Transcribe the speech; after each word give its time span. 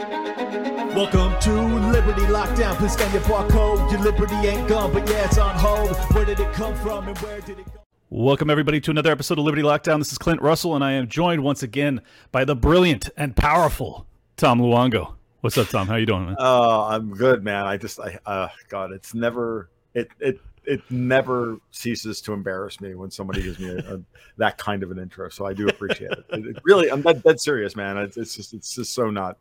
Welcome 0.00 1.38
to 1.40 1.52
Liberty 1.90 2.22
Lockdown. 2.22 2.74
Please 2.76 2.94
scan 2.94 3.12
your 3.12 3.20
barcode. 3.22 3.90
Your 3.90 4.00
liberty 4.00 4.34
ain't 4.34 4.66
gone, 4.66 4.90
but 4.94 5.06
yeah, 5.06 5.26
it's 5.26 5.36
on 5.36 5.54
hold. 5.56 5.94
Where 6.14 6.24
did 6.24 6.40
it 6.40 6.50
come 6.54 6.74
from 6.76 7.06
and 7.06 7.18
where 7.18 7.42
did 7.42 7.58
it 7.58 7.66
go? 7.66 7.72
Welcome, 8.08 8.48
everybody, 8.48 8.80
to 8.80 8.90
another 8.90 9.12
episode 9.12 9.38
of 9.38 9.44
Liberty 9.44 9.62
Lockdown. 9.62 9.98
This 9.98 10.10
is 10.10 10.16
Clint 10.16 10.40
Russell, 10.40 10.74
and 10.74 10.82
I 10.82 10.92
am 10.92 11.06
joined 11.06 11.42
once 11.42 11.62
again 11.62 12.00
by 12.32 12.46
the 12.46 12.56
brilliant 12.56 13.10
and 13.18 13.36
powerful 13.36 14.06
Tom 14.38 14.58
Luongo. 14.58 15.16
What's 15.42 15.58
up, 15.58 15.68
Tom? 15.68 15.86
How 15.86 15.96
you 15.96 16.06
doing, 16.06 16.24
man? 16.24 16.36
Oh, 16.38 16.80
I'm 16.84 17.10
good, 17.14 17.44
man. 17.44 17.66
I 17.66 17.76
just, 17.76 18.00
I, 18.00 18.18
uh, 18.24 18.48
God, 18.70 18.92
it's 18.92 19.12
never, 19.12 19.68
it, 19.92 20.08
it, 20.18 20.40
it 20.64 20.80
never 20.90 21.58
ceases 21.72 22.22
to 22.22 22.32
embarrass 22.32 22.80
me 22.80 22.94
when 22.94 23.10
somebody 23.10 23.42
gives 23.42 23.58
me 23.58 23.68
a, 23.68 23.96
a, 23.96 24.00
that 24.38 24.56
kind 24.56 24.82
of 24.82 24.90
an 24.92 24.98
intro. 24.98 25.28
So 25.28 25.44
I 25.44 25.52
do 25.52 25.68
appreciate 25.68 26.12
it. 26.12 26.24
it, 26.30 26.46
it 26.46 26.56
really, 26.64 26.90
I'm 26.90 27.02
dead, 27.02 27.22
dead 27.22 27.38
serious, 27.38 27.76
man. 27.76 27.98
It's, 27.98 28.16
it's 28.16 28.34
just, 28.34 28.54
it's 28.54 28.74
just 28.74 28.94
so 28.94 29.10
not. 29.10 29.36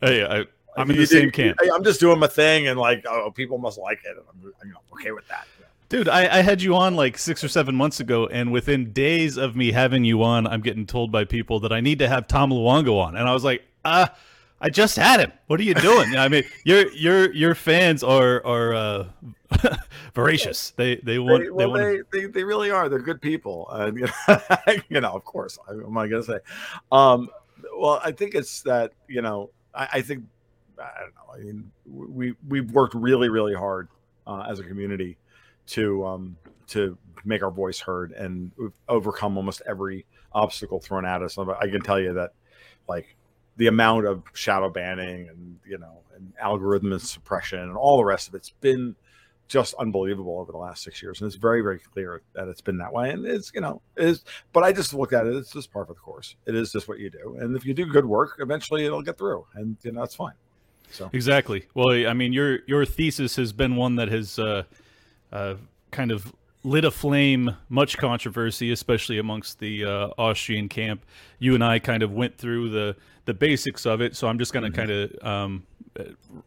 Hey, 0.00 0.24
I, 0.24 0.44
I'm 0.80 0.90
in 0.90 0.96
the 0.96 1.06
same 1.06 1.30
camp. 1.30 1.58
I'm 1.72 1.84
just 1.84 2.00
doing 2.00 2.18
my 2.18 2.26
thing, 2.26 2.68
and 2.68 2.78
like, 2.78 3.04
oh, 3.08 3.30
people 3.30 3.58
must 3.58 3.78
like 3.78 4.00
it. 4.04 4.16
And 4.16 4.26
I'm, 4.28 4.54
I'm 4.62 4.98
okay 4.98 5.12
with 5.12 5.28
that. 5.28 5.46
Dude, 5.88 6.08
I, 6.08 6.38
I, 6.38 6.42
had 6.42 6.62
you 6.62 6.76
on 6.76 6.94
like 6.94 7.18
six 7.18 7.42
or 7.42 7.48
seven 7.48 7.74
months 7.74 7.98
ago, 7.98 8.26
and 8.28 8.52
within 8.52 8.92
days 8.92 9.36
of 9.36 9.56
me 9.56 9.72
having 9.72 10.04
you 10.04 10.22
on, 10.22 10.46
I'm 10.46 10.60
getting 10.60 10.86
told 10.86 11.10
by 11.10 11.24
people 11.24 11.58
that 11.60 11.72
I 11.72 11.80
need 11.80 11.98
to 11.98 12.08
have 12.08 12.28
Tom 12.28 12.50
Luongo 12.50 13.00
on, 13.00 13.16
and 13.16 13.28
I 13.28 13.34
was 13.34 13.42
like, 13.42 13.64
uh, 13.84 14.06
I 14.60 14.70
just 14.70 14.96
had 14.96 15.18
him. 15.18 15.32
What 15.48 15.58
are 15.58 15.64
you 15.64 15.74
doing? 15.74 16.16
I 16.16 16.28
mean, 16.28 16.44
your 16.64 16.88
your 16.92 17.32
your 17.34 17.54
fans 17.56 18.04
are 18.04 18.44
are 18.46 18.74
uh, 18.74 19.08
voracious. 20.14 20.70
They 20.76 20.96
they 20.96 21.18
want 21.18 21.42
they, 21.42 21.50
well, 21.50 21.72
they, 21.72 21.82
want 21.82 22.10
they, 22.12 22.20
they, 22.20 22.26
they 22.26 22.44
really 22.44 22.70
are. 22.70 22.88
They're 22.88 23.00
good 23.00 23.20
people, 23.20 23.68
and 23.70 23.98
you 23.98 24.06
know, 24.28 24.40
you 24.88 25.00
know 25.00 25.12
of 25.12 25.24
course. 25.24 25.58
What 25.64 25.84
am 25.84 25.98
I 25.98 26.06
gonna 26.06 26.22
say? 26.22 26.38
Um, 26.92 27.30
well, 27.76 28.00
I 28.04 28.12
think 28.12 28.36
it's 28.36 28.62
that 28.62 28.92
you 29.08 29.22
know, 29.22 29.50
I, 29.74 29.88
I 29.94 30.02
think 30.02 30.24
I 30.78 31.00
don't 31.00 31.14
know. 31.14 31.34
I 31.34 31.38
mean, 31.38 31.70
we 31.86 32.34
we've 32.48 32.70
worked 32.70 32.94
really 32.94 33.28
really 33.28 33.54
hard 33.54 33.88
uh, 34.26 34.46
as 34.48 34.58
a 34.58 34.64
community 34.64 35.18
to 35.68 36.04
um, 36.06 36.36
to 36.68 36.96
make 37.24 37.42
our 37.42 37.50
voice 37.50 37.80
heard, 37.80 38.12
and 38.12 38.52
we've 38.56 38.72
overcome 38.88 39.36
almost 39.36 39.62
every 39.66 40.06
obstacle 40.32 40.80
thrown 40.80 41.04
at 41.04 41.22
us. 41.22 41.38
I 41.38 41.68
can 41.68 41.82
tell 41.82 42.00
you 42.00 42.14
that, 42.14 42.32
like 42.88 43.16
the 43.56 43.66
amount 43.66 44.06
of 44.06 44.22
shadow 44.32 44.70
banning 44.70 45.28
and 45.28 45.58
you 45.66 45.78
know 45.78 46.00
and 46.14 46.32
algorithm 46.38 46.98
suppression 46.98 47.58
and 47.58 47.76
all 47.76 47.98
the 47.98 48.04
rest 48.04 48.28
of 48.28 48.34
it's 48.34 48.50
been 48.60 48.96
just 49.50 49.74
unbelievable 49.74 50.38
over 50.38 50.52
the 50.52 50.58
last 50.58 50.82
six 50.82 51.02
years, 51.02 51.20
and 51.20 51.26
it's 51.26 51.36
very 51.36 51.60
very 51.60 51.78
clear 51.78 52.22
that 52.34 52.48
it's 52.48 52.60
been 52.60 52.78
that 52.78 52.92
way. 52.92 53.10
And 53.10 53.26
it's 53.26 53.52
you 53.54 53.60
know 53.60 53.82
is 53.96 54.24
but 54.52 54.62
I 54.62 54.72
just 54.72 54.94
look 54.94 55.12
at 55.12 55.26
it. 55.26 55.34
It's 55.36 55.52
just 55.52 55.72
part 55.72 55.90
of 55.90 55.96
the 55.96 56.00
course. 56.00 56.36
It 56.46 56.54
is 56.54 56.72
just 56.72 56.88
what 56.88 56.98
you 56.98 57.10
do, 57.10 57.36
and 57.40 57.56
if 57.56 57.66
you 57.66 57.74
do 57.74 57.86
good 57.86 58.06
work, 58.06 58.36
eventually 58.38 58.86
it'll 58.86 59.02
get 59.02 59.18
through, 59.18 59.46
and 59.54 59.76
you 59.82 59.92
know 59.92 60.02
it's 60.02 60.14
fine. 60.14 60.34
So 60.90 61.10
exactly. 61.12 61.66
Well, 61.74 61.90
I 61.90 62.14
mean, 62.14 62.32
your 62.32 62.60
your 62.66 62.84
thesis 62.84 63.36
has 63.36 63.52
been 63.52 63.76
one 63.76 63.96
that 63.96 64.08
has. 64.08 64.38
Uh 64.38 64.62
uh, 65.32 65.54
kind 65.90 66.10
of 66.10 66.32
lit 66.62 66.84
a 66.84 66.90
flame, 66.90 67.56
much 67.68 67.96
controversy, 67.98 68.70
especially 68.70 69.18
amongst 69.18 69.58
the 69.58 69.84
uh, 69.84 70.08
Austrian 70.18 70.68
camp. 70.68 71.04
You 71.38 71.54
and 71.54 71.64
I 71.64 71.78
kind 71.78 72.02
of 72.02 72.12
went 72.12 72.36
through 72.36 72.70
the 72.70 72.96
the 73.30 73.34
basics 73.34 73.86
of 73.86 74.00
it, 74.00 74.16
so 74.16 74.26
I'm 74.26 74.40
just 74.40 74.52
going 74.52 74.72
to 74.72 74.76
mm-hmm. 74.76 74.88
kind 74.88 74.90
of 74.90 75.24
um, 75.24 75.62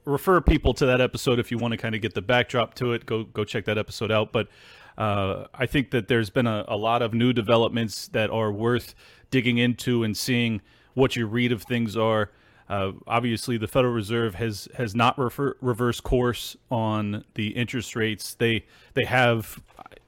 refer 0.04 0.42
people 0.42 0.74
to 0.74 0.86
that 0.88 1.00
episode 1.00 1.40
if 1.40 1.50
you 1.50 1.58
want 1.58 1.72
to 1.72 1.78
kind 1.78 1.96
of 1.96 2.02
get 2.02 2.14
the 2.14 2.22
backdrop 2.22 2.74
to 2.76 2.92
it. 2.92 3.06
Go 3.06 3.24
go 3.24 3.46
check 3.46 3.64
that 3.66 3.78
episode 3.78 4.12
out. 4.12 4.34
But 4.34 4.50
uh, 4.98 5.46
I 5.54 5.66
think 5.66 5.92
that 5.92 6.10
there's 6.10 6.30
been 6.30 6.46
a, 6.46 6.66
a 6.68 6.76
lot 6.76 7.02
of 7.02 7.14
new 7.14 7.32
developments 7.32 8.10
that 8.10 8.30
are 8.30 8.52
worth 8.52 8.96
digging 9.32 9.60
into 9.60 10.04
and 10.04 10.16
seeing 10.18 10.60
what 10.94 11.16
your 11.16 11.28
read 11.28 11.54
of 11.54 11.64
things 11.64 11.96
are. 11.96 12.32
Uh, 12.68 12.92
obviously, 13.08 13.58
the 13.58 13.68
Federal 13.68 13.94
Reserve 13.94 14.36
has 14.36 14.68
has 14.76 14.94
not 14.94 15.18
refer, 15.18 15.56
reversed 15.62 16.04
course 16.04 16.58
on 16.70 17.24
the 17.36 17.48
interest 17.56 17.96
rates. 17.96 18.34
They 18.34 18.66
they 18.94 19.06
have, 19.06 19.64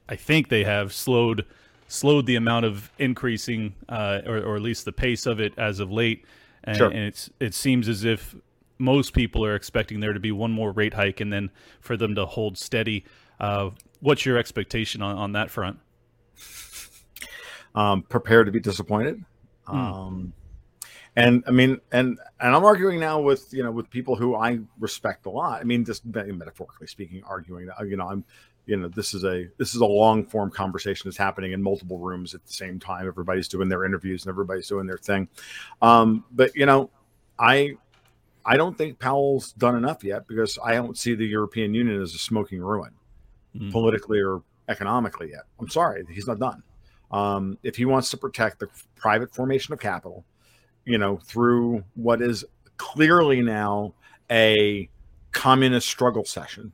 I 0.09 0.17
think, 0.17 0.49
they 0.49 0.65
have 0.65 0.91
slowed 0.91 1.45
slowed 1.87 2.25
the 2.25 2.35
amount 2.35 2.65
of 2.65 2.91
increasing, 2.99 3.75
uh, 3.87 4.19
or, 4.25 4.39
or, 4.39 4.55
at 4.55 4.61
least 4.61 4.85
the 4.85 4.91
pace 4.91 5.27
of 5.27 5.39
it 5.39 5.53
as 5.57 5.79
of 5.79 5.91
late. 5.91 6.25
And, 6.65 6.77
sure. 6.77 6.89
and 6.89 6.99
it's 6.99 7.29
it 7.39 7.53
seems 7.53 7.87
as 7.87 8.03
if 8.03 8.35
most 8.77 9.13
people 9.13 9.45
are 9.45 9.55
expecting 9.55 9.99
there 9.99 10.13
to 10.13 10.19
be 10.19 10.31
one 10.31 10.51
more 10.51 10.71
rate 10.71 10.93
hike, 10.93 11.21
and 11.21 11.31
then 11.31 11.51
for 11.79 11.95
them 11.95 12.15
to 12.15 12.25
hold 12.25 12.57
steady. 12.57 13.05
Uh, 13.39 13.69
what's 13.99 14.25
your 14.25 14.37
expectation 14.37 15.01
on, 15.01 15.15
on 15.15 15.31
that 15.33 15.49
front? 15.49 15.79
Um, 17.73 18.03
prepare 18.03 18.43
to 18.43 18.51
be 18.51 18.59
disappointed. 18.59 19.23
Mm. 19.67 19.73
Um, 19.73 20.33
and 21.15 21.43
I 21.47 21.51
mean, 21.51 21.79
and 21.91 22.19
and 22.39 22.55
I'm 22.55 22.65
arguing 22.65 22.99
now 22.99 23.21
with 23.21 23.53
you 23.53 23.63
know 23.63 23.71
with 23.71 23.89
people 23.89 24.15
who 24.15 24.35
I 24.35 24.59
respect 24.79 25.25
a 25.25 25.29
lot. 25.29 25.61
I 25.61 25.63
mean, 25.63 25.85
just 25.85 26.05
metaphorically 26.05 26.87
speaking, 26.87 27.23
arguing 27.25 27.67
that 27.67 27.75
you 27.87 27.95
know 27.95 28.07
I'm 28.07 28.25
you 28.65 28.77
know 28.77 28.87
this 28.87 29.13
is 29.13 29.23
a 29.23 29.47
this 29.57 29.75
is 29.75 29.81
a 29.81 29.85
long 29.85 30.25
form 30.25 30.51
conversation 30.51 31.09
that's 31.09 31.17
happening 31.17 31.51
in 31.51 31.61
multiple 31.61 31.99
rooms 31.99 32.33
at 32.33 32.45
the 32.45 32.53
same 32.53 32.79
time. 32.79 33.07
Everybody's 33.07 33.47
doing 33.47 33.69
their 33.69 33.85
interviews 33.85 34.23
and 34.25 34.29
everybody's 34.29 34.67
doing 34.67 34.87
their 34.87 34.97
thing. 34.97 35.27
Um, 35.81 36.25
but 36.31 36.55
you 36.55 36.65
know, 36.65 36.89
I 37.39 37.77
I 38.45 38.57
don't 38.57 38.77
think 38.77 38.99
Powell's 38.99 39.53
done 39.53 39.75
enough 39.75 40.03
yet 40.03 40.27
because 40.27 40.57
I 40.63 40.73
don't 40.73 40.97
see 40.97 41.15
the 41.15 41.25
European 41.25 41.73
Union 41.73 42.01
as 42.01 42.13
a 42.13 42.19
smoking 42.19 42.61
ruin, 42.61 42.91
mm. 43.55 43.71
politically 43.71 44.21
or 44.21 44.41
economically 44.67 45.31
yet. 45.31 45.43
I'm 45.59 45.69
sorry, 45.69 46.05
he's 46.09 46.27
not 46.27 46.39
done. 46.39 46.63
Um, 47.11 47.57
if 47.63 47.75
he 47.75 47.85
wants 47.85 48.09
to 48.09 48.17
protect 48.17 48.59
the 48.59 48.67
private 48.95 49.33
formation 49.33 49.73
of 49.73 49.79
capital 49.79 50.25
you 50.85 50.97
know, 50.97 51.17
through 51.17 51.83
what 51.95 52.21
is 52.21 52.45
clearly 52.77 53.41
now 53.41 53.93
a 54.31 54.89
communist 55.31 55.87
struggle 55.87 56.23
session 56.23 56.71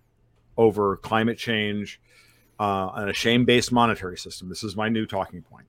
over 0.62 0.98
climate 0.98 1.38
change 1.38 2.00
uh, 2.60 2.92
and 2.96 3.10
a 3.10 3.14
shame 3.14 3.44
based 3.46 3.72
monetary 3.72 4.18
system. 4.18 4.48
This 4.48 4.64
is 4.64 4.76
my 4.76 4.88
new 4.88 5.06
talking 5.06 5.42
point. 5.42 5.66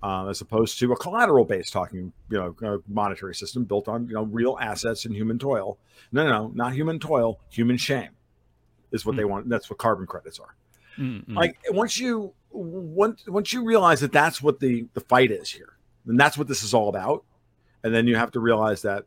Uh, 0.00 0.28
as 0.28 0.40
opposed 0.40 0.78
to 0.78 0.92
a 0.92 0.96
collateral 0.96 1.44
based 1.44 1.72
talking, 1.72 2.12
you 2.30 2.38
know, 2.38 2.54
uh, 2.62 2.78
monetary 2.86 3.34
system 3.34 3.64
built 3.64 3.88
on, 3.88 4.06
you 4.06 4.14
know, 4.14 4.22
real 4.22 4.56
assets 4.60 5.06
and 5.06 5.14
human 5.14 5.40
toil. 5.40 5.76
No, 6.12 6.22
no, 6.22 6.30
no, 6.30 6.52
not 6.54 6.72
human 6.72 7.00
toil, 7.00 7.40
human 7.50 7.76
shame 7.76 8.10
is 8.92 9.04
what 9.04 9.14
mm. 9.14 9.18
they 9.18 9.24
want. 9.24 9.48
That's 9.48 9.68
what 9.68 9.80
carbon 9.80 10.06
credits 10.06 10.38
are. 10.38 10.54
Mm-hmm. 10.98 11.36
Like 11.36 11.58
once 11.70 11.98
you 11.98 12.32
once 12.50 13.26
once 13.26 13.52
you 13.52 13.64
realize 13.64 14.00
that 14.00 14.12
that's 14.12 14.40
what 14.40 14.60
the 14.60 14.86
the 14.94 15.00
fight 15.00 15.32
is 15.32 15.50
here, 15.50 15.76
and 16.06 16.18
that's 16.18 16.38
what 16.38 16.46
this 16.46 16.62
is 16.62 16.74
all 16.74 16.88
about. 16.88 17.24
And 17.82 17.92
then 17.92 18.06
you 18.06 18.14
have 18.14 18.30
to 18.32 18.40
realize 18.40 18.82
that 18.82 19.04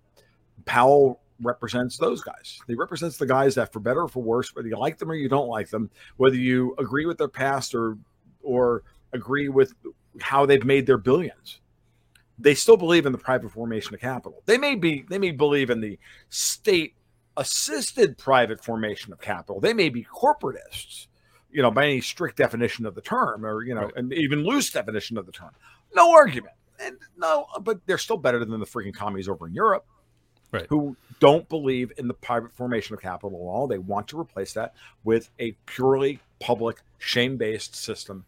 Powell 0.65 1.20
represents 1.41 1.97
those 1.97 2.21
guys. 2.21 2.59
He 2.67 2.75
represents 2.75 3.17
the 3.17 3.25
guys 3.25 3.55
that, 3.55 3.73
for 3.73 3.79
better 3.79 4.01
or 4.01 4.07
for 4.07 4.21
worse, 4.23 4.55
whether 4.55 4.67
you 4.67 4.77
like 4.77 4.97
them 4.97 5.11
or 5.11 5.15
you 5.15 5.29
don't 5.29 5.47
like 5.47 5.69
them, 5.69 5.89
whether 6.17 6.35
you 6.35 6.75
agree 6.77 7.05
with 7.05 7.17
their 7.17 7.27
past 7.27 7.75
or 7.75 7.97
or 8.43 8.83
agree 9.13 9.49
with 9.49 9.73
how 10.19 10.45
they've 10.45 10.65
made 10.65 10.85
their 10.85 10.97
billions, 10.97 11.61
they 12.39 12.55
still 12.55 12.77
believe 12.77 13.05
in 13.05 13.11
the 13.11 13.17
private 13.17 13.51
formation 13.51 13.93
of 13.93 14.01
capital. 14.01 14.41
They 14.45 14.57
may 14.57 14.75
be 14.75 15.05
they 15.09 15.19
may 15.19 15.31
believe 15.31 15.69
in 15.69 15.81
the 15.81 15.99
state 16.29 16.95
assisted 17.37 18.17
private 18.17 18.63
formation 18.63 19.13
of 19.13 19.21
capital. 19.21 19.59
They 19.59 19.73
may 19.73 19.89
be 19.89 20.03
corporatists, 20.03 21.07
you 21.51 21.61
know, 21.61 21.71
by 21.71 21.85
any 21.85 22.01
strict 22.01 22.37
definition 22.37 22.85
of 22.85 22.95
the 22.95 23.01
term, 23.01 23.45
or 23.45 23.63
you 23.63 23.75
know, 23.75 23.83
right. 23.83 23.95
and 23.95 24.13
even 24.13 24.43
loose 24.43 24.71
definition 24.71 25.17
of 25.17 25.25
the 25.25 25.31
term. 25.31 25.51
No 25.93 26.11
argument 26.11 26.55
and 26.81 26.97
no, 27.17 27.45
but 27.61 27.79
they're 27.85 27.97
still 27.97 28.17
better 28.17 28.43
than 28.43 28.59
the 28.59 28.65
freaking 28.65 28.93
commies 28.93 29.29
over 29.29 29.47
in 29.47 29.53
Europe, 29.53 29.85
right? 30.51 30.67
Who 30.69 30.95
don't 31.21 31.47
believe 31.47 31.93
in 31.97 32.07
the 32.07 32.13
private 32.15 32.51
formation 32.51 32.95
of 32.95 33.01
capital 33.01 33.31
at 33.31 33.41
all. 33.41 33.67
They 33.67 33.77
want 33.77 34.07
to 34.09 34.19
replace 34.19 34.53
that 34.53 34.73
with 35.03 35.29
a 35.39 35.51
purely 35.67 36.19
public, 36.39 36.81
shame-based 36.97 37.75
system. 37.75 38.25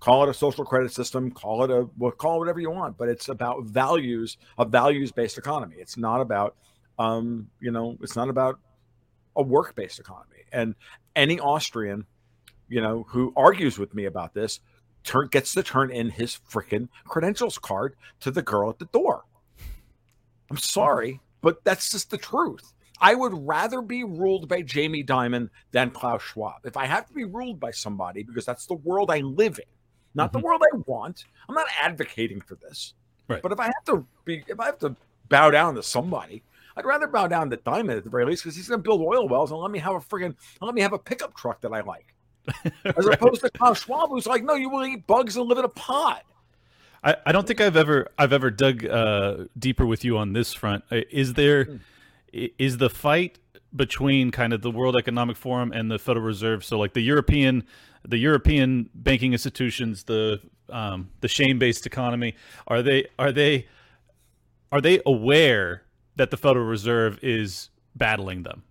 Call 0.00 0.24
it 0.24 0.28
a 0.28 0.34
social 0.34 0.64
credit 0.64 0.92
system. 0.92 1.30
Call 1.30 1.62
it 1.62 1.70
a 1.70 1.88
well, 1.96 2.10
call 2.10 2.36
it 2.36 2.38
whatever 2.40 2.58
you 2.58 2.70
want. 2.70 2.98
But 2.98 3.08
it's 3.08 3.28
about 3.28 3.64
values, 3.64 4.36
a 4.58 4.64
values-based 4.64 5.38
economy. 5.38 5.76
It's 5.78 5.96
not 5.96 6.20
about, 6.20 6.56
um, 6.98 7.48
you 7.60 7.70
know, 7.70 7.96
it's 8.02 8.16
not 8.16 8.28
about 8.28 8.58
a 9.36 9.42
work-based 9.42 10.00
economy. 10.00 10.42
And 10.52 10.74
any 11.14 11.38
Austrian, 11.38 12.04
you 12.68 12.80
know, 12.80 13.06
who 13.08 13.32
argues 13.36 13.78
with 13.78 13.94
me 13.94 14.06
about 14.06 14.34
this 14.34 14.58
turn 15.04 15.28
gets 15.28 15.54
to 15.54 15.62
turn 15.62 15.92
in 15.92 16.10
his 16.10 16.38
freaking 16.50 16.88
credentials 17.04 17.58
card 17.58 17.94
to 18.20 18.32
the 18.32 18.42
girl 18.42 18.70
at 18.70 18.80
the 18.80 18.86
door. 18.86 19.22
I'm 20.52 20.58
sorry, 20.58 21.18
but 21.40 21.64
that's 21.64 21.90
just 21.90 22.10
the 22.10 22.18
truth. 22.18 22.74
I 23.00 23.14
would 23.14 23.32
rather 23.34 23.80
be 23.80 24.04
ruled 24.04 24.50
by 24.50 24.60
Jamie 24.60 25.02
Dimon 25.02 25.48
than 25.70 25.90
Klaus 25.90 26.20
Schwab. 26.20 26.66
If 26.66 26.76
I 26.76 26.84
have 26.84 27.06
to 27.06 27.14
be 27.14 27.24
ruled 27.24 27.58
by 27.58 27.70
somebody, 27.70 28.22
because 28.22 28.44
that's 28.44 28.66
the 28.66 28.74
world 28.74 29.10
I 29.10 29.20
live 29.20 29.58
in, 29.58 29.64
not 30.14 30.28
mm-hmm. 30.28 30.38
the 30.38 30.44
world 30.44 30.60
I 30.62 30.76
want. 30.84 31.24
I'm 31.48 31.54
not 31.54 31.68
advocating 31.80 32.42
for 32.42 32.56
this. 32.56 32.92
Right. 33.28 33.40
But 33.40 33.52
if 33.52 33.60
I 33.60 33.64
have 33.64 33.84
to 33.86 34.06
be, 34.26 34.44
if 34.46 34.60
I 34.60 34.66
have 34.66 34.78
to 34.80 34.94
bow 35.30 35.50
down 35.50 35.74
to 35.76 35.82
somebody, 35.82 36.42
I'd 36.76 36.84
rather 36.84 37.06
bow 37.06 37.28
down 37.28 37.48
to 37.48 37.56
Dimon 37.56 37.96
at 37.96 38.04
the 38.04 38.10
very 38.10 38.26
least 38.26 38.42
because 38.42 38.54
he's 38.54 38.68
going 38.68 38.80
to 38.80 38.82
build 38.82 39.00
oil 39.00 39.26
wells 39.26 39.52
and 39.52 39.60
let 39.60 39.70
me 39.70 39.78
have 39.78 39.94
a 39.94 40.00
friggin' 40.00 40.36
let 40.60 40.74
me 40.74 40.82
have 40.82 40.92
a 40.92 40.98
pickup 40.98 41.34
truck 41.34 41.62
that 41.62 41.72
I 41.72 41.80
like. 41.80 42.14
as 42.84 43.06
right. 43.06 43.14
opposed 43.14 43.40
to 43.40 43.48
Klaus 43.48 43.84
Schwab, 43.84 44.10
who's 44.10 44.26
like, 44.26 44.44
no, 44.44 44.54
you 44.54 44.68
will 44.68 44.84
eat 44.84 45.06
bugs 45.06 45.38
and 45.38 45.46
live 45.46 45.56
in 45.56 45.64
a 45.64 45.68
pod. 45.70 46.20
I, 47.04 47.16
I 47.26 47.32
don't 47.32 47.46
think 47.46 47.60
I've 47.60 47.76
ever 47.76 48.08
I've 48.18 48.32
ever 48.32 48.50
dug 48.50 48.86
uh, 48.86 49.44
deeper 49.58 49.86
with 49.86 50.04
you 50.04 50.18
on 50.18 50.32
this 50.32 50.52
front. 50.52 50.84
Is 50.90 51.34
there? 51.34 51.64
Hmm. 51.64 51.76
the 52.76 52.90
fight 52.90 53.38
between 53.74 54.30
kind 54.30 54.52
of 54.52 54.62
the 54.62 54.70
World 54.70 54.96
Economic 54.96 55.36
Forum 55.36 55.72
and 55.72 55.90
the 55.90 55.98
Federal 55.98 56.24
Reserve. 56.24 56.64
So 56.64 56.78
like 56.78 56.92
the 56.92 57.00
European, 57.00 57.64
the 58.06 58.18
European 58.18 58.90
banking 58.94 59.32
institutions, 59.32 60.04
the 60.04 60.40
um, 60.68 61.10
the 61.20 61.28
shame 61.28 61.58
based 61.58 61.86
economy, 61.86 62.34
are 62.66 62.82
they 62.82 63.06
are 63.18 63.32
they 63.32 63.66
are 64.70 64.80
they 64.80 65.00
aware 65.04 65.82
that 66.16 66.30
the 66.30 66.36
Federal 66.36 66.66
Reserve 66.66 67.18
is 67.22 67.70
battling 67.94 68.42
them? 68.42 68.62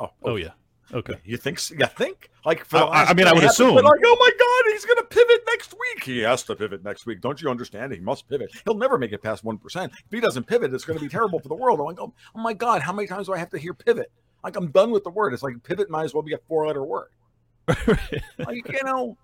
Oh, 0.00 0.10
oh 0.22 0.36
yeah. 0.36 0.50
Okay. 0.92 1.14
You 1.24 1.36
think? 1.36 1.58
You 1.70 1.86
think? 1.86 2.30
Like, 2.44 2.64
for 2.64 2.76
I, 2.76 3.04
I 3.04 3.14
mean, 3.14 3.26
I 3.26 3.32
would 3.32 3.44
assume. 3.44 3.74
Like, 3.74 3.84
oh 3.84 4.16
my 4.20 4.30
God, 4.38 4.72
he's 4.72 4.84
going 4.84 4.98
to 4.98 5.04
pivot 5.04 5.42
next 5.48 5.72
week. 5.72 6.04
He 6.04 6.18
has 6.20 6.42
to 6.44 6.56
pivot 6.56 6.84
next 6.84 7.06
week. 7.06 7.20
Don't 7.20 7.40
you 7.40 7.48
understand? 7.48 7.92
He 7.92 8.00
must 8.00 8.28
pivot. 8.28 8.50
He'll 8.64 8.74
never 8.74 8.98
make 8.98 9.12
it 9.12 9.22
past 9.22 9.44
one 9.44 9.58
percent. 9.58 9.92
If 9.92 10.10
he 10.10 10.20
doesn't 10.20 10.44
pivot, 10.44 10.74
it's 10.74 10.84
going 10.84 10.98
to 10.98 11.04
be 11.04 11.08
terrible 11.08 11.40
for 11.40 11.48
the 11.48 11.54
world. 11.54 11.80
I'm 11.80 11.86
like, 11.86 12.00
oh, 12.00 12.12
oh 12.34 12.40
my 12.40 12.52
God, 12.52 12.82
how 12.82 12.92
many 12.92 13.08
times 13.08 13.26
do 13.26 13.34
I 13.34 13.38
have 13.38 13.50
to 13.50 13.58
hear 13.58 13.72
pivot? 13.72 14.10
Like, 14.42 14.56
I'm 14.56 14.70
done 14.70 14.90
with 14.90 15.04
the 15.04 15.10
word. 15.10 15.32
It's 15.32 15.42
like 15.42 15.62
pivot 15.62 15.88
might 15.88 16.04
as 16.04 16.12
well 16.12 16.22
be 16.22 16.34
a 16.34 16.38
four-letter 16.48 16.84
word. 16.84 17.08
like, 17.66 18.68
you 18.70 18.84
know, 18.84 19.16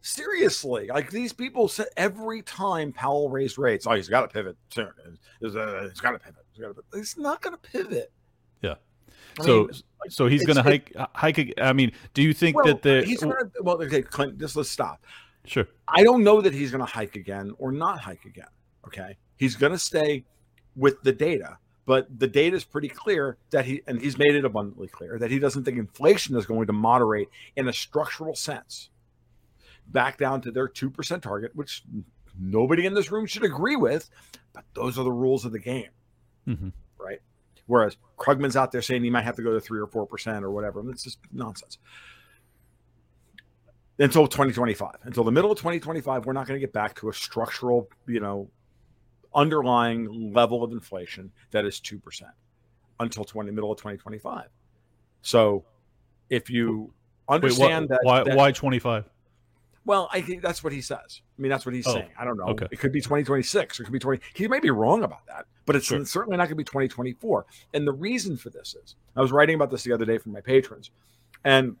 seriously, 0.00 0.88
like 0.88 1.10
these 1.10 1.34
people 1.34 1.68
said 1.68 1.88
every 1.98 2.40
time 2.42 2.92
Powell 2.92 3.28
raised 3.28 3.58
rates, 3.58 3.86
oh, 3.86 3.92
he's 3.92 4.08
got 4.08 4.22
to 4.22 4.28
pivot 4.28 4.56
soon. 4.70 4.88
He's, 5.40 5.54
uh, 5.54 5.88
he's 5.90 6.00
got 6.00 6.12
to 6.12 6.18
pivot. 6.18 6.44
He's, 6.54 6.64
pivot. 6.64 6.84
he's 6.94 7.18
not 7.18 7.42
going 7.42 7.54
to 7.54 7.60
pivot. 7.60 8.10
I 9.40 9.44
so, 9.44 9.62
mean, 9.64 9.70
so 10.08 10.26
he's 10.26 10.44
going 10.44 10.56
to 10.56 10.62
hike. 10.62 10.92
Uh, 10.96 11.06
hike. 11.14 11.54
I 11.58 11.72
mean, 11.72 11.92
do 12.14 12.22
you 12.22 12.32
think 12.32 12.56
well, 12.56 12.66
that 12.66 12.82
the 12.82 13.02
he's 13.04 13.20
to? 13.20 13.50
Well, 13.60 13.82
okay, 13.82 14.02
Clint, 14.02 14.38
just 14.38 14.56
let's 14.56 14.70
stop. 14.70 15.04
Sure. 15.44 15.66
I 15.88 16.04
don't 16.04 16.22
know 16.22 16.40
that 16.40 16.54
he's 16.54 16.70
going 16.70 16.84
to 16.84 16.90
hike 16.90 17.16
again 17.16 17.52
or 17.58 17.72
not 17.72 18.00
hike 18.00 18.24
again. 18.24 18.46
Okay, 18.86 19.16
he's 19.36 19.56
going 19.56 19.72
to 19.72 19.78
stay 19.78 20.24
with 20.76 21.02
the 21.02 21.12
data, 21.12 21.58
but 21.86 22.18
the 22.18 22.26
data 22.26 22.56
is 22.56 22.64
pretty 22.64 22.88
clear 22.88 23.38
that 23.50 23.64
he 23.64 23.82
and 23.86 24.00
he's 24.00 24.18
made 24.18 24.34
it 24.34 24.44
abundantly 24.44 24.88
clear 24.88 25.18
that 25.18 25.30
he 25.30 25.38
doesn't 25.38 25.64
think 25.64 25.78
inflation 25.78 26.36
is 26.36 26.46
going 26.46 26.66
to 26.66 26.72
moderate 26.72 27.28
in 27.56 27.68
a 27.68 27.72
structural 27.72 28.34
sense 28.34 28.90
back 29.88 30.18
down 30.18 30.40
to 30.42 30.50
their 30.50 30.68
two 30.68 30.90
percent 30.90 31.22
target, 31.22 31.54
which 31.54 31.82
nobody 32.38 32.86
in 32.86 32.94
this 32.94 33.10
room 33.10 33.26
should 33.26 33.44
agree 33.44 33.76
with, 33.76 34.10
but 34.52 34.64
those 34.74 34.98
are 34.98 35.04
the 35.04 35.12
rules 35.12 35.44
of 35.44 35.52
the 35.52 35.58
game. 35.58 35.90
Mm-hmm. 36.48 36.68
Whereas 37.66 37.96
Krugman's 38.18 38.56
out 38.56 38.72
there 38.72 38.82
saying 38.82 39.04
he 39.04 39.10
might 39.10 39.24
have 39.24 39.36
to 39.36 39.42
go 39.42 39.52
to 39.52 39.60
three 39.60 39.80
or 39.80 39.86
four 39.86 40.06
percent 40.06 40.44
or 40.44 40.50
whatever. 40.50 40.80
And 40.80 40.90
it's 40.90 41.02
just 41.02 41.18
nonsense. 41.32 41.78
Until 43.98 44.26
2025, 44.26 44.90
until 45.04 45.22
the 45.22 45.30
middle 45.30 45.52
of 45.52 45.58
2025, 45.58 46.26
we're 46.26 46.32
not 46.32 46.46
going 46.46 46.58
to 46.58 46.66
get 46.66 46.72
back 46.72 46.98
to 47.00 47.08
a 47.08 47.12
structural, 47.12 47.88
you 48.06 48.20
know, 48.20 48.48
underlying 49.34 50.32
level 50.32 50.64
of 50.64 50.72
inflation 50.72 51.30
that 51.50 51.64
is 51.64 51.78
two 51.78 51.98
percent 51.98 52.32
until 53.00 53.24
20 53.24 53.50
middle 53.50 53.70
of 53.70 53.78
2025. 53.78 54.46
So, 55.22 55.64
if 56.30 56.50
you 56.50 56.92
understand 57.28 57.88
Wait, 57.90 57.98
what, 58.02 58.24
that, 58.24 58.36
why 58.36 58.46
why 58.46 58.52
25? 58.52 59.04
Well, 59.84 60.08
I 60.12 60.20
think 60.20 60.42
that's 60.42 60.62
what 60.62 60.72
he 60.72 60.80
says. 60.80 61.22
I 61.38 61.42
mean, 61.42 61.50
that's 61.50 61.66
what 61.66 61.74
he's 61.74 61.86
oh, 61.86 61.94
saying. 61.94 62.10
I 62.16 62.24
don't 62.24 62.36
know. 62.36 62.44
Okay. 62.44 62.66
It 62.70 62.78
could 62.78 62.92
be 62.92 63.00
2026. 63.00 63.80
It 63.80 63.84
could 63.84 63.92
be 63.92 63.98
20. 63.98 64.20
He 64.34 64.46
may 64.46 64.60
be 64.60 64.70
wrong 64.70 65.02
about 65.02 65.26
that, 65.26 65.46
but 65.66 65.74
it's 65.74 65.86
sure. 65.86 66.04
certainly 66.04 66.36
not 66.36 66.44
going 66.44 66.50
to 66.50 66.56
be 66.56 66.64
2024. 66.64 67.46
And 67.74 67.86
the 67.86 67.92
reason 67.92 68.36
for 68.36 68.50
this 68.50 68.76
is 68.80 68.94
I 69.16 69.20
was 69.20 69.32
writing 69.32 69.56
about 69.56 69.70
this 69.70 69.82
the 69.82 69.92
other 69.92 70.04
day 70.04 70.18
for 70.18 70.28
my 70.28 70.40
patrons, 70.40 70.90
and 71.44 71.76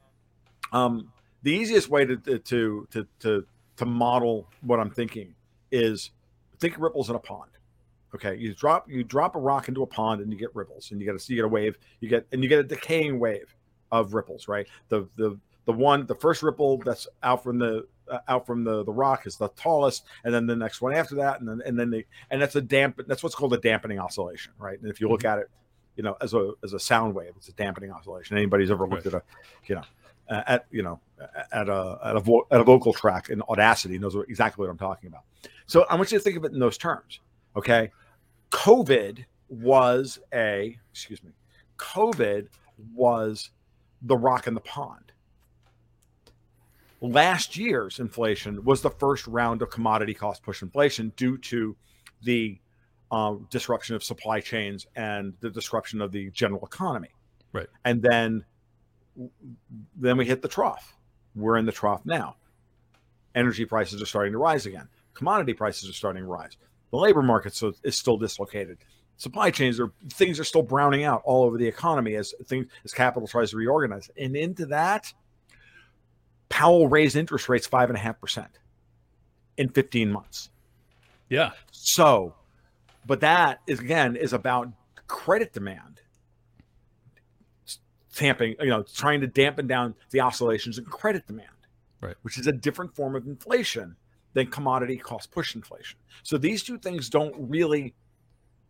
um, 0.72 1.12
the 1.42 1.52
easiest 1.52 1.88
way 1.90 2.04
to 2.04 2.16
to 2.16 2.88
to 2.90 3.06
to 3.20 3.46
to 3.76 3.86
model 3.86 4.48
what 4.62 4.80
I'm 4.80 4.90
thinking 4.90 5.34
is 5.70 6.10
think 6.58 6.78
ripples 6.78 7.08
in 7.08 7.16
a 7.16 7.20
pond. 7.20 7.50
Okay, 8.14 8.36
you 8.36 8.54
drop 8.54 8.88
you 8.88 9.04
drop 9.04 9.36
a 9.36 9.38
rock 9.38 9.68
into 9.68 9.82
a 9.82 9.86
pond 9.86 10.20
and 10.20 10.32
you 10.32 10.38
get 10.38 10.54
ripples, 10.54 10.90
and 10.90 11.00
you 11.00 11.06
get 11.06 11.14
a 11.14 11.32
you 11.32 11.36
get 11.36 11.44
a 11.44 11.48
wave, 11.48 11.78
you 12.00 12.08
get 12.08 12.26
and 12.32 12.42
you 12.42 12.48
get 12.48 12.58
a 12.58 12.64
decaying 12.64 13.18
wave 13.18 13.54
of 13.90 14.12
ripples, 14.12 14.48
right? 14.48 14.66
The 14.88 15.08
the 15.16 15.38
the 15.64 15.72
one 15.72 16.06
the 16.06 16.14
first 16.14 16.42
ripple 16.42 16.78
that's 16.78 17.06
out 17.22 17.42
from 17.42 17.58
the 17.58 17.86
uh, 18.10 18.18
out 18.28 18.46
from 18.46 18.64
the 18.64 18.84
the 18.84 18.92
rock 18.92 19.26
is 19.26 19.36
the 19.36 19.48
tallest 19.50 20.04
and 20.24 20.34
then 20.34 20.46
the 20.46 20.56
next 20.56 20.80
one 20.80 20.94
after 20.94 21.14
that 21.14 21.40
and 21.40 21.48
then 21.48 21.62
and 21.64 21.78
then 21.78 21.90
the 21.90 22.04
and 22.30 22.42
that's 22.42 22.56
a 22.56 22.60
damp 22.60 23.00
that's 23.06 23.22
what's 23.22 23.34
called 23.34 23.54
a 23.54 23.58
dampening 23.58 23.98
oscillation 23.98 24.52
right? 24.58 24.80
And 24.80 24.90
if 24.90 25.00
you 25.00 25.08
look 25.08 25.20
mm-hmm. 25.20 25.38
at 25.38 25.40
it 25.40 25.50
you 25.96 26.02
know 26.02 26.16
as 26.20 26.34
a 26.34 26.52
as 26.64 26.72
a 26.72 26.80
sound 26.80 27.14
wave 27.14 27.32
it's 27.36 27.48
a 27.48 27.52
dampening 27.52 27.90
oscillation. 27.90 28.36
Anybody's 28.36 28.70
ever 28.70 28.86
looked 28.86 29.06
right. 29.06 29.14
at 29.14 29.22
a 29.22 29.22
you 29.66 29.74
know 29.76 29.82
uh, 30.28 30.42
at 30.46 30.66
you 30.70 30.82
know 30.82 31.00
at 31.52 31.68
a 31.68 31.98
at 32.04 32.16
a, 32.16 32.20
vo- 32.20 32.46
at 32.50 32.60
a 32.60 32.64
vocal 32.64 32.92
track 32.92 33.30
in 33.30 33.42
audacity 33.42 33.98
knows 33.98 34.16
exactly 34.28 34.62
what 34.62 34.70
i'm 34.70 34.78
talking 34.78 35.08
about. 35.08 35.22
So 35.66 35.84
i 35.88 35.94
want 35.94 36.10
you 36.10 36.18
to 36.18 36.24
think 36.24 36.36
of 36.36 36.44
it 36.44 36.52
in 36.52 36.58
those 36.58 36.78
terms 36.78 37.20
okay? 37.56 37.90
Covid 38.50 39.24
was 39.48 40.18
a 40.32 40.78
excuse 40.90 41.22
me 41.22 41.30
covid 41.76 42.48
was 42.94 43.50
the 44.02 44.16
rock 44.16 44.46
in 44.46 44.54
the 44.54 44.60
pond 44.60 45.12
last 47.02 47.56
year's 47.56 47.98
inflation 47.98 48.64
was 48.64 48.80
the 48.80 48.90
first 48.90 49.26
round 49.26 49.60
of 49.60 49.70
commodity 49.70 50.14
cost 50.14 50.42
push 50.42 50.62
inflation 50.62 51.12
due 51.16 51.36
to 51.36 51.76
the 52.22 52.58
uh, 53.10 53.34
disruption 53.50 53.96
of 53.96 54.04
supply 54.04 54.40
chains 54.40 54.86
and 54.96 55.34
the 55.40 55.50
disruption 55.50 56.00
of 56.00 56.12
the 56.12 56.30
general 56.30 56.64
economy. 56.64 57.10
Right. 57.52 57.66
And 57.84 58.00
then 58.02 58.44
then 59.96 60.16
we 60.16 60.24
hit 60.24 60.40
the 60.40 60.48
trough. 60.48 60.96
We're 61.34 61.58
in 61.58 61.66
the 61.66 61.72
trough 61.72 62.06
now. 62.06 62.36
Energy 63.34 63.66
prices 63.66 64.00
are 64.00 64.06
starting 64.06 64.32
to 64.32 64.38
rise 64.38 64.64
again. 64.64 64.88
Commodity 65.12 65.52
prices 65.52 65.90
are 65.90 65.94
starting 65.94 66.22
to 66.22 66.28
rise. 66.28 66.56
The 66.90 66.98
labor 66.98 67.22
market 67.22 67.54
so, 67.54 67.72
is 67.82 67.98
still 67.98 68.16
dislocated. 68.16 68.78
Supply 69.16 69.50
chains 69.50 69.80
are 69.80 69.92
things 70.10 70.40
are 70.40 70.44
still 70.44 70.62
browning 70.62 71.04
out 71.04 71.22
all 71.24 71.44
over 71.44 71.58
the 71.58 71.66
economy 71.66 72.14
as 72.14 72.32
things 72.46 72.66
as 72.84 72.92
capital 72.92 73.26
tries 73.26 73.50
to 73.50 73.56
reorganize. 73.56 74.10
And 74.16 74.36
into 74.36 74.66
that, 74.66 75.12
Powell 76.52 76.86
raised 76.86 77.16
interest 77.16 77.48
rates 77.48 77.66
five 77.66 77.88
and 77.88 77.96
a 77.96 78.00
half 78.00 78.20
percent 78.20 78.58
in 79.56 79.70
15 79.70 80.12
months. 80.12 80.50
Yeah. 81.30 81.52
So, 81.70 82.34
but 83.06 83.20
that 83.20 83.60
is 83.66 83.80
again 83.80 84.16
is 84.16 84.34
about 84.34 84.68
credit 85.06 85.54
demand 85.54 86.02
tamping, 88.14 88.54
you 88.60 88.66
know, 88.66 88.82
trying 88.82 89.22
to 89.22 89.26
dampen 89.26 89.66
down 89.66 89.94
the 90.10 90.20
oscillations 90.20 90.76
in 90.76 90.84
credit 90.84 91.26
demand, 91.26 91.48
right? 92.02 92.16
Which 92.20 92.36
is 92.36 92.46
a 92.46 92.52
different 92.52 92.94
form 92.94 93.16
of 93.16 93.26
inflation 93.26 93.96
than 94.34 94.48
commodity 94.48 94.98
cost 94.98 95.30
push 95.30 95.54
inflation. 95.54 95.98
So 96.22 96.36
these 96.36 96.62
two 96.62 96.76
things 96.76 97.08
don't 97.08 97.34
really, 97.38 97.94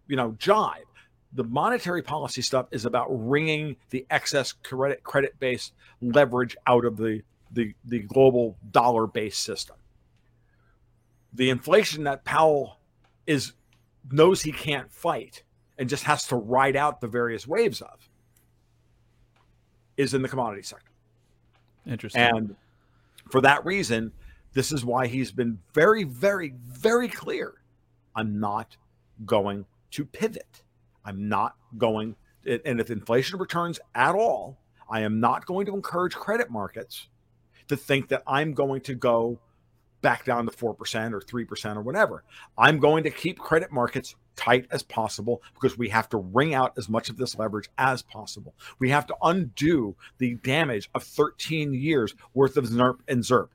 you 0.07 0.15
know, 0.15 0.37
jive. 0.39 0.85
The 1.33 1.43
monetary 1.43 2.03
policy 2.03 2.43
stuff 2.43 2.67
is 2.71 2.85
about 2.85 3.09
wringing 3.09 3.75
the 3.91 4.07
excess 4.09 4.53
credit 4.53 5.03
credit 5.03 5.35
based 5.41 5.73
leverage 6.01 6.57
out 6.69 6.85
of 6.85 6.97
the 6.97 7.23
the, 7.53 7.75
the 7.85 8.01
global 8.01 8.57
dollar 8.71 9.07
based 9.07 9.43
system. 9.43 9.77
The 11.35 11.51
inflation 11.51 12.05
that 12.05 12.25
Powell 12.25 12.79
is 13.27 13.53
knows 14.11 14.43
he 14.43 14.53
can't 14.53 14.91
fight 14.93 15.43
and 15.79 15.89
just 15.89 16.05
has 16.05 16.27
to 16.27 16.37
ride 16.37 16.77
out 16.77 17.01
the 17.01 17.09
various 17.09 17.47
waves 17.47 17.81
of 17.81 18.09
is 19.97 20.15
in 20.15 20.23
the 20.23 20.29
commodity 20.29 20.63
sector. 20.63 20.91
Interesting. 21.87 22.23
And 22.23 22.57
for 23.31 23.41
that 23.41 23.65
reason, 23.65 24.13
this 24.53 24.73
is 24.73 24.85
why 24.85 25.07
he's 25.07 25.33
been 25.33 25.59
very, 25.73 26.05
very, 26.05 26.55
very 26.63 27.09
clear. 27.09 27.55
I'm 28.15 28.39
not 28.39 28.77
going 29.25 29.65
to 29.93 30.05
pivot. 30.05 30.63
I'm 31.05 31.29
not 31.29 31.57
going, 31.79 32.17
and 32.45 32.81
if 32.81 32.91
inflation 32.91 33.39
returns 33.39 33.81
at 33.95 34.15
all, 34.15 34.59
I 34.91 35.01
am 35.01 35.21
not 35.21 35.47
going 35.47 35.67
to 35.67 35.75
encourage 35.75 36.15
credit 36.15 36.51
markets 36.51 37.09
to 37.69 37.77
think 37.77 38.09
that 38.09 38.23
I'm 38.27 38.55
going 38.55 38.81
to 38.83 38.95
go 38.95 39.39
back 40.03 40.25
down 40.25 40.47
to 40.47 40.53
4% 40.53 40.65
or 40.65 41.21
3% 41.21 41.77
or 41.77 41.83
whatever. 41.83 42.25
I'm 42.59 42.79
going 42.81 43.05
to 43.05 43.11
keep 43.11 43.39
credit 43.39 43.73
markets 43.73 44.17
tight 44.35 44.67
as 44.71 44.83
possible 44.83 45.43
because 45.55 45.79
we 45.79 45.89
have 45.91 46.09
to 46.11 46.17
wring 46.17 46.55
out 46.55 46.73
as 46.77 46.89
much 46.89 47.09
of 47.09 47.17
this 47.17 47.39
leverage 47.39 47.69
as 47.79 48.03
possible. 48.03 48.55
We 48.79 48.91
have 48.91 49.07
to 49.07 49.17
undo 49.23 49.95
the 50.19 50.35
damage 50.35 50.91
of 50.95 51.05
13 51.05 51.73
years 51.73 52.15
worth 52.35 52.57
of 52.57 52.65
ZIRP 52.65 52.99
and 53.09 53.23
NIRP, 53.23 53.49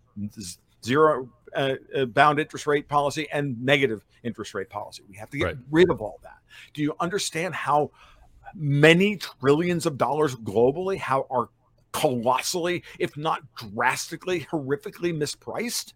zero 0.86 1.30
uh, 1.56 1.76
uh, 1.96 2.06
bound 2.06 2.40
interest 2.40 2.68
rate 2.68 2.88
policy 2.88 3.28
and 3.32 3.62
negative 3.64 4.06
interest 4.24 4.54
rate 4.54 4.70
policy. 4.70 5.04
We 5.10 5.18
have 5.18 5.30
to 5.32 5.38
get 5.38 5.46
right. 5.46 5.58
rid 5.70 5.90
of 5.90 6.02
all 6.02 6.20
that. 6.24 6.38
Do 6.74 6.82
you 6.82 6.96
understand 7.00 7.56
how 7.56 7.92
many 8.54 9.18
trillions 9.18 9.86
of 9.86 9.98
dollars 9.98 10.36
globally 10.36 10.98
how 10.98 11.28
are 11.30 11.50
colossally, 11.92 12.84
if 13.00 13.16
not 13.18 13.42
drastically, 13.56 14.42
horrifically 14.52 15.16
mispriced? 15.16 15.94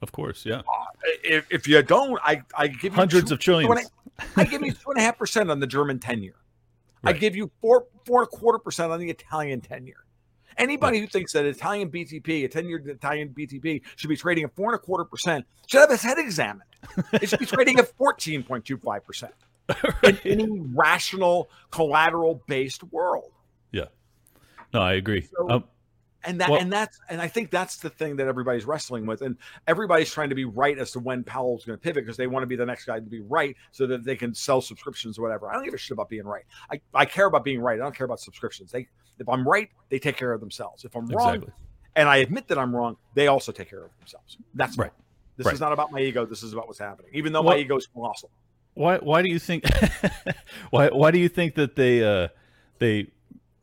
Of 0.00 0.12
course, 0.12 0.44
yeah. 0.44 0.58
Uh, 0.60 0.84
if, 1.22 1.46
if, 1.50 1.68
you 1.68 1.82
don't, 1.82 2.18
I, 2.24 2.42
I 2.56 2.68
give 2.68 2.92
you 2.92 2.96
hundreds 2.96 3.28
two, 3.28 3.34
of 3.34 3.40
trillions. 3.40 3.90
I 4.36 4.44
give 4.44 4.62
you 4.62 4.72
two 4.72 4.90
and 4.90 4.98
a 4.98 5.02
half 5.02 5.18
percent 5.18 5.50
on 5.50 5.60
the 5.60 5.66
German 5.66 5.98
ten 5.98 6.22
year. 6.22 6.34
Right. 7.02 7.14
I 7.14 7.18
give 7.18 7.36
you 7.36 7.50
four 7.60 7.86
four 8.04 8.20
and 8.22 8.28
a 8.28 8.36
quarter 8.36 8.58
percent 8.58 8.92
on 8.92 8.98
the 8.98 9.10
Italian 9.10 9.60
ten 9.60 9.86
year. 9.86 10.04
Anybody 10.58 10.98
right. 10.98 11.04
who 11.04 11.06
thinks 11.06 11.32
that 11.32 11.46
Italian 11.46 11.90
BTP, 11.90 12.44
a 12.44 12.48
10 12.48 12.68
year 12.68 12.82
Italian 12.86 13.30
BTP, 13.30 13.82
should 13.96 14.08
be 14.08 14.16
trading 14.16 14.44
at 14.44 14.54
four 14.54 14.72
and 14.72 14.76
a 14.76 14.78
quarter 14.78 15.04
percent 15.04 15.46
should 15.66 15.80
have 15.80 15.90
his 15.90 16.02
head 16.02 16.18
examined. 16.18 16.68
it 17.14 17.28
should 17.28 17.38
be 17.38 17.46
trading 17.46 17.78
at 17.78 17.96
14.25%. 17.96 19.30
in 20.02 20.18
any 20.24 20.60
rational 20.74 21.48
collateral 21.70 22.42
based 22.46 22.82
world. 22.84 23.31
No, 24.72 24.80
I 24.80 24.94
agree. 24.94 25.22
So, 25.22 25.50
um, 25.50 25.64
and 26.24 26.40
that 26.40 26.50
well, 26.50 26.60
and 26.60 26.72
that's 26.72 27.00
and 27.08 27.20
I 27.20 27.28
think 27.28 27.50
that's 27.50 27.76
the 27.76 27.90
thing 27.90 28.16
that 28.16 28.28
everybody's 28.28 28.64
wrestling 28.64 29.06
with, 29.06 29.22
and 29.22 29.36
everybody's 29.66 30.10
trying 30.10 30.28
to 30.28 30.34
be 30.34 30.44
right 30.44 30.78
as 30.78 30.92
to 30.92 31.00
when 31.00 31.24
Powell's 31.24 31.64
going 31.64 31.78
to 31.78 31.82
pivot 31.82 32.04
because 32.04 32.16
they 32.16 32.26
want 32.26 32.42
to 32.42 32.46
be 32.46 32.56
the 32.56 32.66
next 32.66 32.84
guy 32.84 32.96
to 32.96 33.02
be 33.02 33.20
right 33.20 33.56
so 33.72 33.86
that 33.86 34.04
they 34.04 34.16
can 34.16 34.34
sell 34.34 34.60
subscriptions 34.60 35.18
or 35.18 35.22
whatever. 35.22 35.50
I 35.50 35.54
don't 35.54 35.64
give 35.64 35.74
a 35.74 35.78
shit 35.78 35.92
about 35.92 36.08
being 36.08 36.24
right. 36.24 36.44
I, 36.70 36.80
I 36.94 37.04
care 37.04 37.26
about 37.26 37.44
being 37.44 37.60
right. 37.60 37.78
I 37.78 37.82
don't 37.82 37.94
care 37.94 38.04
about 38.04 38.20
subscriptions. 38.20 38.70
They 38.70 38.86
if 39.18 39.28
I'm 39.28 39.46
right, 39.46 39.68
they 39.88 39.98
take 39.98 40.16
care 40.16 40.32
of 40.32 40.40
themselves. 40.40 40.84
If 40.84 40.94
I'm 40.94 41.06
wrong, 41.08 41.34
exactly. 41.34 41.52
and 41.96 42.08
I 42.08 42.18
admit 42.18 42.48
that 42.48 42.58
I'm 42.58 42.74
wrong, 42.74 42.96
they 43.14 43.26
also 43.26 43.52
take 43.52 43.70
care 43.70 43.84
of 43.84 43.90
themselves. 43.98 44.38
That's 44.54 44.78
right. 44.78 44.92
This 45.36 45.46
right. 45.46 45.54
is 45.54 45.60
not 45.60 45.72
about 45.72 45.90
my 45.90 46.00
ego. 46.00 46.24
This 46.24 46.42
is 46.42 46.52
about 46.52 46.66
what's 46.66 46.78
happening. 46.78 47.10
Even 47.14 47.32
though 47.32 47.42
well, 47.42 47.54
my 47.54 47.60
ego 47.60 47.76
is 47.76 47.86
colossal. 47.86 48.30
Why? 48.74 48.98
Why 48.98 49.22
do 49.22 49.28
you 49.28 49.38
think? 49.38 49.64
why? 50.70 50.88
Why 50.88 51.10
do 51.10 51.18
you 51.18 51.28
think 51.28 51.56
that 51.56 51.74
they 51.74 52.04
uh, 52.04 52.28
they 52.78 53.08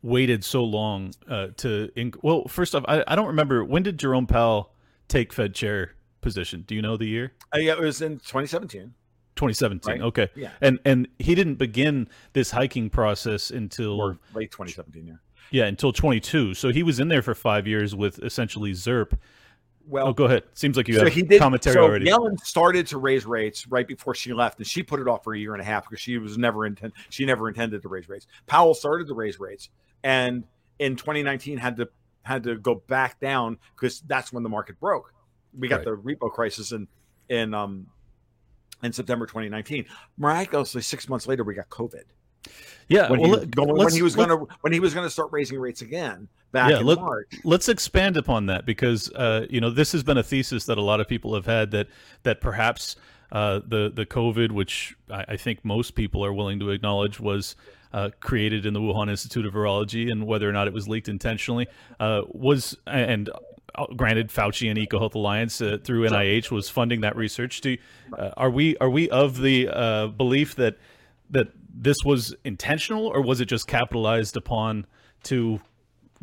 waited 0.01 0.43
so 0.43 0.63
long 0.63 1.13
uh, 1.27 1.47
to? 1.57 1.89
Inc- 1.95 2.17
well, 2.21 2.47
first 2.47 2.75
off, 2.75 2.83
I, 2.87 3.03
I 3.07 3.15
don't 3.15 3.27
remember 3.27 3.63
when 3.63 3.83
did 3.83 3.97
Jerome 3.97 4.27
Powell 4.27 4.73
take 5.07 5.33
Fed 5.33 5.53
chair 5.53 5.93
position. 6.21 6.63
Do 6.67 6.75
you 6.75 6.81
know 6.81 6.97
the 6.97 7.07
year? 7.07 7.33
Uh, 7.53 7.59
yeah, 7.59 7.73
it 7.73 7.79
was 7.79 8.01
in 8.01 8.19
2017. 8.19 8.93
2017. 9.35 9.91
Right? 9.91 10.01
Okay. 10.01 10.29
Yeah. 10.35 10.51
And 10.61 10.79
and 10.85 11.07
he 11.17 11.35
didn't 11.35 11.55
begin 11.55 12.09
this 12.33 12.51
hiking 12.51 12.89
process 12.89 13.51
until 13.51 13.99
or 13.99 14.17
late 14.33 14.51
2017. 14.51 15.07
Yeah. 15.07 15.13
Yeah, 15.51 15.65
until 15.65 15.91
22. 15.91 16.53
So 16.53 16.69
he 16.69 16.83
was 16.83 16.99
in 16.99 17.07
there 17.07 17.23
for 17.23 17.33
five 17.33 17.67
years 17.67 17.95
with 17.95 18.21
essentially 18.23 18.71
ZIRP. 18.73 19.17
Well, 19.89 20.07
oh, 20.07 20.13
go 20.13 20.25
ahead. 20.25 20.43
Seems 20.53 20.77
like 20.77 20.87
you 20.87 20.93
so 20.93 21.05
have 21.05 21.13
he 21.13 21.23
did, 21.23 21.41
commentary 21.41 21.73
so 21.73 21.81
already. 21.81 22.05
Yellen 22.05 22.39
started 22.41 22.85
to 22.87 22.99
raise 22.99 23.25
rates 23.25 23.65
right 23.65 23.87
before 23.87 24.13
she 24.13 24.33
left, 24.33 24.59
and 24.59 24.67
she 24.67 24.83
put 24.83 24.99
it 24.99 25.07
off 25.07 25.23
for 25.23 25.33
a 25.33 25.39
year 25.39 25.53
and 25.53 25.61
a 25.61 25.65
half 25.65 25.89
because 25.89 25.99
she 25.99 26.19
was 26.19 26.37
never 26.37 26.67
intent. 26.67 26.93
She 27.09 27.25
never 27.25 27.47
intended 27.47 27.81
to 27.81 27.87
raise 27.87 28.07
rates. 28.07 28.27
Powell 28.45 28.75
started 28.75 29.07
to 29.07 29.15
raise 29.15 29.39
rates, 29.39 29.69
and 30.03 30.43
in 30.77 30.95
2019 30.95 31.57
had 31.57 31.75
to 31.77 31.89
had 32.21 32.43
to 32.43 32.55
go 32.57 32.75
back 32.75 33.19
down 33.19 33.57
because 33.75 34.01
that's 34.01 34.31
when 34.31 34.43
the 34.43 34.49
market 34.49 34.79
broke. 34.79 35.11
We 35.57 35.67
got 35.67 35.77
right. 35.77 35.85
the 35.85 35.95
repo 35.95 36.31
crisis 36.31 36.71
in 36.71 36.87
in 37.27 37.55
um 37.55 37.87
in 38.83 38.93
September 38.93 39.25
2019. 39.25 39.85
Miraculously, 40.17 40.83
six 40.83 41.09
months 41.09 41.25
later, 41.25 41.43
we 41.43 41.55
got 41.55 41.67
COVID. 41.69 42.03
Yeah, 42.87 43.09
when, 43.09 43.19
well, 43.19 43.39
he, 43.39 43.45
going, 43.45 43.75
when 43.75 43.93
he 43.93 44.01
was 44.01 44.15
going 44.15 44.29
to 44.29 44.47
when 44.61 44.73
he 44.73 44.79
was 44.79 44.93
going 44.93 45.05
to 45.05 45.11
start 45.11 45.29
raising 45.31 45.59
rates 45.59 45.81
again 45.81 46.27
back 46.51 46.71
yeah, 46.71 46.79
in 46.79 46.85
let, 46.85 46.99
March. 46.99 47.39
Let's 47.43 47.69
expand 47.69 48.17
upon 48.17 48.47
that 48.47 48.65
because 48.65 49.11
uh, 49.13 49.45
you 49.49 49.61
know 49.61 49.69
this 49.69 49.91
has 49.91 50.03
been 50.03 50.17
a 50.17 50.23
thesis 50.23 50.65
that 50.65 50.77
a 50.77 50.81
lot 50.81 50.99
of 50.99 51.07
people 51.07 51.35
have 51.35 51.45
had 51.45 51.71
that 51.71 51.87
that 52.23 52.41
perhaps 52.41 52.95
uh, 53.31 53.59
the 53.65 53.91
the 53.93 54.05
COVID, 54.05 54.51
which 54.51 54.95
I, 55.09 55.25
I, 55.29 55.37
think 55.37 55.63
most 55.63 55.93
people 55.93 56.25
are 56.25 56.33
willing 56.33 56.59
to 56.61 56.71
acknowledge 56.71 57.19
was 57.19 57.55
uh, 57.93 58.09
created 58.19 58.65
in 58.65 58.73
the 58.73 58.79
Wuhan 58.79 59.09
Institute 59.09 59.45
of 59.45 59.53
Virology, 59.53 60.11
and 60.11 60.25
whether 60.25 60.49
or 60.49 60.51
not 60.51 60.67
it 60.67 60.73
was 60.73 60.87
leaked 60.87 61.07
intentionally, 61.07 61.67
uh, 61.99 62.21
was 62.29 62.75
and 62.87 63.29
uh, 63.75 63.85
granted 63.95 64.29
Fauci 64.29 64.67
and 64.69 64.79
EcoHealth 64.79 65.13
Alliance 65.13 65.61
uh, 65.61 65.77
through 65.83 66.09
NIH 66.09 66.49
was 66.49 66.69
funding 66.69 67.01
that 67.01 67.15
research. 67.15 67.61
Do 67.61 67.77
are 68.35 68.49
we 68.49 68.75
are 68.77 68.89
we 68.89 69.09
of 69.09 69.37
the 69.37 70.11
belief 70.17 70.55
that 70.55 70.77
that 71.29 71.49
this 71.81 71.95
was 72.03 72.35
intentional, 72.43 73.07
or 73.07 73.21
was 73.21 73.39
it 73.39 73.45
just 73.45 73.67
capitalized 73.67 74.35
upon 74.35 74.85
to 75.23 75.61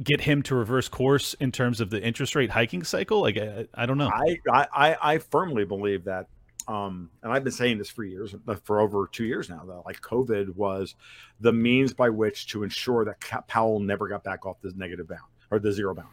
get 0.03 0.21
him 0.21 0.43
to 0.43 0.55
reverse 0.55 0.87
course 0.87 1.33
in 1.35 1.51
terms 1.51 1.81
of 1.81 1.89
the 1.89 2.01
interest 2.03 2.35
rate 2.35 2.51
hiking 2.51 2.85
cycle? 2.85 3.23
Like, 3.23 3.39
I, 3.39 3.67
I 3.75 3.87
don't 3.87 3.97
know. 3.97 4.11
I, 4.13 4.39
I, 4.53 4.97
I 5.01 5.19
firmly 5.19 5.65
believe 5.65 6.05
that. 6.05 6.27
Um, 6.69 7.11
and 7.23 7.33
I've 7.33 7.45
been 7.45 7.53
saying 7.53 7.79
this 7.79 7.89
for 7.89 8.05
years, 8.05 8.35
for 8.65 8.81
over 8.81 9.09
two 9.11 9.25
years 9.25 9.49
now, 9.49 9.65
that 9.67 9.83
like 9.87 10.01
COVID 10.01 10.57
was 10.57 10.95
the 11.41 11.53
means 11.53 11.95
by 11.95 12.11
which 12.11 12.49
to 12.49 12.63
ensure 12.63 13.05
that 13.05 13.47
Powell 13.47 13.81
never 13.81 14.09
got 14.09 14.25
back 14.25 14.45
off 14.45 14.61
the 14.61 14.73
negative 14.77 15.09
bound 15.09 15.23
or 15.51 15.59
the 15.59 15.73
zero 15.73 15.95
bound. 15.95 16.09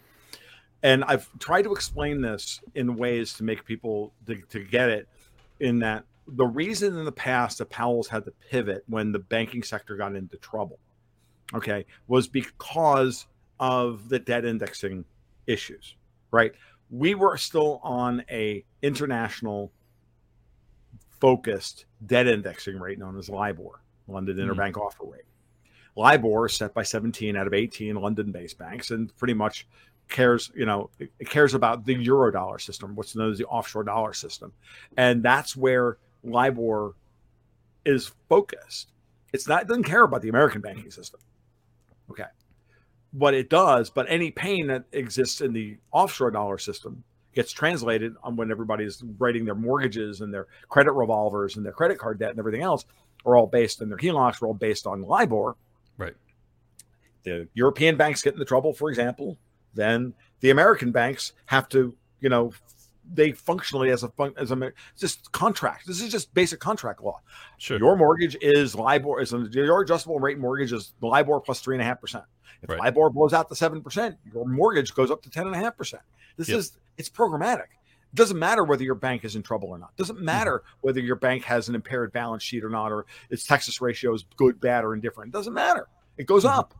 And 0.84 1.04
I've 1.06 1.28
tried 1.40 1.64
to 1.64 1.74
explain 1.74 2.22
this 2.22 2.62
in 2.76 2.96
ways 2.96 3.34
to 3.36 3.44
make 3.44 3.66
people 3.66 4.14
to, 4.28 4.42
to 4.50 4.64
get 4.64 4.90
it 4.90 5.10
in 5.60 5.80
that 5.80 6.06
the 6.28 6.46
reason 6.46 6.98
in 6.98 7.06
the 7.06 7.12
past 7.12 7.58
that 7.58 7.70
Powell's 7.70 8.08
had 8.08 8.26
to 8.26 8.32
pivot 8.50 8.84
when 8.88 9.12
the 9.12 9.20
banking 9.20 9.64
sector 9.64 9.96
got 9.96 10.16
into 10.16 10.38
trouble, 10.38 10.80
okay, 11.54 11.86
was 12.08 12.28
because 12.28 13.28
of 13.60 14.10
the 14.10 14.20
debt 14.20 14.46
indexing 14.46 15.06
issues, 15.48 15.96
right? 16.32 16.54
We 16.90 17.16
were 17.16 17.38
still 17.38 17.80
on 17.84 18.24
a 18.30 18.64
international 18.82 19.72
focused 21.20 21.86
debt 22.06 22.28
indexing 22.28 22.80
rate 22.80 23.00
known 23.00 23.18
as 23.18 23.30
LIBOR, 23.30 23.82
London 24.08 24.38
mm-hmm. 24.38 24.52
Interbank 24.52 24.78
Offer 24.78 25.06
Rate. 25.06 25.22
LIBOR 25.96 26.48
is 26.48 26.54
set 26.54 26.74
by 26.74 26.84
17 26.84 27.36
out 27.36 27.48
of 27.48 27.54
18 27.54 27.96
London-based 27.96 28.58
banks, 28.58 28.92
and 28.92 29.16
pretty 29.18 29.34
much 29.34 29.68
cares, 30.10 30.52
you 30.56 30.66
know, 30.66 30.90
it 31.00 31.30
cares 31.30 31.54
about 31.54 31.86
the 31.86 31.94
euro 31.94 32.32
dollar 32.32 32.60
system, 32.60 32.96
what's 32.96 33.16
known 33.16 33.32
as 33.32 33.38
the 33.38 33.46
offshore 33.46 33.84
dollar 33.84 34.14
system, 34.14 34.52
and 34.98 35.24
that's 35.24 35.56
where 35.56 35.98
LIBOR 36.24 36.96
is 37.86 38.12
focused. 38.30 38.90
It's 39.34 39.48
not 39.48 39.64
it 39.64 39.68
doesn't 39.68 39.84
care 39.84 40.04
about 40.04 40.22
the 40.22 40.30
American 40.30 40.62
banking 40.62 40.92
system. 40.92 41.20
Okay. 42.10 42.26
What 43.12 43.34
it 43.34 43.50
does, 43.50 43.90
but 43.90 44.06
any 44.10 44.32
pain 44.32 44.68
that 44.68 44.86
exists 44.92 45.42
in 45.42 45.54
the 45.54 45.78
offshore 45.92 46.32
dollar 46.32 46.58
system 46.58 47.04
gets 47.34 47.52
translated 47.52 48.16
on 48.24 48.36
when 48.36 48.52
everybody's 48.52 49.04
writing 49.18 49.46
their 49.46 49.56
mortgages 49.56 50.22
and 50.22 50.34
their 50.34 50.48
credit 50.70 50.92
revolvers 50.92 51.58
and 51.58 51.66
their 51.66 51.74
credit 51.74 51.98
card 51.98 52.20
debt 52.20 52.30
and 52.30 52.40
everything 52.40 52.62
else 52.62 52.86
are 53.26 53.36
all 53.36 53.48
based 53.48 53.82
on 53.82 53.90
their 53.90 53.98
HELOCs, 53.98 54.42
are 54.42 54.48
all 54.48 54.54
based 54.54 54.86
on 54.86 55.02
LIBOR. 55.02 55.56
Right. 55.98 56.16
The 57.24 57.48
European 57.54 57.98
banks 57.98 58.22
get 58.22 58.34
into 58.34 58.46
trouble, 58.46 58.74
for 58.74 58.90
example, 58.90 59.38
then 59.74 60.14
the 60.42 60.50
American 60.50 60.92
banks 60.92 61.34
have 61.46 61.70
to, 61.70 61.96
you 62.20 62.30
know, 62.30 62.52
they 63.12 63.32
functionally 63.32 63.90
as 63.90 64.04
a 64.04 64.10
fun, 64.10 64.34
as 64.38 64.52
a 64.52 64.72
just 64.98 65.32
contract. 65.32 65.88
This 65.88 66.02
is 66.02 66.12
just 66.12 66.34
basic 66.34 66.60
contract 66.60 67.02
law. 67.04 67.22
Sure. 67.58 67.78
Your 67.78 67.96
mortgage 67.96 68.38
is 68.42 68.76
LIBOR 68.76 69.22
is 69.22 69.34
your 69.52 69.82
adjustable 69.82 70.20
rate 70.20 70.40
mortgage 70.40 70.72
is 70.72 70.94
LIBOR 71.02 71.42
plus 71.42 71.60
three 71.60 71.76
and 71.76 71.82
a 71.82 71.86
half 71.86 72.00
percent. 72.00 72.24
If 72.62 72.70
right. 72.70 72.80
LIBOR 72.80 73.10
blows 73.10 73.34
out 73.34 73.50
to 73.50 73.56
seven 73.56 73.82
percent, 73.82 74.18
your 74.34 74.46
mortgage 74.46 74.94
goes 74.94 75.12
up 75.12 75.22
to 75.24 75.30
ten 75.30 75.48
and 75.48 75.56
a 75.56 75.60
half 75.60 75.76
percent. 75.76 76.04
This 76.38 76.50
yep. 76.50 76.60
is 76.60 76.78
it's 76.98 77.10
programmatic. 77.10 77.68
It 78.14 78.16
doesn't 78.16 78.38
matter 78.38 78.64
whether 78.64 78.84
your 78.84 78.96
bank 78.96 79.26
is 79.26 79.36
in 79.36 79.44
trouble 79.44 79.70
or 79.70 79.78
not. 79.78 79.92
It 79.98 79.98
doesn't 79.98 80.18
mm-hmm. 80.18 80.26
matter 80.26 80.60
mm-hmm. 80.60 80.78
whether 80.82 81.00
your 81.00 81.16
bank 81.16 81.44
has 81.46 81.68
an 81.68 81.76
impaired 81.76 82.14
balance 82.14 82.44
sheet 82.44 82.64
or 82.64 82.70
not, 82.70 82.92
or 82.92 83.06
its 83.30 83.44
Texas 83.44 83.82
ratio 83.82 84.14
is 84.14 84.26
good, 84.38 84.60
bad, 84.60 84.86
or 84.86 84.94
indifferent. 84.94 85.30
It 85.30 85.38
doesn't 85.38 85.54
matter. 85.54 85.88
It 86.18 86.28
goes 86.28 86.46
mm-hmm. 86.46 86.60
up. 86.60 86.74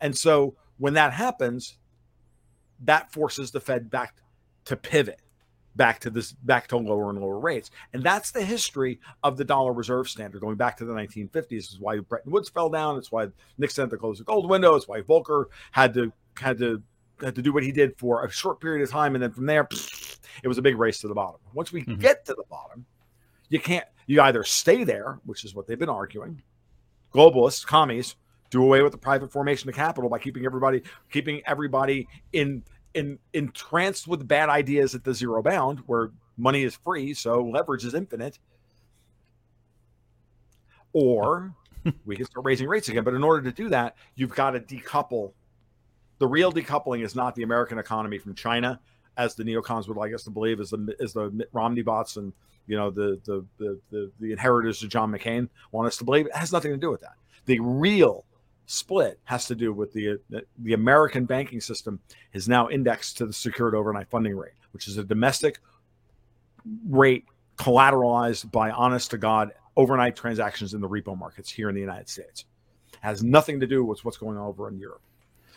And 0.00 0.16
so 0.16 0.54
when 0.78 0.94
that 0.94 1.12
happens, 1.12 1.76
that 2.84 3.12
forces 3.12 3.50
the 3.50 3.60
Fed 3.60 3.90
back 3.90 4.16
to 4.64 4.76
pivot 4.76 5.20
back 5.80 5.98
to 5.98 6.10
this 6.10 6.32
back 6.32 6.68
to 6.68 6.76
lower 6.76 7.08
and 7.08 7.18
lower 7.18 7.38
rates. 7.38 7.70
And 7.94 8.02
that's 8.02 8.32
the 8.32 8.44
history 8.44 9.00
of 9.22 9.38
the 9.38 9.46
dollar 9.46 9.72
reserve 9.72 10.10
standard 10.10 10.42
going 10.42 10.56
back 10.56 10.76
to 10.76 10.84
the 10.84 10.92
1950s 10.92 11.48
this 11.48 11.70
is 11.70 11.80
why 11.80 11.98
bretton 12.00 12.30
woods 12.30 12.50
fell 12.50 12.68
down. 12.68 12.98
It's 12.98 13.10
why 13.10 13.28
nixon 13.56 13.84
had 13.84 13.90
to 13.92 13.96
close 13.96 14.18
the 14.18 14.24
gold 14.24 14.50
window. 14.50 14.74
It's 14.74 14.86
why 14.86 15.00
volcker 15.00 15.46
had 15.72 15.94
to 15.94 16.12
had 16.36 16.58
to 16.58 16.82
had 17.22 17.34
to 17.34 17.40
do 17.40 17.50
what 17.54 17.62
he 17.62 17.72
did 17.72 17.96
for 17.96 18.26
a 18.26 18.30
short 18.30 18.60
period 18.60 18.82
of 18.82 18.90
time. 18.90 19.14
And 19.14 19.22
then 19.22 19.32
from 19.32 19.46
there 19.46 19.66
it 20.42 20.48
was 20.48 20.58
a 20.58 20.62
big 20.62 20.76
race 20.76 20.98
to 20.98 21.08
the 21.08 21.14
bottom. 21.14 21.40
Once 21.54 21.72
we 21.72 21.80
mm-hmm. 21.80 21.98
get 21.98 22.26
to 22.26 22.34
the 22.34 22.44
bottom 22.50 22.84
you 23.48 23.58
can't 23.58 23.86
you 24.06 24.20
either 24.20 24.44
stay 24.44 24.84
there 24.84 25.18
which 25.24 25.46
is 25.46 25.54
what 25.54 25.66
they've 25.66 25.78
been 25.78 25.88
arguing. 25.88 26.42
Globalists 27.14 27.66
commies 27.66 28.16
do 28.50 28.62
away 28.62 28.82
with 28.82 28.92
the 28.92 28.98
private 28.98 29.32
formation 29.32 29.70
of 29.70 29.74
capital 29.74 30.10
by 30.10 30.18
keeping 30.18 30.44
everybody 30.44 30.82
keeping 31.10 31.40
everybody 31.46 32.06
in 32.34 32.62
in, 32.94 33.18
entranced 33.32 34.08
with 34.08 34.26
bad 34.26 34.48
ideas 34.48 34.94
at 34.94 35.04
the 35.04 35.14
zero 35.14 35.42
bound 35.42 35.80
where 35.86 36.10
money 36.36 36.62
is 36.62 36.74
free, 36.74 37.14
so 37.14 37.42
leverage 37.42 37.84
is 37.84 37.94
infinite. 37.94 38.38
Or 40.92 41.54
we 42.04 42.16
can 42.16 42.26
start 42.26 42.44
raising 42.44 42.68
rates 42.68 42.88
again. 42.88 43.04
But 43.04 43.14
in 43.14 43.22
order 43.22 43.42
to 43.42 43.52
do 43.54 43.68
that, 43.68 43.96
you've 44.16 44.34
got 44.34 44.50
to 44.50 44.60
decouple. 44.60 45.32
The 46.18 46.26
real 46.26 46.52
decoupling 46.52 47.04
is 47.04 47.14
not 47.14 47.34
the 47.34 47.42
American 47.42 47.78
economy 47.78 48.18
from 48.18 48.34
China, 48.34 48.80
as 49.16 49.34
the 49.34 49.44
neocons 49.44 49.88
would 49.88 49.96
like 49.96 50.14
us 50.14 50.24
to 50.24 50.30
believe, 50.30 50.60
as 50.60 50.70
the 50.70 50.96
is 50.98 51.12
the 51.12 51.30
Mitt 51.30 51.48
Romney 51.52 51.82
bots 51.82 52.16
and 52.16 52.32
you 52.66 52.76
know 52.76 52.90
the 52.90 53.20
the 53.24 53.44
the 53.58 53.80
the, 53.90 54.10
the 54.20 54.32
inheritors 54.32 54.82
of 54.82 54.90
John 54.90 55.10
McCain 55.10 55.48
want 55.72 55.86
us 55.86 55.96
to 55.98 56.04
believe. 56.04 56.26
It 56.26 56.36
has 56.36 56.52
nothing 56.52 56.72
to 56.72 56.76
do 56.76 56.90
with 56.90 57.00
that. 57.00 57.14
The 57.46 57.60
real 57.60 58.24
split 58.70 59.18
has 59.24 59.46
to 59.46 59.54
do 59.56 59.72
with 59.72 59.92
the, 59.92 60.20
the, 60.30 60.44
the 60.58 60.74
American 60.74 61.24
banking 61.24 61.60
system 61.60 61.98
is 62.32 62.48
now 62.48 62.68
indexed 62.68 63.18
to 63.18 63.26
the 63.26 63.32
secured 63.32 63.74
overnight 63.74 64.08
funding 64.08 64.36
rate, 64.36 64.52
which 64.72 64.86
is 64.86 64.96
a 64.96 65.02
domestic 65.02 65.58
rate 66.88 67.24
collateralized 67.56 68.50
by 68.52 68.70
honest 68.70 69.10
to 69.10 69.18
God 69.18 69.50
overnight 69.76 70.14
transactions 70.14 70.72
in 70.72 70.80
the 70.80 70.88
repo 70.88 71.18
markets 71.18 71.50
here 71.50 71.68
in 71.68 71.74
the 71.74 71.80
United 71.80 72.08
States. 72.08 72.44
It 72.92 72.98
has 73.00 73.24
nothing 73.24 73.58
to 73.58 73.66
do 73.66 73.84
with 73.84 74.04
what's 74.04 74.16
going 74.16 74.38
on 74.38 74.46
over 74.46 74.68
in 74.68 74.78
Europe. 74.78 75.02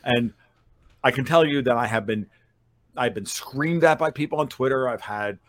And 0.04 0.34
I 1.04 1.12
can 1.12 1.24
tell 1.24 1.46
you 1.46 1.62
that 1.62 1.78
I 1.78 1.86
have 1.86 2.08
been 2.08 2.28
I've 2.96 3.14
been 3.14 3.26
screamed 3.26 3.84
at 3.84 4.00
by 4.00 4.12
people 4.12 4.40
on 4.40 4.48
Twitter. 4.48 4.88
I've 4.88 5.02
had 5.02 5.40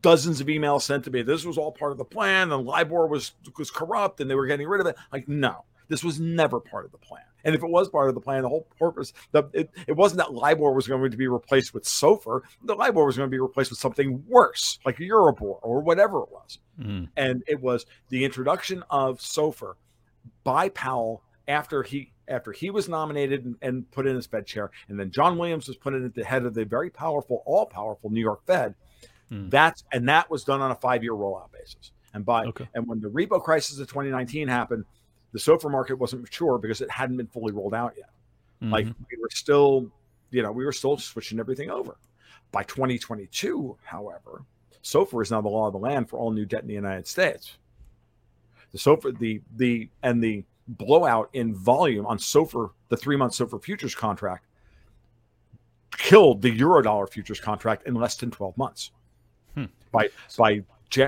dozens 0.00 0.40
of 0.40 0.46
emails 0.46 0.82
sent 0.82 1.04
to 1.04 1.10
me. 1.10 1.22
This 1.22 1.44
was 1.44 1.58
all 1.58 1.72
part 1.72 1.92
of 1.92 1.98
the 1.98 2.04
plan, 2.04 2.52
and 2.52 2.64
LIBOR 2.64 3.06
was 3.06 3.32
was 3.58 3.70
corrupt, 3.70 4.20
and 4.20 4.30
they 4.30 4.34
were 4.34 4.46
getting 4.46 4.68
rid 4.68 4.80
of 4.80 4.86
it. 4.86 4.96
Like, 5.12 5.28
no, 5.28 5.64
this 5.92 6.02
was 6.02 6.18
never 6.18 6.58
part 6.58 6.84
of 6.84 6.92
the 6.92 6.98
plan. 6.98 7.22
And 7.44 7.54
if 7.54 7.62
it 7.62 7.68
was 7.68 7.88
part 7.88 8.08
of 8.08 8.14
the 8.14 8.20
plan, 8.20 8.42
the 8.42 8.48
whole 8.48 8.66
purpose, 8.78 9.12
the, 9.32 9.44
it, 9.52 9.70
it 9.86 9.92
wasn't 9.92 10.18
that 10.18 10.32
LIBOR 10.32 10.72
was 10.72 10.86
going 10.86 11.10
to 11.10 11.16
be 11.16 11.26
replaced 11.26 11.74
with 11.74 11.84
SOFR. 11.84 12.42
The 12.64 12.74
LIBOR 12.74 13.04
was 13.04 13.16
going 13.16 13.28
to 13.28 13.30
be 13.30 13.40
replaced 13.40 13.70
with 13.70 13.78
something 13.78 14.24
worse, 14.28 14.78
like 14.86 14.98
Euribor 14.98 15.58
or 15.62 15.80
whatever 15.80 16.22
it 16.22 16.30
was. 16.30 16.58
Mm. 16.80 17.08
And 17.16 17.42
it 17.46 17.60
was 17.60 17.84
the 18.08 18.24
introduction 18.24 18.84
of 18.90 19.18
SOFR 19.18 19.74
by 20.44 20.68
Powell 20.70 21.22
after 21.48 21.82
he 21.82 22.12
after 22.28 22.52
he 22.52 22.70
was 22.70 22.88
nominated 22.88 23.44
and, 23.44 23.56
and 23.60 23.90
put 23.90 24.06
in 24.06 24.16
as 24.16 24.26
Fed 24.26 24.46
chair, 24.46 24.70
and 24.88 24.98
then 24.98 25.10
John 25.10 25.36
Williams 25.36 25.66
was 25.66 25.76
put 25.76 25.92
in 25.92 26.04
at 26.04 26.14
the 26.14 26.24
head 26.24 26.44
of 26.44 26.54
the 26.54 26.64
very 26.64 26.88
powerful, 26.88 27.42
all 27.44 27.66
powerful 27.66 28.10
New 28.10 28.20
York 28.20 28.46
Fed. 28.46 28.74
Hmm. 29.28 29.48
That's 29.48 29.82
and 29.92 30.08
that 30.08 30.30
was 30.30 30.44
done 30.44 30.60
on 30.60 30.70
a 30.70 30.76
five 30.76 31.02
year 31.02 31.12
rollout 31.12 31.52
basis. 31.52 31.90
And 32.14 32.24
by 32.24 32.46
Okay. 32.46 32.68
and 32.74 32.86
when 32.86 33.00
the 33.00 33.08
repo 33.08 33.42
crisis 33.42 33.78
of 33.78 33.88
2019 33.88 34.48
happened, 34.48 34.84
the 35.32 35.38
SOFR 35.38 35.70
market 35.70 35.96
wasn't 35.98 36.22
mature 36.22 36.58
because 36.58 36.80
it 36.80 36.90
hadn't 36.90 37.16
been 37.16 37.26
fully 37.26 37.52
rolled 37.52 37.74
out 37.74 37.94
yet. 37.96 38.10
Like 38.60 38.86
Mhm. 38.86 38.94
we 39.10 39.18
were 39.20 39.30
still, 39.30 39.90
you 40.30 40.42
know, 40.42 40.52
we 40.52 40.64
were 40.64 40.72
still 40.72 40.96
switching 40.96 41.40
everything 41.40 41.68
over. 41.70 41.96
By 42.52 42.62
2022, 42.62 43.76
however, 43.82 44.44
SOFR 44.82 45.22
is 45.22 45.30
now 45.30 45.40
the 45.40 45.48
law 45.48 45.66
of 45.66 45.72
the 45.72 45.78
land 45.78 46.08
for 46.08 46.18
all 46.18 46.30
new 46.30 46.44
debt 46.44 46.62
in 46.62 46.68
the 46.68 46.74
United 46.74 47.06
States. 47.06 47.58
The 48.70 48.78
SOFR, 48.78 49.18
the 49.18 49.42
the 49.56 49.88
and 50.02 50.22
the 50.22 50.44
blowout 50.68 51.28
in 51.32 51.54
volume 51.54 52.06
on 52.06 52.18
SOFR, 52.18 52.70
the 52.88 52.96
three 52.96 53.16
month 53.16 53.32
SOFR 53.32 53.60
futures 53.62 53.94
contract, 53.94 54.46
killed 55.92 56.40
the 56.42 56.56
Eurodollar 56.56 57.08
futures 57.08 57.40
contract 57.40 57.86
in 57.86 57.94
less 57.94 58.16
than 58.16 58.30
12 58.30 58.56
months. 58.56 58.92
Hmm. 59.54 59.64
By 59.90 60.08
by 60.36 60.62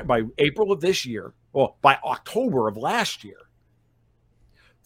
by 0.07 0.23
April 0.39 0.73
of 0.73 0.81
this 0.81 1.07
year, 1.07 1.35
well, 1.53 1.77
by 1.83 1.99
October 2.05 2.69
of 2.69 2.77
last 2.77 3.23
year, 3.23 3.37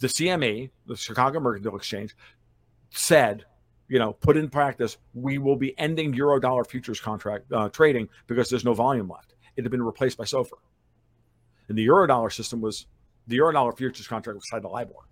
the 0.00 0.06
CME, 0.06 0.70
the 0.86 0.96
Chicago 0.96 1.40
Mercantile 1.40 1.76
Exchange, 1.76 2.16
said, 2.90 3.44
you 3.88 3.98
know, 3.98 4.12
put 4.12 4.36
in 4.36 4.48
practice, 4.48 4.98
we 5.14 5.38
will 5.38 5.56
be 5.56 5.78
ending 5.78 6.14
Eurodollar 6.14 6.66
futures 6.66 7.00
contract 7.00 7.50
uh, 7.52 7.68
trading 7.70 8.08
because 8.26 8.48
there's 8.50 8.64
no 8.64 8.74
volume 8.74 9.08
left. 9.08 9.34
It 9.56 9.64
had 9.64 9.70
been 9.70 9.82
replaced 9.82 10.18
by 10.18 10.24
SOFR, 10.24 10.58
and 11.68 11.76
the 11.76 11.86
Eurodollar 11.86 12.32
system 12.32 12.60
was 12.60 12.86
the 13.26 13.38
Eurodollar 13.38 13.76
futures 13.76 14.06
contract 14.06 14.36
was 14.36 14.46
tied 14.46 14.62
to 14.62 14.68
LIBOR. 14.68 15.08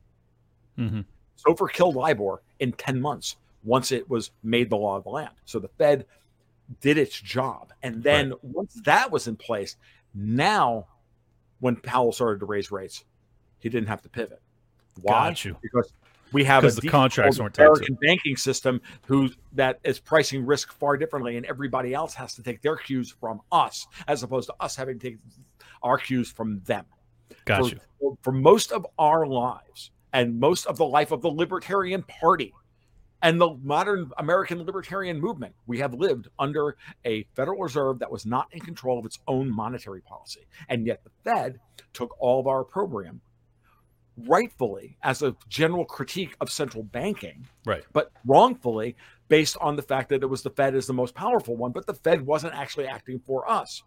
Mhm. 0.79 1.05
SOFR 1.45 1.71
killed 1.73 1.97
LIBOR 1.97 2.43
in 2.61 2.73
10 2.73 3.01
months 3.01 3.37
once 3.65 3.93
it 3.93 4.09
was 4.09 4.31
made 4.43 4.71
the 4.71 4.77
law 4.77 4.97
of 4.97 5.05
the 5.05 5.11
land. 5.11 5.35
So 5.45 5.59
the 5.59 5.69
Fed 5.69 6.07
did 6.81 6.99
its 6.99 7.21
job. 7.21 7.73
And 7.83 8.03
then 8.03 8.33
once 8.43 8.75
that 8.85 9.11
was 9.11 9.27
in 9.27 9.37
place, 9.37 9.77
now 10.15 10.87
when 11.61 11.77
Powell 11.77 12.13
started 12.13 12.41
to 12.41 12.47
raise 12.47 12.71
rates, 12.71 13.05
he 13.59 13.69
didn't 13.69 13.89
have 13.89 14.03
to 14.03 14.09
pivot. 14.09 14.41
Why? 15.01 15.29
Got 15.29 15.45
you. 15.45 15.57
Because 15.63 15.93
we 16.33 16.45
have 16.45 16.65
a 16.65 16.71
the 16.71 16.89
contracts 16.89 17.39
weren't 17.39 17.59
American 17.59 17.97
banking 18.01 18.37
system 18.37 18.81
who 19.07 19.31
that 19.53 19.79
is 19.85 19.99
pricing 19.99 20.45
risk 20.45 20.73
far 20.73 20.97
differently, 20.97 21.37
and 21.37 21.47
everybody 21.47 21.95
else 21.95 22.15
has 22.15 22.35
to 22.35 22.43
take 22.43 22.63
their 22.63 22.77
cues 22.77 23.15
from 23.21 23.41
us, 23.53 23.87
as 24.09 24.23
opposed 24.23 24.49
to 24.49 24.55
us 24.61 24.77
having 24.77 24.99
to 24.99 25.11
take 25.11 25.19
our 25.83 25.99
cues 25.99 26.31
from 26.31 26.61
them 26.65 26.85
Got 27.45 27.63
for, 27.63 27.69
you. 27.69 28.19
for 28.23 28.33
most 28.33 28.73
of 28.73 28.87
our 28.99 29.27
lives 29.27 29.91
and 30.13 30.39
most 30.41 30.67
of 30.67 30.77
the 30.77 30.87
life 30.87 31.13
of 31.13 31.23
the 31.23 31.31
Libertarian 31.31 32.03
Party 32.03 32.53
and 33.23 33.41
the 33.41 33.57
modern 33.63 34.11
American 34.19 34.63
libertarian 34.63 35.21
movement, 35.21 35.55
we 35.67 35.79
have 35.79 35.95
lived 35.95 36.29
under 36.39 36.77
a 37.05 37.25
Federal 37.35 37.63
Reserve 37.63 37.99
that 38.01 38.11
was 38.11 38.27
not 38.27 38.47
in 38.53 38.61
control 38.61 38.99
of 38.99 39.07
its 39.07 39.19
own 39.27 39.51
monetary 39.51 40.01
policy. 40.01 40.47
And 40.69 40.87
yet 40.87 41.03
the 41.05 41.11
Fed 41.25 41.59
took 41.93 42.15
all 42.21 42.41
of 42.41 42.47
our 42.47 42.63
program 42.63 43.21
rightfully 44.27 44.97
as 45.03 45.23
a 45.23 45.37
general 45.49 45.85
critique 45.85 46.35
of 46.41 46.51
central 46.51 46.83
banking 46.83 47.47
Right. 47.67 47.85
but 47.93 48.13
wrongfully 48.25 48.97
based 49.29 49.57
on 49.61 49.77
the 49.77 49.83
fact 49.83 50.09
that 50.09 50.23
it 50.23 50.27
was 50.27 50.43
the 50.43 50.51
Fed 50.51 50.75
is 50.75 50.87
the 50.87 50.93
most 50.93 51.15
powerful 51.15 51.57
one, 51.57 51.73
but 51.73 51.87
the 51.87 51.95
Fed 51.95 52.25
wasn't 52.25 52.55
actually 52.55 52.87
acting 52.87 53.19
for 53.19 53.49
us. 53.51 53.83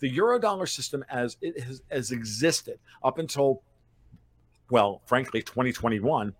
The 0.00 0.14
Eurodollar 0.14 0.68
system 0.68 1.04
as 1.08 1.36
it 1.40 1.60
has, 1.60 1.82
has 1.90 2.10
existed 2.10 2.78
up 3.04 3.18
until, 3.18 3.62
well, 4.70 5.00
frankly, 5.06 5.42
2021 5.42 6.34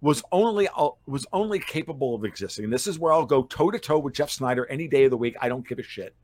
was 0.00 0.22
only 0.32 0.68
uh, 0.68 0.88
was 1.06 1.26
only 1.32 1.58
capable 1.58 2.14
of 2.14 2.24
existing. 2.24 2.64
And 2.64 2.72
this 2.72 2.86
is 2.86 2.98
where 2.98 3.12
I'll 3.12 3.24
go 3.26 3.42
toe 3.44 3.70
to 3.70 3.78
toe 3.78 3.98
with 3.98 4.14
Jeff 4.14 4.30
Snider 4.30 4.66
any 4.66 4.88
day 4.88 5.04
of 5.04 5.10
the 5.10 5.16
week. 5.16 5.36
I 5.40 5.48
don't 5.48 5.66
give 5.66 5.78
a 5.78 5.82
shit 5.82 6.14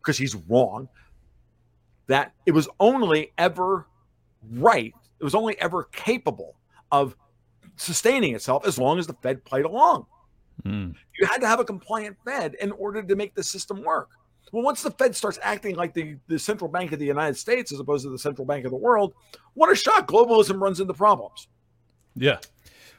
because 0.00 0.18
he's 0.18 0.34
wrong. 0.34 0.88
That 2.08 2.32
it 2.46 2.52
was 2.52 2.68
only 2.78 3.32
ever 3.38 3.86
right. 4.52 4.94
It 5.20 5.24
was 5.24 5.34
only 5.34 5.60
ever 5.60 5.84
capable 5.92 6.56
of 6.90 7.14
sustaining 7.76 8.34
itself 8.34 8.66
as 8.66 8.78
long 8.78 8.98
as 8.98 9.06
the 9.06 9.14
Fed 9.14 9.44
played 9.44 9.64
along. 9.64 10.06
Mm. 10.64 10.94
You 11.18 11.26
had 11.26 11.40
to 11.40 11.46
have 11.46 11.60
a 11.60 11.64
compliant 11.64 12.16
Fed 12.24 12.54
in 12.60 12.72
order 12.72 13.02
to 13.02 13.16
make 13.16 13.34
the 13.34 13.42
system 13.42 13.82
work. 13.82 14.10
Well, 14.52 14.62
once 14.62 14.82
the 14.82 14.90
Fed 14.90 15.14
starts 15.14 15.38
acting 15.42 15.76
like 15.76 15.94
the, 15.94 16.16
the 16.26 16.38
central 16.38 16.70
bank 16.70 16.92
of 16.92 16.98
the 16.98 17.06
United 17.06 17.36
States 17.36 17.72
as 17.72 17.78
opposed 17.78 18.04
to 18.04 18.10
the 18.10 18.18
central 18.18 18.46
bank 18.46 18.64
of 18.64 18.70
the 18.70 18.76
world, 18.76 19.14
what 19.54 19.70
a 19.70 19.74
shock. 19.74 20.08
Globalism 20.08 20.60
runs 20.60 20.80
into 20.80 20.92
problems. 20.92 21.48
Yeah. 22.16 22.38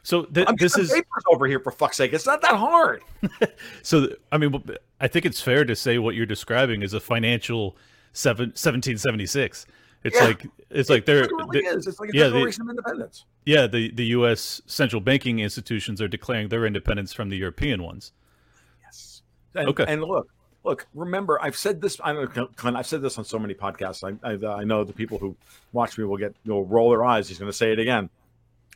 So 0.03 0.23
th- 0.23 0.47
I'm 0.47 0.55
this 0.55 0.77
is 0.77 0.91
papers 0.91 1.23
over 1.31 1.45
here 1.45 1.59
for 1.59 1.71
fuck's 1.71 1.97
sake. 1.97 2.13
It's 2.13 2.25
not 2.25 2.41
that 2.41 2.55
hard. 2.55 3.03
so. 3.83 4.07
I 4.31 4.37
mean, 4.37 4.63
I 4.99 5.07
think 5.07 5.25
it's 5.25 5.41
fair 5.41 5.65
to 5.65 5.75
say 5.75 5.97
what 5.97 6.15
you're 6.15 6.25
describing 6.25 6.81
is 6.81 6.93
a 6.93 6.99
financial 6.99 7.77
seven, 8.13 8.47
1776. 8.49 9.65
It's 10.03 10.15
Yeah. 10.17 10.25
like 10.25 10.47
it's 10.69 10.89
like 10.89 11.05
they're 11.05 11.23
It 11.23 11.31
really 11.31 11.61
the- 11.61 11.67
is. 11.67 11.87
It's 11.87 11.99
like 11.99 12.09
a 12.09 12.17
yeah, 12.17 12.23
the- 12.25 12.31
declaration 12.33 12.63
of 12.63 12.69
independence. 12.69 13.25
yeah 13.45 13.67
the 13.67 13.91
the 13.91 14.05
U.S. 14.07 14.61
central 14.65 14.99
banking 15.01 15.39
institutions 15.39 16.01
are 16.01 16.07
declaring 16.07 16.49
their 16.49 16.65
independence 16.65 17.13
from 17.13 17.29
the 17.29 17.37
European 17.37 17.83
ones. 17.83 18.11
Yes. 18.83 19.21
And, 19.53 19.67
Okay. 19.69 19.85
And 19.87 20.01
look, 20.03 20.27
look. 20.63 20.87
Remember, 20.95 21.39
I've 21.41 21.55
said 21.55 21.81
this. 21.81 21.99
I 22.03 22.13
don't 22.13 22.35
know, 22.35 22.47
Clint. 22.55 22.77
I've 22.77 22.87
said 22.87 23.01
this 23.03 23.17
on 23.19 23.25
so 23.25 23.37
many 23.37 23.53
podcasts. 23.53 24.03
I, 24.03 24.17
I, 24.27 24.61
I 24.61 24.63
know 24.63 24.83
the 24.83 24.93
people 24.93 25.17
who 25.19 25.35
watch 25.71 25.97
me 25.99 26.03
will 26.05 26.17
get 26.17 26.35
will 26.45 26.65
roll 26.65 26.89
their 26.89 27.03
eyes. 27.05 27.27
He's 27.27 27.37
going 27.37 27.51
to 27.51 27.57
say 27.57 27.71
it 27.71 27.77
again. 27.79 28.09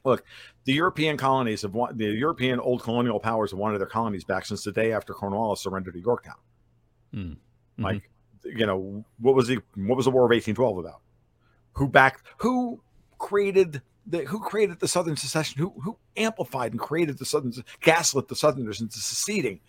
Look, 0.03 0.23
the 0.65 0.73
European 0.73 1.17
colonies 1.17 1.63
have 1.63 1.73
want 1.73 1.97
the 1.97 2.05
European 2.05 2.59
old 2.59 2.83
colonial 2.83 3.19
powers 3.19 3.49
have 3.49 3.59
wanted 3.59 3.79
their 3.79 3.87
colonies 3.87 4.23
back 4.23 4.45
since 4.45 4.63
the 4.63 4.71
day 4.71 4.91
after 4.91 5.13
Cornwallis 5.13 5.61
surrendered 5.61 5.95
to 5.95 5.99
Yorktown. 5.99 6.35
Mm. 7.11 7.37
Mhm. 7.79 7.83
Like, 7.83 8.09
you 8.43 8.67
know, 8.67 9.03
what 9.17 9.33
was 9.33 9.47
the 9.47 9.57
what 9.75 9.95
was 9.95 10.05
the 10.05 10.11
War 10.11 10.25
of 10.27 10.31
eighteen 10.31 10.53
twelve 10.53 10.77
about? 10.77 11.01
Who 11.75 11.87
backed? 11.87 12.25
Who 12.39 12.81
created? 13.17 13.81
The, 14.07 14.19
who 14.19 14.39
created 14.39 14.79
the 14.79 14.87
Southern 14.87 15.15
secession? 15.15 15.61
Who 15.61 15.73
who 15.81 15.97
amplified 16.17 16.71
and 16.71 16.79
created 16.79 17.17
the 17.17 17.25
Southern 17.25 17.53
gaslit 17.81 18.27
the 18.27 18.35
Southerners 18.35 18.81
into 18.81 18.99
seceding 18.99 19.59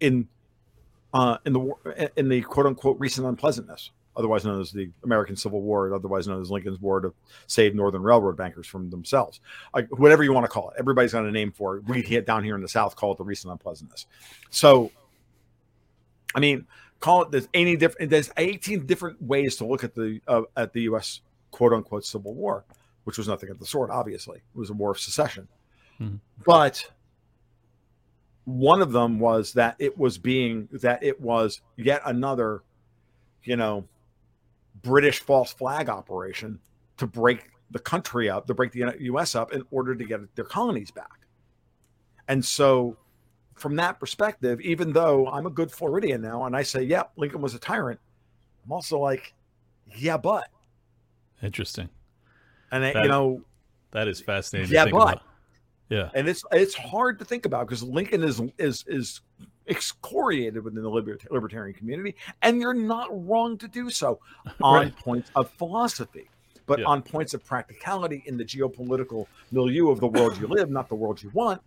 in 0.00 0.28
uh, 1.12 1.38
in 1.44 1.52
the 1.52 1.60
war 1.60 1.78
in 2.16 2.28
the 2.28 2.42
quote 2.42 2.66
unquote 2.66 2.98
recent 3.00 3.26
unpleasantness, 3.26 3.90
otherwise 4.16 4.44
known 4.44 4.60
as 4.60 4.70
the 4.70 4.90
American 5.02 5.34
Civil 5.36 5.62
War, 5.62 5.94
otherwise 5.94 6.28
known 6.28 6.40
as 6.40 6.50
Lincoln's 6.50 6.80
War 6.80 7.00
to 7.00 7.14
save 7.46 7.74
Northern 7.74 8.02
Railroad 8.02 8.36
bankers 8.36 8.66
from 8.66 8.90
themselves, 8.90 9.40
like 9.74 9.88
whatever 9.98 10.22
you 10.22 10.32
want 10.32 10.44
to 10.44 10.50
call 10.50 10.70
it. 10.70 10.76
Everybody's 10.78 11.12
got 11.12 11.24
a 11.24 11.32
name 11.32 11.52
for 11.52 11.78
it. 11.78 11.84
We 11.86 12.02
down 12.20 12.44
here 12.44 12.54
in 12.54 12.62
the 12.62 12.68
South 12.68 12.96
call 12.96 13.12
it 13.12 13.18
the 13.18 13.24
recent 13.24 13.50
unpleasantness. 13.50 14.06
So, 14.50 14.90
I 16.34 16.40
mean, 16.40 16.66
call 17.04 17.22
it 17.22 17.30
there's 17.30 17.48
any 17.52 17.76
different. 17.76 18.10
There's 18.10 18.30
18 18.36 18.86
different 18.86 19.20
ways 19.20 19.56
to 19.56 19.66
look 19.66 19.84
at 19.84 19.94
the 19.94 20.20
uh, 20.26 20.42
at 20.56 20.72
the 20.72 20.82
U.S. 20.82 21.20
quote 21.50 21.72
unquote 21.74 22.04
Civil 22.04 22.34
War, 22.34 22.64
which 23.04 23.18
was 23.18 23.28
nothing 23.28 23.50
of 23.50 23.58
the 23.58 23.66
sort. 23.66 23.90
Obviously, 23.90 24.38
it 24.38 24.58
was 24.58 24.70
a 24.70 24.72
war 24.72 24.92
of 24.92 24.98
secession, 24.98 25.46
Mhm. 26.00 26.20
but 26.46 26.90
one 28.46 28.80
of 28.80 28.92
them 28.92 29.18
was 29.18 29.52
that 29.52 29.76
it 29.78 29.98
was 29.98 30.16
being 30.18 30.68
that 30.72 31.02
it 31.02 31.20
was 31.20 31.60
yet 31.76 32.02
another 32.04 32.62
you 33.42 33.56
know 33.56 33.86
british 34.82 35.20
false 35.20 35.50
flag 35.52 35.88
operation 35.88 36.58
to 36.98 37.06
break 37.06 37.48
the 37.70 37.78
country 37.78 38.28
up 38.28 38.46
to 38.46 38.52
break 38.52 38.70
the 38.72 38.80
us 38.82 39.34
up 39.34 39.50
in 39.54 39.62
order 39.70 39.94
to 39.94 40.04
get 40.04 40.20
their 40.36 40.44
colonies 40.44 40.90
back 40.90 41.20
and 42.28 42.44
so 42.44 42.98
from 43.54 43.76
that 43.76 43.98
perspective 44.00 44.60
even 44.60 44.92
though 44.92 45.26
i'm 45.28 45.46
a 45.46 45.50
good 45.50 45.70
floridian 45.70 46.20
now 46.20 46.44
and 46.44 46.56
i 46.56 46.62
say 46.62 46.82
yep 46.82 47.12
lincoln 47.16 47.40
was 47.40 47.54
a 47.54 47.58
tyrant 47.58 48.00
i'm 48.64 48.72
also 48.72 48.98
like 48.98 49.32
yeah 49.96 50.16
but 50.16 50.48
Interesting. 51.42 51.88
and 52.72 52.82
That- 52.84 52.96
you 53.02 53.08
know 53.08 53.42
That 53.92 54.08
is 54.08 54.20
fascinating. 54.20 54.72
Yeah, 54.72 54.84
but- 54.86 54.90
about. 54.96 55.22
yeah, 55.90 56.10
and 56.14 56.26
it's 56.28 56.42
it's 56.52 56.74
hard 56.74 57.18
to 57.20 57.24
think 57.24 57.44
about 57.46 57.66
because 57.68 57.82
Lincoln 57.82 58.22
is 58.24 58.40
is 58.58 58.84
is 58.88 59.20
excoriated 59.68 60.62
within 60.64 60.82
the 60.82 60.88
liber- 60.88 61.18
libertarian 61.30 61.74
community, 61.76 62.14
and 62.42 62.60
you're 62.60 62.74
not 62.74 63.08
wrong 63.28 63.56
to 63.58 63.68
do 63.68 63.90
so 63.90 64.18
on 64.62 64.84
Right. 64.86 64.96
points 64.96 65.30
of 65.36 65.50
philosophy, 65.50 66.28
but 66.66 66.78
Yeah. 66.80 66.86
on 66.86 67.02
points 67.02 67.34
of 67.34 67.44
practicality 67.44 68.22
in 68.26 68.36
the 68.36 68.44
geopolitical 68.44 69.26
milieu 69.52 69.90
of 69.90 70.00
the 70.00 70.08
world 70.08 70.38
you 70.38 70.46
live, 70.48 70.70
not 70.70 70.88
the 70.88 70.94
world 70.96 71.22
you 71.22 71.30
want. 71.34 71.60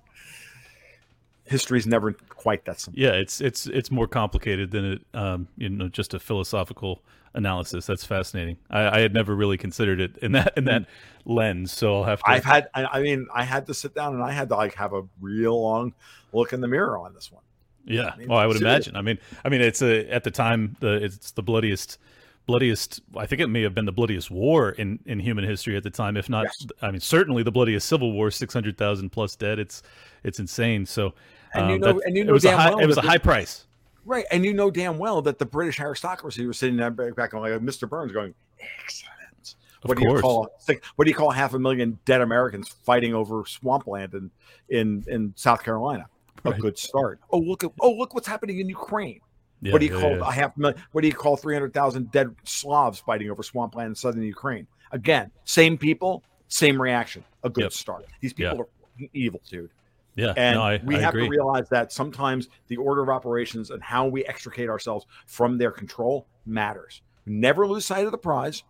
History's 1.48 1.88
never 1.88 2.14
quite 2.14 2.66
that 2.66 2.80
simple. 2.80 3.02
Yeah, 3.02 3.12
it's 3.12 3.42
it's 3.42 3.68
it's 3.68 3.92
more 3.92 4.08
complicated 4.08 4.72
than 4.72 4.86
it 4.94 5.02
um, 5.14 5.48
you 5.58 5.70
know 5.70 5.88
just 5.88 6.14
a 6.14 6.20
philosophical 6.20 7.02
analysis. 7.34 7.86
That's 7.86 8.04
fascinating. 8.04 8.58
I, 8.70 8.98
I 8.98 9.00
had 9.00 9.14
never 9.14 9.36
really 9.36 9.58
considered 9.58 10.02
it 10.02 10.18
in 10.18 10.32
that 10.32 10.54
in 10.58 10.66
that 10.66 10.86
lens. 11.26 11.72
So 11.72 11.98
I'll 11.98 12.04
have 12.04 12.20
to. 12.20 12.30
I've 12.30 12.44
had, 12.44 12.68
I 12.74 12.86
I 12.86 13.02
mean, 13.02 13.28
I 13.34 13.44
had 13.44 13.68
to 13.68 13.74
sit 13.74 13.94
down 13.94 14.16
and 14.16 14.24
I 14.24 14.32
had 14.32 14.50
to 14.50 14.56
like 14.56 14.74
have 14.76 14.94
a 14.94 15.04
real 15.22 15.62
long 15.62 15.94
look 16.34 16.54
in 16.54 16.62
the 16.62 16.68
mirror 16.68 16.98
on 16.98 17.14
this 17.14 17.32
one. 17.32 17.44
Yeah. 17.86 18.12
I 18.14 18.18
mean, 18.18 18.28
well, 18.28 18.40
I 18.40 18.48
would 18.48 18.58
imagine. 18.58 18.96
I 18.96 19.02
mean, 19.02 19.20
I 19.46 19.50
mean, 19.50 19.62
it's 19.62 19.82
a 19.82 20.10
at 20.10 20.24
the 20.24 20.32
time 20.32 20.76
the 20.80 20.96
it's 21.04 21.32
the 21.32 21.44
bloodiest, 21.44 22.00
bloodiest. 22.48 23.02
I 23.16 23.26
think 23.28 23.42
it 23.42 23.48
may 23.48 23.62
have 23.62 23.76
been 23.76 23.86
the 23.86 23.92
bloodiest 23.92 24.32
war 24.32 24.72
in 24.72 25.00
in 25.06 25.20
human 25.20 25.46
history 25.46 25.78
at 25.78 25.84
the 25.84 25.92
time, 25.92 26.18
if 26.18 26.30
not. 26.30 26.46
Yes. 26.46 26.68
I 26.82 26.92
mean, 26.92 27.02
certainly 27.02 27.44
the 27.44 27.52
bloodiest 27.52 27.88
civil 27.88 28.14
war, 28.14 28.32
six 28.32 28.54
hundred 28.54 28.78
thousand 28.78 29.12
plus 29.12 29.36
dead. 29.36 29.60
It's 29.60 29.84
it's 30.24 30.40
insane. 30.40 30.86
So. 30.86 31.14
And 31.54 31.70
you 31.70 31.76
um, 31.76 31.82
know- 31.82 31.94
that- 31.94 32.06
and 32.06 32.16
you 32.16 32.24
it 32.24 32.28
know 32.28 32.34
was 32.34 32.46
a 32.46 32.50
damn 32.50 32.60
high, 32.60 32.70
well 32.72 32.80
it 32.80 32.86
was 32.88 32.98
a 32.98 33.02
high 33.02 33.18
price. 33.18 33.66
Right. 34.06 34.26
And 34.32 34.46
you 34.46 34.54
know 34.54 34.72
damn 34.72 34.98
well 34.98 35.22
that 35.24 35.38
the 35.38 35.46
British 35.46 35.80
aristocracy 35.82 36.46
was 36.48 36.58
sitting 36.58 36.78
there 36.78 36.92
back, 36.92 37.34
on 37.34 37.42
like 37.42 37.52
Mr. 37.62 37.90
Burns 37.90 38.12
going, 38.14 38.34
excellent. 38.82 39.56
Of 39.84 39.90
what 39.90 39.98
do 39.98 40.04
you 40.08 40.20
call 40.20 40.50
what 40.96 41.06
do 41.06 41.12
you 41.12 41.16
call 41.16 41.30
half 41.30 41.54
a 41.54 41.60
million 41.60 42.00
dead 42.06 42.22
Americans 42.22 42.70
fighting 42.70 43.14
over 43.14 43.44
swampland 43.46 44.14
in 44.14 44.32
in, 44.70 45.04
in 45.08 45.34
South 45.36 45.64
Carolina? 45.64 46.08
A 46.46 46.52
Right. 46.52 46.60
good 46.62 46.78
start. 46.78 47.20
Oh 47.32 47.38
look 47.40 47.64
at 47.64 47.72
oh 47.82 47.92
look 47.92 48.14
what's 48.14 48.28
happening 48.28 48.60
in 48.60 48.70
Ukraine. 48.70 49.20
Yeah, 49.62 49.74
what 49.74 49.80
do 49.80 49.88
you 49.88 49.96
yeah, 49.96 50.02
call 50.02 50.12
yeah. 50.18 50.28
a 50.30 50.32
half 50.32 50.56
million? 50.58 50.80
What 50.92 51.02
do 51.02 51.08
you 51.08 51.14
call 51.14 51.36
three 51.36 51.54
hundred 51.56 51.74
thousand 51.74 52.12
dead 52.12 52.34
Slavs 52.44 53.00
fighting 53.00 53.30
over 53.30 53.44
swampland 53.44 53.90
in 53.90 53.96
southern 53.96 54.24
Ukraine? 54.24 54.68
Again, 54.92 55.32
same 55.46 55.78
people, 55.78 56.24
same 56.48 56.82
reaction. 56.82 57.24
A 57.44 57.50
good 57.50 57.64
Yep. 57.64 57.74
start. 57.74 58.06
These 58.22 58.34
people 58.34 58.62
are 58.62 58.68
evil, 59.14 59.42
dude. 59.50 59.70
Yeah, 60.18 60.34
And 60.36 60.56
no, 60.56 60.64
I, 60.64 60.82
we 60.84 60.96
I 60.96 61.00
have 61.00 61.10
agree. 61.10 61.26
to 61.26 61.30
realize 61.30 61.70
that 61.70 61.92
sometimes 61.92 62.50
the 62.68 62.78
order 62.78 63.04
of 63.04 63.10
operations 63.10 63.70
and 63.70 63.82
how 63.84 64.08
we 64.08 64.26
extricate 64.26 64.68
ourselves 64.68 65.06
from 65.28 65.58
their 65.60 65.72
control 65.72 66.28
matters. 66.46 67.04
Never 67.28 67.68
lose 67.68 67.86
sight 67.86 68.06
of 68.06 68.12
the 68.12 68.18
prize. 68.18 68.64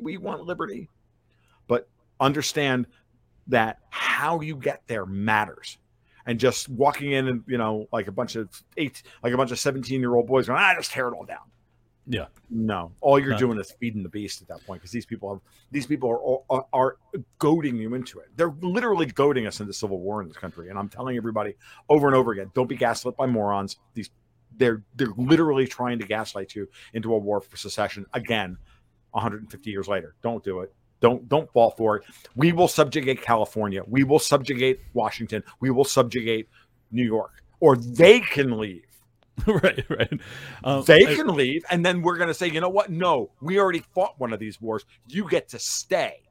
We 0.00 0.16
want 0.18 0.44
liberty, 0.44 0.88
but 1.66 1.88
understand 2.20 2.86
that 3.48 3.80
how 3.90 4.40
you 4.40 4.54
get 4.56 4.82
there 4.86 5.04
matters. 5.04 5.78
And 6.26 6.38
just 6.38 6.68
walking 6.68 7.10
in 7.12 7.26
and 7.26 7.42
you 7.48 7.58
know, 7.58 7.88
like 7.90 8.06
a 8.06 8.12
bunch 8.12 8.36
of 8.36 8.48
eight, 8.76 9.02
like 9.22 9.32
a 9.32 9.36
bunch 9.36 9.50
of 9.50 9.58
seventeen-year-old 9.58 10.26
boys 10.26 10.46
going, 10.46 10.60
"I 10.60 10.74
just 10.76 10.92
tear 10.92 11.08
it 11.08 11.14
all 11.14 11.24
down." 11.24 11.50
Yeah, 12.08 12.26
No, 12.50 12.92
all 13.02 13.18
you're 13.18 13.30
No. 13.32 13.38
doing 13.38 13.58
is 13.58 13.70
feeding 13.78 14.02
the 14.02 14.08
beast 14.08 14.40
at 14.42 14.48
that 14.48 14.64
point 14.66 14.80
because 14.80 14.90
these 14.92 15.06
people 15.06 15.30
have 15.30 15.40
these 15.70 15.86
people 15.86 16.44
are, 16.50 16.56
are 16.58 16.66
are 16.72 16.96
goading 17.38 17.76
you 17.76 17.94
into 17.94 18.18
it. 18.20 18.28
They're 18.36 18.54
literally 18.62 19.06
goading 19.06 19.46
us 19.46 19.60
into 19.60 19.72
civil 19.74 20.00
war 20.00 20.22
in 20.22 20.28
this 20.28 20.36
country, 20.38 20.70
and 20.70 20.78
I'm 20.78 20.88
telling 20.88 21.16
everybody 21.18 21.54
over 21.88 22.06
and 22.06 22.16
over 22.16 22.32
again: 22.32 22.50
don't 22.54 22.68
be 22.68 22.76
gaslit 22.76 23.16
by 23.16 23.26
morons. 23.26 23.76
These 23.94 24.10
they're 24.56 24.82
they're 24.96 25.12
literally 25.18 25.66
trying 25.66 25.98
to 25.98 26.06
gaslight 26.06 26.54
you 26.54 26.66
into 26.94 27.14
a 27.14 27.18
war 27.18 27.40
for 27.40 27.56
secession 27.58 28.06
again, 28.14 28.56
150 29.10 29.70
years 29.70 29.86
later. 29.88 30.14
Don't 30.22 30.42
do 30.42 30.60
it. 30.60 30.74
Don't 31.00 31.28
don't 31.28 31.52
fall 31.52 31.70
for 31.72 31.96
it. 31.98 32.04
We 32.34 32.52
will 32.52 32.68
subjugate 32.68 33.22
California. 33.22 33.82
We 33.86 34.04
will 34.04 34.18
subjugate 34.18 34.80
Washington. 34.94 35.44
We 35.60 35.70
will 35.70 35.84
subjugate 35.84 36.48
New 36.90 37.04
York, 37.04 37.42
or 37.60 37.76
they 37.76 38.20
can 38.20 38.58
leave 38.58 38.87
right, 39.46 39.84
right. 39.88 40.20
Um, 40.64 40.84
they 40.84 41.06
I- 41.06 41.14
can 41.14 41.28
leave, 41.28 41.64
and 41.70 41.84
then 41.84 42.02
we're 42.02 42.16
going 42.16 42.28
to 42.28 42.34
say, 42.34 42.48
you 42.48 42.60
know 42.60 42.68
what? 42.68 42.90
No, 42.90 43.30
we 43.40 43.58
already 43.58 43.84
fought 43.94 44.14
one 44.18 44.32
of 44.32 44.40
these 44.40 44.60
wars. 44.60 44.84
You 45.06 45.28
get 45.28 45.48
to 45.50 45.58
stay. 45.58 46.22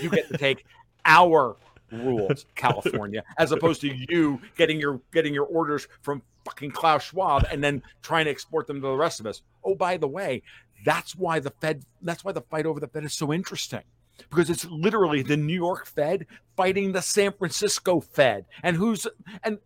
You 0.00 0.10
get 0.10 0.28
to 0.28 0.38
take 0.38 0.64
our 1.04 1.56
rules, 1.92 2.46
California, 2.54 3.22
as 3.38 3.52
opposed 3.52 3.80
to 3.82 3.94
you 4.08 4.40
getting 4.56 4.80
your 4.80 5.00
getting 5.12 5.32
your 5.34 5.44
orders 5.46 5.86
from 6.00 6.22
fucking 6.44 6.72
Klaus 6.72 7.04
Schwab 7.04 7.46
and 7.50 7.62
then 7.62 7.82
trying 8.02 8.24
to 8.24 8.30
export 8.30 8.66
them 8.66 8.80
to 8.80 8.86
the 8.88 8.96
rest 8.96 9.20
of 9.20 9.26
us. 9.26 9.42
Oh, 9.64 9.74
by 9.74 9.96
the 9.96 10.08
way, 10.08 10.42
that's 10.84 11.14
why 11.14 11.38
the 11.38 11.50
Fed. 11.60 11.84
That's 12.00 12.24
why 12.24 12.32
the 12.32 12.40
fight 12.42 12.66
over 12.66 12.80
the 12.80 12.88
Fed 12.88 13.04
is 13.04 13.14
so 13.14 13.32
interesting. 13.32 13.82
Because 14.28 14.50
it's 14.50 14.64
literally 14.66 15.22
the 15.22 15.36
New 15.36 15.54
York 15.54 15.86
Fed 15.86 16.26
fighting 16.56 16.92
the 16.92 17.02
San 17.02 17.32
Francisco 17.32 18.00
Fed, 18.00 18.44
and 18.62 18.76
who's 18.76 19.06
and 19.42 19.58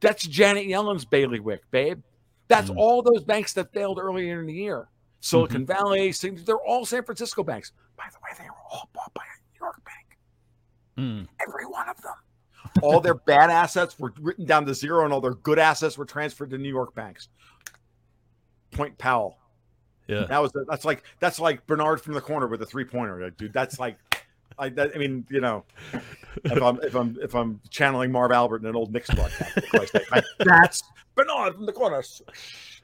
that's 0.00 0.26
Janet 0.26 0.66
Yellen's 0.66 1.04
bailiwick, 1.04 1.70
babe. 1.70 2.02
That's 2.50 2.68
Mm. 2.68 2.76
all 2.76 3.00
those 3.00 3.22
banks 3.22 3.52
that 3.54 3.72
failed 3.72 3.98
earlier 3.98 4.40
in 4.40 4.46
the 4.46 4.52
year. 4.52 4.88
Silicon 5.20 5.64
Valley, 5.64 6.10
San- 6.12 6.34
they're 6.44 6.56
all 6.60 6.84
San 6.84 7.04
Francisco 7.04 7.42
banks. 7.44 7.72
By 7.96 8.04
the 8.10 8.18
way, 8.24 8.30
they 8.36 8.44
were 8.50 8.56
all 8.70 8.90
bought 8.92 9.14
by 9.14 9.22
a 9.22 9.36
New 9.54 9.64
York 9.64 9.80
bank. 9.84 10.18
Mm, 10.98 11.28
Every 11.46 11.64
one 11.66 11.88
of 11.88 11.96
them. 12.02 12.14
All 12.82 13.00
their 13.00 13.14
bad 13.26 13.50
assets 13.50 13.98
were 13.98 14.12
written 14.20 14.44
down 14.46 14.66
to 14.66 14.74
zero, 14.74 15.04
and 15.04 15.12
all 15.12 15.20
their 15.20 15.34
good 15.34 15.58
assets 15.60 15.96
were 15.96 16.04
transferred 16.04 16.50
to 16.50 16.58
New 16.58 16.68
York 16.68 16.92
banks. 16.94 17.28
Point 18.72 18.98
Powell. 18.98 19.38
yeah, 20.08 20.26
That 20.26 20.42
was 20.42 20.52
that's 20.68 20.84
like 20.84 21.04
that's 21.20 21.38
like 21.38 21.66
Bernard 21.66 22.00
from 22.00 22.14
the 22.14 22.20
corner 22.20 22.46
with 22.48 22.62
a 22.62 22.66
three 22.66 22.84
pointer, 22.84 23.30
dude. 23.30 23.52
That's 23.52 23.78
like, 23.78 23.96
I 24.58 24.68
that, 24.70 24.92
I 24.94 24.98
mean, 24.98 25.26
you 25.30 25.40
know, 25.40 25.64
if 26.44 26.62
I'm 26.62 26.80
if 26.82 26.94
I'm 26.94 27.16
if 27.22 27.34
I'm 27.34 27.60
channeling 27.70 28.12
Marv 28.12 28.32
Albert 28.32 28.62
in 28.62 28.66
an 28.68 28.76
old 28.76 28.92
Knicks 28.92 29.10
broadcast, 29.10 29.52
for 29.52 29.60
Christ's 29.62 29.92
sake, 29.92 30.10
like, 30.10 30.24
that's 30.38 30.82
Bernard 31.14 31.54
from 31.54 31.66
the 31.66 31.72
corner, 31.72 32.02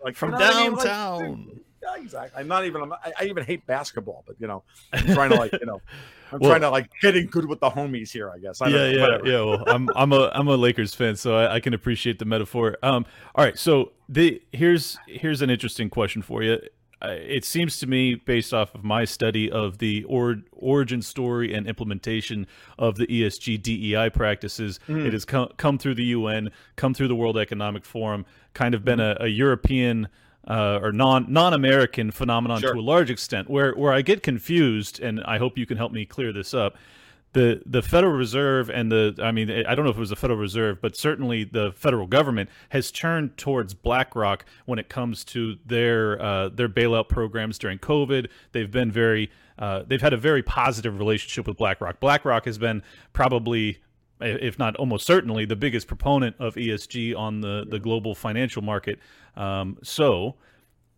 like 0.05 0.17
from 0.17 0.33
you 0.33 0.39
know 0.39 0.45
what 0.47 0.55
I 0.57 0.63
mean? 0.63 0.73
Like, 0.75 0.85
downtown. 0.85 1.61
yeah, 1.83 2.03
exactly. 2.03 2.41
I'm 2.41 2.49
not 2.49 2.65
even. 2.65 2.83
I'm, 2.83 2.93
I, 2.93 3.13
I 3.21 3.25
even 3.25 3.45
hate 3.45 3.67
basketball, 3.67 4.25
but 4.27 4.37
you 4.39 4.47
know, 4.47 4.63
I'm 4.93 5.07
trying 5.07 5.31
to 5.31 5.37
like, 5.37 5.53
you 5.53 5.67
know, 5.67 5.81
I'm 6.33 6.41
Well- 6.41 6.51
trying 6.51 6.63
to 6.63 6.71
like 6.71 6.89
getting 7.03 7.27
good 7.27 7.47
with 7.47 7.61
the 7.61 7.71
homies 7.71 8.11
here. 8.11 8.31
I 8.31 8.39
guess. 8.39 8.61
I 8.61 8.71
don't 8.71 8.75
yeah, 8.75 8.81
know, 8.81 8.91
yeah, 8.91 9.03
whatever. 9.03 9.29
yeah. 9.29 9.43
Well, 9.43 9.65
I'm 9.67 9.89
I'm 9.95 10.13
a 10.13 10.31
I'm 10.35 10.49
a 10.49 10.57
Lakers 10.57 10.95
fan, 10.95 11.17
so 11.17 11.37
I, 11.37 11.57
I 11.57 11.61
can 11.61 11.75
appreciate 11.75 12.19
the 12.19 12.25
metaphor. 12.25 12.77
Um, 12.83 13.07
all 13.35 13.45
right, 13.45 13.59
so 13.59 13.93
the 14.09 14.43
here's 14.53 14.99
here's 15.07 15.43
an 15.43 15.51
interesting 15.51 15.91
question 15.91 16.23
for 16.23 16.43
you. 16.43 16.59
It 17.03 17.45
seems 17.45 17.79
to 17.81 17.87
me, 17.87 18.15
based 18.15 18.55
off 18.55 18.75
of 18.75 18.83
my 18.83 19.05
study 19.05 19.51
of 19.51 19.79
the 19.79 20.05
or, 20.05 20.37
origin 20.53 21.03
story 21.03 21.53
and 21.53 21.67
implementation 21.67 22.47
of 22.79 22.97
the 22.97 23.07
ESG 23.07 23.59
DEI 23.63 24.09
practices, 24.09 24.81
Mm. 24.89 25.05
it 25.07 25.13
has 25.13 25.25
come 25.27 25.49
come 25.59 25.77
through 25.79 25.95
the 25.97 26.05
UN, 26.07 26.51
come 26.77 26.95
through 26.95 27.09
the 27.09 27.15
World 27.15 27.37
Economic 27.37 27.85
Forum, 27.85 28.25
kind 28.55 28.75
of 28.75 28.85
been 28.85 29.01
a, 29.01 29.17
a 29.21 29.27
European. 29.29 30.09
Uh, 30.49 30.79
or 30.81 30.93
non 30.93 31.27
non 31.33 31.53
American 31.53 32.13
phenomenon 32.13 32.61
Sure. 32.61 32.75
to 32.75 32.79
a 32.79 32.81
large 32.81 33.11
extent, 33.11 33.51
where 33.51 33.73
where 33.75 33.93
I 33.93 34.01
get 34.01 34.23
confused, 34.23 35.01
and 35.01 35.21
I 35.25 35.39
hope 35.39 35.59
you 35.59 35.67
can 35.67 35.77
help 35.77 35.91
me 35.91 36.07
clear 36.07 36.33
this 36.33 36.55
up 36.55 36.77
the 37.33 37.63
the 37.67 37.83
Federal 37.83 38.15
Reserve 38.15 38.71
and 38.71 38.91
the 38.91 39.15
I 39.23 39.31
mean 39.31 39.51
I 39.51 39.75
don't 39.75 39.85
know 39.85 39.91
if 39.91 39.97
it 39.97 40.01
was 40.01 40.11
the 40.11 40.17
Federal 40.17 40.39
Reserve, 40.39 40.81
but 40.81 40.97
certainly 40.97 41.45
the 41.45 41.73
federal 41.73 42.07
government 42.07 42.49
has 42.71 42.91
turned 42.91 43.37
towards 43.37 43.75
BlackRock 43.75 44.45
when 44.65 44.79
it 44.79 44.89
comes 44.89 45.25
to 45.27 45.57
their 45.65 46.21
uh, 46.21 46.49
their 46.49 46.69
bailout 46.69 47.09
programs 47.09 47.59
during 47.59 47.79
COVID. 47.79 48.29
They've 48.53 48.71
been 48.71 48.91
very 48.91 49.31
uh, 49.59 49.83
they've 49.87 50.01
had 50.01 50.13
a 50.13 50.19
very 50.19 50.43
positive 50.43 50.99
relationship 50.99 51.47
with 51.47 51.57
BlackRock. 51.57 52.01
BlackRock 52.01 52.47
has 52.47 52.59
been 52.59 52.83
probably 53.13 53.79
if 54.21 54.59
not 54.59 54.75
almost 54.77 55.07
certainly 55.07 55.45
the 55.45 55.57
biggest 55.57 55.87
proponent 55.87 56.37
of 56.39 56.55
ESG 56.55 57.17
on 57.17 57.41
the 57.43 57.67
the 57.69 57.79
global 57.79 58.15
financial 58.15 58.63
market. 58.63 58.99
Um, 59.37 59.77
so 59.83 60.37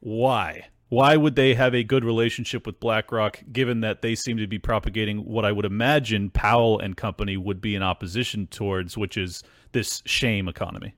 why? 0.00 0.68
Why 0.88 1.16
would 1.16 1.36
they 1.36 1.54
have 1.54 1.74
a 1.74 1.84
good 1.84 2.04
relationship 2.04 2.64
with 2.66 2.80
BlackRock, 2.80 3.40
given 3.52 3.80
that 3.80 4.00
they 4.00 4.14
seem 4.14 4.38
to 4.38 4.46
be 4.46 4.58
propagating 4.58 5.18
what 5.18 5.44
I 5.44 5.52
would 5.52 5.66
imagine 5.66 6.30
Powell 6.30 6.78
and 6.78 6.96
company 6.96 7.36
would 7.36 7.60
be 7.60 7.74
in 7.74 7.82
opposition 7.82 8.46
towards, 8.46 8.96
which 8.96 9.16
is 9.18 9.42
this 9.72 10.02
shame 10.06 10.48
economy? 10.48 10.94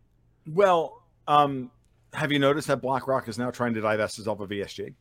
Well, 0.46 1.02
um, 1.26 1.72
have 2.12 2.30
you 2.30 2.38
noticed 2.38 2.68
that 2.68 2.80
BlackRock 2.82 3.28
is 3.28 3.36
now 3.36 3.50
trying 3.50 3.74
to 3.74 3.80
divest 3.80 4.18
itself 4.18 4.40
of 4.40 4.50
ESG? 4.50 4.94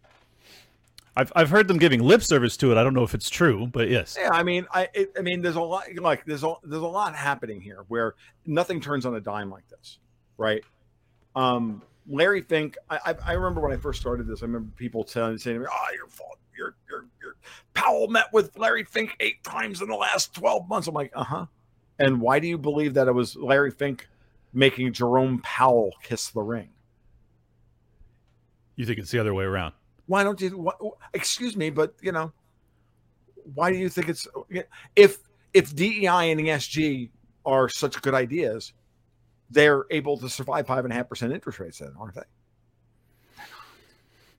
I've 1.15 1.33
I've 1.35 1.49
heard 1.49 1.67
them 1.67 1.77
giving 1.77 2.01
lip 2.01 2.23
service 2.23 2.55
to 2.57 2.71
it. 2.71 2.77
I 2.77 2.83
don't 2.83 2.93
know 2.93 3.03
if 3.03 3.13
it's 3.13 3.29
true, 3.29 3.67
but 3.67 3.89
yes. 3.89 4.15
Yeah, 4.19 4.29
I 4.31 4.43
mean, 4.43 4.67
I 4.71 4.87
it, 4.93 5.11
I 5.17 5.21
mean, 5.21 5.41
there's 5.41 5.55
a 5.55 5.61
lot 5.61 5.85
like 5.97 6.23
there's 6.25 6.43
a 6.43 6.53
there's 6.63 6.81
a 6.81 6.87
lot 6.87 7.15
happening 7.15 7.61
here 7.61 7.83
where 7.89 8.15
nothing 8.45 8.79
turns 8.79 9.05
on 9.05 9.15
a 9.15 9.19
dime 9.19 9.49
like 9.51 9.67
this, 9.69 9.99
right? 10.37 10.63
Um, 11.35 11.81
Larry 12.09 12.41
Fink, 12.41 12.77
I 12.89 12.99
I, 13.05 13.15
I 13.27 13.33
remember 13.33 13.61
when 13.61 13.71
I 13.71 13.77
first 13.77 14.01
started 14.01 14.27
this, 14.27 14.41
I 14.41 14.45
remember 14.45 14.71
people 14.75 15.03
telling 15.03 15.37
saying 15.37 15.55
to 15.57 15.61
me, 15.61 15.67
"Oh, 15.71 15.87
your 15.95 16.07
fault. 16.07 16.37
Your 16.57 16.75
your 16.89 17.05
your 17.21 17.35
Powell 17.73 18.09
met 18.09 18.25
with 18.33 18.57
Larry 18.57 18.83
Fink 18.83 19.15
eight 19.21 19.41
times 19.43 19.81
in 19.81 19.87
the 19.87 19.95
last 19.95 20.33
twelve 20.33 20.67
months." 20.67 20.87
I'm 20.87 20.93
like, 20.93 21.11
uh 21.15 21.23
huh. 21.23 21.45
And 21.99 22.19
why 22.19 22.39
do 22.39 22.47
you 22.47 22.57
believe 22.57 22.93
that 22.95 23.07
it 23.07 23.13
was 23.13 23.35
Larry 23.35 23.71
Fink 23.71 24.07
making 24.51 24.91
Jerome 24.93 25.39
Powell 25.43 25.93
kiss 26.03 26.29
the 26.29 26.41
ring? 26.41 26.69
You 28.75 28.85
think 28.85 28.99
it's 28.99 29.11
the 29.11 29.19
other 29.19 29.33
way 29.33 29.45
around? 29.45 29.73
why 30.09 30.23
don't 30.23 30.41
you 30.41 30.67
wh- 30.67 30.87
excuse 31.13 31.55
me 31.55 31.69
but 31.69 31.93
you 32.01 32.11
know 32.11 32.31
why 33.53 33.71
do 33.71 33.77
you 33.77 33.87
think 33.89 34.09
it's 34.09 34.27
if 34.95 35.19
if 35.53 35.73
dei 35.75 36.05
and 36.07 36.41
esg 36.41 37.09
are 37.45 37.69
such 37.69 38.01
good 38.01 38.15
ideas 38.15 38.73
they're 39.49 39.85
able 39.91 40.17
to 40.17 40.29
survive 40.29 40.67
five 40.67 40.83
and 40.85 40.91
a 40.93 40.95
half 40.95 41.09
percent 41.09 41.33
interest 41.33 41.59
rates 41.59 41.79
then 41.79 41.93
aren't 41.99 42.15
they 42.15 42.21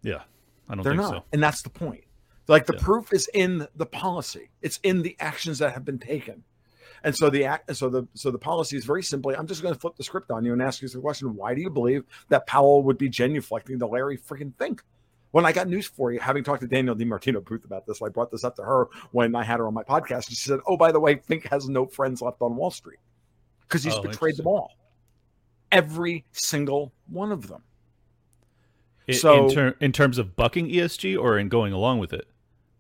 Yeah, 0.03 0.23
I 0.69 0.75
don't 0.75 0.83
they're 0.83 0.93
think 0.93 1.03
not 1.03 1.11
so. 1.11 1.25
and 1.33 1.43
that's 1.43 1.63
the 1.63 1.71
point 1.71 2.05
like 2.49 2.67
the 2.67 2.73
Yeah. 2.75 2.81
proof 2.81 3.13
is 3.13 3.29
in 3.35 3.67
the 3.77 3.87
policy 3.87 4.51
it's 4.63 4.79
in 4.83 5.03
the 5.03 5.17
actions 5.21 5.59
that 5.59 5.73
have 5.75 5.85
been 5.85 5.99
taken 5.99 6.43
And 7.03 7.17
so 7.17 7.31
the 7.31 7.45
act, 7.45 7.75
so 7.77 7.89
the 7.89 8.07
so 8.15 8.31
the 8.31 8.39
policy 8.39 8.77
is 8.77 8.85
very 8.85 9.03
simply, 9.03 9.35
I'm 9.35 9.47
just 9.47 9.63
going 9.63 9.73
to 9.73 9.81
flip 9.81 9.97
the 9.97 10.05
script 10.05 10.31
on 10.31 10.45
you 10.45 10.53
and 10.53 10.61
ask 10.61 10.83
you 10.83 10.89
the 10.89 11.01
question: 11.01 11.35
Why 11.35 11.55
do 11.55 11.63
you 11.63 11.71
believe 11.71 12.05
that 12.29 12.47
Powell 12.47 12.83
would 12.83 12.99
be 12.99 13.09
genuflecting 13.09 13.79
to 13.79 13.87
Larry 13.87 14.19
freaking 14.19 14.53
Fink? 14.59 14.83
When 15.31 15.47
I 15.47 15.53
got 15.53 15.67
news 15.67 15.87
for 15.87 16.13
you, 16.13 16.19
having 16.21 16.45
talked 16.45 16.61
to 16.61 16.67
Danielle 16.69 16.97
DiMartino 16.97 17.43
Booth 17.43 17.65
about 17.65 17.87
this, 17.87 18.03
I 18.03 18.11
brought 18.11 18.31
this 18.31 18.45
up 18.45 18.55
to 18.57 18.63
her 18.65 18.89
when 19.13 19.35
I 19.35 19.45
had 19.45 19.61
her 19.61 19.67
on 19.67 19.73
my 19.73 19.83
podcast. 19.83 20.27
And 20.29 20.37
she 20.37 20.49
said, 20.49 20.61
"Oh, 20.67 20.77
by 20.77 20.93
the 20.93 21.01
way, 21.01 21.15
Fink 21.17 21.47
has 21.51 21.71
no 21.71 21.87
friends 21.87 22.21
left 22.21 22.43
on 22.43 22.55
Wall 22.57 22.71
Street 22.71 22.99
because 23.63 23.83
he's 23.83 23.97
Oh, 23.97 24.03
betrayed 24.03 24.37
them 24.37 24.47
all, 24.47 24.71
every 25.73 26.25
single 26.33 26.93
one 27.09 27.33
of 27.33 27.49
them." 27.49 27.63
I- 29.09 29.13
So- 29.13 29.49
in, 29.49 29.55
ter- 29.55 29.77
in 29.81 29.93
terms 29.93 30.19
of 30.19 30.37
bucking 30.37 30.69
ESG 30.69 31.19
or 31.21 31.39
in 31.39 31.49
going 31.49 31.73
along 31.73 31.99
with 31.99 32.13
it? 32.13 32.27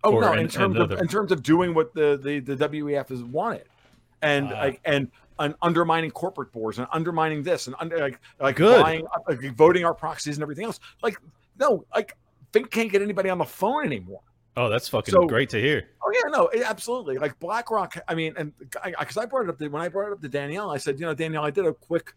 Oh 0.03 0.14
Or 0.14 0.20
no, 0.22 0.33
an- 0.33 0.38
in 0.40 0.48
terms 0.48 0.79
of 0.79 0.92
in 0.92 1.09
terms 1.09 1.31
of 1.33 1.42
doing 1.42 1.74
what 1.74 1.92
the 1.94 2.18
the, 2.22 2.40
the 2.40 2.57
WEF 2.68 3.09
has 3.11 3.22
wanted, 3.22 3.64
and 4.22 4.46
Ah. 4.53 4.59
like 4.59 4.81
and 4.85 5.11
and 5.38 5.55
undermining 5.62 6.11
corporate 6.11 6.53
boards 6.53 6.79
and 6.79 6.87
undermining 6.92 7.42
this 7.42 7.66
and 7.66 7.76
under 7.81 7.98
like 7.98 8.18
like 8.38 8.57
Good. 8.57 8.83
buying 8.83 9.07
like, 9.29 9.40
voting 9.57 9.85
our 9.85 9.94
proxies 9.94 10.37
and 10.37 10.42
everything 10.42 10.64
else. 10.64 10.81
Like 11.03 11.18
no, 11.59 11.85
like 11.94 12.16
Fink 12.53 12.70
can't 12.70 12.90
get 12.90 13.03
anybody 13.03 13.29
on 13.29 13.38
the 13.38 13.44
phone 13.44 13.85
anymore. 13.85 14.22
Oh, 14.57 14.68
that's 14.68 14.88
fucking 14.88 15.12
So- 15.12 15.26
great 15.26 15.50
to 15.50 15.61
hear. 15.61 15.88
Oh 16.03 16.11
yeah, 16.14 16.31
no, 16.31 16.50
absolutely. 16.64 17.18
Like 17.18 17.38
BlackRock. 17.38 17.96
I 18.09 18.14
mean, 18.14 18.33
and 18.37 18.53
because 18.59 19.16
I, 19.18 19.26
brought 19.26 19.44
it 19.44 19.48
up 19.50 19.59
to, 19.59 19.68
when 19.68 19.81
I 19.83 19.88
brought 19.88 20.09
it 20.09 20.12
up 20.12 20.20
to 20.22 20.29
Danielle, 20.29 20.70
I 20.70 20.79
said, 20.79 20.98
you 20.98 21.07
know, 21.07 21.14
Danielle, 21.14 21.44
I 21.44 21.50
did 21.50 21.64
a 21.66 21.72
quick, 21.72 22.12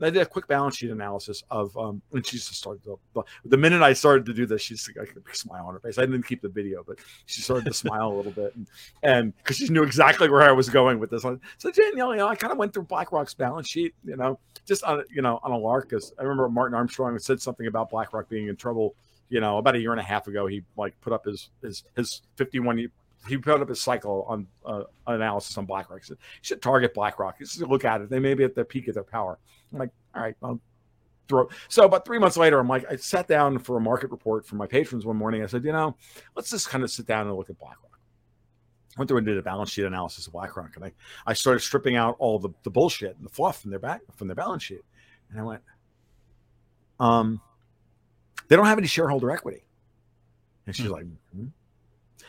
I 0.00 0.10
did 0.10 0.22
a 0.22 0.26
quick 0.26 0.48
balance 0.48 0.76
sheet 0.76 0.90
analysis 0.90 1.42
of, 1.50 1.76
um, 1.76 2.02
and 2.12 2.26
she 2.26 2.36
just 2.36 2.54
started 2.54 2.82
the, 2.84 3.22
the 3.44 3.56
minute 3.56 3.82
I 3.82 3.92
started 3.92 4.26
to 4.26 4.34
do 4.34 4.46
this, 4.46 4.60
she's 4.60 4.86
got 4.88 5.08
a 5.08 5.20
big 5.20 5.36
smile 5.36 5.66
on 5.66 5.74
her 5.74 5.80
face. 5.80 5.98
I 5.98 6.02
didn't 6.02 6.26
keep 6.26 6.42
the 6.42 6.48
video, 6.48 6.82
but 6.86 6.98
she 7.26 7.42
started 7.42 7.66
to 7.66 7.74
smile 7.74 8.08
a 8.08 8.14
little 8.14 8.32
bit, 8.32 8.54
and 9.02 9.36
because 9.36 9.56
she 9.56 9.68
knew 9.68 9.82
exactly 9.82 10.28
where 10.28 10.42
I 10.42 10.52
was 10.52 10.68
going 10.68 10.98
with 10.98 11.10
this. 11.10 11.22
So 11.22 11.38
Danielle, 11.70 12.12
you 12.12 12.18
know, 12.18 12.28
I 12.28 12.34
kind 12.34 12.52
of 12.52 12.58
went 12.58 12.72
through 12.72 12.84
BlackRock's 12.84 13.34
balance 13.34 13.68
sheet, 13.68 13.94
you 14.04 14.16
know, 14.16 14.38
just 14.66 14.82
on, 14.84 15.04
you 15.10 15.22
know, 15.22 15.38
on 15.42 15.52
a 15.52 15.58
lark. 15.58 15.88
Because 15.88 16.12
I 16.18 16.22
remember 16.22 16.48
Martin 16.48 16.74
Armstrong 16.74 17.18
said 17.18 17.40
something 17.40 17.66
about 17.66 17.90
BlackRock 17.90 18.28
being 18.28 18.48
in 18.48 18.56
trouble 18.56 18.94
you 19.30 19.40
know, 19.40 19.56
about 19.56 19.74
a 19.74 19.78
year 19.78 19.90
and 19.90 20.00
a 20.00 20.04
half 20.04 20.26
ago, 20.26 20.46
he 20.46 20.62
like 20.76 21.00
put 21.00 21.12
up 21.12 21.24
his 21.24 21.48
his 21.62 21.82
his 21.96 22.22
51 22.36 22.88
he 23.28 23.36
put 23.38 23.60
up 23.60 23.68
his 23.68 23.80
cycle 23.80 24.24
on 24.28 24.46
uh, 24.64 24.82
analysis 25.06 25.56
on 25.56 25.64
BlackRock. 25.64 26.00
He 26.00 26.06
said, 26.06 26.18
you 26.20 26.40
should 26.42 26.62
target 26.62 26.94
BlackRock. 26.94 27.36
You 27.40 27.66
look 27.66 27.84
at 27.84 28.00
it. 28.02 28.10
They 28.10 28.18
may 28.18 28.34
be 28.34 28.44
at 28.44 28.54
the 28.54 28.64
peak 28.64 28.88
of 28.88 28.94
their 28.94 29.04
power. 29.04 29.38
I'm 29.74 29.80
like, 29.80 29.90
all 30.14 30.22
right, 30.22 30.34
I'll 30.42 30.60
throw. 31.28 31.48
So 31.68 31.84
about 31.84 32.04
three 32.04 32.18
months 32.18 32.36
later, 32.36 32.58
I'm 32.58 32.68
like, 32.68 32.84
I 32.90 32.96
sat 32.96 33.26
down 33.28 33.58
for 33.58 33.76
a 33.76 33.80
market 33.80 34.10
report 34.10 34.46
for 34.46 34.56
my 34.56 34.66
patrons 34.66 35.04
one 35.04 35.16
morning. 35.16 35.42
I 35.42 35.46
said, 35.46 35.64
you 35.64 35.72
know, 35.72 35.96
let's 36.36 36.50
just 36.50 36.68
kind 36.68 36.84
of 36.84 36.90
sit 36.90 37.06
down 37.06 37.26
and 37.26 37.36
look 37.36 37.50
at 37.50 37.58
BlackRock. 37.58 37.80
Went 38.96 39.08
through 39.08 39.18
and 39.18 39.26
did 39.26 39.36
a 39.36 39.42
balance 39.42 39.70
sheet 39.70 39.84
analysis 39.84 40.28
of 40.28 40.32
BlackRock, 40.34 40.76
and 40.76 40.84
I, 40.84 40.92
I 41.26 41.32
started 41.32 41.60
stripping 41.60 41.96
out 41.96 42.14
all 42.20 42.38
the, 42.38 42.50
the 42.62 42.70
bullshit 42.70 43.16
and 43.16 43.26
the 43.26 43.30
fluff 43.30 43.60
from 43.60 43.70
their 43.70 43.80
back 43.80 44.02
from 44.14 44.28
their 44.28 44.36
balance 44.36 44.62
sheet. 44.62 44.82
And 45.30 45.40
I 45.40 45.42
went, 45.42 45.62
um, 47.00 47.40
they 48.46 48.54
don't 48.54 48.66
have 48.66 48.78
any 48.78 48.86
shareholder 48.86 49.32
equity. 49.32 49.64
And 50.66 50.76
she's 50.76 50.86
Hmm. 50.86 50.92
like, 50.92 51.06
"Hmm?" 51.34 51.46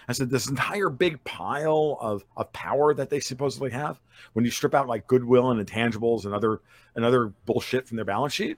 I 0.08 0.13
said, 0.13 0.30
this 0.30 0.50
entire 0.50 0.89
big 0.89 1.24
pile 1.24 1.98
of, 2.00 2.24
of 2.38 2.52
power 2.54 2.94
that 2.94 3.10
they 3.10 3.20
supposedly 3.20 3.72
have, 3.72 4.00
when 4.34 4.46
you 4.46 4.52
strip 4.52 4.74
out 4.74 4.88
like 4.88 5.08
goodwill 5.08 5.52
and 5.52 5.65
intangibles 5.65 6.26
and 6.26 6.34
other 6.34 6.62
and 6.96 7.04
other 7.04 7.34
bullshit 7.46 7.88
from 7.88 7.98
their 7.98 8.06
balance 8.06 8.34
sheet, 8.34 8.58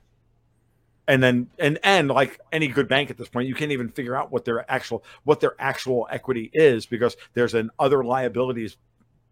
and 1.08 1.24
then 1.24 1.50
and 1.58 1.80
and 1.84 2.10
like 2.10 2.40
any 2.52 2.68
good 2.68 2.88
bank 2.88 3.10
at 3.10 3.18
this 3.18 3.30
point, 3.30 3.48
you 3.48 3.56
can't 3.56 3.72
even 3.72 3.90
figure 3.90 4.16
out 4.16 4.32
what 4.32 4.46
their 4.46 4.70
actual 4.70 5.04
what 5.24 5.40
their 5.40 5.56
actual 5.60 6.08
equity 6.12 6.50
is 6.54 6.86
because 6.86 7.16
there's 7.34 7.54
an 7.54 7.72
other 7.80 8.04
liabilities 8.04 8.78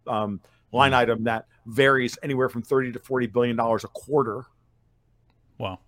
um, 0.06 0.40
line 0.72 0.94
item 0.94 1.24
that 1.24 1.46
varies 1.66 2.18
anywhere 2.22 2.48
from 2.48 2.62
thirty 2.62 2.92
to 2.92 2.98
forty 2.98 3.26
billion 3.26 3.56
dollars 3.56 3.84
a 3.84 3.88
quarter 3.88 4.46
Wow. 5.58 5.78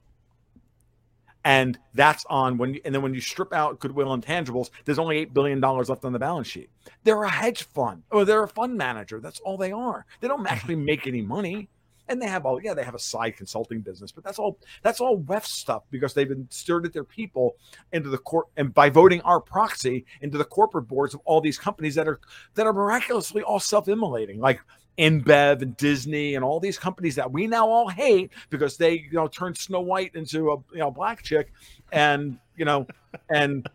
And 1.44 1.78
that's 1.94 2.24
on 2.28 2.58
when 2.58 2.74
you, 2.74 2.80
and 2.84 2.94
then 2.94 3.02
when 3.02 3.14
you 3.14 3.20
strip 3.20 3.52
out 3.52 3.78
goodwill 3.78 4.12
and 4.12 4.24
tangibles 4.24 4.70
there's 4.84 4.98
only 4.98 5.24
$8 5.26 5.32
billion 5.32 5.60
left 5.60 6.04
on 6.04 6.12
the 6.12 6.18
balance 6.18 6.46
sheet. 6.46 6.70
They're 7.04 7.22
a 7.22 7.30
hedge 7.30 7.62
fund 7.62 8.02
or 8.10 8.24
they're 8.24 8.42
a 8.42 8.48
fund 8.48 8.76
manager. 8.76 9.20
That's 9.20 9.40
all 9.40 9.56
they 9.56 9.72
are. 9.72 10.06
They 10.20 10.28
don't 10.28 10.46
actually 10.50 10.76
make 10.76 11.06
any 11.06 11.22
money. 11.22 11.68
And 12.10 12.22
they 12.22 12.26
have 12.26 12.46
all 12.46 12.58
yeah 12.62 12.72
they 12.72 12.84
have 12.84 12.94
a 12.94 12.98
side 12.98 13.36
consulting 13.36 13.82
business 13.82 14.12
but 14.12 14.24
that's 14.24 14.38
all 14.38 14.58
that's 14.82 14.98
all 14.98 15.20
wef 15.20 15.44
stuff 15.44 15.82
because 15.90 16.14
they've 16.14 16.30
inserted 16.30 16.94
their 16.94 17.04
people 17.04 17.56
into 17.92 18.08
the 18.08 18.16
court 18.16 18.46
and 18.56 18.72
by 18.72 18.88
voting 18.88 19.20
our 19.22 19.42
proxy 19.42 20.06
into 20.22 20.38
the 20.38 20.44
corporate 20.44 20.88
boards 20.88 21.12
of 21.12 21.20
all 21.26 21.42
these 21.42 21.58
companies 21.58 21.94
that 21.96 22.08
are 22.08 22.18
that 22.54 22.66
are 22.66 22.72
miraculously 22.72 23.42
all 23.42 23.60
self-immolating. 23.60 24.40
Like 24.40 24.58
InBev 24.98 25.62
and 25.62 25.76
Disney 25.76 26.34
and 26.34 26.44
all 26.44 26.60
these 26.60 26.78
companies 26.78 27.14
that 27.14 27.30
we 27.30 27.46
now 27.46 27.68
all 27.68 27.88
hate 27.88 28.32
because 28.50 28.76
they 28.76 28.94
you 28.94 29.12
know 29.12 29.28
turned 29.28 29.56
Snow 29.56 29.80
White 29.80 30.14
into 30.14 30.50
a 30.50 30.56
you 30.72 30.80
know 30.80 30.90
black 30.90 31.22
chick 31.22 31.52
and 31.92 32.38
you 32.56 32.64
know 32.64 32.86
and 33.30 33.66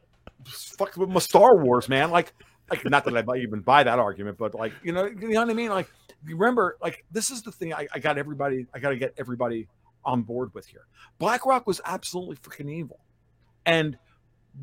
fuck 0.46 0.96
with 0.98 1.10
my 1.10 1.20
Star 1.20 1.58
Wars 1.64 1.88
man. 1.88 2.12
Like 2.12 2.34
like 2.70 2.84
not 2.86 3.06
that 3.06 3.16
I 3.16 3.38
even 3.38 3.62
buy 3.62 3.84
that 3.84 4.00
argument 4.00 4.38
but 4.38 4.54
like 4.54 4.74
you 4.84 4.92
know 4.92 5.06
you 5.06 5.30
know 5.30 5.42
what 5.42 5.50
I 5.50 5.54
mean? 5.54 5.70
Like 5.70 5.90
remember 6.26 6.78
like 6.82 7.06
this 7.12 7.30
is 7.32 7.42
the 7.42 7.52
thing 7.52 7.74
I, 7.74 7.88
I 7.94 8.00
got 8.00 8.18
everybody 8.18 8.68
I 8.74 8.80
got 8.80 8.90
to 8.90 8.98
get 8.98 9.14
everybody 9.18 9.68
on 10.06 10.24
board 10.24 10.54
with 10.54 10.68
here. 10.68 10.86
BlackRock 11.20 11.66
was 11.66 11.80
absolutely 11.86 12.36
freaking 12.38 12.70
evil. 12.70 13.00
And 13.66 13.98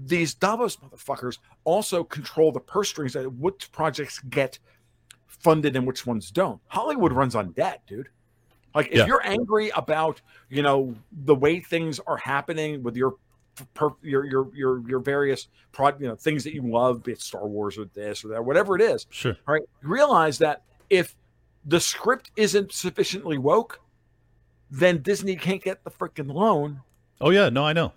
these 0.04 0.34
Davos 0.34 0.76
motherfuckers 0.76 1.38
also 1.64 2.04
control 2.04 2.52
the 2.52 2.60
purse 2.60 2.90
strings 2.90 3.14
that 3.14 3.32
which 3.32 3.72
projects 3.72 4.20
get 4.20 4.58
funded 5.30 5.76
and 5.76 5.86
which 5.86 6.06
ones 6.06 6.30
don't. 6.30 6.60
Hollywood 6.68 7.12
runs 7.12 7.34
on 7.34 7.52
debt, 7.52 7.82
dude. 7.86 8.08
Like 8.74 8.88
if 8.88 8.98
Yeah. 8.98 9.06
you're 9.06 9.26
angry 9.26 9.70
about, 9.70 10.20
you 10.48 10.62
know, 10.62 10.94
the 11.24 11.34
way 11.34 11.60
things 11.60 11.98
are 12.06 12.16
happening 12.18 12.82
with 12.82 12.96
your 12.96 13.14
per, 13.74 13.90
your 14.02 14.24
your 14.24 14.48
your 14.54 14.88
your 14.88 15.00
various 15.00 15.48
prod, 15.72 16.00
you 16.00 16.06
know, 16.08 16.14
things 16.14 16.44
that 16.44 16.54
you 16.54 16.62
love, 16.62 17.02
be 17.02 17.12
it 17.12 17.20
Star 17.20 17.46
Wars 17.46 17.76
or 17.78 17.86
this 17.86 18.24
or 18.24 18.28
that, 18.28 18.44
whatever 18.44 18.76
it 18.76 18.82
is, 18.82 19.06
Sure. 19.10 19.36
all 19.48 19.54
right, 19.54 19.62
realize 19.82 20.38
that 20.38 20.62
if 20.88 21.16
the 21.64 21.80
script 21.80 22.30
isn't 22.36 22.72
sufficiently 22.72 23.38
woke, 23.38 23.80
then 24.70 25.02
Disney 25.02 25.36
can't 25.36 25.62
get 25.62 25.82
the 25.84 25.90
freaking 25.90 26.32
loan. 26.32 26.80
Oh 27.20 27.30
yeah, 27.30 27.48
no, 27.48 27.64
I 27.64 27.72
know. 27.72 27.92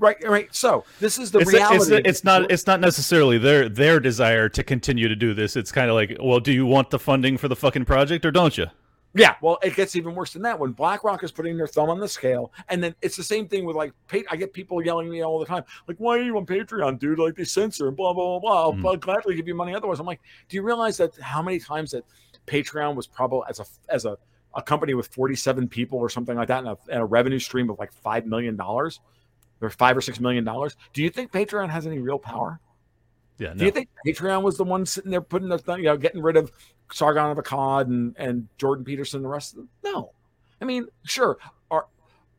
Right, 0.00 0.16
right. 0.26 0.48
So 0.54 0.84
this 0.98 1.18
is 1.18 1.30
the 1.30 1.40
It's, 1.40 1.52
reality. 1.52 1.94
it's, 1.96 2.08
it's 2.08 2.24
not 2.24 2.50
it's 2.50 2.66
not 2.66 2.80
necessarily 2.80 3.36
their 3.36 3.68
their 3.68 4.00
desire 4.00 4.48
to 4.48 4.64
continue 4.64 5.08
to 5.08 5.14
do 5.14 5.34
this. 5.34 5.56
It's 5.56 5.70
kind 5.70 5.90
of 5.90 5.94
like, 5.94 6.16
well, 6.18 6.40
do 6.40 6.52
you 6.52 6.64
want 6.64 6.88
the 6.88 6.98
funding 6.98 7.36
for 7.36 7.48
the 7.48 7.54
fucking 7.56 7.84
project 7.84 8.24
or 8.24 8.30
don't 8.30 8.56
you? 8.56 8.66
Yeah, 9.12 9.34
well, 9.42 9.58
it 9.62 9.74
gets 9.74 9.96
even 9.96 10.14
worse 10.14 10.32
than 10.32 10.42
that 10.42 10.58
when 10.58 10.70
BlackRock 10.70 11.22
is 11.24 11.32
putting 11.32 11.56
their 11.56 11.66
thumb 11.66 11.90
on 11.90 11.98
the 11.98 12.06
scale, 12.06 12.52
and 12.68 12.80
then 12.82 12.94
it's 13.02 13.16
the 13.16 13.24
same 13.24 13.48
thing 13.48 13.64
with 13.64 13.74
like, 13.74 13.92
I 14.30 14.36
get 14.36 14.52
people 14.52 14.82
yelling 14.84 15.08
at 15.08 15.10
me 15.10 15.22
all 15.22 15.40
the 15.40 15.44
time, 15.46 15.64
like, 15.88 15.96
"Why 15.98 16.16
are 16.16 16.22
you 16.22 16.36
on 16.38 16.46
Patreon, 16.46 16.98
dude? 17.00 17.18
Like 17.18 17.34
they 17.34 17.44
censor 17.44 17.88
and 17.88 17.96
blah 17.96 18.12
blah 18.14 18.38
blah 18.38 18.40
blah." 18.40 18.62
I'll, 18.62 18.72
Mm. 18.72 18.86
I'll 18.86 18.96
gladly 18.96 19.34
give 19.34 19.48
you 19.48 19.54
money 19.54 19.74
otherwise. 19.74 19.98
I'm 20.00 20.06
like, 20.06 20.20
do 20.48 20.56
you 20.56 20.62
realize 20.62 20.96
that 20.98 21.14
how 21.20 21.42
many 21.42 21.58
times 21.58 21.90
that 21.90 22.04
Patreon 22.46 22.94
was 22.94 23.06
probably 23.06 23.42
as 23.50 23.58
a 23.60 23.64
as 23.92 24.04
a, 24.06 24.16
a 24.54 24.62
company 24.62 24.94
with 24.94 25.08
47 25.08 25.68
people 25.68 25.98
or 25.98 26.08
something 26.08 26.36
like 26.36 26.48
that, 26.48 26.60
and 26.60 26.68
a, 26.68 26.78
and 26.88 27.02
a 27.02 27.04
revenue 27.04 27.40
stream 27.40 27.68
of 27.68 27.78
like 27.80 27.92
five 27.92 28.24
million 28.26 28.56
dollars 28.56 29.00
or 29.60 29.70
five 29.70 29.96
or 29.96 30.00
six 30.00 30.20
million 30.20 30.44
dollars? 30.44 30.76
Do 30.92 31.02
you 31.02 31.10
think 31.10 31.32
Patreon 31.32 31.68
has 31.70 31.86
any 31.86 31.98
real 31.98 32.18
power? 32.18 32.60
Yeah, 33.38 33.54
Do 33.54 33.64
you 33.64 33.70
think 33.70 33.88
Patreon 34.06 34.42
was 34.42 34.58
the 34.58 34.64
one 34.64 34.84
sitting 34.84 35.10
there 35.10 35.22
putting 35.22 35.48
the 35.48 35.56
thing, 35.58 35.78
you 35.78 35.84
know, 35.84 35.96
getting 35.96 36.20
rid 36.22 36.36
of 36.36 36.52
Sargon 36.92 37.30
of 37.30 37.38
Akkad 37.38 37.86
and, 37.86 38.14
and 38.18 38.48
Jordan 38.58 38.84
Peterson 38.84 39.18
and 39.18 39.24
the 39.24 39.30
rest 39.30 39.52
of 39.52 39.56
them? 39.58 39.68
No. 39.82 40.12
I 40.60 40.66
mean, 40.66 40.88
sure. 41.04 41.38
Our, 41.70 41.86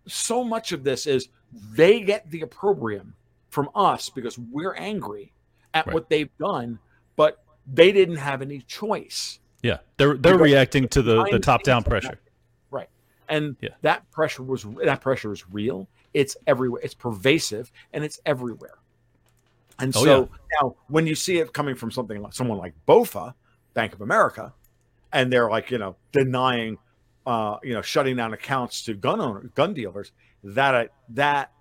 so 0.06 0.44
much 0.44 0.74
of 0.74 0.84
this 0.84 1.08
is 1.08 1.30
they 1.74 2.02
get 2.02 2.30
the 2.30 2.42
opprobrium 2.42 3.16
from 3.50 3.70
us 3.74 4.10
because 4.10 4.38
we're 4.38 4.76
angry 4.76 5.34
at 5.74 5.88
Right. 5.88 5.94
what 5.96 6.08
they've 6.08 6.30
done, 6.38 6.78
but 7.16 7.44
they 7.66 7.92
didn't 7.92 8.18
have 8.18 8.44
any 8.44 8.60
choice. 8.62 9.40
yeah, 9.64 9.78
they're 9.98 10.16
they're 10.18 10.34
Because 10.34 10.42
reacting 10.52 10.88
to 10.90 11.02
the 11.02 11.24
the 11.32 11.40
top 11.40 11.64
down 11.64 11.82
pressure. 11.84 12.20
Right. 12.70 12.90
And 13.28 13.56
Yeah. 13.60 13.70
that 13.82 14.10
pressure 14.12 14.44
was 14.44 14.66
that 14.84 15.02
pressure 15.02 15.32
is 15.34 15.50
real. 15.50 15.88
It's 16.14 16.36
everywhere. 16.48 16.82
It's 16.84 16.94
pervasive 16.94 17.72
and 17.94 18.04
it's 18.04 18.20
everywhere. 18.26 18.78
And 19.80 19.96
Oh, 19.96 20.04
so 20.04 20.30
now 20.62 20.76
when 20.88 21.08
you 21.08 21.16
see 21.16 21.40
it 21.40 21.54
coming 21.54 21.76
from 21.76 21.92
something 21.92 22.22
like 22.22 22.34
someone 22.34 22.58
like 22.58 22.74
BOFA, 22.88 23.34
Bank 23.74 23.94
of 23.94 24.02
America, 24.02 24.54
and 25.14 25.32
they're 25.32 25.50
like, 25.50 25.72
you 25.72 25.78
know, 25.78 25.96
denying 26.12 26.78
uh, 27.26 27.58
you 27.64 27.74
know, 27.74 27.82
shutting 27.82 28.16
down 28.16 28.34
accounts 28.34 28.84
to 28.84 28.94
gun 28.96 29.22
owner 29.22 29.42
gun 29.56 29.74
dealers, 29.74 30.12
that 30.44 30.74
I 30.76 30.90
that 31.10 31.52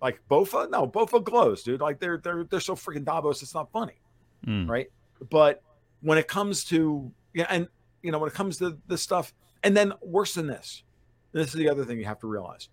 like 0.00 0.20
BOFA, 0.30 0.70
no, 0.70 0.86
BOFA 0.86 1.22
glows, 1.24 1.62
dude. 1.62 1.80
Like 1.80 1.98
they're 1.98 2.18
they're 2.18 2.44
they're 2.44 2.60
so 2.60 2.74
freaking 2.74 3.04
Davos, 3.04 3.42
it's 3.42 3.54
not 3.54 3.70
funny 3.72 3.94
Mm. 4.46 4.68
right? 4.68 4.86
But 5.30 5.62
when 6.00 6.18
it 6.18 6.28
comes 6.28 6.64
to 6.66 7.10
yeah, 7.34 7.46
and 7.50 7.68
you 8.02 8.12
know, 8.12 8.18
when 8.18 8.28
it 8.28 8.34
comes 8.34 8.58
to 8.58 8.78
this 8.86 9.02
stuff, 9.02 9.34
and 9.64 9.76
then 9.76 9.92
worse 10.00 10.34
than 10.34 10.46
this, 10.46 10.84
this 11.32 11.48
is 11.48 11.54
the 11.54 11.68
other 11.68 11.84
thing 11.84 11.98
you 11.98 12.04
have 12.04 12.20
to 12.20 12.28
realize. 12.28 12.68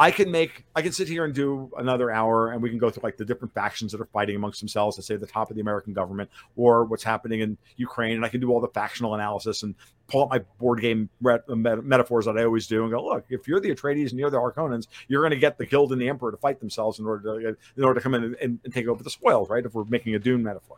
I 0.00 0.12
can 0.12 0.30
make 0.30 0.64
I 0.76 0.82
can 0.82 0.92
sit 0.92 1.08
here 1.08 1.24
and 1.24 1.34
do 1.34 1.72
another 1.76 2.10
hour 2.10 2.52
and 2.52 2.62
we 2.62 2.70
can 2.70 2.78
go 2.78 2.88
through 2.88 3.02
like 3.02 3.16
the 3.16 3.24
different 3.24 3.52
factions 3.52 3.90
that 3.90 4.00
are 4.00 4.08
fighting 4.12 4.36
amongst 4.36 4.60
themselves 4.60 4.94
to 4.96 5.02
say 5.02 5.16
the 5.16 5.26
top 5.26 5.50
of 5.50 5.56
the 5.56 5.60
American 5.60 5.92
government 5.92 6.30
or 6.56 6.84
what's 6.84 7.02
happening 7.02 7.40
in 7.40 7.58
Ukraine. 7.76 8.14
And 8.14 8.24
I 8.24 8.28
can 8.28 8.40
do 8.40 8.52
all 8.52 8.60
the 8.60 8.68
factional 8.68 9.14
analysis 9.14 9.64
and 9.64 9.74
pull 10.06 10.22
up 10.22 10.30
my 10.30 10.38
board 10.60 10.80
game 10.80 11.08
met- 11.20 11.48
metaphors 11.48 12.26
that 12.26 12.38
I 12.38 12.44
always 12.44 12.68
do 12.68 12.82
and 12.82 12.92
go 12.92 13.04
look 13.04 13.24
if 13.28 13.48
you're 13.48 13.58
the 13.58 13.74
Atreides 13.74 14.10
and 14.10 14.20
you're 14.20 14.30
the 14.30 14.38
Harkonnens 14.38 14.86
you're 15.08 15.20
going 15.20 15.32
to 15.32 15.36
get 15.36 15.58
the 15.58 15.66
guild 15.66 15.92
and 15.92 16.00
the 16.00 16.08
emperor 16.08 16.30
to 16.30 16.36
fight 16.36 16.60
themselves 16.60 17.00
in 17.00 17.06
order 17.06 17.40
to 17.40 17.56
in 17.76 17.84
order 17.84 17.98
to 17.98 18.02
come 18.02 18.14
in 18.14 18.22
and, 18.22 18.36
and, 18.36 18.58
and 18.64 18.72
take 18.72 18.86
over 18.86 19.02
the 19.02 19.10
spoils 19.10 19.50
right? 19.50 19.66
If 19.66 19.74
we're 19.74 19.84
making 19.84 20.14
a 20.14 20.18
Dune 20.20 20.44
metaphor. 20.44 20.76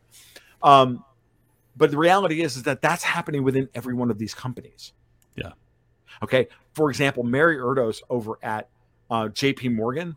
Um 0.62 1.04
but 1.76 1.90
the 1.90 1.98
reality 1.98 2.40
is 2.40 2.56
is 2.56 2.62
that 2.62 2.80
that's 2.80 3.04
happening 3.04 3.44
within 3.44 3.68
every 3.74 3.94
one 3.94 4.10
of 4.10 4.18
these 4.18 4.34
companies. 4.34 4.94
Yeah. 5.36 5.52
okay? 6.22 6.48
For 6.72 6.88
example 6.88 7.22
Mary 7.22 7.58
Erdos 7.58 8.00
over 8.08 8.38
at 8.42 8.68
uh, 9.10 9.24
JP 9.24 9.74
Morgan, 9.74 10.16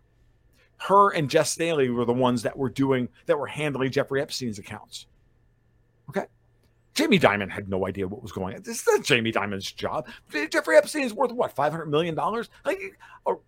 her 0.77 1.12
and 1.12 1.32
Jes 1.34 1.51
Staley 1.51 1.89
were 1.89 2.06
the 2.06 2.13
ones 2.13 2.43
that 2.43 2.58
were 2.58 2.69
doing 2.69 3.10
that 3.25 3.38
were 3.38 3.47
handling 3.47 3.91
Jeffrey 3.91 4.21
Epstein's 4.21 4.60
accounts. 4.60 5.08
Okay. 6.10 6.25
Jamie 6.93 7.19
Dimon 7.19 7.49
had 7.49 7.69
no 7.69 7.88
idea 7.88 8.08
what 8.08 8.21
was 8.21 8.32
going 8.32 8.56
on. 8.56 8.62
This 8.62 8.88
is 8.88 9.06
Jamie 9.06 9.32
Dimon's 9.32 9.71
job. 9.71 10.08
Jeffrey 10.51 10.77
Epstein 10.77 11.03
is 11.03 11.13
worth 11.13 11.32
what, 11.32 11.51
five 11.53 11.71
hundred 11.71 11.88
million 11.88 12.13
dollars, 12.13 12.49
like, 12.65 12.79
or 13.25 13.39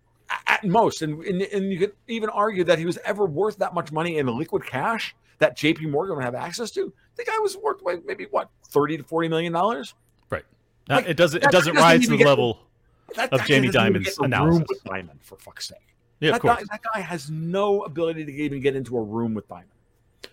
at 0.46 0.64
most. 0.64 1.02
And, 1.02 1.22
and 1.22 1.42
and 1.42 1.72
you 1.72 1.78
could 1.78 1.92
even 2.08 2.28
argue 2.30 2.64
that 2.64 2.78
he 2.78 2.86
was 2.86 2.98
ever 3.04 3.24
worth 3.24 3.58
that 3.58 3.74
much 3.74 3.92
money 3.92 4.18
in 4.18 4.26
liquid 4.26 4.66
cash 4.66 5.14
that 5.38 5.56
J.P. 5.56 5.86
Morgan 5.86 6.16
would 6.16 6.24
have 6.24 6.34
access 6.34 6.70
to. 6.72 6.92
The 7.16 7.24
guy 7.24 7.38
was 7.38 7.56
worth 7.56 7.82
maybe 8.04 8.26
what 8.30 8.50
thirty 8.68 8.96
to 8.96 9.04
forty 9.04 9.28
million 9.28 9.52
dollars. 9.52 9.94
Right. 10.28 10.44
Like, 10.88 11.06
it 11.06 11.16
doesn't. 11.16 11.44
It 11.44 11.50
doesn't 11.50 11.74
doesn't 11.74 11.76
rise 11.76 12.08
to 12.08 12.16
the 12.16 12.24
level. 12.24 12.65
That 13.14 13.32
Of 13.32 13.44
Jamie 13.44 13.68
Dimon's 13.68 14.04
get 14.04 14.18
in 14.18 14.24
a 14.24 14.26
analysis. 14.26 14.80
Dimon, 14.84 15.22
for 15.22 15.36
fuck's 15.36 15.68
sake. 15.68 15.78
Yeah, 16.20 16.30
that 16.30 16.36
of 16.36 16.42
course. 16.42 16.56
Guy, 16.56 16.64
that 16.70 16.80
guy 16.94 17.00
has 17.00 17.30
no 17.30 17.82
ability 17.84 18.24
to 18.24 18.32
even 18.32 18.60
get 18.60 18.74
into 18.74 18.96
a 18.96 19.02
room 19.02 19.34
with 19.34 19.48
Dimon. 19.48 19.64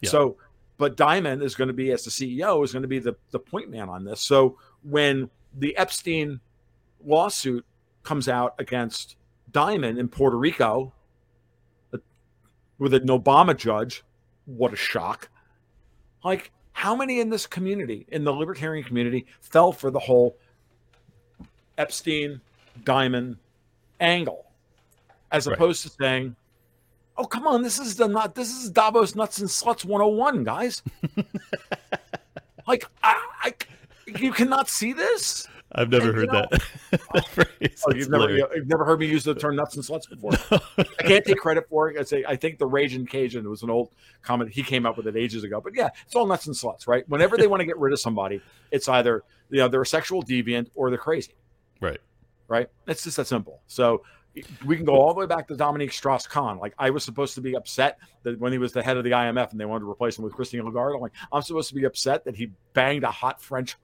Yeah. 0.01 0.09
So, 0.09 0.37
but 0.77 0.97
Dimon 0.97 1.43
is 1.43 1.55
going 1.55 1.67
to 1.67 1.73
be, 1.73 1.91
as 1.91 2.03
the 2.03 2.11
CEO, 2.11 2.63
is 2.63 2.71
going 2.71 2.81
to 2.81 2.87
be 2.87 2.99
the, 2.99 3.15
the 3.31 3.39
point 3.39 3.69
man 3.69 3.89
on 3.89 4.03
this. 4.03 4.21
So 4.21 4.57
when 4.81 5.29
the 5.55 5.75
Epstein 5.77 6.39
lawsuit 7.05 7.65
comes 8.03 8.27
out 8.27 8.55
against 8.59 9.17
Dimon 9.51 9.99
in 9.99 10.07
Puerto 10.07 10.37
Rico 10.37 10.93
uh, 11.93 11.97
with 12.79 12.93
an 12.93 13.07
Obama 13.07 13.55
judge, 13.55 14.03
what 14.45 14.73
a 14.73 14.77
shock. 14.77 15.29
Like, 16.23 16.51
how 16.71 16.95
many 16.95 17.19
in 17.19 17.29
this 17.29 17.45
community, 17.45 18.05
in 18.09 18.23
the 18.23 18.33
libertarian 18.33 18.83
community, 18.83 19.25
fell 19.41 19.71
for 19.71 19.91
the 19.91 19.99
whole 19.99 20.37
Epstein 21.77 22.41
Dimon 22.83 23.37
angle, 23.99 24.45
as 25.31 25.47
Right. 25.47 25.53
opposed 25.55 25.83
to 25.83 25.89
saying, 25.89 26.35
"Oh, 27.17 27.25
come 27.25 27.47
on, 27.47 27.61
this 27.61 27.79
is 27.79 27.95
the 27.95 28.07
not 28.07 28.35
this 28.35 28.51
is 28.51 28.69
Davos 28.69 29.15
nuts 29.15 29.39
and 29.39 29.49
sluts 29.49 29.85
101, 29.85 30.43
guys." 30.43 30.81
like, 32.67 32.85
I, 33.03 33.15
I, 33.43 33.53
you 34.19 34.31
cannot 34.31 34.69
see 34.69 34.93
this. 34.93 35.47
I've 35.75 35.89
never 35.89 36.09
and, 36.09 36.13
you 36.13 36.19
heard 36.19 36.31
know- 36.31 36.45
that, 36.51 37.01
oh, 37.15 37.21
phrase. 37.21 37.83
Oh, 37.87 37.93
you've 37.95 38.09
never, 38.09 38.29
you've 38.31 38.67
never 38.67 38.85
heard 38.85 38.99
me 38.99 39.07
use 39.07 39.23
the 39.23 39.33
term 39.33 39.55
nuts 39.55 39.75
and 39.75 39.83
sluts 39.83 40.07
before. 40.07 40.33
I 40.77 41.03
can't 41.03 41.25
take 41.25 41.37
credit 41.37 41.67
for 41.67 41.89
it. 41.89 41.97
I 41.99 42.03
say 42.03 42.23
I 42.27 42.35
think 42.35 42.59
the 42.59 42.67
Raging 42.67 43.07
Cajun 43.07 43.49
was 43.49 43.63
an 43.63 43.71
old 43.71 43.89
comment. 44.21 44.51
He 44.51 44.61
came 44.61 44.85
up 44.85 44.97
with 44.97 45.07
it 45.07 45.15
ages 45.15 45.43
ago. 45.43 45.59
But 45.61 45.73
yeah, 45.75 45.89
it's 46.05 46.15
all 46.15 46.27
nuts 46.27 46.45
and 46.45 46.55
sluts, 46.55 46.87
right? 46.87 47.07
Whenever 47.09 47.37
they 47.37 47.47
want 47.47 47.61
to 47.61 47.65
get 47.65 47.77
rid 47.79 47.91
of 47.91 47.99
somebody, 47.99 48.39
it's 48.69 48.87
either 48.87 49.23
you 49.49 49.57
know 49.59 49.67
they're 49.67 49.81
a 49.81 49.85
sexual 49.85 50.21
deviant 50.21 50.67
or 50.75 50.89
they're 50.91 50.99
crazy. 50.99 51.33
Right. 51.81 51.99
Right? 52.53 52.69
It's 52.87 53.03
just 53.03 53.17
that 53.17 53.25
simple. 53.25 53.61
So 53.65 54.03
we 54.63 54.75
can 54.75 54.85
go 54.85 54.93
all 54.93 55.13
the 55.13 55.19
way 55.19 55.25
back 55.25 55.47
to 55.47 55.55
Dominique 55.55 55.91
Strauss 55.91 56.27
Kahn. 56.27 56.59
Like 56.59 56.75
I 56.77 56.91
was 56.91 57.03
supposed 57.03 57.33
to 57.35 57.41
be 57.41 57.55
upset 57.55 57.97
that 58.21 58.39
when 58.39 58.51
he 58.51 58.59
was 58.59 58.71
the 58.71 58.83
head 58.83 58.95
of 58.95 59.03
the 59.03 59.09
IMF 59.11 59.51
and 59.51 59.59
they 59.59 59.65
wanted 59.65 59.85
to 59.85 59.89
replace 59.89 60.17
him 60.17 60.23
with 60.23 60.33
Christine 60.33 60.63
Lagarde. 60.63 60.95
I'm 60.95 61.01
like, 61.01 61.13
I'm 61.31 61.41
supposed 61.41 61.69
to 61.69 61.75
be 61.75 61.85
upset 61.85 62.23
that 62.25 62.35
he 62.35 62.51
banged 62.73 63.03
a 63.03 63.11
hot 63.11 63.41
French 63.41 63.75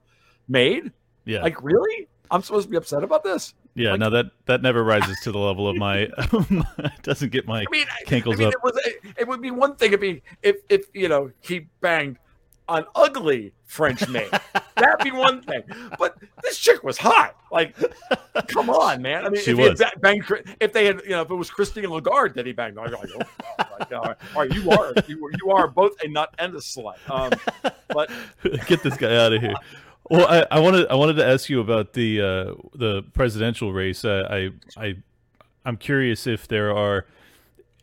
maid. 0.48 0.92
Yeah. 1.24 1.42
Like 1.42 1.62
really? 1.62 2.08
I'm 2.30 2.42
supposed 2.42 2.66
to 2.66 2.70
be 2.70 2.76
upset 2.76 3.02
about 3.02 3.24
this? 3.24 3.54
yeah. 3.74 3.90
like- 3.90 4.00
no, 4.00 4.10
that 4.10 4.26
that 4.46 4.62
never 4.62 4.84
rises 4.84 5.18
to 5.24 5.32
the 5.32 5.38
level 5.38 5.68
of 5.68 5.76
my. 5.76 6.08
doesn't 7.02 7.32
get 7.32 7.46
my 7.46 7.62
I 7.62 7.64
mean, 7.70 7.86
I, 7.90 8.14
I 8.14 8.36
mean, 8.36 8.46
up. 8.46 8.52
it 8.52 8.62
was 8.62 8.80
it, 8.84 8.96
it 9.18 9.28
would 9.28 9.42
be 9.42 9.50
one 9.50 9.74
thing 9.74 9.92
if 9.92 10.00
he 10.00 10.22
if 10.42 10.56
if 10.68 10.84
you 10.94 11.08
know 11.08 11.32
he 11.40 11.66
banged 11.80 12.18
an 12.70 12.84
ugly 12.94 13.52
French 13.64 14.08
maid. 14.08 14.30
That'd 14.76 15.04
be 15.04 15.10
one 15.10 15.42
thing. 15.42 15.62
But 15.98 16.16
this 16.42 16.58
chick 16.58 16.82
was 16.82 16.96
hot. 16.98 17.36
Like, 17.52 17.76
come 18.48 18.70
on, 18.70 19.02
man. 19.02 19.26
I 19.26 19.28
mean, 19.28 19.42
She 19.42 19.50
if 19.52 19.56
he 19.58 19.62
had 19.64 19.70
was. 19.72 19.80
ba- 19.80 19.98
banged, 20.00 20.24
if 20.60 20.72
they 20.72 20.86
had, 20.86 21.02
you 21.04 21.10
know, 21.10 21.22
if 21.22 21.30
it 21.30 21.34
was 21.34 21.50
Christine 21.50 21.86
Lagarde 21.90 22.34
that 22.34 22.46
he 22.46 22.52
banged, 22.52 22.78
I'd 22.78 22.90
be 22.90 22.96
like, 22.96 23.08
oh, 23.14 23.18
God, 23.58 23.68
like, 23.80 23.92
all 23.92 24.02
right, 24.02 24.16
all 24.34 24.42
right, 24.42 24.52
you 24.54 24.70
are 24.70 24.92
you, 25.08 25.26
are- 25.26 25.30
you 25.44 25.50
are 25.50 25.68
both 25.68 25.92
a 26.02 26.08
nut 26.08 26.32
and 26.38 26.54
a 26.54 26.58
slut. 26.58 26.94
Um, 27.10 27.32
but 27.88 28.10
get 28.66 28.82
this 28.82 28.96
guy 28.96 29.16
out 29.16 29.32
of 29.32 29.40
here. 29.42 29.54
Well, 30.08 30.26
I, 30.28 30.56
I 30.56 30.60
wanted 30.60 30.88
I 30.88 30.94
wanted 30.94 31.14
to 31.16 31.26
ask 31.26 31.48
you 31.48 31.60
about 31.60 31.92
the 31.92 32.20
uh, 32.20 32.54
the 32.74 33.02
presidential 33.14 33.72
race. 33.72 34.04
Uh, 34.04 34.26
I 34.30 34.50
I 34.82 34.96
I'm 35.64 35.76
curious 35.76 36.26
if 36.26 36.48
there 36.48 36.74
are 36.74 37.06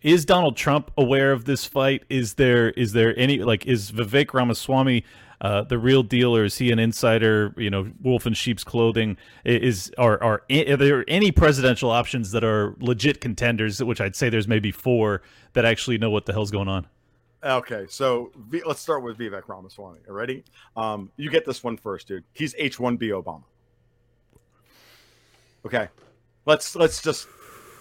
is 0.02 0.26
Donald 0.26 0.56
Trump 0.56 0.92
aware 0.98 1.32
of 1.32 1.46
this 1.46 1.66
fight? 1.66 2.04
Is 2.10 2.36
there 2.36 2.72
is 2.72 2.94
there 2.94 3.18
any 3.18 3.40
like 3.40 3.66
is 3.66 3.92
Vivek 3.92 4.34
Ramaswamy 4.34 5.04
uh, 5.40 5.64
the 5.64 5.78
real 5.78 6.02
deal, 6.02 6.36
or 6.36 6.46
is 6.46 6.58
he 6.58 6.72
an 6.72 6.80
insider? 6.80 7.54
You 7.58 7.70
know, 7.70 7.92
wolf 8.02 8.26
in 8.26 8.34
sheep's 8.34 8.64
clothing. 8.64 9.18
Is 9.46 9.92
are 9.98 10.22
are, 10.24 10.44
are 10.50 10.78
there 10.78 11.06
any 11.08 11.32
presidential 11.32 11.92
options 11.92 12.32
that 12.32 12.44
are 12.44 12.76
legit 12.80 13.22
contenders? 13.22 13.84
Which 13.84 14.02
I'd 14.02 14.16
say 14.16 14.30
there's 14.30 14.48
maybe 14.48 14.72
four 14.72 15.22
that 15.54 15.66
actually 15.66 15.98
know 15.98 16.10
what 16.10 16.26
the 16.26 16.34
hell's 16.34 16.52
going 16.52 16.68
on. 16.68 16.88
okay, 17.44 17.86
so 17.88 18.32
v, 18.36 18.62
let's 18.66 18.82
start 18.82 19.04
with 19.04 19.18
Vivek 19.18 19.48
Ramaswamy. 19.48 20.00
Ready? 20.08 20.44
Um, 20.76 21.12
you 21.18 21.30
get 21.30 21.46
this 21.46 21.64
one 21.64 21.78
first, 21.78 22.08
dude. 22.08 22.24
He's 22.34 22.56
H1B 22.56 23.02
Obama. 23.10 23.44
Okay, 25.66 25.88
let's 26.46 26.76
let's 26.76 27.02
just 27.02 27.28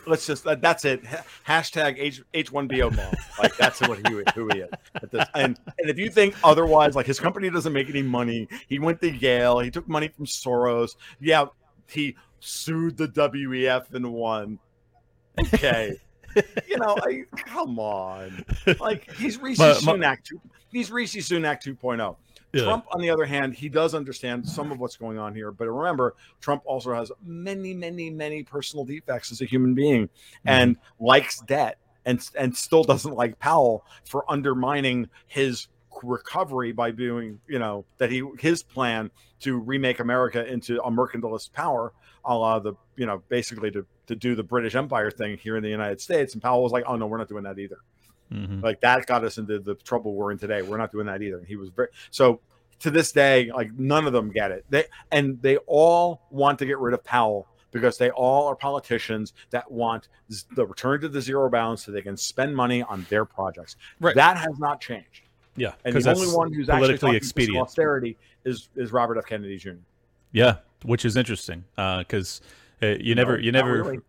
let's 0.07 0.27
just 0.27 0.45
that, 0.45 0.61
that's 0.61 0.85
it. 0.85 1.03
Hashtag 1.47 1.97
H 1.99 2.23
H1B 2.35 2.73
Obama. 2.91 3.15
Like 3.39 3.57
that's 3.57 3.81
what 3.83 3.99
he 3.99 4.23
who 4.35 4.49
he 4.53 4.61
is. 4.61 4.71
At 4.95 5.11
this. 5.11 5.27
And 5.35 5.59
and 5.79 5.91
if 5.91 5.99
you 5.99 6.11
think 6.11 6.35
otherwise, 6.45 6.95
like 6.95 7.07
his 7.07 7.21
company 7.21 7.51
doesn't 7.51 7.73
make 7.73 7.89
any 7.89 8.03
money, 8.03 8.49
he 8.69 8.79
went 8.79 9.01
to 9.03 9.11
Yale, 9.11 9.59
he 9.61 9.71
took 9.71 9.89
money 9.89 10.09
from 10.09 10.27
Soros. 10.27 10.97
Yeah, 11.21 11.47
he 11.89 12.17
sued 12.41 12.97
the 12.97 13.09
WEF 13.09 13.93
and 13.95 14.13
won. 14.13 14.59
Okay. 15.55 15.97
you 16.69 16.77
know, 16.79 16.97
I, 17.03 17.23
come 17.37 17.79
on. 17.79 18.45
Like 18.81 19.11
he's 19.15 19.39
Rishi 19.41 19.61
My- 19.63 19.69
my- 19.69 19.93
Sunak. 19.95 20.23
two- 20.23 20.41
he's 20.71 20.91
Rishi 20.91 21.21
Sunak 21.21 21.63
2.0. 21.63 22.17
Yeah. 22.53 22.63
Trump, 22.65 22.87
on 22.93 23.01
the 23.01 23.11
other 23.11 23.25
hand, 23.25 23.55
he 23.55 23.69
does 23.69 23.95
understand 23.95 24.49
some 24.49 24.73
of 24.73 24.79
what's 24.79 24.97
going 24.97 25.19
on 25.19 25.35
here. 25.35 25.51
But 25.53 25.69
remember, 25.69 26.15
Trump 26.41 26.63
also 26.65 26.95
has 26.95 27.13
many, 27.23 27.75
many, 27.75 28.09
many 28.11 28.43
personal 28.43 28.85
defects 28.85 29.33
as 29.33 29.41
a 29.41 29.45
human 29.45 29.75
being 29.75 30.07
mm-hmm. 30.07 30.49
and 30.49 30.77
likes 30.99 31.41
debt 31.41 31.79
and, 32.05 32.21
and 32.39 32.57
still 32.57 32.85
doesn't 32.85 33.15
like 33.15 33.39
Powell 33.39 33.85
for 34.05 34.31
undermining 34.31 35.09
his 35.27 35.69
recovery 36.03 36.73
by 36.73 36.91
doing, 36.91 37.41
you 37.49 37.59
know, 37.59 37.85
that 37.99 38.11
he 38.11 38.23
his 38.39 38.63
plan 38.63 39.11
to 39.41 39.59
remake 39.59 40.01
America 40.01 40.47
into 40.47 40.81
a 40.83 40.91
mercantilist 40.91 41.53
power, 41.53 41.93
a 42.25 42.35
la 42.35 42.59
the, 42.59 42.75
you 42.97 43.07
know, 43.07 43.23
basically 43.29 43.71
to, 43.71 43.85
to 44.07 44.15
do 44.15 44.35
the 44.35 44.43
British 44.43 44.75
Empire 44.75 45.11
thing 45.11 45.37
here 45.37 45.57
in 45.57 45.63
the 45.63 45.69
United 45.69 46.01
States. 46.01 46.33
And 46.35 46.43
Powell 46.43 46.63
was 46.63 46.73
like, 46.73 46.85
oh, 46.87 46.97
no, 46.97 47.07
we're 47.07 47.19
not 47.19 47.29
doing 47.29 47.45
that 47.45 47.59
either. 47.59 47.79
Mhm. 48.33 48.63
Like 48.63 48.81
that 48.81 49.07
got 49.07 49.25
us 49.25 49.39
into 49.39 49.59
the 49.59 49.75
trouble 49.77 50.15
we're 50.15 50.33
in 50.33 50.39
today. 50.39 50.63
We're 50.63 50.77
not 50.79 50.93
doing 50.93 51.07
that 51.07 51.23
either. 51.23 51.39
And 51.39 51.47
he 51.47 51.57
was 51.57 51.69
very 51.71 51.89
so 52.11 52.41
to 52.81 52.91
this 52.91 53.13
day, 53.13 53.51
like 53.55 53.73
none 53.79 54.07
of 54.07 54.13
them 54.13 54.31
get 54.31 54.51
it. 54.51 54.65
They 54.69 54.85
and 55.13 55.41
they 55.43 55.57
all 55.67 56.23
want 56.31 56.59
to 56.59 56.67
get 56.67 56.79
rid 56.79 56.93
of 56.95 57.03
Powell 57.05 57.47
because 57.73 57.99
they 57.99 58.11
all 58.11 58.47
are 58.49 58.57
politicians 58.57 59.33
that 59.51 59.71
want 59.71 60.09
the 60.55 60.67
return 60.67 61.01
to 61.03 61.09
the 61.09 61.21
zero 61.21 61.49
balance 61.49 61.85
so 61.85 61.93
they 61.93 62.03
can 62.03 62.17
spend 62.17 62.55
money 62.57 62.83
on 62.83 63.07
their 63.11 63.25
projects. 63.25 63.77
Right. 64.01 64.15
That 64.15 64.37
has 64.39 64.59
not 64.59 64.81
changed. 64.81 65.23
Yeah, 65.59 65.73
And 65.87 65.95
the 65.95 66.11
only 66.11 66.27
one 66.35 66.53
who's 66.53 66.69
actually 66.69 66.87
politically 66.99 67.17
expedient. 67.17 67.63
austerity 67.63 68.19
is 68.45 68.69
is 68.77 68.93
Robert 68.93 69.17
F. 69.19 69.25
Kennedy 69.27 69.57
Jr. 69.57 69.71
Yeah, 70.33 70.57
which 70.85 71.05
is 71.07 71.17
interesting 71.17 71.65
because 71.77 72.43
uh, 72.83 72.89
you 73.01 73.15
never, 73.15 73.39
No, 73.39 73.43
you 73.43 73.53
never. 73.53 73.73
really. 73.83 74.01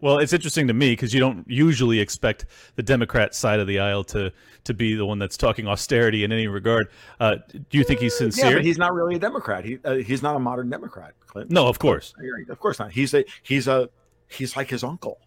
Well, 0.00 0.18
it's 0.18 0.32
interesting 0.32 0.68
to 0.68 0.74
me 0.74 0.92
because 0.92 1.12
you 1.12 1.20
don't 1.20 1.44
usually 1.48 1.98
expect 2.00 2.46
the 2.76 2.82
Democrat 2.82 3.34
side 3.34 3.58
of 3.60 3.66
the 3.66 3.78
aisle 3.80 4.04
to 4.04 4.32
to 4.64 4.74
be 4.74 4.94
the 4.94 5.04
one 5.04 5.18
that's 5.18 5.36
talking 5.36 5.66
austerity 5.66 6.22
in 6.24 6.30
any 6.32 6.46
regard. 6.46 6.88
Uh, 7.18 7.36
do 7.70 7.78
you 7.78 7.82
think 7.84 7.98
he's 8.00 8.16
sincere? 8.16 8.46
Yeah, 8.50 8.54
but 8.56 8.64
he's 8.64 8.78
not 8.78 8.94
really 8.94 9.16
a 9.16 9.18
Democrat. 9.18 9.64
He 9.64 9.78
uh, 9.84 9.94
he's 9.96 10.22
not 10.22 10.36
a 10.36 10.38
modern 10.38 10.70
Democrat, 10.70 11.14
Clint. 11.26 11.50
no, 11.50 11.66
of 11.66 11.78
course, 11.78 12.14
Of 12.48 12.60
course 12.60 12.78
not. 12.78 12.92
He's 12.92 13.12
a 13.14 13.24
he's 13.42 13.66
a 13.66 13.88
he's 14.28 14.56
like 14.56 14.70
his 14.70 14.84
uncle. 14.84 15.18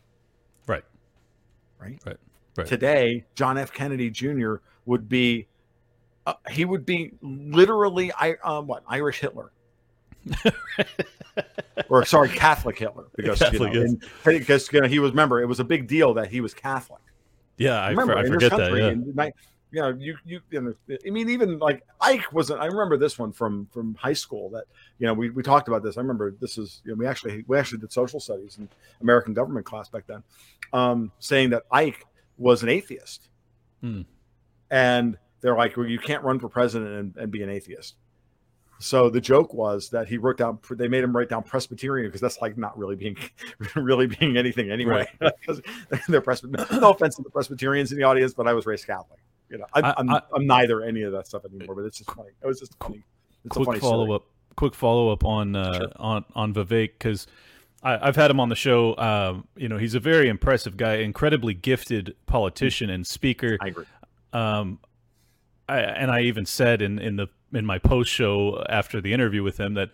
right, 0.67 0.83
Right. 1.79 1.99
right, 2.05 2.17
right. 2.57 2.65
today 2.67 3.23
john 3.35 3.57
f 3.57 3.71
kennedy 3.71 4.09
jr 4.09 4.55
would 4.85 5.07
be 5.09 5.47
uh, 6.25 6.33
he 6.49 6.65
would 6.65 6.85
be 6.85 7.11
literally 7.21 8.11
i 8.13 8.35
um, 8.43 8.65
what 8.65 8.83
irish 8.87 9.19
hitler 9.19 9.51
or 11.89 12.05
sorry, 12.05 12.29
Catholic 12.29 12.77
Hitler, 12.77 13.05
because 13.15 13.39
Catholic, 13.39 13.73
you 13.73 13.79
know, 13.79 13.85
and- 13.85 14.03
because 14.25 14.71
you 14.71 14.81
know, 14.81 14.87
he 14.87 14.99
was 14.99 15.11
remember 15.11 15.41
it 15.41 15.45
was 15.45 15.59
a 15.59 15.63
big 15.63 15.87
deal 15.87 16.13
that 16.15 16.29
he 16.29 16.41
was 16.41 16.53
Catholic. 16.53 17.01
Yeah, 17.57 17.79
I, 17.79 17.89
remember 17.89 18.13
for- 18.13 18.19
I 18.19 18.25
forget 18.27 18.51
that. 18.51 18.71
Yeah. 18.75 19.29
you 19.71 19.81
know, 19.81 19.89
you, 19.89 20.17
you 20.25 20.41
you 20.51 20.61
know, 20.61 20.97
I 21.05 21.09
mean, 21.09 21.29
even 21.29 21.59
like 21.59 21.83
Ike 22.01 22.31
wasn't. 22.33 22.61
I 22.61 22.65
remember 22.65 22.97
this 22.97 23.17
one 23.19 23.31
from 23.31 23.67
from 23.71 23.95
high 23.95 24.13
school 24.13 24.49
that 24.51 24.65
you 24.99 25.07
know 25.07 25.13
we, 25.13 25.29
we 25.29 25.43
talked 25.43 25.67
about 25.67 25.83
this. 25.83 25.97
I 25.97 26.01
remember 26.01 26.31
this 26.39 26.57
is 26.57 26.81
you 26.85 26.91
know 26.91 26.97
we 26.97 27.07
actually 27.07 27.43
we 27.47 27.57
actually 27.57 27.79
did 27.79 27.91
social 27.91 28.19
studies 28.19 28.57
in 28.57 28.67
American 29.01 29.33
government 29.33 29.65
class 29.65 29.89
back 29.89 30.05
then, 30.07 30.23
um, 30.73 31.11
saying 31.19 31.49
that 31.51 31.63
Ike 31.71 32.05
was 32.37 32.63
an 32.63 32.69
atheist, 32.69 33.29
Hmm. 33.81 34.01
and 34.69 35.17
they're 35.41 35.55
like, 35.55 35.77
well, 35.77 35.85
you 35.85 35.99
can't 35.99 36.23
run 36.23 36.39
for 36.39 36.49
president 36.49 36.91
and, 36.91 37.17
and 37.17 37.31
be 37.31 37.43
an 37.43 37.49
atheist. 37.49 37.95
So 38.79 39.09
the 39.09 39.21
joke 39.21 39.53
was 39.53 39.89
that 39.89 40.07
he 40.07 40.17
wrote 40.17 40.37
down. 40.37 40.59
They 40.69 40.87
made 40.87 41.03
him 41.03 41.15
write 41.15 41.29
down 41.29 41.43
Presbyterian 41.43 42.07
because 42.09 42.21
that's 42.21 42.41
like 42.41 42.57
not 42.57 42.77
really 42.77 42.95
being, 42.95 43.17
really 43.75 44.07
being 44.07 44.35
anything 44.37 44.69
anyway. 44.69 45.07
'Cause 45.45 45.61
they're 46.09 46.19
Presbyterian. 46.21 46.81
No 46.81 46.91
offense 46.91 47.15
to 47.15 47.21
the 47.23 47.29
Presbyterians 47.29 47.91
in 47.91 47.97
the 47.97 48.03
audience, 48.03 48.33
but 48.33 48.47
I 48.47 48.53
was 48.53 48.65
raised 48.65 48.85
Catholic. 48.85 49.19
You 49.49 49.59
know, 49.59 49.65
I'm, 49.73 49.85
I- 49.85 49.93
I'm, 49.97 50.09
I- 50.09 50.21
I'm 50.35 50.45
neither 50.45 50.81
any 50.81 51.03
of 51.03 51.13
that 51.13 51.27
stuff 51.27 51.45
anymore. 51.45 51.75
But 51.75 51.85
it's 51.85 51.97
just 51.99 52.11
funny. 52.11 52.29
It 52.41 52.45
was 52.47 52.59
just 52.59 52.75
funny. 52.81 53.03
It's 53.45 53.55
a 53.55 53.59
quick 53.59 53.65
funny 53.67 53.79
follow 53.79 54.05
story. 54.05 54.15
up. 54.15 54.23
Quick 54.57 54.73
follow 54.75 55.09
up 55.11 55.23
on 55.25 55.55
uh, 55.55 55.73
Sure. 55.77 55.87
on 55.97 56.25
on 56.35 56.53
Vivek 56.53 56.91
because 56.97 57.27
I've 57.83 58.15
had 58.15 58.31
him 58.31 58.39
on 58.39 58.49
the 58.49 58.55
show. 58.55 58.97
Um, 58.97 59.47
you 59.55 59.69
know, 59.69 59.77
he's 59.77 59.93
a 59.95 59.99
very 59.99 60.27
impressive 60.27 60.75
guy, 60.75 60.95
incredibly 60.95 61.53
gifted 61.53 62.15
politician 62.25 62.89
and 62.89 63.05
speaker. 63.05 63.57
I 63.61 63.67
agree. 63.67 63.85
um, 64.33 64.79
I, 65.69 65.79
and 65.79 66.09
I 66.11 66.21
even 66.21 66.45
said 66.45 66.81
in, 66.81 66.97
in 66.99 67.15
the 67.15 67.27
in 67.55 67.65
my 67.65 67.77
post 67.79 68.11
show 68.11 68.63
after 68.69 69.01
the 69.01 69.13
interview 69.13 69.43
with 69.43 69.59
him 69.59 69.73
that 69.75 69.89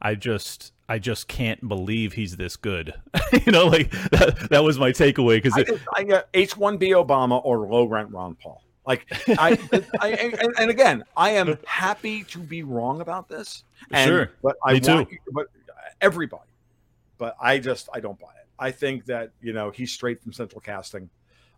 I 0.00 0.14
just 0.14 0.72
I 0.88 0.98
just 0.98 1.26
can't 1.28 1.68
believe 1.68 2.12
he's 2.12 2.36
this 2.36 2.56
good. 2.56 2.94
you 3.46 3.52
know, 3.52 3.66
like 3.66 3.90
that, 4.10 4.48
that 4.50 4.62
was 4.64 4.78
my 4.78 4.90
takeaway 4.90 5.42
because 5.42 5.54
I 5.94 6.22
H 6.34 6.56
one 6.56 6.76
B 6.76 6.90
Obama 6.90 7.40
or 7.44 7.58
low 7.66 7.86
rent 7.86 8.10
Ron 8.12 8.34
Paul. 8.36 8.62
Like 8.86 9.06
I, 9.38 9.58
I 10.00 10.10
and, 10.10 10.54
and 10.58 10.70
again, 10.70 11.02
I 11.16 11.30
am 11.30 11.58
happy 11.66 12.22
to 12.24 12.38
be 12.38 12.62
wrong 12.62 13.00
about 13.00 13.28
this. 13.28 13.64
And, 13.90 14.08
Sure. 14.08 14.30
but 14.42 14.56
I 14.64 14.74
Me 14.74 14.80
too. 14.80 15.06
but 15.32 15.46
everybody. 16.00 16.42
But 17.18 17.36
I 17.40 17.58
just 17.58 17.88
I 17.92 18.00
don't 18.00 18.18
buy 18.18 18.28
it. 18.28 18.46
I 18.58 18.70
think 18.70 19.06
that 19.06 19.30
you 19.40 19.52
know 19.52 19.70
he's 19.70 19.92
straight 19.92 20.22
from 20.22 20.32
Central 20.32 20.60
Casting. 20.60 21.10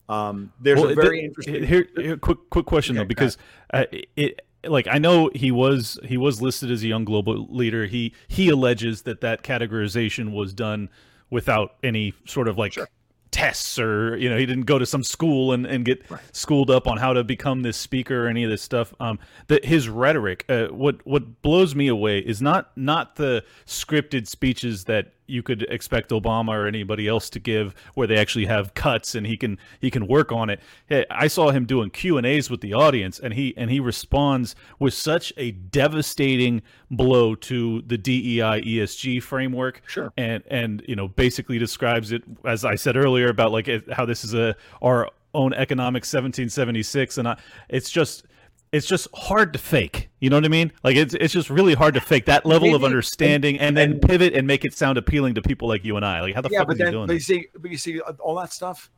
Um, 0.08 0.52
there's 0.60 0.80
Well, 0.80 0.90
a 0.90 0.94
very 0.94 1.18
th- 1.18 1.24
interesting. 1.28 1.64
Here, 1.64 1.86
here, 1.96 2.16
quick, 2.16 2.38
quick 2.48 2.64
question 2.64 2.96
Okay, 2.96 3.04
though, 3.04 3.08
because 3.08 3.36
uh, 3.74 3.84
it, 4.16 4.40
like 4.64 4.88
I 4.90 4.98
know 4.98 5.30
he 5.34 5.50
was 5.50 5.98
he 6.04 6.16
was 6.16 6.42
listed 6.42 6.70
as 6.70 6.82
a 6.82 6.88
young 6.88 7.04
global 7.04 7.46
leader. 7.50 7.86
He 7.86 8.14
he 8.26 8.48
alleges 8.48 9.02
that 9.02 9.20
that 9.20 9.42
categorization 9.42 10.32
was 10.32 10.52
done 10.52 10.88
without 11.30 11.76
any 11.82 12.14
sort 12.26 12.48
of 12.48 12.58
like 12.58 12.72
Sure. 12.72 12.88
tests 13.30 13.78
or 13.78 14.16
you 14.16 14.28
know 14.28 14.36
he 14.36 14.46
didn't 14.46 14.64
go 14.64 14.78
to 14.78 14.86
some 14.86 15.04
school 15.04 15.52
and, 15.52 15.66
and 15.66 15.84
get 15.84 16.02
schooled 16.32 16.70
up 16.70 16.86
on 16.86 16.96
how 16.96 17.12
to 17.12 17.22
become 17.22 17.62
this 17.62 17.76
speaker 17.76 18.24
or 18.24 18.28
any 18.28 18.42
of 18.42 18.50
this 18.50 18.62
stuff. 18.62 18.94
Um, 19.00 19.18
that 19.46 19.64
his 19.64 19.88
rhetoric, 19.88 20.44
uh, 20.48 20.68
what 20.68 21.06
what 21.06 21.42
blows 21.42 21.74
me 21.74 21.88
away 21.88 22.18
is 22.18 22.42
not 22.42 22.76
not 22.76 23.16
the 23.16 23.44
scripted 23.66 24.26
speeches 24.26 24.84
that 24.84 25.12
you 25.28 25.42
could 25.42 25.62
expect 25.64 26.10
Obama 26.10 26.50
or 26.50 26.66
anybody 26.66 27.06
else 27.06 27.30
to 27.30 27.38
give, 27.38 27.74
where 27.94 28.06
they 28.06 28.16
actually 28.16 28.46
have 28.46 28.74
cuts 28.74 29.14
and 29.14 29.26
he 29.26 29.36
can 29.36 29.58
he 29.80 29.90
can 29.90 30.06
work 30.06 30.32
on 30.32 30.50
it. 30.50 30.60
Hey, 30.86 31.04
I 31.10 31.28
saw 31.28 31.50
him 31.50 31.66
doing 31.66 31.90
Q 31.90 32.16
and 32.16 32.26
A's 32.26 32.50
with 32.50 32.60
the 32.60 32.72
audience, 32.72 33.18
and 33.18 33.34
he 33.34 33.54
and 33.56 33.70
he 33.70 33.80
responds 33.80 34.54
with 34.78 34.94
such 34.94 35.32
a 35.36 35.52
devastating 35.52 36.62
blow 36.90 37.34
to 37.34 37.82
the 37.82 37.98
DEI 37.98 38.62
ESG 38.62 39.22
framework. 39.22 39.82
Sure. 39.86 40.12
and 40.16 40.42
and 40.50 40.82
you 40.88 40.96
know 40.96 41.08
basically 41.08 41.58
describes 41.58 42.12
it 42.12 42.22
as 42.44 42.64
I 42.64 42.74
said 42.74 42.96
earlier 42.96 43.28
about 43.28 43.52
like 43.52 43.68
how 43.90 44.04
this 44.04 44.24
is 44.24 44.34
a 44.34 44.56
our 44.82 45.10
own 45.34 45.52
economic 45.52 46.00
1776, 46.00 47.18
and 47.18 47.28
I, 47.28 47.38
it's 47.68 47.90
just. 47.90 48.24
It's 48.72 48.86
just 48.86 49.08
hard 49.14 49.52
to 49.54 49.58
fake. 49.58 50.10
You 50.20 50.30
know 50.30 50.36
what 50.36 50.44
I 50.44 50.48
mean? 50.48 50.72
Like 50.84 50.96
it's 50.96 51.14
it's 51.14 51.32
just 51.32 51.48
really 51.48 51.74
hard 51.74 51.94
to 51.94 52.00
fake 52.00 52.26
that 52.26 52.44
level 52.44 52.74
of 52.74 52.84
understanding 52.84 53.58
and, 53.58 53.76
then 53.76 53.98
pivot 53.98 54.34
and 54.34 54.46
make 54.46 54.64
it 54.64 54.74
sound 54.74 54.98
appealing 54.98 55.34
to 55.34 55.42
people 55.42 55.68
like 55.68 55.84
you 55.84 55.96
and 55.96 56.04
I. 56.04 56.20
Like 56.20 56.34
how 56.34 56.42
the 56.42 56.50
yeah, 56.50 56.60
fuck 56.60 56.68
but 56.68 56.72
is 56.74 56.78
he 56.78 56.84
then 56.84 56.92
doing 56.92 57.06
but 57.06 57.12
you 57.14 57.20
see, 57.20 57.46
but 57.58 57.70
you 57.70 57.78
see, 57.78 58.00
all 58.00 58.34
that 58.36 58.52
stuff 58.52 58.90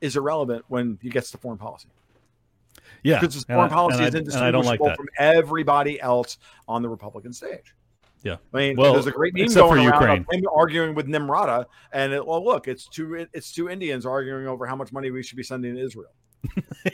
is 0.00 0.16
irrelevant 0.16 0.64
when 0.68 0.98
he 1.00 1.08
gets 1.08 1.30
to 1.30 1.38
foreign 1.38 1.58
policy. 1.58 1.88
Yeah, 3.02 3.20
because 3.20 3.44
foreign 3.44 3.70
I- 3.70 3.74
policy 3.74 4.02
is 4.04 4.14
I, 4.14 4.18
and 4.18 4.44
I 4.44 4.50
don't 4.50 4.66
like 4.66 4.80
from 4.80 5.08
everybody 5.18 6.00
else 6.00 6.38
on 6.68 6.82
the 6.82 6.88
Republican 6.88 7.32
stage. 7.32 7.74
Yeah. 8.22 8.36
I 8.52 8.56
mean, 8.56 8.76
Well, 8.76 8.94
there's 8.94 9.06
a 9.06 9.12
great 9.12 9.34
meme 9.34 9.44
except 9.44 9.68
for 9.68 9.76
going 9.76 9.88
around 9.88 10.26
him 10.30 10.44
arguing 10.52 10.96
with 10.96 11.06
Nimrata, 11.06 11.66
and 11.92 12.12
it, 12.12 12.26
well, 12.26 12.44
look, 12.44 12.66
it's 12.66 12.88
two 12.88 13.26
it's 13.32 13.52
two 13.52 13.68
Indians 13.68 14.04
arguing 14.04 14.48
over 14.48 14.66
how 14.66 14.74
much 14.74 14.92
money 14.92 15.12
we 15.12 15.22
should 15.22 15.36
be 15.36 15.44
sending 15.44 15.76
to 15.76 15.80
Israel. 15.80 16.10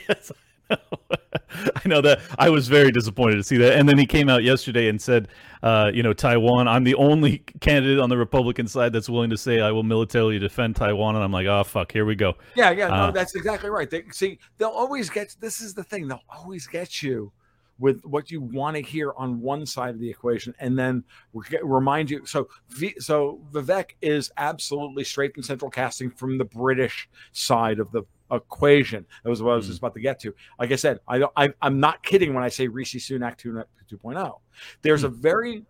Yes, 0.09 0.31
I 1.85 1.89
know. 1.89 2.01
That. 2.01 2.20
I 2.39 2.51
was 2.51 2.68
very 2.68 2.91
disappointed 2.91 3.37
to 3.37 3.43
see 3.43 3.57
that. 3.59 3.79
And 3.79 3.89
then 3.89 3.99
he 3.99 4.07
came 4.07 4.29
out 4.29 4.43
yesterday 4.43 4.89
and 4.89 5.01
said, 5.01 5.29
uh, 5.62 5.91
you 5.93 6.03
know, 6.03 6.12
Taiwan, 6.12 6.68
I'm 6.68 6.85
the 6.85 6.95
only 6.95 7.39
candidate 7.61 7.99
on 7.99 8.09
the 8.09 8.16
Republican 8.16 8.66
side 8.66 8.93
that's 8.93 9.09
willing 9.09 9.31
to 9.31 9.39
say 9.39 9.61
I 9.61 9.70
will 9.70 9.83
militarily 9.83 10.39
defend 10.39 10.77
Taiwan. 10.77 11.14
And 11.14 11.25
I'm 11.25 11.33
like, 11.33 11.47
oh, 11.47 11.64
fuck, 11.64 11.93
here 11.93 12.05
we 12.05 12.14
go. 12.14 12.35
Yeah, 12.55 12.70
yeah, 12.70 12.89
no, 12.89 12.95
Uh, 12.95 13.11
that's 13.11 13.35
exactly 13.35 13.70
right. 13.70 13.89
They 13.89 14.05
see, 14.11 14.39
they'll 14.59 14.68
always 14.68 15.11
get. 15.11 15.37
This 15.41 15.61
is 15.61 15.75
the 15.75 15.85
thing; 15.85 16.09
they'll 16.09 16.25
always 16.29 16.66
get 16.66 17.03
you 17.03 17.33
with 17.79 18.05
what 18.05 18.31
you 18.31 18.41
want 18.41 18.77
to 18.77 18.83
hear 18.83 19.12
on 19.16 19.41
one 19.41 19.66
side 19.66 19.95
of 19.95 20.01
the 20.01 20.09
equation, 20.09 20.55
and 20.61 20.79
then 20.79 21.03
re- 21.33 21.59
remind 21.62 22.11
you. 22.11 22.25
So, 22.27 22.49
v, 22.68 22.95
so 22.99 23.41
Vivek 23.51 23.91
is 24.01 24.31
absolutely 24.37 25.05
straight 25.05 25.35
from 25.35 25.43
central 25.43 25.70
casting 25.70 26.11
from 26.11 26.39
the 26.39 26.45
British 26.45 27.09
side 27.33 27.81
of 27.81 27.91
the 27.91 28.03
equation. 28.33 29.07
That 29.22 29.30
was 29.30 29.43
what 29.43 29.53
I 29.53 29.57
was 29.57 29.66
just 29.66 29.78
about 29.78 29.95
to 29.95 30.01
get 30.01 30.20
to. 30.20 30.35
Like 30.59 30.72
I 30.72 30.76
said, 30.76 31.01
I, 31.07 31.24
I, 31.37 31.53
I'm 31.61 31.78
not 31.78 32.03
kidding 32.03 32.35
when 32.35 32.43
I 32.43 32.49
say 32.49 32.66
Rishi 32.68 32.99
Sunak 32.99 33.37
2, 33.37 33.62
2.0. 33.91 34.39
There's 34.83 35.05
a 35.05 35.09
very 35.09 35.64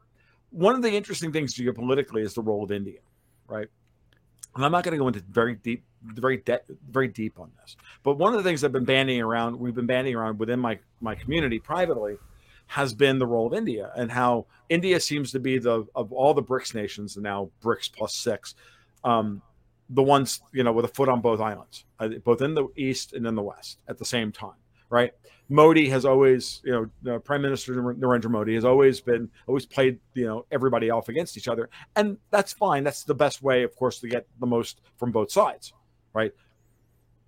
one 0.52 0.74
of 0.74 0.82
the 0.82 0.90
interesting 0.90 1.32
things 1.32 1.54
geopolitically 1.54 2.22
is 2.22 2.34
the 2.34 2.42
role 2.42 2.62
of 2.62 2.70
India, 2.70 3.00
right? 3.48 3.68
And 4.54 4.64
I'm 4.64 4.70
not 4.70 4.84
going 4.84 4.92
to 4.92 4.98
go 4.98 5.08
into 5.08 5.20
very 5.30 5.54
deep, 5.54 5.82
very 6.02 6.36
de- 6.38 6.60
very 6.90 7.08
deep 7.08 7.40
on 7.40 7.50
this. 7.60 7.76
But 8.02 8.18
one 8.18 8.34
of 8.34 8.42
the 8.42 8.48
things 8.48 8.62
I've 8.62 8.72
been 8.72 8.84
bandying 8.84 9.22
around, 9.22 9.58
we've 9.58 9.74
been 9.74 9.86
bandying 9.86 10.14
around 10.14 10.38
within 10.38 10.60
my 10.60 10.78
my 11.00 11.14
community 11.14 11.58
privately, 11.58 12.18
has 12.66 12.92
been 12.92 13.18
the 13.18 13.26
role 13.26 13.46
of 13.46 13.54
India 13.54 13.92
and 13.96 14.12
how 14.12 14.46
India 14.68 15.00
seems 15.00 15.32
to 15.32 15.40
be 15.40 15.58
the 15.58 15.86
of 15.94 16.12
all 16.12 16.34
the 16.34 16.42
BRICS 16.42 16.74
nations 16.74 17.16
and 17.16 17.24
now 17.24 17.50
BRICS 17.62 17.92
plus 17.92 18.14
six, 18.14 18.54
um, 19.04 19.40
the 19.92 20.02
ones 20.02 20.40
you 20.52 20.64
know 20.64 20.72
with 20.72 20.84
a 20.84 20.88
foot 20.88 21.08
on 21.08 21.20
both 21.20 21.40
islands, 21.40 21.84
uh, 22.00 22.08
both 22.24 22.42
in 22.42 22.54
the 22.54 22.66
east 22.76 23.12
and 23.12 23.26
in 23.26 23.34
the 23.34 23.42
west 23.42 23.78
at 23.88 23.98
the 23.98 24.04
same 24.04 24.32
time, 24.32 24.56
right? 24.90 25.12
Modi 25.48 25.88
has 25.90 26.04
always, 26.06 26.62
you 26.64 26.90
know, 27.02 27.18
Prime 27.18 27.42
Minister 27.42 27.74
Narendra 27.74 28.30
Modi 28.30 28.54
has 28.54 28.64
always 28.64 29.00
been 29.00 29.28
always 29.46 29.66
played, 29.66 29.98
you 30.14 30.24
know, 30.24 30.46
everybody 30.50 30.88
off 30.88 31.08
against 31.08 31.36
each 31.36 31.48
other, 31.48 31.68
and 31.94 32.16
that's 32.30 32.52
fine. 32.52 32.84
That's 32.84 33.04
the 33.04 33.14
best 33.14 33.42
way, 33.42 33.62
of 33.62 33.76
course, 33.76 34.00
to 34.00 34.08
get 34.08 34.26
the 34.40 34.46
most 34.46 34.80
from 34.96 35.12
both 35.12 35.30
sides, 35.30 35.74
right? 36.14 36.32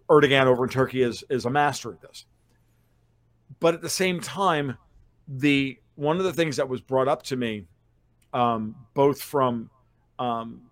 Erdogan 0.08 0.46
over 0.46 0.64
in 0.64 0.70
Turkey 0.70 1.02
is 1.02 1.22
is 1.28 1.44
a 1.44 1.50
master 1.50 1.92
at 1.92 2.00
this, 2.00 2.24
but 3.60 3.74
at 3.74 3.82
the 3.82 3.90
same 3.90 4.20
time, 4.20 4.78
the 5.28 5.78
one 5.96 6.18
of 6.18 6.24
the 6.24 6.32
things 6.32 6.56
that 6.56 6.68
was 6.68 6.80
brought 6.80 7.08
up 7.08 7.22
to 7.24 7.36
me, 7.36 7.66
um, 8.32 8.74
both 8.94 9.20
from 9.20 9.70
um, 10.18 10.62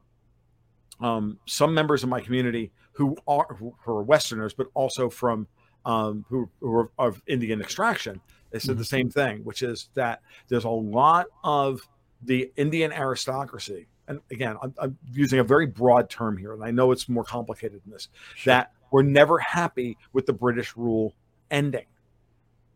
um, 1.03 1.39
some 1.47 1.75
members 1.75 2.03
of 2.03 2.09
my 2.09 2.21
community 2.21 2.71
who 2.93 3.17
are 3.27 3.55
who 3.59 3.75
are 3.87 4.03
Westerners, 4.03 4.55
but 4.55 4.69
also 4.75 5.11
from 5.11 5.47
um, 5.85 6.25
who, 6.29 6.49
who 6.61 6.75
are 6.75 6.91
of 6.99 7.23
Indian 7.27 7.61
extraction. 7.61 8.21
They 8.51 8.59
said 8.59 8.79
the 8.79 8.85
same 8.85 9.11
thing, 9.11 9.45
which 9.45 9.63
is 9.63 9.89
that 9.95 10.21
there's 10.49 10.65
a 10.65 10.71
lot 10.71 11.27
of 11.43 11.81
the 12.23 12.53
Indian 12.57 12.93
aristocracy, 12.93 13.87
and 14.07 14.21
again, 14.31 14.57
I'm, 14.63 14.75
I'm 14.79 14.99
using 15.13 15.39
a 15.39 15.45
very 15.45 15.67
broad 15.67 16.09
term 16.11 16.37
here, 16.37 16.53
and 16.53 16.63
I 16.63 16.71
know 16.71 16.93
it's 16.93 17.09
more 17.09 17.25
complicated 17.25 17.81
than 17.85 17.93
this. 17.93 18.09
That 18.45 18.73
were 18.91 19.03
never 19.03 19.39
happy 19.39 19.97
with 20.13 20.27
the 20.27 20.35
British 20.35 20.77
rule 20.77 21.15
ending. 21.51 21.87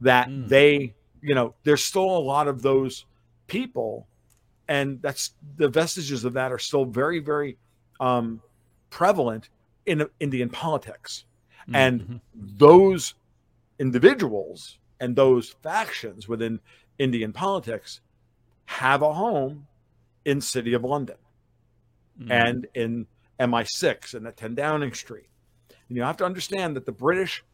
That 0.00 0.28
Mm. 0.28 0.48
they, 0.48 0.94
you 1.22 1.34
know, 1.34 1.54
there's 1.62 1.84
still 1.84 2.16
a 2.16 2.18
lot 2.18 2.48
of 2.48 2.62
those 2.62 3.04
people, 3.46 4.08
and 4.66 5.00
that's 5.02 5.34
the 5.58 5.68
vestiges 5.68 6.24
of 6.24 6.32
that 6.32 6.52
are 6.52 6.58
still 6.58 6.86
very, 6.86 7.18
very 7.18 7.58
um, 8.00 8.42
prevalent 8.90 9.48
in 9.86 10.08
Indian 10.20 10.48
politics. 10.48 11.24
And 11.72 12.00
Mhm. 12.02 12.20
those 12.34 13.14
individuals 13.78 14.78
and 15.00 15.16
those 15.16 15.50
factions 15.62 16.28
within 16.28 16.60
Indian 16.98 17.32
politics 17.32 18.00
have 18.66 19.02
a 19.02 19.12
home 19.12 19.66
in 20.24 20.40
City 20.40 20.72
of 20.74 20.82
London 20.84 21.16
Mhm. 22.20 22.30
and 22.30 22.66
in 22.74 23.06
MI6 23.38 24.14
and 24.14 24.26
at 24.26 24.36
10 24.36 24.54
Downing 24.54 24.94
Street. 24.94 25.28
And 25.88 25.96
you 25.96 26.02
have 26.02 26.16
to 26.18 26.24
understand 26.24 26.74
that 26.76 26.86
the 26.86 26.92
British, 26.92 27.44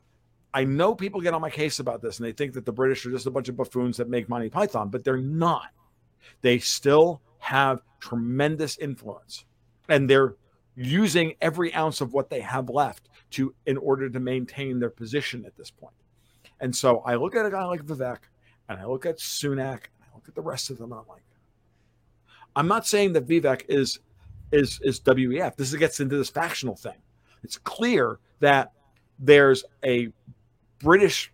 I 0.55 0.65
know 0.65 0.95
people 0.95 1.21
get 1.21 1.35
on 1.35 1.41
my 1.41 1.51
case 1.51 1.81
about 1.81 2.01
this 2.03 2.19
and 2.19 2.27
they 2.27 2.33
think 2.33 2.53
that 2.55 2.65
the 2.65 2.73
British 2.73 3.05
are 3.05 3.11
just 3.11 3.27
a 3.27 3.31
bunch 3.31 3.49
of 3.49 3.57
buffoons 3.57 3.97
that 3.97 4.09
make 4.09 4.29
Monty 4.29 4.49
Python, 4.49 4.89
but 4.91 5.05
they're 5.05 5.17
not. 5.17 5.71
They 6.41 6.59
still 6.59 7.21
have 7.39 7.83
tremendous 7.99 8.79
influence, 8.79 9.45
and 9.93 10.09
they're 10.09 10.37
using 10.75 11.35
every 11.43 11.73
ounce 11.75 12.01
of 12.01 12.15
what 12.15 12.31
they 12.31 12.41
have 12.41 12.71
left 12.71 13.11
to 13.31 13.55
in 13.67 13.77
order 13.77 14.09
to 14.09 14.19
maintain 14.19 14.81
their 14.81 14.89
position 14.89 15.45
at 15.45 15.55
this 15.55 15.71
point. 15.71 15.95
And 16.61 16.75
so 16.75 17.01
I 17.01 17.17
look 17.17 17.37
at 17.37 17.45
a 17.45 17.51
guy 17.51 17.65
like 17.65 17.85
Vivek, 17.85 18.21
and 18.71 18.81
I 18.81 18.87
look 18.87 19.05
at 19.05 19.19
Sunak, 19.19 19.59
and 19.59 20.05
I 20.11 20.15
look 20.15 20.27
at 20.29 20.35
the 20.35 20.41
rest 20.41 20.71
of 20.71 20.79
them, 20.79 20.93
and 20.93 21.03
I'm 21.03 21.07
like, 21.09 21.25
I'm 22.57 22.69
not 22.69 22.87
saying 22.87 23.13
that 23.13 23.29
Vivek 23.29 23.67
is 23.69 24.01
is 24.51 24.81
is 24.83 24.99
WEF. 25.01 25.57
This 25.57 25.75
gets 25.75 26.01
into 26.01 26.17
this 26.17 26.31
factional 26.31 26.77
thing. 26.77 27.01
It's 27.45 27.59
clear 27.59 28.19
that 28.41 28.73
there's 29.19 29.63
a 29.85 30.09
British 30.79 31.33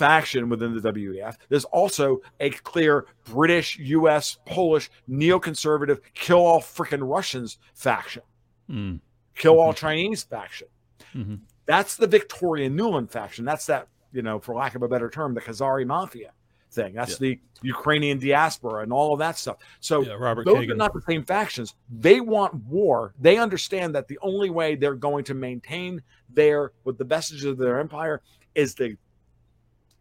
faction 0.00 0.48
within 0.48 0.74
the 0.74 0.80
WEF. 0.80 1.36
There's 1.50 1.66
also 1.66 2.20
a 2.40 2.48
clear 2.50 3.06
British, 3.24 3.78
US, 3.78 4.38
Polish, 4.46 4.90
neoconservative, 5.08 6.00
kill 6.14 6.38
all 6.38 6.60
freaking 6.60 7.06
Russians 7.16 7.58
faction, 7.74 8.22
Mm. 8.70 9.00
kill 9.36 9.60
all 9.60 9.72
Mhm. 9.74 9.76
Chinese 9.76 10.22
faction. 10.22 10.68
Mhm. 11.14 11.40
That's 11.66 11.96
the 11.96 12.06
Victoria 12.06 12.70
Nuland 12.70 13.10
faction. 13.10 13.44
That's 13.44 13.66
that, 13.66 13.88
you 14.12 14.22
know, 14.22 14.38
for 14.40 14.54
lack 14.54 14.74
of 14.74 14.82
a 14.82 14.88
better 14.88 15.10
term, 15.10 15.34
the 15.34 15.40
Khazari 15.42 15.86
mafia 15.86 16.32
thing. 16.72 16.94
That's 16.94 17.18
the 17.18 17.38
Ukrainian 17.62 18.18
diaspora 18.18 18.82
and 18.84 18.92
all 18.92 19.12
of 19.12 19.18
that 19.18 19.36
stuff. 19.36 19.56
So 19.80 20.00
Yeah, 20.02 20.12
Robert 20.14 20.46
those 20.46 20.64
Kagan. 20.64 20.70
are 20.72 20.76
not 20.76 20.94
the 20.94 21.02
same 21.02 21.24
factions. 21.24 21.74
They 21.90 22.20
want 22.22 22.54
war. 22.54 23.12
They 23.20 23.36
understand 23.38 23.94
that 23.96 24.08
the 24.08 24.18
only 24.22 24.48
way 24.50 24.76
they're 24.76 24.94
going 24.94 25.24
to 25.24 25.34
maintain 25.34 26.02
their 26.30 26.72
with 26.84 26.96
the 26.96 27.04
vestiges 27.04 27.44
of 27.44 27.58
their 27.58 27.78
empire 27.80 28.22
is 28.54 28.74
to 28.76 28.96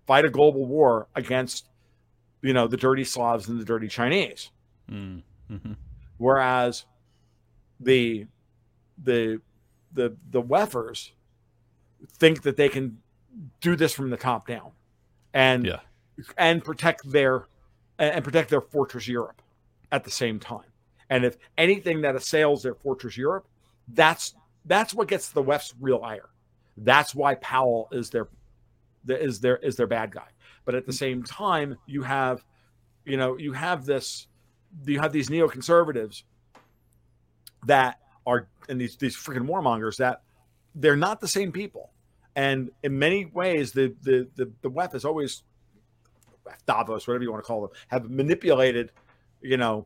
fight 0.10 0.26
a 0.26 0.30
global 0.30 0.66
war 0.66 1.08
against, 1.16 1.68
you 2.42 2.52
know, 2.52 2.66
the 2.68 2.76
dirty 2.76 3.04
Slavs 3.04 3.48
and 3.48 3.62
the 3.62 3.64
dirty 3.64 3.88
Chinese. 3.88 4.50
Mm. 4.90 5.22
Mhm. 5.52 5.76
Whereas 6.18 6.86
the 7.80 8.26
the 9.04 9.40
the 9.94 10.18
the 10.32 10.42
Weffers 10.42 11.12
think 12.08 12.42
that 12.42 12.58
they 12.58 12.70
can 12.70 12.98
do 13.62 13.76
this 13.76 13.94
from 13.94 14.10
the 14.10 14.18
top 14.18 14.48
down 14.48 14.72
and 15.36 15.68
Yeah. 15.68 15.82
and 16.40 16.64
protect 16.64 17.08
their 17.12 17.46
and 18.00 18.16
and 18.16 18.26
protect 18.26 18.50
their 18.50 18.62
fortress 18.62 19.08
Europe 19.08 19.44
at 19.92 20.04
the 20.06 20.12
same 20.12 20.40
time. 20.40 20.72
And 21.12 21.24
if 21.24 21.38
anything 21.56 22.02
that 22.02 22.16
assails 22.16 22.64
their 22.64 22.74
fortress 22.74 23.16
Europe, 23.16 23.48
that's 23.90 24.34
that's 24.66 24.92
what 24.92 25.08
gets 25.08 25.30
the 25.30 25.44
West's 25.44 25.76
real 25.80 26.02
ire. 26.04 26.30
That's 26.78 27.14
why 27.14 27.36
Powell 27.36 27.90
is 27.92 28.10
their 28.10 28.28
is 29.08 29.40
their 29.40 29.58
is 29.58 29.76
their 29.76 29.88
bad 29.88 30.12
guy. 30.12 30.28
But 30.66 30.76
at 30.76 30.86
the 30.86 30.92
mm-hmm. 30.92 30.98
same 30.98 31.24
time, 31.24 31.78
you 31.86 32.04
have 32.04 32.44
you 33.06 33.18
know 33.18 33.38
you 33.38 33.54
have 33.54 33.86
this 33.86 34.28
you 34.86 35.00
have 35.00 35.12
these 35.12 35.30
neoconservatives 35.30 36.24
that 37.66 38.00
are 38.26 38.48
and 38.68 38.80
these 38.80 38.98
these 38.98 39.16
freaking 39.16 39.48
warmongers 39.48 39.98
that 39.98 40.22
they're 40.76 40.96
not 40.96 41.20
the 41.20 41.28
same 41.28 41.52
people. 41.52 41.92
And 42.36 42.72
in 42.84 42.98
many 43.00 43.26
ways, 43.26 43.72
the 43.72 43.96
the 44.02 44.28
the, 44.36 44.52
the 44.62 44.70
WEF 44.70 44.96
is 44.96 45.06
always 45.06 45.44
Davos, 46.66 47.08
whatever 47.08 47.24
you 47.24 47.32
want 47.32 47.44
to 47.44 47.48
call 47.48 47.62
them, 47.62 47.72
have 47.90 48.10
manipulated, 48.10 48.92
you 49.42 49.58
know, 49.58 49.86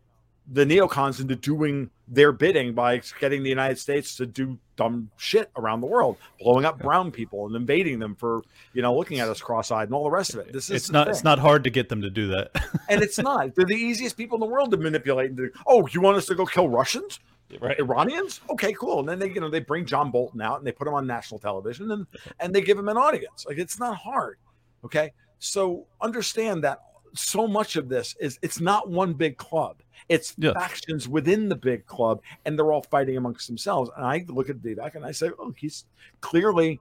the 0.52 0.66
neocons 0.66 1.20
into 1.20 1.36
doing 1.36 1.90
their 2.08 2.32
bidding 2.32 2.74
by 2.74 3.02
getting 3.20 3.44
the 3.44 3.50
United 3.50 3.78
States 3.80 4.16
to 4.18 4.26
do 4.26 4.60
dumb 4.76 5.10
shit 5.18 5.52
around 5.56 5.82
the 5.82 5.88
world, 5.88 6.18
blowing 6.40 6.66
up 6.66 6.80
brown 6.80 7.12
people 7.12 7.46
and 7.46 7.56
invading 7.56 8.00
them 8.00 8.16
for, 8.16 8.42
you 8.74 8.82
know, 8.82 8.96
looking 8.96 9.20
at 9.20 9.30
us 9.30 9.42
cross-eyed 9.42 9.88
and 9.88 9.94
all 9.94 10.04
the 10.04 10.12
rest 10.12 10.34
of 10.34 10.40
it. 10.40 10.52
This 10.52 10.70
is 10.70 10.76
It's 10.76 10.92
not. 10.92 11.08
thing. 11.08 11.12
It's 11.12 11.24
not 11.24 11.40
hard 11.40 11.64
to 11.66 11.70
get 11.70 11.90
them 11.90 12.02
to 12.02 12.10
do 12.10 12.28
that. 12.30 12.52
and 12.90 13.02
it's 13.02 13.18
not. 13.20 13.56
They're 13.56 13.66
the 13.66 13.76
easiest 13.76 14.18
people 14.18 14.36
in 14.36 14.40
the 14.40 14.48
world 14.48 14.72
to 14.72 14.78
manipulate. 14.78 15.30
And 15.30 15.38
do, 15.38 15.52
oh, 15.68 15.88
you 15.88 16.02
want 16.02 16.18
us 16.18 16.26
to 16.28 16.36
go 16.36 16.46
kill 16.46 16.70
Russians? 16.70 17.20
right. 17.62 17.78
Iranians? 17.80 18.42
Okay, 18.50 18.74
cool. 18.74 19.00
And 19.00 19.08
then 19.08 19.20
they, 19.20 19.30
you 19.30 19.40
know, 19.40 19.50
they 19.50 19.60
bring 19.60 19.86
John 19.86 20.12
Bolton 20.12 20.42
out 20.42 20.58
and 20.58 20.66
they 20.66 20.72
put 20.72 20.88
him 20.88 20.94
on 20.94 21.06
national 21.06 21.40
television 21.40 21.92
and 21.92 22.08
and 22.40 22.54
they 22.54 22.62
give 22.62 22.78
him 22.78 22.90
an 22.90 22.98
audience. 22.98 23.46
Like 23.48 23.58
it's 23.58 23.80
not 23.80 23.96
hard. 23.98 24.38
Okay. 24.84 25.14
So 25.40 25.86
understand 26.02 26.64
that 26.64 26.80
so 27.14 27.48
much 27.48 27.76
of 27.76 27.90
this 27.90 28.16
is 28.20 28.40
it's 28.42 28.60
not 28.60 28.90
one 28.90 29.14
big 29.14 29.38
club. 29.38 29.78
It's 30.10 30.34
Yeah. 30.38 30.54
factions 30.54 31.08
within 31.08 31.48
the 31.50 31.56
big 31.56 31.86
club, 31.86 32.22
and 32.46 32.58
they're 32.58 32.72
all 32.72 32.84
fighting 32.84 33.18
amongst 33.18 33.48
themselves. 33.48 33.90
And 33.96 34.06
I 34.06 34.26
look 34.28 34.50
at 34.50 34.58
Vivek 34.58 34.96
and 34.96 35.06
I 35.06 35.12
say, 35.12 35.30
oh, 35.40 35.54
he's 35.58 35.86
clearly 36.22 36.80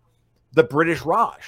the 0.55 0.65
British 0.65 1.03
Raj 1.03 1.41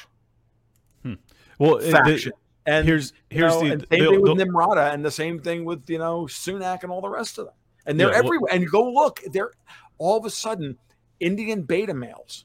hmm. 1.03 1.14
Well, 1.59 1.76
it- 1.76 1.85
the- 1.87 1.91
faction. 1.91 2.32
and 2.66 2.87
here's 2.87 3.12
you 3.30 3.41
here's 3.41 3.53
know, 3.55 3.61
the, 3.61 3.72
and 3.72 3.80
the- 3.82 3.87
same 3.91 4.01
thing 4.11 4.20
with 4.22 4.32
Nimrata, 4.39 4.93
and 4.95 5.05
the 5.05 5.11
same 5.11 5.41
thing 5.41 5.64
with 5.64 5.89
you 5.91 5.99
know 5.99 6.24
Sunak 6.26 6.82
and 6.82 6.93
all 6.93 7.01
the 7.01 7.09
rest 7.09 7.39
of 7.39 7.47
them. 7.47 7.55
And 7.87 7.99
they're 7.99 8.09
Yeah, 8.09 8.14
well- 8.20 8.24
everywhere. 8.26 8.53
and 8.53 8.62
you 8.62 8.70
go 8.70 8.91
look, 8.91 9.20
they're 9.32 9.51
all 9.99 10.16
of 10.18 10.24
a 10.24 10.30
sudden 10.30 10.78
Indian 11.20 11.62
beta 11.62 11.95
males 11.95 12.45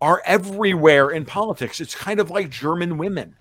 are 0.00 0.22
everywhere 0.24 1.10
in 1.10 1.24
politics. 1.26 1.80
It's 1.80 1.94
kind 1.94 2.20
of 2.20 2.30
like 2.30 2.48
German 2.50 2.96
women. 2.98 3.36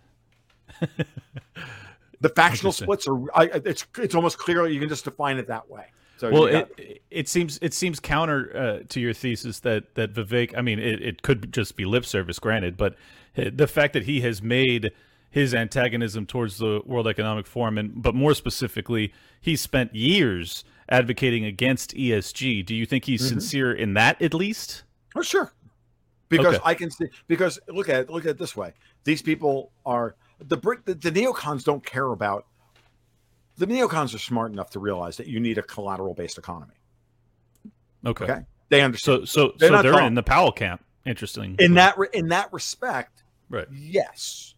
the 2.22 2.30
factional 2.30 2.72
splits 2.72 3.08
are. 3.08 3.20
I, 3.36 3.46
it's 3.66 3.86
it's 3.98 4.16
almost 4.16 4.38
clearly 4.38 4.74
you 4.74 4.80
can 4.80 4.90
just 4.90 5.06
define 5.06 5.38
it 5.38 5.48
that 5.48 5.70
way. 5.70 5.86
So 6.18 6.32
well, 6.32 6.52
got- 6.52 6.80
it 6.80 7.02
it 7.10 7.30
seems 7.30 7.60
it 7.62 7.74
seems 7.74 8.00
counter 8.00 8.56
uh, 8.56 8.84
to 8.90 9.00
your 9.00 9.14
thesis 9.14 9.60
that 9.62 9.96
that 9.96 10.14
Vivek. 10.14 10.58
I 10.58 10.62
mean, 10.62 10.80
it, 10.80 11.02
it 11.02 11.22
could 11.22 11.52
just 11.54 11.76
be 11.76 11.86
lip 11.86 12.06
service, 12.06 12.40
granted, 12.40 12.76
but 12.78 12.96
uh, 13.38 13.46
the 13.54 13.68
fact 13.68 13.94
that 13.94 14.04
he 14.04 14.22
has 14.22 14.42
made 14.42 14.92
his 15.32 15.54
antagonism 15.54 16.26
towards 16.26 16.58
the 16.58 16.82
World 16.86 17.08
Economic 17.08 17.46
Forum, 17.48 17.78
and 17.78 18.02
but 18.02 18.16
more 18.16 18.34
specifically, 18.34 19.14
he 19.40 19.56
spent 19.56 19.94
years 19.96 20.64
advocating 20.90 21.46
against 21.46 21.94
ESG. 21.96 22.66
Do 22.66 22.76
you 22.76 22.86
think 22.86 23.06
he's 23.06 23.22
Mm-hmm. 23.22 23.30
sincere 23.40 23.72
in 23.72 23.94
that, 23.94 24.20
at 24.22 24.34
least? 24.34 24.84
Oh, 25.16 25.22
sure. 25.22 25.54
Because 26.30 26.56
Okay. 26.56 26.64
I 26.66 26.74
can 26.74 26.92
see 26.92 27.06
because 27.28 27.60
look 27.68 27.90
at 27.90 28.02
it, 28.02 28.10
look 28.10 28.26
at 28.26 28.32
it 28.32 28.38
this 28.38 28.56
way. 28.58 28.74
These 29.04 29.22
people 29.22 29.72
are 29.86 30.16
the 30.40 30.58
Brit 30.58 30.86
the, 30.86 30.94
the 30.96 31.12
neocons 31.12 31.64
don't 31.64 31.86
care 31.86 32.12
about 32.12 32.46
the 33.58 33.68
neocons 33.68 34.16
are 34.16 34.20
smart 34.20 34.52
enough 34.52 34.70
to 34.72 34.80
realize 34.80 35.18
that 35.18 35.28
you 35.28 35.40
need 35.40 35.58
a 35.58 35.64
collateral 35.64 36.14
based 36.14 36.38
economy. 36.38 36.74
Okay. 38.06 38.24
Okay. 38.24 38.42
They 38.70 38.82
understand. 38.82 39.28
So 39.28 39.50
so 39.50 39.54
They're 39.58 39.70
so 39.70 39.82
they're 39.82 39.92
dumb. 39.94 40.06
in 40.06 40.16
the 40.16 40.24
Powell 40.24 40.52
camp. 40.52 40.84
Interesting. 41.06 41.56
in 41.60 41.74
that 41.76 41.98
re- 41.98 42.10
in 42.14 42.28
that 42.30 42.52
respect, 42.54 43.24
right. 43.50 43.68
yes. 43.72 44.54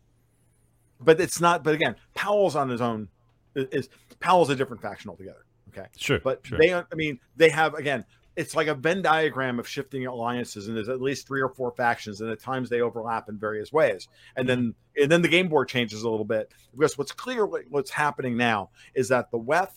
But 1.00 1.20
it's 1.22 1.40
not 1.40 1.64
but 1.64 1.74
again, 1.74 1.96
Powell's 2.14 2.56
on 2.56 2.70
his 2.70 2.82
own 2.82 3.08
is, 3.56 3.68
is 3.72 3.90
Powell's 4.20 4.50
a 4.50 4.56
different 4.56 4.82
faction 4.82 5.10
altogether. 5.10 5.46
Okay. 5.70 5.88
Sure. 5.98 6.20
But 6.20 6.46
sure. 6.46 6.58
they, 6.60 6.74
I 6.74 6.84
mean, 6.96 7.20
they 7.38 7.50
have 7.50 7.74
again. 7.76 8.06
It's 8.36 8.56
like 8.56 8.68
a 8.68 8.74
Venn 8.74 9.02
diagram 9.02 9.60
of 9.60 9.68
shifting 9.68 10.06
alliances, 10.06 10.68
and 10.68 10.78
there's 10.78 10.90
at 10.90 11.02
least 11.02 11.28
three 11.28 11.42
or 11.42 11.50
four 11.50 11.72
factions, 11.72 12.22
and 12.22 12.30
at 12.30 12.40
times 12.40 12.70
they 12.70 12.82
overlap 12.82 13.28
in 13.28 13.38
various 13.38 13.74
ways. 13.74 14.08
And 14.36 14.48
mm-hmm. 14.48 14.62
then, 14.62 14.76
and 15.04 15.12
then 15.12 15.22
the 15.22 15.28
game 15.28 15.50
board 15.50 15.68
changes 15.68 16.04
a 16.04 16.10
little 16.10 16.26
bit 16.26 16.52
because 16.72 16.98
what's 16.98 17.12
clear, 17.12 17.46
what's 17.46 17.92
happening 17.92 18.38
now 18.38 18.70
is 18.96 19.10
that 19.10 19.32
the 19.32 19.40
WEF 19.40 19.70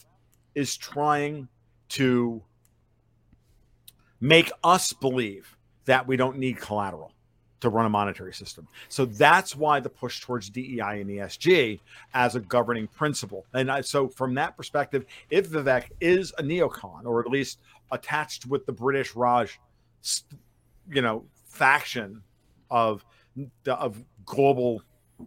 is 0.55 0.77
trying 0.77 1.49
to 1.91 2.43
make 4.21 4.51
us 4.63 4.93
believe 4.93 5.57
that 5.85 6.07
we 6.07 6.17
don't 6.17 6.39
need 6.39 6.59
collateral 6.59 7.13
to 7.65 7.71
run 7.71 7.87
a 7.87 7.89
monetary 7.89 8.33
system. 8.33 8.69
So 8.89 9.07
that's 9.07 9.57
why 9.57 9.81
the 9.81 9.89
push 9.89 10.21
towards 10.21 10.51
DEI 10.51 11.01
and 11.01 11.09
ESG 11.09 11.81
as 12.13 12.37
a 12.37 12.41
governing 12.41 12.87
principle. 12.87 13.47
And 13.55 13.71
I, 13.71 13.81
so, 13.81 14.07
from 14.07 14.35
that 14.35 14.57
perspective, 14.57 15.07
if 15.31 15.49
Vivek 15.49 15.87
is 16.01 16.33
a 16.39 16.43
neocon 16.43 17.07
or 17.07 17.21
at 17.21 17.31
least 17.31 17.61
attached 17.91 18.47
with 18.47 18.67
the 18.67 18.73
British 18.73 19.15
Raj, 19.15 19.59
you 20.91 21.03
know, 21.03 21.25
faction 21.47 22.23
of 22.71 23.05
of 23.67 24.03
global 24.25 24.83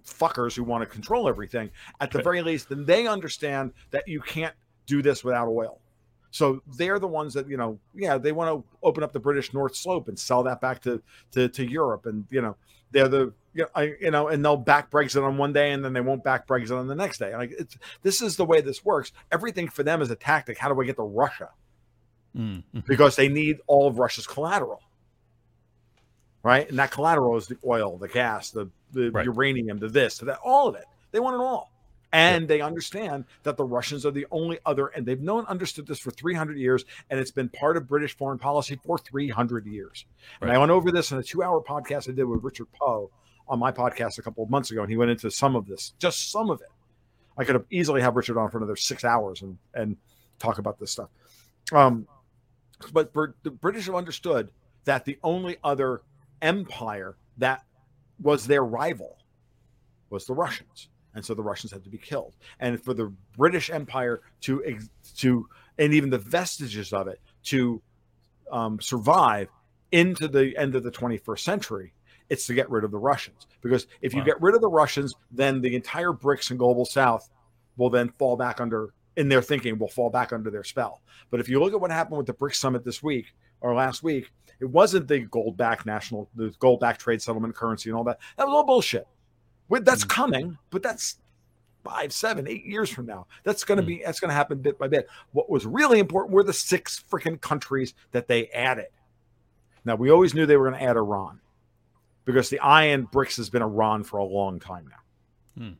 fuckers 0.05 0.55
who 0.55 0.63
want 0.63 0.81
to 0.81 0.85
control 0.85 1.27
everything, 1.27 1.69
at 1.99 2.11
the 2.11 2.21
very 2.21 2.41
least, 2.41 2.69
then 2.69 2.85
they 2.85 3.07
understand 3.07 3.73
that 3.91 4.07
you 4.07 4.21
can't 4.21 4.55
do 4.85 5.01
this 5.01 5.23
without 5.23 5.47
oil. 5.47 5.81
So 6.31 6.61
they're 6.77 6.99
the 6.99 7.07
ones 7.07 7.33
that 7.33 7.49
you 7.49 7.57
know, 7.57 7.79
yeah, 7.95 8.17
they 8.17 8.31
want 8.31 8.49
to 8.49 8.77
open 8.83 9.03
up 9.03 9.13
the 9.13 9.19
British 9.19 9.53
North 9.53 9.75
Slope 9.75 10.07
and 10.07 10.17
sell 10.19 10.43
that 10.43 10.61
back 10.61 10.81
to 10.83 11.01
to, 11.31 11.49
to 11.49 11.69
Europe, 11.69 12.05
and 12.05 12.25
you 12.29 12.41
know, 12.41 12.55
they're 12.91 13.07
the 13.07 13.33
you 13.53 13.63
know, 13.63 13.69
I, 13.73 13.93
you 13.99 14.11
know, 14.11 14.27
and 14.27 14.43
they'll 14.43 14.57
back 14.57 14.91
Brexit 14.91 15.23
on 15.23 15.37
one 15.37 15.53
day, 15.53 15.71
and 15.71 15.83
then 15.83 15.93
they 15.93 16.01
won't 16.01 16.23
back 16.23 16.47
Brexit 16.47 16.77
on 16.77 16.87
the 16.87 16.95
next 16.95 17.17
day. 17.17 17.35
Like 17.35 17.51
it's 17.57 17.77
this 18.03 18.21
is 18.21 18.35
the 18.35 18.45
way 18.45 18.61
this 18.61 18.85
works. 18.85 19.11
Everything 19.31 19.67
for 19.67 19.83
them 19.83 20.01
is 20.01 20.11
a 20.11 20.15
tactic. 20.15 20.57
How 20.57 20.71
do 20.71 20.79
I 20.79 20.85
get 20.85 20.97
to 20.97 21.03
Russia? 21.03 21.49
Mm, 22.37 22.63
mhm. 22.73 22.85
Because 22.85 23.15
they 23.15 23.29
need 23.29 23.59
all 23.67 23.87
of 23.87 23.97
Russia's 23.97 24.27
collateral, 24.27 24.81
right? 26.43 26.69
And 26.69 26.77
that 26.79 26.91
collateral 26.91 27.35
is 27.37 27.47
the 27.47 27.57
oil, 27.65 27.97
the 27.97 28.07
gas, 28.07 28.51
the 28.51 28.69
the 28.93 29.11
Right. 29.11 29.25
uranium, 29.25 29.79
the 29.79 29.89
this, 29.89 30.17
the 30.19 30.25
that, 30.25 30.39
all 30.43 30.69
of 30.69 30.75
it. 30.75 30.85
They 31.11 31.19
want 31.19 31.35
it 31.35 31.41
all. 31.41 31.71
And 32.13 32.47
they 32.47 32.61
understand 32.61 33.25
that 33.43 33.57
the 33.57 33.65
Russians 33.65 34.05
are 34.05 34.11
the 34.11 34.25
only 34.31 34.59
other, 34.65 34.87
and 34.87 35.05
they've 35.05 35.19
known, 35.19 35.45
understood 35.47 35.85
this 35.87 35.99
for 35.99 36.09
300 36.09 36.57
years, 36.57 36.85
and 37.09 37.19
it's 37.19 37.31
been 37.31 37.49
part 37.49 37.75
of 37.75 37.85
British 37.85 38.15
foreign 38.15 38.39
policy 38.39 38.79
for 38.85 38.97
300 38.97 39.65
years. 39.65 40.05
And 40.39 40.49
I 40.49 40.57
went 40.57 40.71
over 40.71 40.89
this 40.89 41.11
in 41.11 41.17
a 41.17 41.23
two 41.23 41.43
hour 41.43 41.61
podcast 41.61 42.07
I 42.09 42.13
did 42.13 42.23
with 42.23 42.43
Richard 42.45 42.67
Poe 42.71 43.11
on 43.49 43.59
my 43.59 43.73
podcast 43.73 44.17
a 44.17 44.21
couple 44.21 44.41
of 44.41 44.49
months 44.49 44.71
ago, 44.71 44.81
and 44.83 44.89
he 44.89 44.95
went 44.95 45.11
into 45.11 45.29
some 45.29 45.53
of 45.57 45.65
this, 45.67 45.93
just 45.99 46.31
some 46.31 46.49
of 46.49 46.61
it, 46.61 46.69
I 47.37 47.43
could 47.43 47.55
have 47.55 47.65
easily 47.69 48.01
have 48.01 48.15
Richard 48.15 48.37
on 48.37 48.49
for 48.49 48.57
another 48.57 48.77
six 48.77 49.03
hours 49.03 49.41
and 49.41 49.57
and 49.73 49.97
talk 50.39 50.59
about 50.59 50.79
this 50.79 50.91
stuff. 50.91 51.09
Um, 51.73 52.07
but 52.93 53.13
the 53.13 53.51
British 53.51 53.85
have 53.85 53.95
understood 53.95 54.49
that 54.85 55.05
the 55.05 55.17
only 55.23 55.57
other 55.63 56.01
empire 56.41 57.15
that 57.37 57.63
was 58.21 58.47
their 58.47 58.63
rival 58.63 59.17
was 60.09 60.25
the 60.25 60.33
Russians, 60.33 60.89
and 61.13 61.25
so 61.25 61.33
the 61.33 61.43
Russians 61.43 61.71
had 61.71 61.83
to 61.83 61.89
be 61.89 61.97
killed. 61.97 62.35
And 62.59 62.81
for 62.81 62.93
the 62.93 63.13
British 63.35 63.69
Empire 63.69 64.21
to 64.41 64.79
to 65.17 65.47
and 65.77 65.93
even 65.93 66.09
the 66.09 66.17
vestiges 66.17 66.93
of 66.93 67.07
it 67.07 67.19
to 67.43 67.81
um, 68.51 68.79
survive 68.79 69.49
into 69.91 70.27
the 70.27 70.57
end 70.57 70.75
of 70.75 70.83
the 70.83 70.91
21st 70.91 71.39
century, 71.39 71.93
it's 72.29 72.47
to 72.47 72.53
get 72.53 72.69
rid 72.69 72.83
of 72.83 72.91
the 72.91 72.97
Russians. 72.97 73.47
Because 73.61 73.87
if 74.01 74.13
you 74.13 74.23
get 74.23 74.41
rid 74.41 74.55
of 74.55 74.61
the 74.61 74.69
Russians, 74.69 75.13
then 75.31 75.61
the 75.61 75.75
entire 75.75 76.11
BRICS 76.11 76.51
and 76.51 76.59
global 76.59 76.85
South 76.85 77.29
will 77.77 77.89
then 77.89 78.09
fall 78.17 78.35
back 78.35 78.59
under, 78.59 78.93
in 79.17 79.27
their 79.27 79.41
thinking, 79.41 79.77
will 79.77 79.89
fall 79.89 80.09
back 80.09 80.31
under 80.31 80.49
their 80.49 80.63
spell. 80.63 81.01
But 81.31 81.39
if 81.39 81.49
you 81.49 81.59
look 81.59 81.73
at 81.73 81.81
what 81.81 81.91
happened 81.91 82.17
with 82.17 82.27
the 82.27 82.33
BRICS 82.33 82.55
summit 82.55 82.85
this 82.85 83.03
week 83.03 83.33
or 83.59 83.73
last 83.73 84.03
week, 84.03 84.31
it 84.59 84.65
wasn't 84.65 85.07
the 85.07 85.19
gold 85.19 85.57
back 85.57 85.85
national, 85.85 86.29
the 86.35 86.53
gold 86.59 86.79
back 86.79 86.97
trade 86.97 87.21
settlement 87.21 87.55
currency 87.55 87.89
and 87.89 87.97
all 87.97 88.03
that. 88.05 88.19
That 88.37 88.47
was 88.47 88.53
all 88.53 88.65
bullshit. 88.65 89.07
That's 89.69 90.05
mm. 90.05 90.09
coming, 90.09 90.57
but 90.69 90.81
that's 90.81 91.17
five, 91.83 92.13
seven, 92.13 92.47
eight 92.47 92.65
years 92.65 92.89
from 92.89 93.05
now. 93.05 93.27
That's 93.43 93.63
going 93.63 93.77
to 93.77 93.83
mm. 93.83 93.87
be 93.87 94.01
that's 94.05 94.19
going 94.19 94.29
to 94.29 94.35
happen 94.35 94.59
bit 94.59 94.77
by 94.77 94.87
bit. 94.87 95.07
What 95.31 95.49
was 95.49 95.65
really 95.65 95.99
important 95.99 96.33
were 96.33 96.43
the 96.43 96.53
six 96.53 97.03
freaking 97.11 97.41
countries 97.41 97.95
that 98.11 98.27
they 98.27 98.47
added. 98.49 98.87
Now 99.83 99.95
we 99.95 100.11
always 100.11 100.33
knew 100.33 100.45
they 100.45 100.57
were 100.57 100.69
going 100.69 100.79
to 100.79 100.85
add 100.85 100.95
Iran 100.95 101.39
because 102.23 102.49
the 102.49 102.59
iron 102.59 103.07
BRICS 103.07 103.37
has 103.37 103.49
been 103.49 103.61
Iran 103.61 104.03
for 104.03 104.17
a 104.17 104.23
long 104.23 104.59
time 104.59 104.89
now, 104.89 105.63
hmm. 105.63 105.73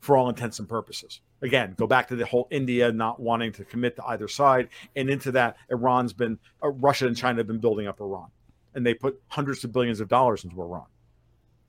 For 0.00 0.16
all 0.16 0.28
intents 0.28 0.58
and 0.58 0.68
purposes. 0.68 1.20
Again, 1.42 1.74
go 1.76 1.86
back 1.86 2.08
to 2.08 2.16
the 2.16 2.26
whole 2.26 2.48
India 2.50 2.90
not 2.92 3.20
wanting 3.20 3.52
to 3.52 3.64
commit 3.64 3.96
to 3.96 4.04
either 4.06 4.28
side, 4.28 4.68
and 4.96 5.08
into 5.10 5.32
that, 5.32 5.56
Iran's 5.70 6.12
been 6.12 6.38
uh, 6.62 6.68
Russia 6.68 7.06
and 7.06 7.16
China 7.16 7.38
have 7.38 7.46
been 7.46 7.58
building 7.58 7.86
up 7.86 8.00
Iran, 8.00 8.28
and 8.74 8.84
they 8.84 8.94
put 8.94 9.20
hundreds 9.28 9.64
of 9.64 9.72
billions 9.72 10.00
of 10.00 10.08
dollars 10.08 10.44
into 10.44 10.60
Iran. 10.60 10.86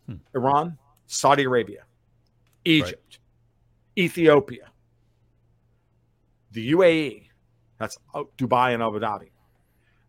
Hmm. 0.08 0.16
Iran, 0.36 0.78
Saudi 1.08 1.44
Arabia, 1.44 1.84
Egypt, 2.66 3.20
right. 3.98 4.04
Ethiopia, 4.06 4.70
the 6.52 6.72
UAE, 6.72 7.28
that's 7.78 7.98
uh, 8.14 8.24
Dubai 8.38 8.74
and 8.74 8.82
Abu 8.82 9.00
Dhabi, 9.00 9.30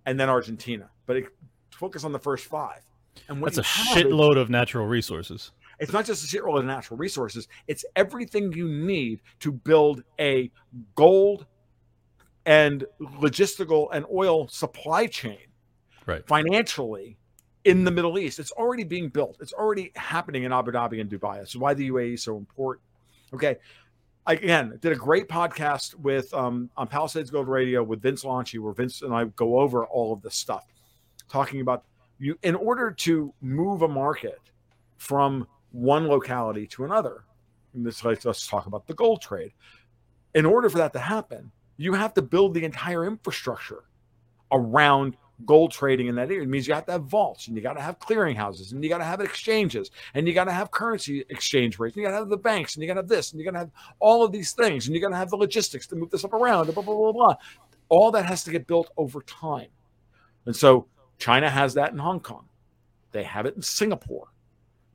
and 0.06 0.18
then 0.18 0.28
Argentina. 0.28 0.90
But 1.06 1.16
it, 1.16 1.26
focus 1.70 2.04
on 2.04 2.12
the 2.12 2.18
first 2.18 2.46
five. 2.46 2.80
And 3.28 3.42
that's 3.42 3.58
a 3.58 3.62
shitload 3.62 4.38
of 4.38 4.50
natural 4.50 4.86
resources. 4.86 5.52
It's 5.80 5.92
not 5.92 6.04
just 6.04 6.22
a 6.22 6.26
shitload 6.36 6.60
of 6.60 6.64
natural 6.66 6.98
resources. 6.98 7.48
It's 7.66 7.84
everything 7.96 8.52
you 8.52 8.68
need 8.68 9.22
to 9.40 9.50
build 9.50 10.04
a 10.20 10.50
gold 10.94 11.46
and 12.44 12.84
logistical 13.00 13.88
and 13.92 14.04
oil 14.12 14.46
supply 14.48 15.06
chain, 15.06 15.38
right? 16.06 16.26
Financially, 16.26 17.16
in 17.64 17.84
the 17.84 17.90
Middle 17.90 18.18
East, 18.18 18.38
it's 18.38 18.52
already 18.52 18.84
being 18.84 19.08
built. 19.08 19.38
It's 19.40 19.52
already 19.52 19.92
happening 19.96 20.44
in 20.44 20.52
Abu 20.52 20.70
Dhabi 20.72 21.00
and 21.00 21.10
Dubai. 21.10 21.38
That's 21.38 21.56
why 21.56 21.74
the 21.74 21.90
UAE 21.90 22.14
is 22.14 22.22
so 22.22 22.36
important. 22.36 22.84
Okay, 23.32 23.56
I, 24.26 24.34
again, 24.34 24.78
did 24.80 24.92
a 24.92 24.96
great 24.96 25.28
podcast 25.28 25.94
with 25.94 26.32
um, 26.34 26.70
on 26.76 26.88
Palisades 26.88 27.30
Gold 27.30 27.48
Radio 27.48 27.82
with 27.82 28.02
Vince 28.02 28.24
Lanci, 28.24 28.58
where 28.58 28.72
Vince 28.72 29.02
and 29.02 29.14
I 29.14 29.24
go 29.24 29.60
over 29.60 29.86
all 29.86 30.12
of 30.12 30.20
this 30.22 30.34
stuff, 30.34 30.66
talking 31.28 31.60
about 31.60 31.84
you 32.18 32.36
in 32.42 32.54
order 32.54 32.90
to 32.90 33.32
move 33.40 33.82
a 33.82 33.88
market 33.88 34.40
from 34.98 35.46
one 35.72 36.08
locality 36.08 36.66
to 36.68 36.84
another. 36.84 37.24
In 37.74 37.84
this 37.84 38.00
case, 38.00 38.24
let's 38.24 38.46
talk 38.46 38.66
about 38.66 38.86
the 38.86 38.94
gold 38.94 39.22
trade. 39.22 39.52
In 40.34 40.44
order 40.46 40.68
for 40.68 40.78
that 40.78 40.92
to 40.92 40.98
happen, 40.98 41.50
you 41.76 41.94
have 41.94 42.14
to 42.14 42.22
build 42.22 42.54
the 42.54 42.64
entire 42.64 43.06
infrastructure 43.06 43.84
around 44.52 45.16
gold 45.46 45.72
trading 45.72 46.08
in 46.08 46.14
that 46.16 46.30
area. 46.30 46.42
It 46.42 46.48
means 46.48 46.66
you 46.66 46.74
have 46.74 46.86
to 46.86 46.92
have 46.92 47.04
vaults 47.04 47.46
and 47.48 47.56
you 47.56 47.62
got 47.62 47.74
to 47.74 47.80
have 47.80 47.98
clearinghouses 47.98 48.72
and 48.72 48.82
you 48.82 48.90
got 48.90 48.98
to 48.98 49.04
have 49.04 49.20
exchanges 49.20 49.90
and 50.14 50.26
you 50.28 50.34
got 50.34 50.44
to 50.44 50.52
have 50.52 50.70
currency 50.70 51.24
exchange 51.30 51.78
rates 51.78 51.96
and 51.96 52.02
you 52.02 52.08
got 52.08 52.12
to 52.12 52.18
have 52.18 52.28
the 52.28 52.36
banks 52.36 52.74
and 52.74 52.82
you 52.82 52.86
got 52.86 52.94
to 52.94 53.00
have 53.00 53.08
this 53.08 53.32
and 53.32 53.40
you 53.40 53.44
got 53.44 53.52
to 53.52 53.58
have 53.58 53.70
all 53.98 54.22
of 54.22 54.32
these 54.32 54.52
things 54.52 54.86
and 54.86 54.94
you 54.94 55.00
got 55.00 55.08
to 55.08 55.16
have 55.16 55.30
the 55.30 55.36
logistics 55.36 55.86
to 55.86 55.96
move 55.96 56.10
this 56.10 56.24
up 56.24 56.32
around 56.32 56.66
blah, 56.66 56.82
blah, 56.82 56.94
blah, 56.94 57.12
blah. 57.12 57.34
All 57.88 58.10
that 58.12 58.26
has 58.26 58.44
to 58.44 58.50
get 58.50 58.66
built 58.66 58.90
over 58.96 59.22
time. 59.22 59.68
And 60.46 60.54
so 60.54 60.86
China 61.18 61.48
has 61.50 61.74
that 61.74 61.92
in 61.92 61.98
Hong 61.98 62.20
Kong. 62.20 62.46
They 63.12 63.24
have 63.24 63.46
it 63.46 63.56
in 63.56 63.62
Singapore. 63.62 64.28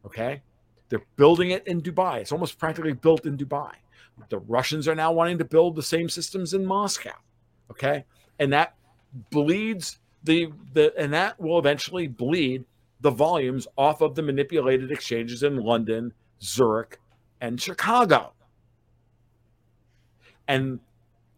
Okay. 0.06 0.42
They're 0.90 1.06
building 1.16 1.52
it 1.52 1.66
in 1.68 1.82
Dubai. 1.82 2.20
It's 2.20 2.32
almost 2.32 2.60
practically 2.60 2.94
built 2.94 3.26
in 3.26 3.38
Dubai. 3.38 3.72
The 4.30 4.40
Russians 4.40 4.88
are 4.88 4.96
now 4.96 5.12
wanting 5.12 5.38
to 5.40 5.46
build 5.46 5.76
the 5.76 5.84
same 5.84 6.10
systems 6.10 6.54
in 6.54 6.66
Moscow. 6.66 7.14
Okay. 7.72 8.06
And 8.40 8.54
that 8.54 8.76
bleeds 9.30 10.00
the, 10.24 10.50
the 10.74 10.94
and 10.98 11.14
that 11.14 11.40
will 11.40 11.60
eventually 11.60 12.08
bleed 12.08 12.66
the 13.02 13.12
volumes 13.12 13.68
off 13.78 14.02
of 14.02 14.16
the 14.16 14.22
manipulated 14.22 14.92
exchanges 14.92 15.44
in 15.44 15.58
London, 15.58 16.14
Zurich, 16.42 17.00
and 17.42 17.62
Chicago. 17.62 18.34
And 20.48 20.80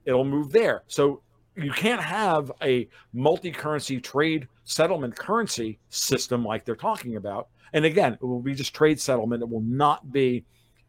it'll 0.06 0.26
move 0.26 0.52
there. 0.52 0.84
So 0.88 1.22
you 1.58 1.72
can't 1.72 2.01
have 2.01 2.51
a 2.62 2.88
multi-currency 3.14 3.99
trade 3.99 4.47
settlement 4.64 5.16
currency 5.16 5.80
system 5.89 6.45
like 6.45 6.66
they're 6.66 6.76
talking 6.76 7.16
about. 7.16 7.47
And 7.74 7.84
again, 7.84 8.14
it 8.14 8.22
will 8.22 8.41
be 8.41 8.53
just 8.53 8.74
trade 8.74 8.99
settlement. 8.99 9.41
It 9.41 9.49
will 9.49 9.62
not 9.62 10.12
be, 10.12 10.45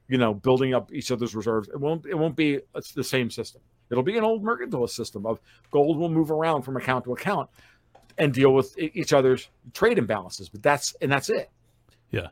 you 0.08 0.18
know, 0.18 0.34
building 0.34 0.74
up 0.74 0.92
each 0.92 1.10
other's 1.10 1.34
reserves. 1.34 1.68
It 1.68 1.80
won't. 1.80 2.06
It 2.06 2.14
won't 2.14 2.36
be 2.36 2.60
It's 2.74 2.92
the 2.92 3.02
same 3.02 3.30
system. 3.30 3.62
It'll 3.90 4.02
be 4.02 4.18
an 4.18 4.24
old 4.24 4.44
mercantilist 4.44 4.90
system 4.90 5.24
of 5.24 5.40
gold 5.70 5.96
will 5.96 6.10
move 6.10 6.30
around 6.30 6.62
from 6.62 6.76
account 6.76 7.04
to 7.04 7.14
account 7.14 7.48
and 8.18 8.34
deal 8.34 8.52
with 8.52 8.76
each 8.78 9.12
other's 9.12 9.48
trade 9.72 9.96
imbalances. 9.96 10.50
But 10.52 10.62
that's 10.62 10.94
and 11.00 11.10
that's 11.10 11.30
it. 11.30 11.50
Yeah. 12.10 12.28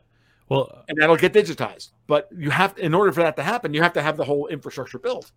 Well, 0.49 0.85
and 0.87 0.97
that'll 1.01 1.17
get 1.17 1.33
digitized. 1.33 1.91
But 2.05 2.29
you 2.37 2.51
have, 2.51 2.77
in 2.77 2.93
order 2.93 3.11
for 3.11 3.21
that 3.21 3.35
to 3.35 3.43
happen, 3.43 3.73
you 3.73 3.81
have 3.81 3.93
to 3.93 4.01
have 4.01 4.15
the 4.15 4.23
whole 4.23 4.47
infrastructure 4.47 4.97
built. 4.97 5.31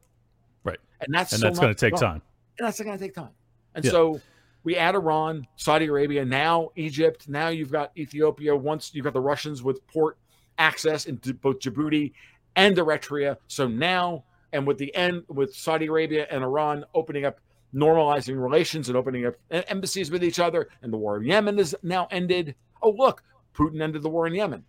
Right. 0.62 0.78
And 1.00 1.12
that's 1.12 1.32
and 1.32 1.40
so 1.40 1.46
that's 1.46 1.58
going 1.58 1.74
to 1.74 1.90
take 1.90 1.96
time 1.96 2.22
and 2.22 2.22
that's 2.64 2.80
going 2.80 2.96
to 2.96 3.02
take 3.02 3.14
time. 3.14 3.30
And 3.74 3.84
yeah. 3.84 3.90
so 3.90 4.20
we 4.64 4.76
add 4.76 4.94
Iran, 4.94 5.46
Saudi 5.56 5.86
Arabia, 5.86 6.24
now 6.24 6.70
Egypt, 6.76 7.28
now 7.28 7.48
you've 7.48 7.72
got 7.72 7.92
Ethiopia. 7.96 8.54
Once 8.54 8.94
you've 8.94 9.04
got 9.04 9.12
the 9.12 9.20
Russians 9.20 9.62
with 9.62 9.86
port 9.86 10.18
access 10.58 11.06
into 11.06 11.34
both 11.34 11.58
Djibouti 11.60 12.12
and 12.56 12.76
Eritrea. 12.76 13.36
So 13.48 13.66
now, 13.66 14.24
and 14.52 14.66
with 14.66 14.78
the 14.78 14.94
end 14.94 15.24
with 15.28 15.54
Saudi 15.54 15.86
Arabia 15.86 16.26
and 16.30 16.44
Iran 16.44 16.84
opening 16.94 17.24
up, 17.24 17.40
normalizing 17.74 18.40
relations 18.42 18.88
and 18.88 18.96
opening 18.96 19.26
up 19.26 19.34
embassies 19.50 20.10
with 20.10 20.24
each 20.24 20.38
other, 20.38 20.68
and 20.82 20.92
the 20.92 20.96
war 20.96 21.16
in 21.16 21.24
Yemen 21.24 21.58
is 21.58 21.74
now 21.82 22.08
ended. 22.10 22.54
Oh, 22.82 22.90
look, 22.90 23.22
Putin 23.54 23.80
ended 23.80 24.02
the 24.02 24.08
war 24.08 24.26
in 24.26 24.34
Yemen, 24.34 24.64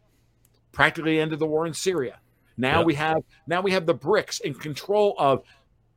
practically 0.71 1.19
ended 1.19 1.39
the 1.39 1.47
war 1.47 1.65
in 1.65 1.73
Syria. 1.73 2.19
Now 2.57 2.79
yep. 2.79 2.85
we 2.85 2.93
have 2.95 3.23
now 3.47 3.61
we 3.61 3.71
have 3.71 3.85
the 3.85 3.95
BRICS 3.95 4.41
in 4.41 4.53
control 4.53 5.15
of 5.17 5.43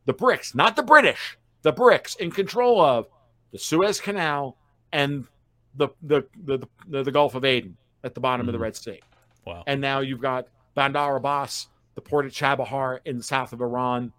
the 0.06 0.14
BRICS, 0.14 0.54
not 0.54 0.76
the 0.76 0.82
British, 0.82 1.38
the 1.64 1.72
BRICS 1.72 2.18
in 2.20 2.30
control 2.30 2.80
of 2.80 3.08
the 3.50 3.58
Suez 3.58 4.00
Canal 4.00 4.56
and 4.92 5.26
the 5.74 5.88
the 6.02 6.24
the, 6.44 6.60
the, 6.86 7.02
the 7.02 7.10
Gulf 7.10 7.34
of 7.34 7.44
Aden 7.44 7.76
at 8.04 8.14
the 8.14 8.20
bottom 8.20 8.46
mm. 8.46 8.50
of 8.50 8.52
the 8.52 8.58
mm-hmm. 8.58 8.62
Red 8.62 8.76
Sea. 8.76 9.00
Wow. 9.44 9.64
And 9.66 9.80
now 9.80 10.00
you've 10.00 10.20
got 10.20 10.46
Bandar 10.76 11.16
Abbas, 11.16 11.68
the 11.96 12.00
port 12.00 12.26
of 12.26 12.32
Chabahar 12.32 13.00
in 13.04 13.18
the 13.18 13.24
south 13.24 13.52
of 13.52 13.60
Iran, 13.60 14.12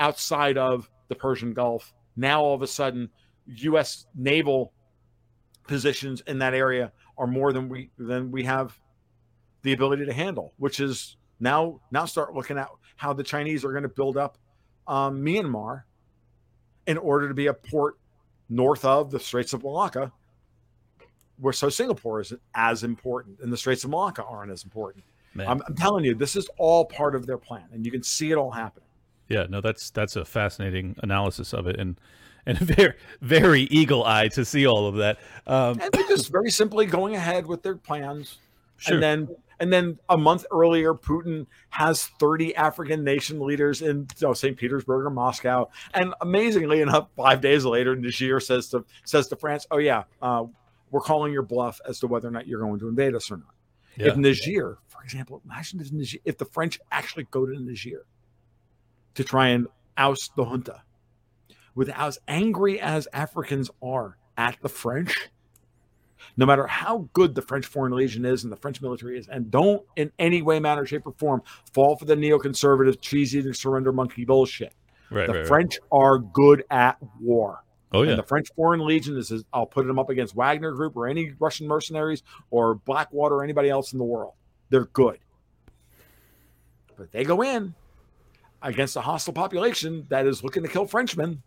outside 0.00 0.58
of 0.58 0.90
the 1.08 1.14
Persian 1.14 1.52
Gulf. 1.52 1.94
Now 2.16 2.42
all 2.42 2.54
of 2.54 2.62
a 2.62 2.66
sudden, 2.66 3.10
U.S. 3.46 4.06
naval 4.14 4.72
positions 5.66 6.22
in 6.26 6.38
that 6.38 6.54
area 6.54 6.92
are 7.18 7.26
more 7.26 7.52
than 7.52 7.68
we 7.68 7.90
than 7.98 8.30
we 8.30 8.44
have 8.44 8.78
the 9.62 9.74
ability 9.74 10.06
to 10.06 10.12
handle, 10.12 10.54
which 10.56 10.80
is 10.80 11.16
now 11.40 11.78
now 11.90 12.06
start 12.06 12.32
looking 12.32 12.56
at 12.56 12.68
how 12.96 13.12
the 13.12 13.22
Chinese 13.22 13.66
are 13.66 13.72
going 13.72 13.82
to 13.82 13.88
build 13.88 14.16
up 14.16 14.38
um, 14.86 15.22
Myanmar 15.22 15.82
in 16.86 16.98
order 16.98 17.28
to 17.28 17.34
be 17.34 17.46
a 17.46 17.54
port 17.54 17.98
north 18.48 18.84
of 18.84 19.10
the 19.10 19.18
Straits 19.20 19.52
of 19.52 19.62
Malacca, 19.62 20.12
where 21.38 21.52
so 21.52 21.68
Singapore 21.68 22.20
is 22.20 22.32
as 22.54 22.84
important 22.84 23.40
and 23.40 23.52
the 23.52 23.56
Straits 23.56 23.84
of 23.84 23.90
Malacca 23.90 24.24
aren't 24.24 24.52
as 24.52 24.64
important. 24.64 25.04
I'm, 25.38 25.62
I'm, 25.66 25.74
telling 25.74 26.02
you, 26.04 26.14
this 26.14 26.34
is 26.34 26.48
all 26.56 26.86
part 26.86 27.14
of 27.14 27.26
their 27.26 27.36
plan, 27.36 27.64
and 27.72 27.84
you 27.84 27.92
can 27.92 28.02
see 28.02 28.30
it 28.30 28.36
all 28.36 28.50
happening. 28.50 28.88
Yeah, 29.28 29.46
no, 29.48 29.60
that's 29.60 29.90
that's 29.90 30.16
a 30.16 30.24
fascinating 30.24 30.96
analysis 31.02 31.52
of 31.52 31.66
it, 31.66 31.78
and 31.78 32.00
and 32.46 32.58
very 32.60 32.94
very 33.20 33.62
eagle 33.62 34.04
eye 34.04 34.28
to 34.28 34.44
see 34.44 34.66
all 34.66 34.86
of 34.86 34.94
that. 34.96 35.18
Um, 35.46 35.80
and 35.80 35.92
they're 35.92 36.08
just 36.08 36.30
very 36.30 36.50
simply 36.50 36.86
going 36.86 37.16
ahead 37.16 37.46
with 37.46 37.62
their 37.62 37.76
plans, 37.76 38.38
sure. 38.78 38.94
and 38.94 39.02
then 39.02 39.28
and 39.58 39.72
then 39.72 39.98
a 40.08 40.16
month 40.16 40.44
earlier, 40.50 40.94
Putin 40.94 41.46
has 41.70 42.06
30 42.06 42.54
African 42.56 43.04
nation 43.04 43.40
leaders 43.40 43.82
in 43.82 44.06
you 44.18 44.26
know, 44.28 44.32
St. 44.32 44.56
Petersburg 44.56 45.06
or 45.06 45.10
Moscow. 45.10 45.70
And 45.94 46.14
amazingly 46.20 46.80
enough, 46.80 47.08
five 47.16 47.40
days 47.40 47.64
later, 47.64 47.96
Niger 47.96 48.40
says 48.40 48.68
to 48.70 48.84
says 49.04 49.28
to 49.28 49.36
France, 49.36 49.66
"Oh 49.70 49.78
yeah, 49.78 50.04
uh, 50.20 50.44
we're 50.90 51.00
calling 51.00 51.32
your 51.32 51.42
bluff 51.42 51.80
as 51.88 52.00
to 52.00 52.06
whether 52.06 52.28
or 52.28 52.32
not 52.32 52.46
you're 52.46 52.60
going 52.60 52.78
to 52.80 52.88
invade 52.88 53.14
us 53.14 53.30
or 53.30 53.38
not." 53.38 53.54
Yeah. 53.96 54.08
If 54.08 54.16
Niger, 54.16 54.78
for 54.88 55.02
example, 55.02 55.40
imagine 55.44 55.80
if 55.80 55.92
Niger, 55.92 56.18
if 56.24 56.38
the 56.38 56.44
French 56.44 56.78
actually 56.90 57.26
go 57.30 57.46
to 57.46 57.58
Niger, 57.58 58.04
to 59.14 59.24
try 59.24 59.48
and 59.48 59.66
oust 59.96 60.36
the 60.36 60.44
junta. 60.44 60.82
With 61.74 61.88
as 61.90 62.18
angry 62.28 62.80
as 62.80 63.08
Africans 63.12 63.70
are 63.82 64.16
at 64.36 64.56
the 64.62 64.68
French, 64.68 65.28
no 66.36 66.46
matter 66.46 66.66
how 66.66 67.08
good 67.12 67.34
the 67.34 67.42
French 67.42 67.66
Foreign 67.66 67.92
Legion 67.92 68.24
is 68.24 68.44
and 68.44 68.52
the 68.52 68.56
French 68.56 68.80
military 68.80 69.18
is, 69.18 69.28
and 69.28 69.50
don't 69.50 69.82
in 69.96 70.10
any 70.18 70.42
way, 70.42 70.60
manner, 70.60 70.86
shape, 70.86 71.06
or 71.06 71.12
form 71.12 71.42
fall 71.72 71.96
for 71.96 72.04
the 72.04 72.14
neoconservative, 72.14 73.00
cheese 73.00 73.34
eating, 73.34 73.52
surrender 73.52 73.92
monkey 73.92 74.24
bullshit. 74.24 74.72
Right, 75.10 75.26
the 75.26 75.32
right, 75.32 75.38
right. 75.40 75.46
French 75.46 75.78
are 75.92 76.18
good 76.18 76.64
at 76.70 76.96
war. 77.20 77.62
Oh 77.92 78.00
And 78.00 78.10
yeah. 78.10 78.16
the 78.16 78.24
French 78.24 78.48
Foreign 78.56 78.84
Legion 78.84 79.16
is, 79.16 79.30
is 79.30 79.44
I'll 79.52 79.66
put 79.66 79.86
them 79.86 79.98
up 79.98 80.10
against 80.10 80.34
Wagner 80.34 80.72
Group 80.72 80.96
or 80.96 81.06
any 81.06 81.32
Russian 81.38 81.68
mercenaries 81.68 82.22
or 82.50 82.74
Blackwater 82.74 83.36
or 83.36 83.44
anybody 83.44 83.70
else 83.70 83.92
in 83.92 83.98
the 83.98 84.04
world. 84.04 84.34
They're 84.70 84.86
good. 84.86 85.18
But 86.96 87.12
they 87.12 87.24
go 87.24 87.42
in 87.42 87.74
against 88.62 88.96
a 88.96 89.00
hostile 89.00 89.32
population 89.32 90.06
that 90.08 90.26
is 90.26 90.42
looking 90.42 90.62
to 90.62 90.68
kill 90.68 90.86
Frenchmen, 90.86 91.42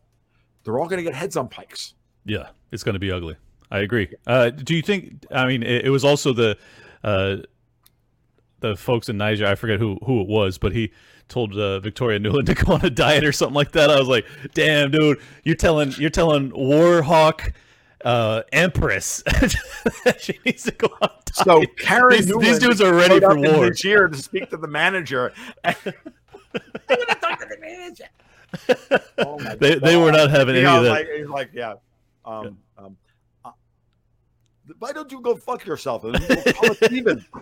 they're 0.64 0.80
all 0.80 0.88
going 0.88 0.98
to 0.98 1.04
get 1.04 1.14
heads 1.14 1.36
on 1.36 1.50
pikes. 1.50 1.96
Yeah, 2.26 2.50
it's 2.72 2.84
going 2.84 2.94
to 2.94 3.00
be 3.00 3.12
ugly. 3.12 3.36
I 3.72 3.80
agree. 3.80 4.14
Uh, 4.26 4.50
do 4.50 4.76
you 4.76 4.82
think? 4.82 5.26
I 5.32 5.46
mean, 5.48 5.64
it, 5.64 5.86
it 5.86 5.90
was 5.90 6.04
also 6.04 6.34
the 6.34 6.58
uh, 7.04 7.38
the 8.62 8.76
folks 8.76 9.10
in 9.10 9.18
Niger. 9.18 9.46
I 9.46 9.56
forget 9.56 9.80
who 9.80 9.98
who 10.06 10.22
it 10.22 10.28
was, 10.28 10.58
but 10.58 10.72
he 10.74 10.92
told 11.28 11.56
uh, 11.58 11.80
Victoria 11.80 12.20
Nuland 12.20 12.46
to 12.48 12.56
go 12.56 12.74
on 12.74 12.82
a 12.86 12.90
diet 12.90 13.24
or 13.24 13.32
something 13.32 13.56
like 13.56 13.72
that. 13.74 13.90
I 13.92 14.00
was 14.00 14.08
like, 14.08 14.26
"Damn, 14.54 14.92
dude, 14.92 15.20
you're 15.44 15.56
telling 15.56 15.94
you're 15.98 16.10
telling 16.10 16.52
Warhawk." 16.52 17.54
Uh, 18.06 18.44
Empress, 18.54 19.22
she 20.20 20.40
needs 20.46 20.64
to 20.64 20.72
go 20.72 20.88
on. 21.02 21.10
a 21.10 21.34
So 21.34 21.44
diet. 21.60 21.78
Karen 21.78 22.12
these, 22.26 22.38
these 22.38 22.60
dudes 22.60 22.80
are 22.82 22.94
ready 22.94 23.20
for 23.20 23.32
up 23.32 23.38
in 23.40 23.54
war. 23.54 23.66
Niger 23.66 24.08
to 24.08 24.18
speak 24.18 24.50
to 24.52 24.58
the 24.58 24.70
manager. 24.70 25.34
I 25.66 25.76
want 25.84 25.98
to 27.10 27.16
talk 27.20 27.40
to 27.42 27.46
the 27.46 27.58
manager. 27.60 28.06
Oh 29.18 29.38
my 29.44 29.54
They 29.56 29.76
they 29.80 29.98
were 29.98 30.14
not 30.14 30.30
having 30.30 30.56
You 30.56 30.62
any 30.62 30.70
know, 30.70 30.78
of 30.78 30.84
that. 30.86 30.92
like 30.92 31.08
he's 31.14 31.28
like, 31.28 31.50
yeah. 31.54 31.74
Um, 32.24 32.46
uh, 32.48 32.50
why 34.80 34.92
don't 34.92 35.12
you 35.12 35.22
go 35.22 35.36
fuck 35.36 35.66
yourself 35.66 36.04
and 36.04 36.14
call 36.16 36.72
it 36.82 36.92
even? 36.92 37.26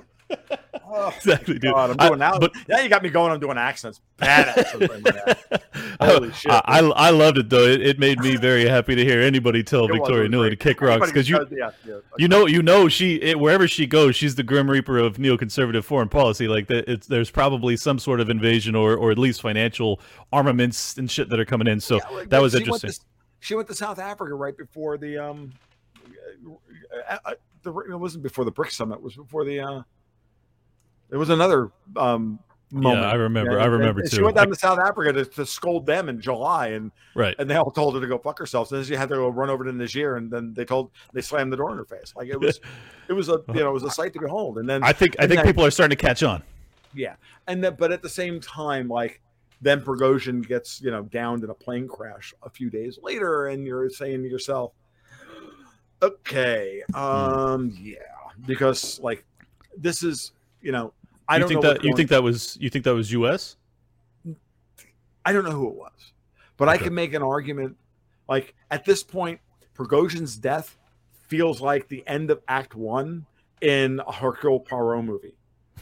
Oh, 0.90 1.12
exactly, 1.16 1.60
dude. 1.60 1.74
God, 1.74 1.92
I'm 1.92 1.96
I- 2.00 2.08
doing 2.08 2.20
now. 2.20 2.40
but 2.40 2.54
now 2.68 2.80
you 2.80 2.88
got 2.90 3.04
me 3.04 3.10
going. 3.10 3.32
I'm 3.32 3.40
doing 3.42 3.58
accents. 3.58 4.00
Bad 4.18 4.58
accents. 4.58 5.44
Holy 6.02 6.32
shit, 6.32 6.52
I, 6.52 6.62
I, 6.66 6.80
I 6.80 7.10
loved 7.12 7.38
it 7.38 7.50
though. 7.50 7.64
It, 7.66 7.82
it 7.82 8.00
made 8.00 8.20
me 8.20 8.36
very 8.38 8.66
happy 8.68 8.96
to 8.96 9.04
hear 9.04 9.22
anybody 9.22 9.64
tell 9.64 9.86
It 9.86 9.92
Victoria 9.94 10.30
Nuland 10.30 10.52
to 10.52 10.56
kick 10.56 10.82
rocks 10.82 11.08
because 11.08 11.30
you 11.30 11.46
yeah, 11.52 11.72
yeah. 11.86 12.00
you 12.18 12.28
know 12.28 12.46
you 12.46 12.62
know 12.62 12.88
she 12.88 13.16
it, 13.16 13.40
wherever 13.40 13.68
she 13.68 13.86
goes 13.86 14.16
she's 14.16 14.36
the 14.36 14.44
grim 14.44 14.70
reaper 14.70 14.98
of 14.98 15.18
neoconservative 15.18 15.84
foreign 15.84 16.10
policy. 16.10 16.48
Like 16.48 16.68
that, 16.68 16.90
it's 16.90 17.08
there's 17.08 17.32
probably 17.32 17.76
some 17.78 18.00
sort 18.00 18.20
of 18.22 18.30
invasion 18.30 18.76
or 18.76 18.96
or 18.96 19.12
at 19.12 19.18
least 19.18 19.42
financial 19.42 20.00
armaments 20.32 20.98
and 20.98 21.10
shit 21.12 21.30
that 21.30 21.40
are 21.40 21.46
coming 21.46 21.68
in. 21.68 21.80
So 21.82 21.98
Yeah, 21.98 22.10
like, 22.18 22.30
that 22.30 22.42
was 22.42 22.54
she 22.54 22.58
went 22.60 22.68
interesting. 22.68 22.92
to- 22.92 23.00
she 23.40 23.56
went 23.56 23.68
to 23.68 23.76
South 23.76 24.00
Africa 24.00 24.34
right 24.34 24.58
before 24.58 24.98
the 24.98 25.18
um, 25.20 25.54
uh, 27.10 27.18
uh, 27.26 27.34
the 27.64 27.74
it 27.92 27.96
wasn't 27.98 28.24
before 28.24 28.46
the 28.46 28.52
BRICS 28.52 28.72
summit. 28.74 28.96
It 28.96 29.02
was 29.02 29.16
before 29.16 29.46
the 29.46 29.60
uh, 29.60 29.82
there 31.10 31.20
was 31.20 31.30
another 31.30 31.72
um 31.96 32.40
moment. 32.72 33.06
I 33.06 33.16
remember. 33.16 33.52
And- 33.52 33.62
I 33.62 33.66
remember 33.66 34.02
and 34.02 34.10
too. 34.10 34.18
She 34.18 34.22
went 34.22 34.36
down 34.36 34.48
I- 34.48 34.52
to 34.52 34.56
South 34.56 34.80
Africa 34.80 35.14
to, 35.14 35.26
to 35.26 35.46
scold 35.46 35.86
them 35.86 36.10
in 36.10 36.20
July, 36.20 36.68
and 36.70 36.92
right. 37.16 37.36
and 37.40 37.50
they 37.50 37.56
all 37.56 37.72
told 37.72 37.96
her 37.96 38.02
to 38.02 38.08
go 38.08 38.18
fuck 38.18 38.40
herself. 38.40 38.68
So 38.70 38.76
then 38.76 38.86
she 38.86 38.94
had 38.94 39.10
to 39.10 39.16
go 39.16 39.30
run 39.30 39.50
over 39.50 39.64
to 39.64 39.72
Niger, 39.72 40.18
and 40.18 40.30
then 40.32 40.54
they 40.54 40.66
told 40.66 40.92
they 41.14 41.22
slammed 41.22 41.52
the 41.52 41.58
door 41.58 41.72
in 41.72 41.78
her 41.78 41.86
face. 41.86 42.14
Like 42.16 42.28
it 42.28 42.40
was, 42.40 42.60
it 43.08 43.14
was 43.14 43.30
a 43.30 43.42
you 43.54 43.62
know 43.62 43.70
it 43.70 43.74
was 43.74 43.84
a 43.84 43.92
sight 43.92 44.14
to 44.14 44.20
behold. 44.20 44.58
And 44.58 44.70
then 44.70 44.84
I 44.84 44.94
think 44.94 45.16
I 45.20 45.28
think 45.28 45.44
people 45.44 45.66
are 45.66 45.72
starting 45.72 45.98
to 45.98 46.02
catch 46.02 46.24
on. 46.24 46.44
yeah, 46.94 47.16
and 47.48 47.64
then 47.64 47.76
but 47.78 47.92
at 47.92 48.02
the 48.02 48.10
same 48.10 48.40
time, 48.40 48.88
like 48.88 49.22
then 49.62 49.82
Prigozhin 49.82 50.46
gets 50.46 50.82
you 50.82 50.92
know 50.92 51.04
downed 51.04 51.44
in 51.44 51.50
a 51.50 51.54
plane 51.56 51.88
crash 51.88 52.34
a 52.44 52.50
few 52.50 52.70
days 52.70 53.00
later, 53.02 53.48
and 53.48 53.66
you're 53.66 53.90
saying 53.90 54.24
to 54.24 54.30
yourself, 54.30 54.74
okay, 56.02 56.84
um, 56.94 57.76
yeah, 57.80 57.98
because 58.46 59.00
like 59.00 59.26
this 59.78 60.04
is 60.04 60.32
you 60.62 60.72
know 60.72 60.94
I 61.28 61.36
you 61.36 61.40
don't 61.40 61.50
think 61.50 61.64
know 61.64 61.74
that 61.74 61.84
you 61.84 61.94
think 61.96 62.10
that 62.10 62.24
was 62.24 62.58
you 62.60 62.70
think 62.70 62.86
that 62.86 62.94
was 62.96 63.12
U.S. 63.12 63.58
I 65.26 65.34
don't 65.34 65.44
know 65.44 65.52
who 65.52 65.68
it 65.70 65.76
was, 65.76 66.14
but 66.56 66.70
I 66.70 66.78
can 66.78 66.94
make 66.94 67.14
an 67.14 67.22
argument. 67.22 67.76
Like 68.30 68.56
at 68.72 68.86
this 68.86 69.04
point, 69.04 69.40
Prigozhin's 69.76 70.36
death 70.38 70.78
feels 71.28 71.62
like 71.62 71.88
the 71.88 72.04
end 72.08 72.32
of 72.32 72.42
Act 72.48 72.76
One 72.76 73.26
in 73.62 74.00
a 74.08 74.12
Hercule 74.12 74.60
Poirot 74.60 75.04
movie, 75.04 75.36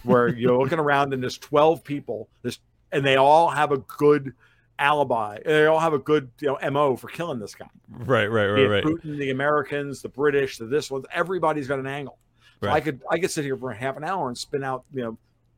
where 0.03 0.27
you're 0.27 0.57
looking 0.61 0.79
around 0.79 1.13
and 1.13 1.21
there's 1.21 1.37
12 1.37 1.83
people, 1.83 2.27
this, 2.41 2.59
and 2.91 3.05
they 3.05 3.15
all 3.15 3.49
have 3.49 3.71
a 3.71 3.77
good 3.77 4.33
alibi. 4.79 5.39
They 5.45 5.65
all 5.65 5.79
have 5.79 5.93
a 5.93 5.99
good 5.99 6.29
you 6.39 6.47
know 6.61 6.69
mo 6.71 6.95
for 6.95 7.07
killing 7.07 7.39
this 7.39 7.55
guy. 7.55 7.67
Right, 7.89 8.27
right, 8.27 8.47
right, 8.47 8.65
right. 8.65 8.83
Putin, 8.83 9.17
the 9.17 9.31
Americans, 9.31 10.01
the 10.01 10.09
British, 10.09 10.57
the 10.57 10.65
this 10.65 10.89
one. 10.91 11.03
Everybody's 11.13 11.67
got 11.67 11.79
an 11.79 11.87
angle. 11.87 12.17
So 12.63 12.69
I 12.69 12.79
could 12.79 13.01
I 13.11 13.19
could 13.19 13.29
sit 13.31 13.45
here 13.45 13.57
for 13.57 13.71
half 13.73 13.95
an 13.97 14.03
hour 14.03 14.27
and 14.27 14.37
spin 14.37 14.63
out 14.63 14.85
you 14.93 15.03
know 15.03 15.17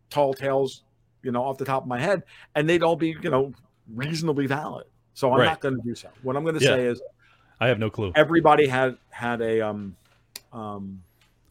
tall 0.09 0.33
tales 0.33 0.83
you 1.23 1.31
know 1.31 1.43
off 1.43 1.57
the 1.57 1.65
top 1.65 1.83
of 1.83 1.87
my 1.87 1.99
head, 1.99 2.23
and 2.55 2.67
they'd 2.69 2.83
all 2.83 2.95
be 2.95 3.15
you 3.21 3.29
know 3.29 3.53
reasonably 3.93 4.45
valid. 4.47 4.85
So 5.13 5.31
I'm 5.31 5.39
Right. 5.39 5.45
not 5.45 5.61
going 5.61 5.75
to 5.77 5.81
do 5.81 5.95
so. 5.95 6.09
What 6.21 6.35
I'm 6.35 6.43
going 6.43 6.57
to 6.59 6.63
Yeah. 6.63 6.71
say 6.75 6.85
is 6.85 7.01
I 7.59 7.67
have 7.67 7.79
no 7.79 7.89
clue. 7.89 8.11
everybody 8.15 8.67
had 8.67 8.97
had 9.09 9.41
a 9.41 9.61
um 9.61 9.95
um 10.53 11.01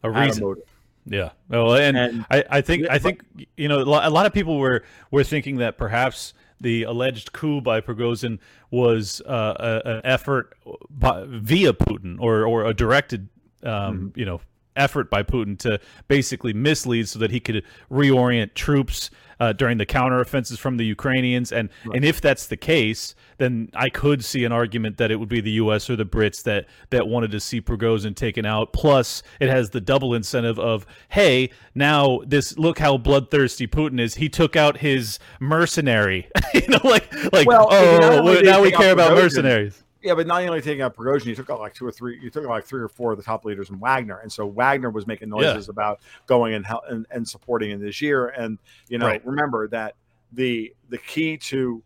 A 0.03 0.09
reason. 0.11 0.43
motive. 0.43 0.63
Yeah. 1.09 1.29
Well, 1.49 1.73
and, 1.75 1.97
And- 1.97 2.25
I, 2.29 2.43
I 2.49 2.61
think 2.61 2.87
I 2.89 2.99
think 2.99 3.23
you 3.55 3.67
know 3.67 3.79
a 3.79 3.83
lot, 3.83 4.05
a 4.05 4.09
lot 4.09 4.25
of 4.25 4.33
people 4.33 4.57
were 4.59 4.83
were 5.11 5.23
thinking 5.23 5.57
that 5.57 5.77
perhaps 5.77 6.33
the 6.61 6.83
alleged 6.83 7.31
coup 7.33 7.61
by 7.61 7.81
Prigozhin 7.81 8.39
was 8.71 9.21
uh, 9.25 9.53
a- 9.85 9.89
an 9.89 10.01
effort 10.03 10.53
by, 10.89 11.23
via 11.27 11.73
Putin 11.73 12.17
or 12.19 12.45
or 12.45 12.65
a 12.65 12.73
directed 12.73 13.29
um, 13.63 13.71
Mm-hmm. 14.11 14.19
you 14.19 14.25
know 14.25 14.41
effort 14.77 15.09
by 15.09 15.23
Putin 15.23 15.57
to 15.59 15.79
basically 16.07 16.53
mislead 16.53 17.09
so 17.09 17.19
that 17.19 17.31
he 17.31 17.39
could 17.39 17.63
reorient 17.91 18.53
troops 18.53 19.09
uh, 19.39 19.53
during 19.53 19.77
the 19.77 19.85
counteroffensives 19.85 20.57
from 20.57 20.77
the 20.77 20.85
Ukrainians. 20.85 21.51
And 21.51 21.69
and 21.93 22.03
if 22.03 22.21
that's 22.21 22.47
the 22.47 22.57
case 22.57 23.15
then 23.37 23.69
I 23.75 23.89
could 23.89 24.25
see 24.25 24.43
an 24.45 24.51
argument 24.51 24.97
that 24.97 25.11
it 25.11 25.17
would 25.17 25.29
be 25.29 25.41
the 25.41 25.51
US 25.51 25.89
or 25.89 25.95
the 25.95 26.05
Brits 26.05 26.43
that 26.43 26.65
that 26.89 27.07
wanted 27.07 27.31
to 27.31 27.39
see 27.39 27.61
Prigozhin 27.61 28.15
taken 28.15 28.45
out. 28.45 28.73
Plus 28.73 29.23
it 29.39 29.49
has 29.49 29.69
the 29.69 29.81
double 29.81 30.13
incentive 30.13 30.59
of 30.59 30.85
hey 31.09 31.51
now 31.75 32.21
this 32.25 32.57
look 32.57 32.79
how 32.79 32.97
bloodthirsty 32.97 33.67
Putin 33.67 33.99
is. 33.99 34.15
He 34.15 34.29
took 34.29 34.55
out 34.55 34.77
his 34.77 35.19
mercenary. 35.39 36.27
You 36.53 36.65
know 36.69 36.79
like 36.83 37.13
like 37.33 37.47
Well, 37.47 37.67
oh 37.69 38.19
only 38.19 38.23
well, 38.23 38.33
did 38.35 38.45
he 38.45 38.51
now 38.51 38.61
we 38.61 38.71
care 38.71 38.91
about 38.91 39.11
Prigozhin, 39.11 39.23
mercenaries 39.23 39.83
Yeah, 40.03 40.13
but 40.13 40.27
not 40.27 40.43
only 40.43 40.61
taking 40.61 40.81
out 40.83 40.95
Prigozhin, 40.95 41.25
you 41.25 41.35
took 41.35 41.49
out 41.49 41.59
like 41.59 41.73
two 41.73 41.85
or 41.85 41.91
three. 41.91 42.19
You 42.21 42.29
took 42.29 42.43
out 42.45 42.49
like 42.49 42.65
three 42.65 42.81
or 42.81 42.87
four 42.87 43.11
of 43.11 43.17
the 43.17 43.23
top 43.23 43.45
leaders 43.45 43.69
in 43.71 43.79
Wagner, 43.79 44.19
and 44.19 44.31
so 44.31 44.45
Wagner 44.45 44.89
was 44.91 45.07
making 45.07 45.29
noises 45.29 45.69
about 45.69 46.01
going 46.27 46.53
and, 46.53 46.65
hel- 46.65 46.83
and 46.87 47.05
and 47.09 47.27
supporting 47.27 47.71
in 47.71 47.79
this 47.81 48.01
year. 48.01 48.27
And 48.29 48.59
you 48.89 48.99
know, 48.99 49.07
Right. 49.07 49.25
remember 49.25 49.67
that 49.69 49.95
the 50.33 50.73
the 50.89 50.97
key 50.99 51.37
to 51.37 51.81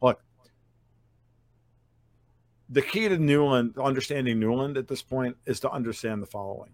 look 0.00 0.20
the 2.68 2.82
key 2.82 3.08
to 3.08 3.16
Nuland, 3.18 3.82
understanding 3.82 4.38
Nuland 4.40 4.76
at 4.76 4.88
this 4.88 5.02
point, 5.02 5.36
is 5.46 5.60
to 5.60 5.70
understand 5.70 6.22
the 6.22 6.26
following. 6.26 6.70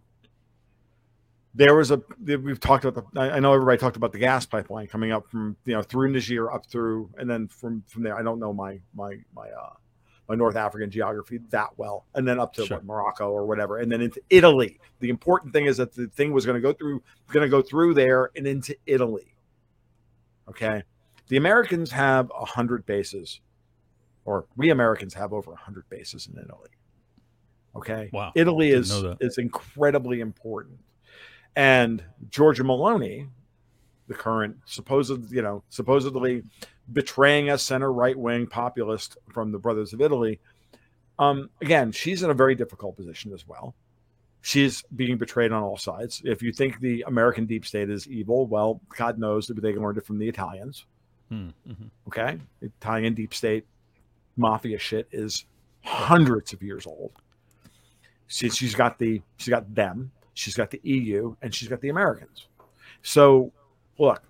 There 1.55 1.75
was 1.75 1.91
a 1.91 2.03
we've 2.25 2.61
talked 2.61 2.85
about 2.87 3.13
the 3.15 3.21
I 3.21 3.37
I 3.37 3.41
know 3.41 3.53
everybody 3.53 3.77
talked 3.79 3.97
about 3.97 4.13
the 4.13 4.19
gas 4.19 4.47
pipeline 4.47 4.87
coming 4.87 5.13
up 5.13 5.29
from 5.31 5.57
you 5.67 5.75
know 5.75 5.83
through 5.83 6.11
Niger 6.11 6.51
up 6.53 6.67
through 6.67 7.11
and 7.19 7.29
then 7.29 7.49
from 7.49 7.83
from 7.89 8.03
there 8.05 8.17
I 8.19 8.23
don't 8.23 8.39
know 8.39 8.55
my 8.55 8.81
my 8.95 9.19
my 9.35 9.49
uh 9.51 9.73
my 10.33 10.37
North 10.37 10.57
African 10.57 10.91
geography 10.91 11.41
that 11.51 11.69
well, 11.77 12.07
and 12.15 12.27
then 12.27 12.41
up 12.41 12.55
to 12.55 12.65
Sure. 12.65 12.79
what, 12.79 12.87
Morocco 12.87 13.31
or 13.31 13.45
whatever, 13.45 13.81
and 13.81 13.93
then 13.93 14.01
into 14.01 14.19
Italy. 14.31 14.81
The 15.01 15.11
important 15.11 15.53
thing 15.53 15.67
is 15.67 15.77
that 15.77 15.93
the 15.93 16.07
thing 16.07 16.33
was 16.33 16.47
going 16.47 16.55
to 16.55 16.61
go 16.63 16.73
through, 16.73 17.03
going 17.31 17.45
to 17.45 17.51
go 17.51 17.61
through 17.61 17.93
there 17.93 18.31
and 18.35 18.47
into 18.47 18.75
Italy. 18.87 19.37
Okay, 20.49 20.83
the 21.29 21.37
Americans 21.37 21.91
have 21.91 22.33
a 22.35 22.47
hundred 22.47 22.87
bases, 22.87 23.43
or 24.25 24.47
we 24.57 24.71
Americans 24.71 25.13
have 25.13 25.35
over 25.35 25.53
a 25.53 25.57
hundred 25.57 25.87
bases 25.91 26.27
in 26.33 26.39
Italy. 26.43 26.71
Okay, 27.77 28.09
Wow. 28.11 28.33
Italy 28.35 28.71
is 28.71 28.91
is 29.21 29.37
incredibly 29.37 30.21
important, 30.21 30.79
and 31.57 32.03
Giorgia 32.31 32.63
Meloni, 32.65 33.29
the 34.09 34.15
current 34.15 34.57
supposed 34.65 35.31
you 35.31 35.43
know 35.43 35.63
supposedly 35.69 36.43
betraying 36.93 37.51
a 37.51 37.59
center 37.59 37.93
right 37.93 38.19
wing 38.19 38.47
populist 38.47 39.17
from 39.33 39.53
the 39.53 39.59
Brothers 39.59 39.93
of 39.93 40.01
Italy. 40.01 40.41
Um, 41.19 41.51
again, 41.61 41.93
she's 41.93 42.23
in 42.23 42.31
a 42.31 42.35
very 42.35 42.55
difficult 42.55 42.97
position 42.97 43.33
as 43.33 43.47
well. 43.47 43.75
She's 44.41 44.83
being 44.97 45.19
betrayed 45.19 45.53
on 45.53 45.63
all 45.63 45.77
sides. 45.77 46.21
If 46.25 46.43
you 46.43 46.53
think 46.53 46.81
the 46.81 47.05
American 47.07 47.47
deep 47.47 47.65
state 47.65 47.91
is 47.91 48.09
evil, 48.09 48.47
well, 48.47 48.81
God 48.97 49.19
knows 49.19 49.47
that 49.47 49.61
they 49.61 49.75
learned 49.75 49.99
it 49.99 50.07
from 50.07 50.19
the 50.19 50.29
Italians. 50.29 50.85
Hmm, 51.29 51.51
mhm. 51.69 51.91
Okay, 52.09 52.39
Italian 52.61 53.15
deep 53.15 53.33
state 53.35 53.67
mafia 54.37 54.79
shit 54.79 55.09
is 55.13 55.45
hundreds 55.85 56.53
of 56.53 56.63
years 56.63 56.87
old. 56.87 57.13
She, 58.27 58.49
she's 58.51 58.75
got 58.75 58.99
the 58.99 59.23
she's 59.37 59.51
got 59.51 59.73
them, 59.75 60.11
she's 60.35 60.57
got 60.57 60.71
the 60.71 60.81
EU, 60.83 61.37
and 61.41 61.55
she's 61.55 61.69
got 61.69 61.81
the 61.81 61.91
Americans. 61.91 62.47
So, 63.03 63.53
look, 63.99 64.23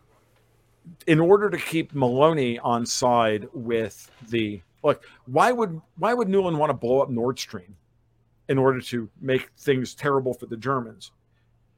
in 1.07 1.21
order 1.21 1.51
to 1.51 1.59
keep 1.59 1.93
Meloni 1.93 2.59
on 2.63 2.87
side 2.87 3.49
with 3.53 4.11
the 4.29 4.61
look, 4.83 5.05
why 5.27 5.53
would 5.53 5.81
why 5.97 6.15
would 6.15 6.29
Nuland 6.29 6.59
want 6.59 6.71
to 6.71 6.75
blow 6.75 7.01
up 7.01 7.11
Nord 7.11 7.39
Stream 7.39 7.77
in 8.49 8.59
order 8.59 8.81
to 8.81 9.09
make 9.21 9.51
things 9.59 9.95
terrible 9.95 10.35
for 10.35 10.47
the 10.47 10.57
Germans? 10.57 11.13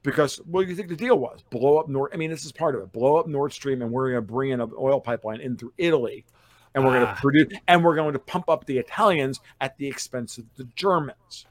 Because 0.03 0.37
what 0.45 0.63
do 0.63 0.69
you 0.69 0.75
think 0.75 0.89
the 0.89 0.95
deal 0.95 1.17
was? 1.17 1.43
Blow 1.49 1.77
up 1.77 1.87
Nord. 1.89 2.11
I 2.13 2.17
mean, 2.17 2.29
this 2.29 2.45
is 2.45 2.51
part 2.51 2.75
of 2.75 2.81
it. 2.81 2.91
Blow 2.91 3.17
up 3.17 3.27
Nord 3.27 3.51
Stream, 3.53 3.81
and 3.81 3.91
we're 3.91 4.11
going 4.11 4.23
to 4.23 4.33
bring 4.33 4.51
in 4.51 4.61
an 4.61 4.71
oil 4.77 4.99
pipeline 4.99 5.41
in 5.41 5.57
through 5.57 5.73
Italy, 5.79 6.25
and 6.75 6.83
we're 6.85 6.91
going 6.93 7.07
Ah. 7.07 7.15
to 7.15 7.21
produce, 7.21 7.53
and 7.67 7.83
we're 7.83 7.95
going 7.95 8.13
to 8.13 8.19
pump 8.19 8.47
up 8.49 8.65
the 8.65 8.77
Italians 8.77 9.39
at 9.61 9.75
the 9.77 9.87
expense 9.87 10.37
of 10.37 10.45
the 10.57 10.65
Germans. 10.75 11.47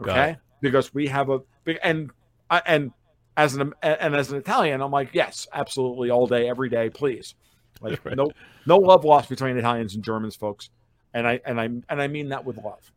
Okay, 0.00 0.36
because 0.60 0.92
we 0.92 1.06
have 1.06 1.30
a 1.30 1.40
big 1.64 1.78
and 1.82 2.10
and 2.66 2.92
as 3.36 3.54
an 3.54 3.72
and 3.82 4.14
as 4.14 4.30
an 4.30 4.38
Italian, 4.38 4.80
I'm 4.80 4.90
like, 4.90 5.10
yes, 5.12 5.46
absolutely, 5.52 6.10
all 6.10 6.26
day, 6.26 6.48
every 6.48 6.68
day, 6.68 6.90
please. 6.90 7.34
Like 7.80 8.00
Right. 8.04 8.16
no 8.16 8.30
no 8.66 8.76
love 8.78 9.04
lost 9.04 9.28
between 9.28 9.56
Italians 9.56 9.94
and 9.94 10.04
Germans, 10.04 10.36
folks, 10.36 10.70
and 11.12 11.26
I 11.26 11.40
and 11.44 11.60
I 11.60 11.64
and 11.64 12.02
I 12.02 12.08
mean 12.08 12.28
that 12.28 12.44
with 12.44 12.58
love. 12.58 12.92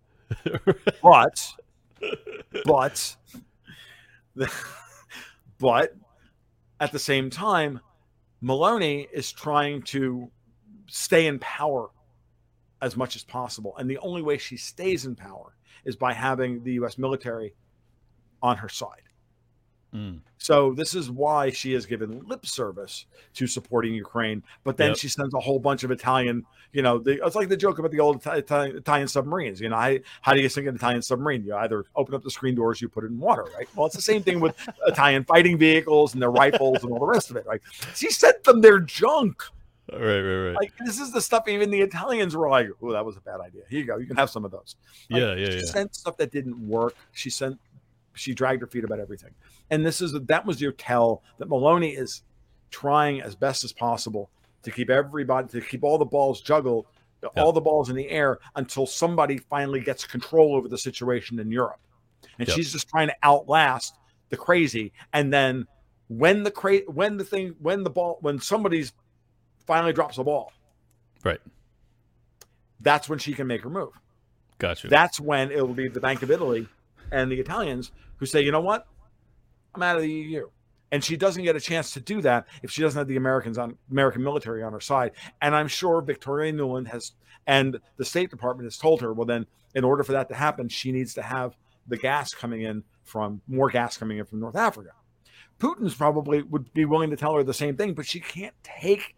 But 1.01 1.53
but 2.65 3.15
but 5.59 5.95
at 6.79 6.91
the 6.91 6.99
same 6.99 7.29
time, 7.29 7.79
Meloni 8.43 9.07
is 9.11 9.31
trying 9.31 9.81
to 9.83 10.29
stay 10.87 11.27
in 11.27 11.39
power 11.39 11.89
as 12.81 12.95
much 12.95 13.15
as 13.15 13.23
possible, 13.23 13.75
and 13.77 13.89
the 13.89 13.97
only 13.99 14.21
way 14.21 14.37
she 14.37 14.57
stays 14.57 15.05
in 15.05 15.15
power 15.15 15.55
is 15.85 15.95
by 15.95 16.13
having 16.13 16.63
the 16.63 16.73
U.S. 16.73 16.97
military 16.97 17.55
on 18.43 18.57
her 18.57 18.69
side. 18.69 19.01
Mm. 19.93 20.19
So 20.37 20.73
this 20.73 20.93
is 20.93 21.09
why 21.09 21.49
she 21.49 21.73
has 21.73 21.85
given 21.85 22.21
lip 22.27 22.45
service 22.45 23.05
to 23.35 23.47
supporting 23.47 23.93
Ukraine, 23.93 24.43
but 24.63 24.77
then 24.77 24.89
Yep. 24.89 24.97
she 24.97 25.07
sends 25.07 25.33
a 25.33 25.39
whole 25.39 25.59
bunch 25.59 25.83
of 25.83 25.91
Italian. 25.91 26.45
You 26.73 26.81
know, 26.81 26.99
the, 26.99 27.25
it's 27.25 27.35
like 27.35 27.49
the 27.49 27.57
joke 27.57 27.79
about 27.79 27.91
the 27.91 27.99
old 27.99 28.25
Italian, 28.25 28.77
Italian 28.77 29.07
submarines. 29.07 29.59
You 29.61 29.69
know, 29.69 29.77
how, 29.77 29.95
how 30.21 30.33
do 30.33 30.41
you 30.41 30.49
sink 30.49 30.67
an 30.67 30.75
Italian 30.75 31.01
submarine? 31.01 31.43
You 31.43 31.55
either 31.55 31.85
open 31.95 32.13
up 32.13 32.23
the 32.23 32.29
screen 32.29 32.55
doors, 32.55 32.81
you 32.81 32.89
put 32.89 33.03
it 33.05 33.07
in 33.07 33.19
water, 33.19 33.45
right? 33.57 33.67
Well, 33.75 33.85
it's 33.87 33.95
the 33.95 34.01
same 34.01 34.21
thing 34.21 34.39
with 34.39 34.55
Italian 34.87 35.23
fighting 35.23 35.57
vehicles 35.57 36.13
and 36.13 36.21
their 36.21 36.31
rifles 36.31 36.83
and 36.83 36.91
all 36.91 36.99
the 36.99 37.05
rest 37.05 37.31
of 37.31 37.37
it, 37.37 37.45
right? 37.45 37.61
She 37.95 38.11
sent 38.11 38.43
them 38.43 38.61
their 38.61 38.79
junk. 38.79 39.41
Right, 39.91 40.19
right, 40.19 40.47
right. 40.47 40.55
Like 40.55 40.73
this 40.85 40.99
is 40.99 41.13
the 41.13 41.21
stuff 41.21 41.47
even 41.47 41.71
the 41.71 41.79
Italians 41.79 42.35
were 42.35 42.49
like, 42.49 42.67
"Oh, 42.81 42.91
that 42.91 43.05
was 43.05 43.15
a 43.15 43.21
bad 43.21 43.39
idea. 43.39 43.61
Here 43.69 43.79
you 43.79 43.85
go. 43.85 43.95
You 43.95 44.05
can 44.05 44.17
have 44.17 44.29
some 44.29 44.43
of 44.43 44.51
those." 44.51 44.75
Like, 45.09 45.21
yeah, 45.21 45.33
yeah, 45.33 45.49
she 45.49 45.59
yeah. 45.59 45.63
sent 45.63 45.95
stuff 45.95 46.17
that 46.17 46.29
didn't 46.29 46.59
work. 46.59 46.93
She 47.13 47.29
sent, 47.29 47.57
she 48.17 48.33
dragged 48.33 48.61
her 48.61 48.67
feet 48.67 48.83
about 48.83 48.99
everything. 48.99 49.31
And 49.69 49.85
this 49.85 50.01
is 50.01 50.13
that 50.13 50.45
was 50.45 50.59
your 50.61 50.71
tell 50.73 51.23
that 51.37 51.49
Meloni 51.49 51.97
is 51.97 52.23
trying 52.71 53.21
as 53.21 53.35
best 53.35 53.63
as 53.63 53.71
possible 53.71 54.29
to 54.63 54.71
keep 54.71 54.89
everybody 54.89 55.47
to 55.47 55.61
keep 55.61 55.83
all 55.83 55.97
the 55.97 56.05
balls 56.05 56.41
juggled, 56.41 56.85
all 57.35 57.51
the 57.53 57.61
balls 57.61 57.89
in 57.89 57.95
the 57.95 58.09
air 58.09 58.39
until 58.55 58.85
somebody 58.85 59.37
finally 59.37 59.79
gets 59.79 60.05
control 60.05 60.55
over 60.55 60.67
the 60.67 60.77
situation 60.77 61.39
in 61.39 61.51
Europe. 61.51 61.79
And 62.39 62.49
she's 62.49 62.71
just 62.71 62.89
trying 62.89 63.07
to 63.07 63.15
outlast 63.23 63.95
the 64.29 64.37
crazy. 64.37 64.91
And 65.13 65.31
then 65.33 65.65
when 66.09 66.43
the 66.43 66.51
cra- 66.51 66.79
when 66.87 67.17
the 67.17 67.23
thing 67.23 67.55
when 67.59 67.83
the 67.83 67.89
ball 67.89 68.17
when 68.21 68.39
somebody's 68.39 68.93
finally 69.65 69.93
drops 69.93 70.17
a 70.17 70.23
ball, 70.23 70.51
Right. 71.23 71.39
that's 72.79 73.09
when 73.09 73.19
she 73.19 73.33
can 73.33 73.47
make 73.47 73.61
her 73.63 73.69
move. 73.69 73.91
Gotcha. 74.59 74.87
That's 74.87 75.19
when 75.19 75.51
it 75.51 75.65
will 75.65 75.73
be 75.73 75.87
the 75.87 75.99
Bank 75.99 76.21
of 76.23 76.31
Italy 76.31 76.67
and 77.11 77.31
the 77.31 77.39
Italians 77.39 77.91
who 78.17 78.25
say, 78.25 78.41
you 78.41 78.51
know 78.51 78.61
what? 78.61 78.87
I'm 79.75 79.83
out 79.83 79.95
of 79.95 80.01
the 80.01 80.11
EU. 80.11 80.49
And 80.91 81.03
she 81.03 81.17
doesn't 81.17 81.43
get 81.43 81.55
a 81.55 81.59
chance 81.59 81.91
to 81.91 81.99
do 81.99 82.21
that 82.21 82.47
if 82.63 82.71
she 82.71 82.81
doesn't 82.81 82.97
have 82.97 83.07
the 83.07 83.17
Americans 83.17 83.57
on 83.57 83.77
American 83.91 84.23
military 84.23 84.63
on 84.63 84.71
her 84.71 84.79
side. 84.79 85.11
And 85.41 85.53
I'm 85.53 85.67
sure 85.67 86.01
Victoria 86.01 86.53
Nuland 86.53 86.87
has 86.87 87.11
and 87.45 87.79
the 87.97 88.05
State 88.05 88.29
Department 88.29 88.65
has 88.67 88.77
told 88.77 89.01
her, 89.01 89.13
well, 89.13 89.25
then 89.25 89.45
in 89.75 89.83
order 89.83 90.03
for 90.03 90.13
that 90.13 90.29
to 90.29 90.35
happen, 90.35 90.69
she 90.69 90.91
needs 90.91 91.13
to 91.15 91.21
have 91.21 91.55
the 91.87 91.97
gas 91.97 92.33
coming 92.33 92.61
in 92.61 92.83
from 93.03 93.41
more 93.47 93.69
gas 93.69 93.97
coming 93.97 94.17
in 94.17 94.25
from 94.25 94.39
North 94.39 94.55
Africa. 94.55 94.91
Putin's 95.59 95.95
probably 95.95 96.41
would 96.43 96.71
be 96.73 96.85
willing 96.85 97.09
to 97.09 97.15
tell 97.15 97.33
her 97.35 97.43
the 97.43 97.53
same 97.53 97.75
thing, 97.75 97.93
but 97.93 98.05
she 98.05 98.19
can't 98.19 98.53
take. 98.63 99.15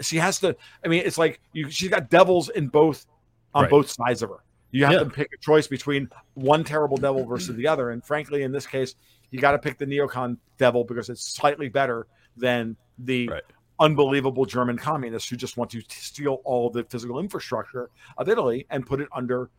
She 0.00 0.16
has 0.18 0.38
to. 0.40 0.56
I 0.84 0.88
mean, 0.88 1.02
it's 1.04 1.18
like 1.18 1.40
you, 1.52 1.70
she's 1.70 1.88
got 1.88 2.10
devils 2.10 2.48
in 2.50 2.68
both 2.68 3.06
on 3.54 3.62
Right. 3.62 3.70
both 3.70 3.90
sides 3.90 4.22
of 4.22 4.30
her. 4.30 4.38
You 4.70 4.84
have 4.84 4.92
Yeah. 4.94 4.98
to 5.00 5.06
pick 5.06 5.28
a 5.32 5.38
choice 5.38 5.66
between 5.66 6.10
one 6.34 6.64
terrible 6.64 6.96
devil 6.96 7.24
versus 7.24 7.56
the 7.56 7.66
other. 7.66 7.90
And 7.90 8.04
frankly, 8.04 8.42
in 8.42 8.52
this 8.52 8.66
case, 8.66 8.94
you 9.30 9.40
got 9.40 9.52
to 9.52 9.58
pick 9.58 9.78
the 9.78 9.86
neocon 9.86 10.38
devil 10.58 10.84
because 10.84 11.08
it's 11.08 11.34
slightly 11.34 11.68
better 11.68 12.06
than 12.36 12.76
the 12.98 13.28
Right. 13.28 13.42
unbelievable 13.80 14.44
German 14.44 14.76
communists 14.76 15.28
who 15.28 15.36
just 15.36 15.56
want 15.56 15.70
to 15.70 15.82
steal 15.88 16.40
all 16.44 16.68
the 16.68 16.84
physical 16.84 17.20
infrastructure 17.20 17.90
of 18.16 18.28
Italy 18.28 18.66
and 18.70 18.86
put 18.86 19.00
it 19.00 19.08
under, 19.12 19.50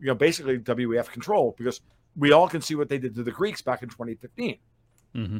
you 0.00 0.06
know, 0.06 0.14
basically 0.14 0.58
WEF 0.58 1.10
control. 1.10 1.54
Because 1.56 1.80
we 2.16 2.32
all 2.32 2.48
can 2.48 2.60
see 2.60 2.74
what 2.74 2.88
they 2.88 2.98
did 2.98 3.14
to 3.14 3.22
the 3.22 3.30
Greeks 3.30 3.62
back 3.62 3.82
in 3.82 3.88
2015 3.88 4.58
hmm 5.14 5.38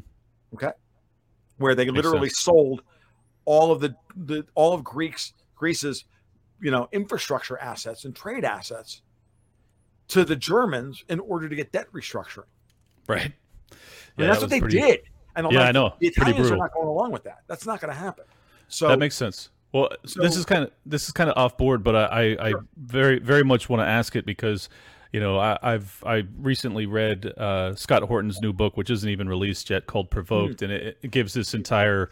where 1.58 1.74
they 1.74 1.84
Makes 1.84 1.96
literally 1.96 2.28
sold 2.30 2.82
all 3.44 3.70
of 3.72 3.80
the, 3.80 3.94
the 4.16 4.46
all 4.54 4.72
of 4.72 4.82
Greeks 4.82 5.34
Greece's 5.54 6.04
you 6.60 6.70
know 6.70 6.88
infrastructure 6.92 7.58
assets 7.58 8.04
and 8.04 8.14
trade 8.14 8.44
assets 8.44 9.02
to 10.08 10.24
the 10.24 10.36
Germans 10.36 11.04
in 11.08 11.20
order 11.20 11.48
to 11.48 11.54
get 11.54 11.72
debt 11.72 11.86
restructuring. 11.92 12.44
Right. 13.06 13.32
And 13.70 14.28
that's 14.28 14.38
that 14.38 14.44
what 14.44 14.50
they 14.50 14.60
pretty- 14.60 14.80
did. 14.80 15.00
And 15.36 15.50
Yeah, 15.52 15.62
I 15.62 15.72
know. 15.72 15.94
The 16.00 16.08
Italians 16.08 16.50
are 16.50 16.56
not 16.56 16.72
going 16.72 16.88
along 16.88 17.12
with 17.12 17.22
that. 17.24 17.42
That's 17.46 17.64
not 17.64 17.80
going 17.80 17.92
to 17.92 17.98
happen. 17.98 18.24
So 18.68 18.88
that 18.88 18.98
makes 18.98 19.14
sense. 19.14 19.50
Well, 19.72 19.90
this 20.02 20.36
is 20.36 20.44
kind 20.44 20.64
of 20.64 20.70
this 20.86 21.04
is 21.06 21.12
kind 21.12 21.30
of 21.30 21.36
off 21.36 21.56
board, 21.56 21.84
but 21.84 21.94
I 21.94 22.34
I, 22.34 22.48
I 22.48 22.52
very 22.76 23.18
very 23.18 23.44
much 23.44 23.68
want 23.68 23.80
to 23.80 23.86
ask 23.86 24.16
it 24.16 24.24
because 24.26 24.68
you 25.12 25.20
know 25.20 25.38
I, 25.38 25.58
I've 25.62 26.02
I 26.04 26.24
recently 26.38 26.86
read 26.86 27.26
uh, 27.36 27.74
Scott 27.76 28.02
Horton's 28.02 28.40
new 28.40 28.52
book, 28.52 28.76
which 28.76 28.90
isn't 28.90 29.08
even 29.08 29.28
released 29.28 29.68
yet, 29.70 29.86
called 29.86 30.10
Provoked, 30.10 30.62
and 30.62 30.72
it, 30.72 30.98
it 31.02 31.10
gives 31.10 31.34
this 31.34 31.54
entire 31.54 32.10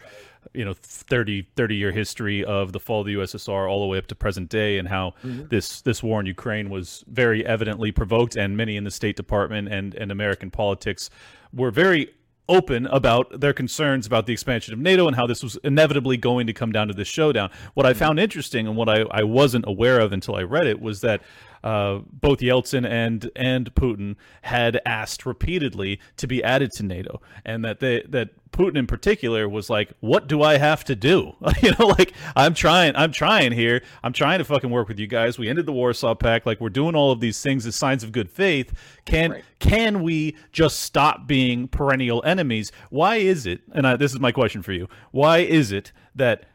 you 0.53 0.65
know 0.65 0.73
30 0.73 1.47
30 1.55 1.75
year 1.75 1.91
history 1.91 2.43
of 2.43 2.71
the 2.73 2.79
fall 2.79 3.01
of 3.01 3.07
the 3.07 3.15
USSR 3.15 3.69
all 3.69 3.81
the 3.81 3.87
way 3.87 3.97
up 3.97 4.07
to 4.07 4.15
present 4.15 4.49
day, 4.49 4.77
and 4.77 4.87
how 4.87 5.13
mm-hmm. 5.23 5.47
this 5.47 5.81
this 5.81 6.01
war 6.03 6.19
in 6.19 6.25
Ukraine 6.25 6.69
was 6.69 7.03
very 7.07 7.45
evidently 7.45 7.91
provoked, 7.91 8.35
and 8.35 8.57
many 8.57 8.77
in 8.77 8.83
the 8.83 8.91
State 8.91 9.15
Department 9.15 9.67
and 9.67 9.93
and 9.95 10.11
American 10.11 10.51
politics 10.51 11.09
were 11.53 11.71
very 11.71 12.09
open 12.49 12.85
about 12.87 13.39
their 13.39 13.53
concerns 13.53 14.07
about 14.07 14.25
the 14.25 14.33
expansion 14.33 14.73
of 14.73 14.79
NATO 14.79 15.07
and 15.07 15.15
how 15.15 15.27
this 15.27 15.43
was 15.43 15.57
inevitably 15.63 16.17
going 16.17 16.47
to 16.47 16.53
come 16.53 16.71
down 16.71 16.87
to 16.87 16.93
this 16.93 17.07
showdown. 17.07 17.49
What 17.73 17.85
I 17.85 17.91
mm-hmm. 17.91 17.99
found 17.99 18.19
interesting 18.19 18.67
and 18.67 18.75
what 18.75 18.89
I, 18.89 19.01
I 19.11 19.23
wasn't 19.23 19.65
aware 19.67 19.99
of 19.99 20.13
until 20.13 20.35
I 20.35 20.43
read 20.43 20.67
it 20.67 20.81
was 20.81 21.01
that 21.01 21.21
uh, 21.63 21.99
both 22.11 22.39
Yeltsin 22.39 22.87
and 22.87 23.29
and 23.35 23.73
Putin 23.75 24.15
had 24.43 24.79
asked 24.85 25.25
repeatedly 25.25 25.99
to 26.17 26.27
be 26.27 26.43
added 26.43 26.71
to 26.73 26.83
NATO, 26.83 27.21
and 27.45 27.63
that 27.65 27.79
they 27.79 28.03
that 28.07 28.29
Putin 28.51 28.77
in 28.77 28.87
particular 28.87 29.47
was 29.47 29.69
like, 29.69 29.91
"What 29.99 30.27
do 30.27 30.41
I 30.41 30.57
have 30.57 30.83
to 30.85 30.95
do? 30.95 31.35
you 31.61 31.71
know, 31.77 31.87
like 31.87 32.13
I'm 32.35 32.53
trying, 32.53 32.95
I'm 32.95 33.11
trying 33.11 33.51
here, 33.51 33.83
I'm 34.03 34.13
trying 34.13 34.39
to 34.39 34.45
fucking 34.45 34.69
work 34.69 34.87
with 34.87 34.99
you 34.99 35.07
guys. 35.07 35.37
We 35.37 35.49
ended 35.49 35.65
the 35.65 35.73
Warsaw 35.73 36.15
Pact, 36.15 36.45
like 36.45 36.59
we're 36.61 36.69
doing 36.69 36.95
all 36.95 37.11
of 37.11 37.19
these 37.19 37.41
things 37.41 37.65
as 37.65 37.75
signs 37.75 38.03
of 38.03 38.11
good 38.11 38.29
faith. 38.29 38.73
Can 39.05 39.31
Right. 39.31 39.43
can 39.59 40.01
we 40.03 40.35
just 40.51 40.79
stop 40.79 41.27
being 41.27 41.67
perennial 41.67 42.23
enemies? 42.23 42.71
Why 42.89 43.17
is 43.17 43.45
it? 43.45 43.61
And 43.73 43.85
I, 43.87 43.95
this 43.95 44.13
is 44.13 44.19
my 44.19 44.31
question 44.31 44.61
for 44.61 44.71
you. 44.73 44.87
Why 45.11 45.39
is 45.39 45.71
it 45.71 45.91
that 46.15 46.45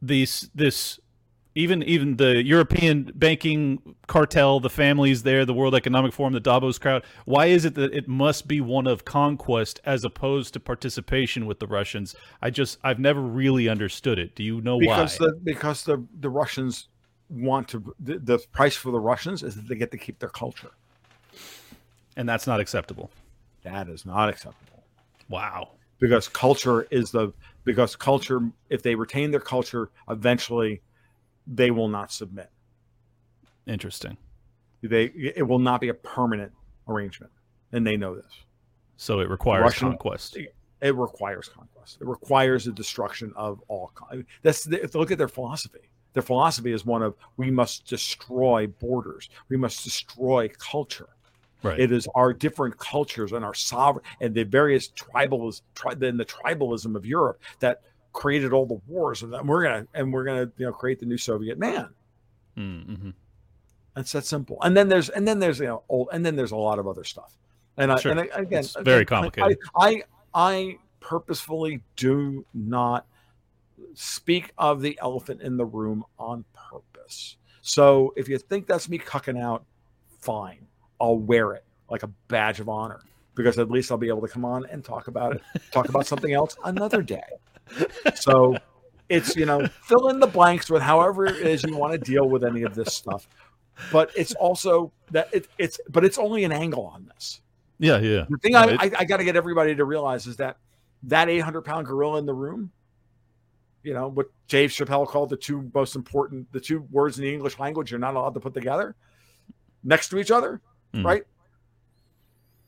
these 0.00 0.48
this 0.54 1.00
even 1.58 1.82
even 1.82 2.18
the 2.18 2.44
European 2.44 3.10
banking 3.16 3.96
cartel, 4.06 4.60
the 4.60 4.70
families 4.70 5.24
there, 5.24 5.44
the 5.44 5.52
World 5.52 5.74
Economic 5.74 6.12
Forum, 6.12 6.32
the 6.32 6.38
Davos 6.38 6.78
crowd, 6.78 7.02
why 7.24 7.46
is 7.46 7.64
it 7.64 7.74
that 7.74 7.92
it 7.92 8.06
must 8.06 8.46
be 8.46 8.60
one 8.60 8.86
of 8.86 9.04
conquest 9.04 9.80
as 9.84 10.04
opposed 10.04 10.54
to 10.54 10.60
participation 10.60 11.46
with 11.46 11.58
the 11.58 11.66
Russians? 11.66 12.14
I 12.40 12.50
just 12.50 12.78
I've 12.84 13.00
never 13.00 13.20
really 13.20 13.68
understood 13.68 14.20
it. 14.20 14.36
Do 14.36 14.44
you 14.44 14.60
know 14.60 14.78
because 14.78 15.18
why? 15.18 15.26
the 15.26 15.32
because 15.42 15.82
the 15.82 16.06
the 16.20 16.30
Russians 16.30 16.86
want 17.28 17.66
to 17.70 17.92
the, 17.98 18.20
the 18.20 18.38
price 18.52 18.76
for 18.76 18.92
the 18.92 19.00
Russians 19.00 19.42
is 19.42 19.56
that 19.56 19.66
they 19.66 19.74
get 19.74 19.90
to 19.90 19.98
keep 19.98 20.20
their 20.20 20.28
culture. 20.28 20.70
and 22.16 22.28
that's 22.28 22.46
not 22.46 22.60
acceptable. 22.60 23.10
That 23.64 23.88
is 23.88 24.06
not 24.06 24.28
acceptable. 24.28 24.84
Wow. 25.28 25.70
because 25.98 26.28
culture 26.28 26.86
is 26.92 27.10
the 27.10 27.32
because 27.64 27.96
culture 27.96 28.40
if 28.70 28.82
they 28.82 28.94
retain 28.94 29.32
their 29.32 29.40
culture 29.40 29.90
eventually 30.08 30.82
they 31.50 31.70
will 31.70 31.88
not 31.88 32.12
submit 32.12 32.50
Interesting. 33.66 34.16
they 34.82 35.04
it 35.06 35.46
will 35.46 35.58
not 35.58 35.80
be 35.80 35.88
a 35.88 35.94
permanent 35.94 36.52
arrangement 36.88 37.32
and 37.72 37.86
they 37.86 37.96
know 37.96 38.14
this 38.14 38.32
So 38.96 39.20
it 39.20 39.28
requires 39.28 39.62
Russian- 39.62 39.88
conquest. 39.90 40.36
it 40.36 40.94
requires 40.94 41.48
conquest 41.48 41.98
it 42.00 42.06
requires 42.06 42.64
the 42.66 42.72
destruction 42.72 43.32
of 43.36 43.60
all 43.68 43.90
con- 43.94 44.08
I 44.10 44.16
mean, 44.16 44.26
that's 44.42 44.64
the, 44.64 44.82
if 44.82 44.94
you 44.94 45.00
look 45.00 45.10
at 45.10 45.18
their 45.18 45.28
philosophy 45.28 45.88
their 46.14 46.22
philosophy 46.22 46.72
is 46.72 46.84
one 46.86 47.02
of 47.02 47.14
we 47.36 47.50
must 47.50 47.86
destroy 47.86 48.66
borders 48.66 49.28
we 49.48 49.56
must 49.56 49.84
destroy 49.84 50.48
culture 50.58 51.08
Right. 51.64 51.80
It 51.80 51.90
is 51.90 52.06
our 52.14 52.32
different 52.32 52.78
cultures 52.78 53.32
and 53.32 53.44
our 53.44 53.52
sovereign 53.52 54.04
and 54.20 54.32
the 54.32 54.44
various 54.44 54.90
tribals, 54.92 55.62
tri- 55.74 55.94
then 55.94 56.16
the 56.16 56.24
tribalism 56.24 56.94
of 56.94 57.04
Europe 57.04 57.40
that 57.58 57.82
created 58.12 58.52
all 58.52 58.66
the 58.66 58.80
wars 58.86 59.22
and 59.22 59.48
we're 59.48 59.62
gonna 59.62 59.86
and 59.94 60.12
we're 60.12 60.24
gonna 60.24 60.50
you 60.56 60.66
know 60.66 60.72
create 60.72 60.98
the 61.00 61.06
new 61.06 61.18
Soviet 61.18 61.58
man. 61.58 61.88
Mm-hmm. 62.56 63.10
It's 63.96 64.12
that 64.12 64.24
simple. 64.24 64.58
And 64.62 64.76
then 64.76 64.88
there's 64.88 65.08
and 65.08 65.26
then 65.26 65.38
there's 65.38 65.58
you 65.60 65.66
know 65.66 65.82
old 65.88 66.08
and 66.12 66.24
then 66.24 66.36
there's 66.36 66.52
a 66.52 66.56
lot 66.56 66.78
of 66.78 66.86
other 66.86 67.04
stuff. 67.04 67.36
And 67.76 67.92
I 67.92 67.98
Sure. 67.98 68.12
and 68.12 68.20
I, 68.20 68.24
again 68.32 68.60
It's 68.60 68.76
very 68.80 69.04
complicated. 69.04 69.58
I, 69.76 69.86
I 69.86 70.02
I 70.34 70.78
purposefully 71.00 71.82
do 71.96 72.44
not 72.54 73.06
speak 73.94 74.52
of 74.58 74.80
the 74.82 74.98
elephant 75.02 75.42
in 75.42 75.56
the 75.56 75.64
room 75.64 76.04
on 76.18 76.44
purpose. 76.70 77.36
So 77.60 78.12
if 78.16 78.28
you 78.28 78.38
think 78.38 78.66
that's 78.66 78.88
me 78.88 78.98
cucking 78.98 79.40
out, 79.40 79.64
fine. 80.20 80.66
I'll 81.00 81.18
wear 81.18 81.52
it 81.52 81.64
like 81.90 82.02
a 82.02 82.08
badge 82.28 82.60
of 82.60 82.68
honor 82.68 83.00
because 83.34 83.58
at 83.58 83.70
least 83.70 83.90
I'll 83.90 83.98
be 83.98 84.08
able 84.08 84.22
to 84.22 84.28
come 84.28 84.44
on 84.44 84.66
and 84.66 84.84
talk 84.84 85.08
about 85.08 85.36
it, 85.36 85.42
talk 85.70 85.88
about 85.88 86.06
something 86.06 86.32
else 86.32 86.56
another 86.64 87.02
day. 87.02 87.22
So 88.14 88.56
it's 89.08 89.36
you 89.36 89.46
know 89.46 89.66
fill 89.82 90.08
in 90.08 90.20
the 90.20 90.26
blanks 90.26 90.70
with 90.70 90.82
however 90.82 91.26
it 91.26 91.36
is 91.46 91.62
you 91.64 91.76
want 91.76 91.92
to 91.92 91.98
deal 91.98 92.28
with 92.28 92.44
any 92.44 92.62
of 92.62 92.74
this 92.74 92.94
stuff. 92.94 93.28
But 93.92 94.10
it's 94.16 94.34
also 94.34 94.92
that 95.12 95.28
it, 95.32 95.48
it's 95.58 95.80
but 95.88 96.04
it's 96.04 96.18
only 96.18 96.44
an 96.44 96.52
angle 96.52 96.86
on 96.86 97.10
this. 97.14 97.40
Yeah, 97.78 97.98
yeah. 97.98 98.24
The 98.28 98.38
thing 98.38 98.52
No, 98.52 98.60
I, 98.60 98.76
I, 98.80 98.90
I 98.98 99.04
got 99.04 99.18
to 99.18 99.24
get 99.24 99.36
everybody 99.36 99.74
to 99.76 99.84
realize 99.84 100.26
is 100.26 100.36
that 100.38 100.56
that 101.04 101.28
800 101.28 101.62
pound 101.62 101.86
gorilla 101.86 102.18
in 102.18 102.26
the 102.26 102.34
room, 102.34 102.72
you 103.84 103.94
know, 103.94 104.08
what 104.08 104.26
Dave 104.48 104.70
Chappelle 104.70 105.06
called 105.06 105.30
the 105.30 105.36
two 105.36 105.70
most 105.72 105.94
important, 105.94 106.50
the 106.52 106.60
two 106.60 106.80
words 106.90 107.18
in 107.18 107.24
the 107.24 107.32
English 107.32 107.58
language 107.58 107.90
you're 107.90 108.00
not 108.00 108.16
allowed 108.16 108.34
to 108.34 108.40
put 108.40 108.52
together 108.54 108.96
next 109.84 110.08
to 110.08 110.18
each 110.18 110.30
other, 110.30 110.60
Mm. 110.94 111.04
right? 111.04 111.22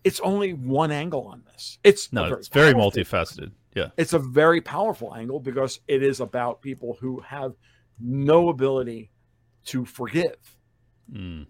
It's 0.04 0.20
only 0.20 0.52
one 0.52 0.92
angle 0.92 1.26
on 1.26 1.42
this. 1.52 1.78
It's 1.82 2.12
No, 2.12 2.24
it's 2.24 2.48
very 2.48 2.72
multifaceted. 2.72 3.50
Yeah. 3.74 3.88
It's 3.96 4.12
a 4.12 4.18
very 4.18 4.60
powerful 4.60 5.14
angle 5.14 5.40
because 5.40 5.80
it 5.86 6.02
is 6.02 6.20
about 6.20 6.60
people 6.60 6.96
who 7.00 7.20
have 7.20 7.54
no 8.00 8.48
ability 8.48 9.10
to 9.66 9.84
forgive. 9.84 10.36
Mm. 11.12 11.46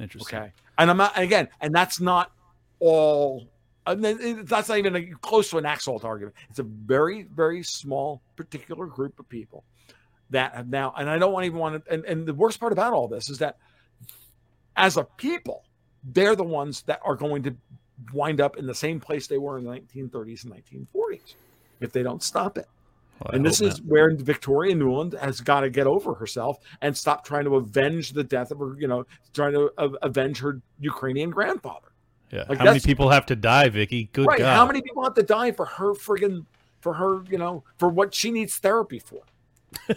Interesting. 0.00 0.38
Okay. 0.38 0.52
And 0.78 0.90
I'm 0.90 0.96
not, 0.96 1.12
and 1.14 1.24
again, 1.24 1.48
and 1.60 1.74
that's 1.74 2.00
not 2.00 2.32
all, 2.80 3.48
that's 3.86 4.68
not 4.68 4.78
even 4.78 4.96
a, 4.96 5.06
close 5.20 5.50
to 5.50 5.58
an 5.58 5.64
Axalt 5.64 6.04
argument. 6.04 6.36
It's 6.50 6.58
a 6.58 6.64
very, 6.64 7.24
very 7.24 7.62
small, 7.62 8.22
particular 8.36 8.86
group 8.86 9.18
of 9.18 9.28
people 9.28 9.64
that 10.30 10.54
have 10.54 10.68
now, 10.68 10.92
and 10.96 11.08
I 11.08 11.18
don't 11.18 11.32
want 11.32 11.46
even 11.46 11.58
want 11.58 11.84
to, 11.84 11.92
and, 11.92 12.04
and 12.04 12.26
the 12.26 12.34
worst 12.34 12.60
part 12.60 12.72
about 12.72 12.92
all 12.92 13.08
this 13.08 13.30
is 13.30 13.38
that 13.38 13.58
as 14.76 14.96
a 14.96 15.04
people, 15.04 15.64
they're 16.04 16.36
the 16.36 16.44
ones 16.44 16.82
that 16.82 17.00
are 17.04 17.16
going 17.16 17.42
to 17.44 17.56
wind 18.12 18.40
up 18.40 18.56
in 18.56 18.66
the 18.66 18.74
same 18.74 19.00
place 19.00 19.26
they 19.26 19.38
were 19.38 19.58
in 19.58 19.64
the 19.64 19.70
1930s 19.70 20.44
and 20.44 20.52
1940s 20.54 21.34
if 21.80 21.92
they 21.92 22.02
don't 22.02 22.22
stop 22.22 22.58
it 22.58 22.68
Well, 23.24 23.34
and 23.34 23.44
this 23.44 23.60
is 23.60 23.82
where 23.82 24.14
Victoria 24.14 24.74
Nuland 24.74 25.18
has 25.18 25.40
got 25.40 25.60
to 25.60 25.70
get 25.70 25.86
over 25.86 26.14
herself 26.14 26.58
and 26.80 26.96
stop 26.96 27.24
trying 27.24 27.44
to 27.44 27.56
avenge 27.56 28.12
the 28.12 28.24
death 28.24 28.50
of 28.50 28.58
her, 28.58 28.76
you 28.78 28.86
know, 28.86 29.06
trying 29.34 29.52
to 29.52 29.72
uh, 29.78 29.88
avenge 30.02 30.38
her 30.38 30.60
Ukrainian 30.78 31.30
grandfather. 31.30 31.88
Yeah. 32.30 32.44
like 32.48 32.58
How 32.58 32.64
many 32.66 32.80
people 32.80 33.08
have 33.10 33.26
to 33.26 33.36
die, 33.36 33.68
Vicky? 33.68 34.10
Good 34.12 34.26
right? 34.26 34.38
God. 34.38 34.54
How 34.54 34.66
many 34.66 34.82
people 34.82 35.02
have 35.02 35.14
to 35.14 35.22
die 35.22 35.52
for 35.52 35.64
her 35.64 35.94
friggin' 35.94 36.44
for 36.80 36.94
her, 36.94 37.22
you 37.28 37.38
know, 37.38 37.64
for 37.76 37.88
what 37.88 38.14
she 38.14 38.30
needs 38.30 38.56
therapy 38.58 38.98
for? 38.98 39.22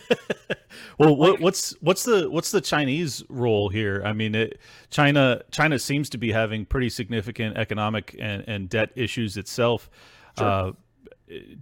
Well, 0.97 1.15
what, 1.15 1.31
Like- 1.31 1.39
what's 1.41 1.71
what's 1.81 2.03
the 2.03 2.29
what's 2.29 2.51
the 2.51 2.61
Chinese 2.61 3.23
role 3.29 3.69
here? 3.69 4.01
I 4.05 4.13
mean, 4.13 4.35
it, 4.35 4.59
China 4.89 5.41
China 5.51 5.79
seems 5.79 6.09
to 6.11 6.17
be 6.17 6.31
having 6.31 6.65
pretty 6.65 6.89
significant 6.89 7.57
economic 7.57 8.15
and, 8.19 8.43
and 8.47 8.69
debt 8.69 8.91
issues 8.95 9.35
itself. 9.37 9.89
Sure. 10.37 10.47
Uh, 10.47 10.71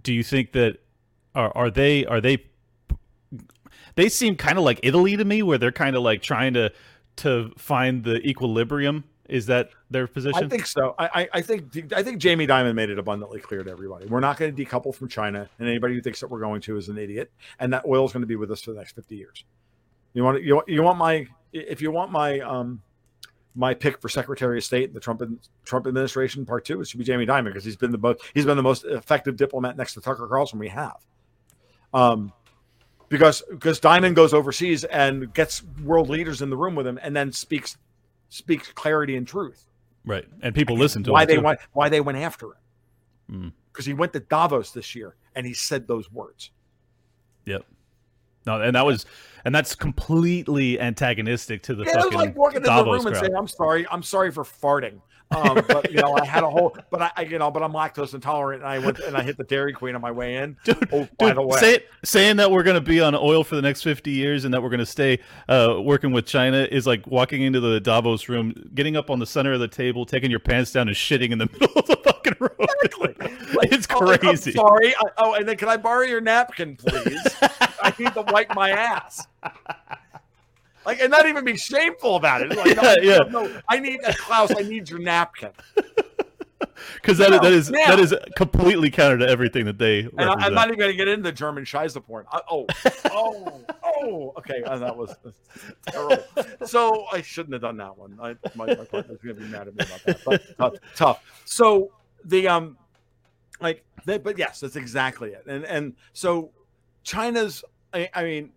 do 0.02 0.12
you 0.12 0.22
think 0.22 0.52
that 0.52 0.78
are 1.34 1.52
are 1.56 1.70
they 1.70 2.04
are 2.06 2.20
they 2.20 2.44
they 3.94 4.08
seem 4.08 4.36
kind 4.36 4.58
of 4.58 4.64
like 4.64 4.80
Italy 4.82 5.16
to 5.16 5.24
me, 5.24 5.42
where 5.42 5.58
they're 5.58 5.72
kind 5.72 5.96
of 5.96 6.02
like 6.02 6.22
trying 6.22 6.54
to 6.54 6.72
to 7.16 7.52
find 7.56 8.04
the 8.04 8.16
equilibrium? 8.26 9.04
Is 9.30 9.46
that 9.46 9.70
their 9.90 10.08
position? 10.08 10.44
I 10.44 10.48
think 10.48 10.66
so. 10.66 10.96
I, 10.98 11.28
I, 11.32 11.40
think 11.40 11.92
I 11.94 12.02
think 12.02 12.18
Jamie 12.18 12.48
Dimon 12.48 12.74
made 12.74 12.90
it 12.90 12.98
abundantly 12.98 13.38
clear 13.38 13.62
to 13.62 13.70
everybody. 13.70 14.06
We're 14.06 14.18
not 14.18 14.36
going 14.36 14.54
to 14.54 14.64
decouple 14.64 14.92
from 14.92 15.08
China, 15.08 15.48
and 15.58 15.68
anybody 15.68 15.94
who 15.94 16.00
thinks 16.00 16.18
that 16.20 16.28
we're 16.28 16.40
going 16.40 16.60
to 16.62 16.76
is 16.76 16.88
an 16.88 16.98
idiot. 16.98 17.30
And 17.60 17.72
that 17.72 17.84
oil 17.86 18.04
is 18.04 18.12
going 18.12 18.22
to 18.22 18.26
be 18.26 18.34
with 18.34 18.50
us 18.50 18.62
for 18.62 18.72
the 18.72 18.78
next 18.78 18.96
fifty 18.96 19.14
years. 19.16 19.44
You 20.14 20.24
want 20.24 20.42
you 20.42 20.56
want, 20.56 20.68
you 20.68 20.82
want 20.82 20.98
my 20.98 21.28
if 21.52 21.80
you 21.80 21.92
want 21.92 22.10
my 22.10 22.40
um 22.40 22.82
my 23.54 23.72
pick 23.72 24.00
for 24.00 24.08
Secretary 24.08 24.58
of 24.58 24.64
State 24.64 24.88
in 24.88 24.94
the 24.94 25.00
Trump 25.00 25.22
Trump 25.64 25.86
administration 25.86 26.44
part 26.44 26.64
two, 26.64 26.80
it 26.80 26.88
should 26.88 26.98
be 26.98 27.04
Jamie 27.04 27.26
Dimon 27.26 27.44
because 27.44 27.64
he's 27.64 27.76
been 27.76 27.92
the 27.92 27.98
most 27.98 28.20
he's 28.34 28.44
been 28.44 28.56
the 28.56 28.64
most 28.64 28.84
effective 28.84 29.36
diplomat 29.36 29.76
next 29.76 29.94
to 29.94 30.00
Tucker 30.00 30.26
Carlson 30.26 30.58
we 30.58 30.68
have. 30.68 30.96
Um, 31.94 32.32
because 33.08 33.44
because 33.48 33.78
Dimon 33.78 34.14
goes 34.14 34.34
overseas 34.34 34.82
and 34.82 35.32
gets 35.34 35.62
world 35.84 36.08
leaders 36.08 36.42
in 36.42 36.50
the 36.50 36.56
room 36.56 36.74
with 36.74 36.86
him, 36.86 36.98
and 37.00 37.14
then 37.14 37.30
speaks 37.30 37.76
speaks 38.30 38.72
clarity 38.72 39.16
and 39.16 39.26
truth 39.28 39.66
right, 40.06 40.24
and 40.42 40.54
people 40.54 40.76
listen 40.76 41.02
to 41.04 41.10
him. 41.10 41.12
why 41.12 41.24
they 41.26 41.34
too. 41.36 41.42
went 41.42 41.60
why 41.72 41.88
they 41.90 42.00
went 42.00 42.16
after 42.18 42.46
him 42.46 42.52
Mm. 43.30 43.52
because 43.72 43.84
he 43.86 43.92
went 43.92 44.12
to 44.14 44.20
Davos 44.20 44.72
this 44.72 44.94
year 44.96 45.14
and 45.36 45.46
he 45.46 45.52
said 45.54 45.86
those 45.86 46.10
words. 46.10 46.50
Yep. 47.44 47.64
No, 48.46 48.60
and 48.60 48.74
that 48.74 48.84
was 48.84 49.06
and 49.44 49.54
that's 49.54 49.74
completely 49.76 50.80
antagonistic 50.80 51.62
to 51.64 51.74
the 51.74 51.84
Yeah, 51.84 52.00
it 52.00 52.06
was 52.06 52.14
like 52.14 52.36
walking 52.36 52.56
into 52.56 52.68
the 52.68 52.74
Davos 52.76 53.04
room 53.04 53.06
and 53.12 53.16
saying, 53.16 53.36
"I'm 53.36 53.46
sorry, 53.46 53.86
I'm 53.90 54.02
sorry 54.02 54.30
for 54.32 54.42
farting." 54.42 55.00
Um, 55.30 55.64
but 55.68 55.90
you 55.90 56.00
know, 56.00 56.14
I 56.14 56.24
had 56.24 56.42
a 56.42 56.50
whole, 56.50 56.76
but 56.90 57.02
I, 57.02 57.10
I, 57.16 57.22
you 57.22 57.38
know, 57.38 57.50
but 57.50 57.62
I'm 57.62 57.72
lactose 57.72 58.14
intolerant, 58.14 58.62
and 58.62 58.70
I 58.70 58.78
went 58.78 58.98
and 58.98 59.16
I 59.16 59.22
hit 59.22 59.36
the 59.36 59.44
Dairy 59.44 59.72
Queen 59.72 59.94
on 59.94 60.00
my 60.00 60.10
way 60.10 60.36
in. 60.36 60.56
Dude, 60.64 60.88
Oh, 60.92 61.08
by 61.18 61.28
dude, 61.28 61.36
the 61.36 61.42
way, 61.42 61.60
say, 61.60 61.84
saying 62.04 62.36
that 62.36 62.50
we're 62.50 62.62
going 62.62 62.74
to 62.74 62.80
be 62.80 63.00
on 63.00 63.14
oil 63.14 63.44
for 63.44 63.56
the 63.56 63.62
next 63.62 63.82
50 63.82 64.10
years 64.10 64.44
and 64.44 64.52
that 64.54 64.62
we're 64.62 64.70
going 64.70 64.80
to 64.80 64.86
stay 64.86 65.20
uh, 65.48 65.76
working 65.80 66.12
with 66.12 66.26
China 66.26 66.66
is 66.70 66.86
like 66.86 67.06
walking 67.06 67.42
into 67.42 67.60
the 67.60 67.80
Davos 67.80 68.28
room, 68.28 68.70
getting 68.74 68.96
up 68.96 69.10
on 69.10 69.18
the 69.18 69.26
center 69.26 69.52
of 69.52 69.60
the 69.60 69.68
table, 69.68 70.04
taking 70.04 70.30
your 70.30 70.40
pants 70.40 70.72
down 70.72 70.88
and 70.88 70.96
shitting 70.96 71.30
in 71.30 71.38
the 71.38 71.46
middle 71.52 71.72
of 71.76 71.86
the 71.86 71.96
fucking 71.96 72.34
room. 72.38 72.50
Exactly. 72.82 73.14
Like, 73.60 73.72
it's 73.72 73.86
oh, 73.90 74.16
crazy. 74.16 74.52
sorry. 74.52 74.94
I, 74.94 75.02
oh, 75.18 75.34
and 75.34 75.46
then 75.46 75.56
can 75.56 75.68
I 75.68 75.76
borrow 75.76 76.02
your 76.02 76.20
napkin, 76.20 76.76
please? 76.76 77.20
I 77.42 77.92
need 77.98 78.14
to 78.14 78.22
wipe 78.28 78.54
my 78.54 78.70
ass. 78.70 79.26
Like, 80.86 81.00
and 81.00 81.10
not 81.10 81.26
even 81.26 81.44
be 81.44 81.56
shameful 81.56 82.16
about 82.16 82.42
it. 82.42 82.56
Like, 82.56 82.76
no, 82.76 82.82
Yeah, 82.82 82.94
yeah. 83.02 83.18
no, 83.30 83.60
I 83.68 83.78
need 83.80 84.00
uh, 84.04 84.12
Klaus. 84.16 84.50
I 84.56 84.62
need 84.62 84.88
your 84.88 84.98
napkin. 84.98 85.50
Because 86.94 87.18
that, 87.18 87.30
that 87.42 87.52
is 87.52 87.70
now- 87.70 87.88
that 87.88 87.98
is 88.00 88.14
completely 88.36 88.90
counter 88.90 89.18
to 89.18 89.28
everything 89.28 89.66
that 89.66 89.76
they 89.78 90.00
And 90.00 90.12
represent. 90.14 90.42
I'm 90.42 90.54
not 90.54 90.68
even 90.68 90.78
going 90.78 90.90
to 90.90 90.96
get 90.96 91.08
into 91.08 91.22
the 91.24 91.32
German 91.32 91.64
Scheisse 91.64 92.02
porn. 92.04 92.24
I, 92.32 92.40
oh, 92.50 92.66
oh, 93.10 93.60
oh. 93.84 94.32
Okay, 94.38 94.62
uh, 94.64 94.78
that 94.78 94.96
was 94.96 95.14
terrible. 95.88 96.24
So 96.64 97.04
I 97.12 97.20
shouldn't 97.20 97.52
have 97.52 97.62
done 97.62 97.76
that 97.78 97.96
one. 97.96 98.18
I, 98.20 98.34
my, 98.54 98.66
my 98.66 98.74
partner's 98.86 99.18
going 99.22 99.36
to 99.36 99.42
be 99.42 99.48
mad 99.48 99.68
at 99.68 99.74
me 99.76 99.84
about 99.84 100.04
that. 100.04 100.24
But 100.24 100.42
tough, 100.58 100.74
tough. 100.96 101.42
So 101.44 101.92
the 102.24 102.48
um, 102.48 102.78
like, 103.60 103.84
they, 104.06 104.16
but 104.18 104.38
yes, 104.38 104.60
that's 104.60 104.76
exactly 104.76 105.30
it. 105.32 105.44
And 105.46 105.64
and 105.64 105.94
so 106.14 106.50
China's. 107.04 107.62
I, 107.92 108.08
I 108.14 108.22
mean, 108.24 108.52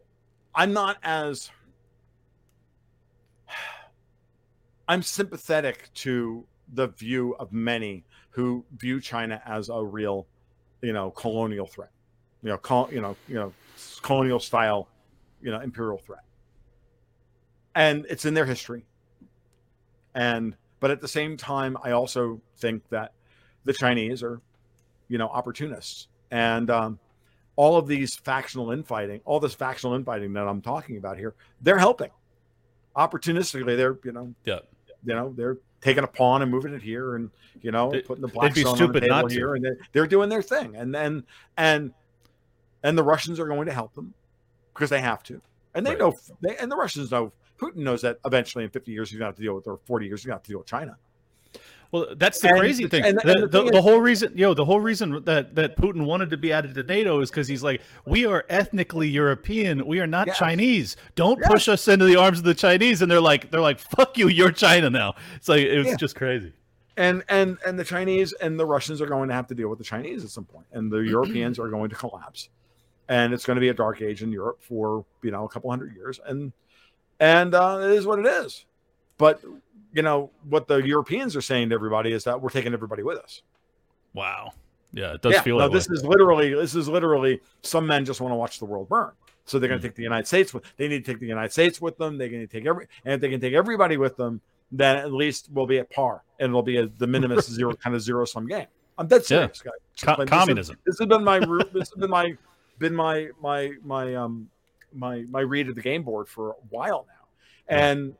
I'm 0.55 0.71
not 0.73 0.97
as. 1.03 1.49
I'm 4.93 5.01
sympathetic 5.01 5.89
to 5.95 6.45
the 6.71 6.85
view 6.85 7.35
of 7.39 7.51
many 7.51 8.05
who 8.29 8.63
view 8.77 9.01
China 9.01 9.41
as 9.43 9.69
a 9.69 9.83
real, 9.83 10.27
you 10.83 10.93
know, 10.93 11.09
colonial 11.09 11.65
threat, 11.65 11.89
you 12.43 12.49
know, 12.49 12.59
col- 12.59 12.89
you 12.91 13.01
know, 13.01 13.15
you 13.27 13.33
know, 13.33 13.51
colonial 14.03 14.39
style, 14.39 14.87
you 15.41 15.49
know, 15.49 15.61
imperial 15.61 15.97
threat, 15.97 16.23
and 17.73 18.05
it's 18.07 18.25
in 18.25 18.35
their 18.35 18.45
history. 18.45 18.85
And 20.13 20.55
but 20.79 20.91
at 20.91 21.01
the 21.01 21.07
same 21.07 21.37
time, 21.37 21.75
I 21.83 21.89
also 21.89 22.39
think 22.57 22.87
that 22.89 23.13
the 23.65 23.73
Chinese 23.73 24.21
are, 24.21 24.41
you 25.07 25.17
know, 25.17 25.27
opportunists, 25.27 26.07
and 26.29 26.69
um, 26.69 26.99
all 27.55 27.77
of 27.77 27.87
these 27.87 28.15
factional 28.15 28.69
infighting, 28.69 29.21
all 29.25 29.39
this 29.39 29.55
factional 29.55 29.95
infighting 29.95 30.33
that 30.33 30.47
I'm 30.47 30.61
talking 30.61 30.97
about 30.97 31.17
here, 31.17 31.33
they're 31.63 31.79
helping. 31.79 32.11
Opportunistically, 32.95 33.75
they're 33.75 33.97
you 34.03 34.11
know, 34.11 34.35
Yeah. 34.45 34.59
You 35.05 35.13
know, 35.15 35.33
they're 35.35 35.57
taking 35.81 36.03
a 36.03 36.07
pawn 36.07 36.41
and 36.41 36.49
moving 36.51 36.73
it 36.73 36.81
here, 36.81 37.15
and 37.15 37.29
you 37.61 37.71
know, 37.71 37.91
They- 37.91 38.01
putting 38.01 38.21
the 38.21 38.27
black 38.27 38.53
be 38.53 38.61
stone 38.61 38.71
on 38.71 38.77
stupid 38.77 39.03
the 39.03 39.07
table 39.09 39.27
here, 39.29 39.55
and 39.55 39.63
they're, 39.65 39.77
they're 39.91 40.07
doing 40.07 40.29
their 40.29 40.41
thing, 40.41 40.75
and 40.75 40.93
then 40.93 41.23
and 41.57 41.93
and 42.83 42.97
the 42.97 43.03
Russians 43.03 43.39
are 43.39 43.47
going 43.47 43.65
to 43.67 43.73
help 43.73 43.93
them 43.93 44.13
because 44.73 44.89
they 44.89 45.01
have 45.01 45.23
to, 45.23 45.41
and 45.73 45.85
they 45.85 45.91
Right. 45.91 45.99
know, 45.99 46.13
they, 46.41 46.57
and 46.57 46.71
the 46.71 46.75
Russians 46.75 47.11
know. 47.11 47.31
Putin 47.59 47.77
knows 47.77 48.01
that 48.01 48.17
eventually 48.25 48.63
in 48.65 48.69
50 48.71 48.91
years 48.91 49.09
he's 49.09 49.19
going 49.19 49.27
to 49.27 49.29
have 49.29 49.35
to 49.37 49.41
deal 49.41 49.53
with, 49.53 49.67
or 49.67 49.79
40 49.85 50.05
years 50.07 50.21
he's 50.21 50.25
going 50.25 50.33
to 50.33 50.37
have 50.37 50.43
to 50.43 50.49
deal 50.49 50.57
with 50.57 50.67
China. 50.67 50.97
Well, 51.93 52.07
that's 52.17 52.39
the 52.41 52.49
And- 52.49 52.57
crazy 52.59 52.87
thing. 52.87 53.05
and- 53.05 53.19
the, 53.19 53.31
and 53.31 53.43
the 53.43 53.47
the, 53.47 53.63
the 53.71 53.77
is- 53.77 53.83
whole 53.83 53.99
reason, 54.01 54.33
yo, 54.35 54.53
the 54.55 54.65
whole 54.65 54.79
reason 54.81 55.23
that 55.25 55.53
that 55.55 55.77
Putin 55.77 56.05
wanted 56.05 56.31
to 56.31 56.37
be 56.37 56.51
added 56.51 56.73
to 56.75 56.83
NATO 56.83 57.21
is 57.21 57.29
because 57.29 57.47
he's 57.47 57.61
like, 57.63 57.81
we 58.05 58.25
are 58.25 58.45
ethnically 58.49 59.07
European. 59.07 59.85
We 59.85 59.99
are 59.99 60.07
not 60.07 60.25
Yes. 60.27 60.37
Chinese. 60.39 60.97
Don't 61.13 61.39
Yes. 61.39 61.51
push 61.51 61.69
us 61.69 61.87
into 61.87 62.05
the 62.05 62.15
arms 62.15 62.39
of 62.39 62.45
the 62.45 62.55
Chinese. 62.55 63.01
And 63.03 63.11
they're 63.11 63.21
like, 63.21 63.51
they're 63.51 63.61
like, 63.61 63.77
fuck 63.79 64.17
you, 64.17 64.27
you're 64.27 64.51
China 64.51 64.89
now. 64.89 65.13
It's 65.35 65.47
like 65.47 65.61
it 65.61 65.77
was 65.77 65.87
Yeah. 65.87 65.95
just 65.97 66.15
crazy. 66.15 66.51
and 66.97 67.23
and 67.29 67.57
and 67.65 67.77
the 67.79 67.83
Chinese 67.83 68.33
and 68.33 68.59
the 68.59 68.65
Russians 68.65 68.99
are 69.01 69.07
going 69.07 69.27
to 69.29 69.35
have 69.35 69.47
to 69.47 69.55
deal 69.55 69.69
with 69.69 69.77
the 69.77 69.85
Chinese 69.85 70.23
at 70.23 70.31
some 70.31 70.45
point, 70.45 70.65
and 70.73 70.91
the 70.91 70.97
Europeans 70.99 71.57
are 71.59 71.69
going 71.69 71.89
to 71.91 71.95
collapse. 71.95 72.49
and 73.09 73.33
it's 73.33 73.45
going 73.45 73.55
to 73.55 73.59
be 73.59 73.69
a 73.69 73.73
dark 73.73 74.01
age 74.01 74.23
in 74.23 74.31
Europe 74.31 74.59
for 74.61 75.05
you 75.21 75.29
know 75.31 75.43
a 75.45 75.49
couple 75.49 75.69
hundred 75.69 75.93
years, 75.95 76.19
and 76.25 76.53
and 77.19 77.53
uh, 77.53 77.79
it 77.83 77.91
is 77.91 78.05
what 78.07 78.17
it 78.19 78.25
is. 78.25 78.65
But 79.17 79.41
you 79.93 80.01
know 80.01 80.31
what 80.49 80.67
the 80.67 80.77
Europeans 80.77 81.35
are 81.35 81.41
saying 81.41 81.69
to 81.69 81.75
everybody 81.75 82.11
is 82.11 82.23
that 82.25 82.41
we're 82.41 82.49
taking 82.49 82.73
everybody 82.73 83.03
with 83.03 83.17
us. 83.19 83.41
Wow. 84.13 84.51
Yeah, 84.91 85.13
it 85.13 85.21
does 85.21 85.39
feel 85.41 85.57
no, 85.57 85.67
this 85.69 85.89
is 85.89 86.05
literally 86.05 86.53
this 86.53 86.75
is 86.75 86.87
literally 86.87 87.41
some 87.63 87.87
men 87.87 88.05
just 88.05 88.21
want 88.21 88.31
to 88.31 88.35
watch 88.35 88.59
the 88.59 88.65
world 88.65 88.89
burn. 88.89 89.11
So 89.45 89.57
they're 89.59 89.67
going 89.67 89.81
to 89.81 89.87
take 89.87 89.95
the 89.95 90.03
United 90.03 90.27
States 90.27 90.53
with. 90.53 90.63
They 90.77 90.87
need 90.87 91.03
to 91.03 91.11
take 91.11 91.19
the 91.19 91.27
United 91.27 91.51
States 91.51 91.81
with 91.81 91.97
them. 91.97 92.17
They're 92.17 92.29
going 92.29 92.47
to 92.47 92.47
take 92.47 92.65
every, 92.65 92.87
and 93.03 93.15
if 93.15 93.21
they 93.21 93.29
can 93.29 93.41
take 93.41 93.53
everybody 93.53 93.97
with 93.97 94.15
them, 94.15 94.39
then 94.71 94.95
at 94.97 95.11
least 95.11 95.49
we'll 95.51 95.65
be 95.65 95.79
at 95.79 95.89
par, 95.89 96.23
and 96.39 96.49
it'll 96.49 96.61
be 96.63 96.77
a 96.77 96.85
de 96.85 97.07
minimis 97.07 97.47
zero 97.51 97.73
kind 97.75 97.95
of 97.95 98.01
zero 98.01 98.23
sum 98.25 98.47
game. 98.47 98.67
I'm 98.97 99.07
dead 99.07 99.25
serious, 99.25 99.61
guys. 99.61 99.73
Co- 100.01 100.15
This 100.17 100.23
is- 100.25 100.29
communism. 100.29 100.77
This 100.85 100.99
has 100.99 101.07
been 101.07 101.23
my 101.23 101.39
this 101.39 101.89
has 101.89 101.93
been 101.97 102.09
my 102.11 102.37
been 102.79 102.93
my 102.95 103.29
my 103.41 103.71
my 103.83 104.15
um 104.15 104.47
my 104.93 105.23
my 105.29 105.41
read 105.41 105.67
of 105.69 105.75
the 105.75 105.81
game 105.81 106.03
board 106.03 106.27
for 106.29 106.51
a 106.51 106.55
while 106.69 107.05
now, 107.09 107.75
and 107.75 108.15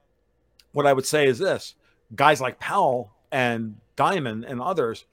what 0.74 0.86
I 0.86 0.94
would 0.94 1.06
say 1.06 1.28
is 1.28 1.40
this: 1.40 1.76
guys 2.16 2.42
like 2.42 2.60
Powell 2.60 3.14
and 3.32 3.78
Dimon 3.98 4.50
and 4.50 4.62
others, 4.62 5.06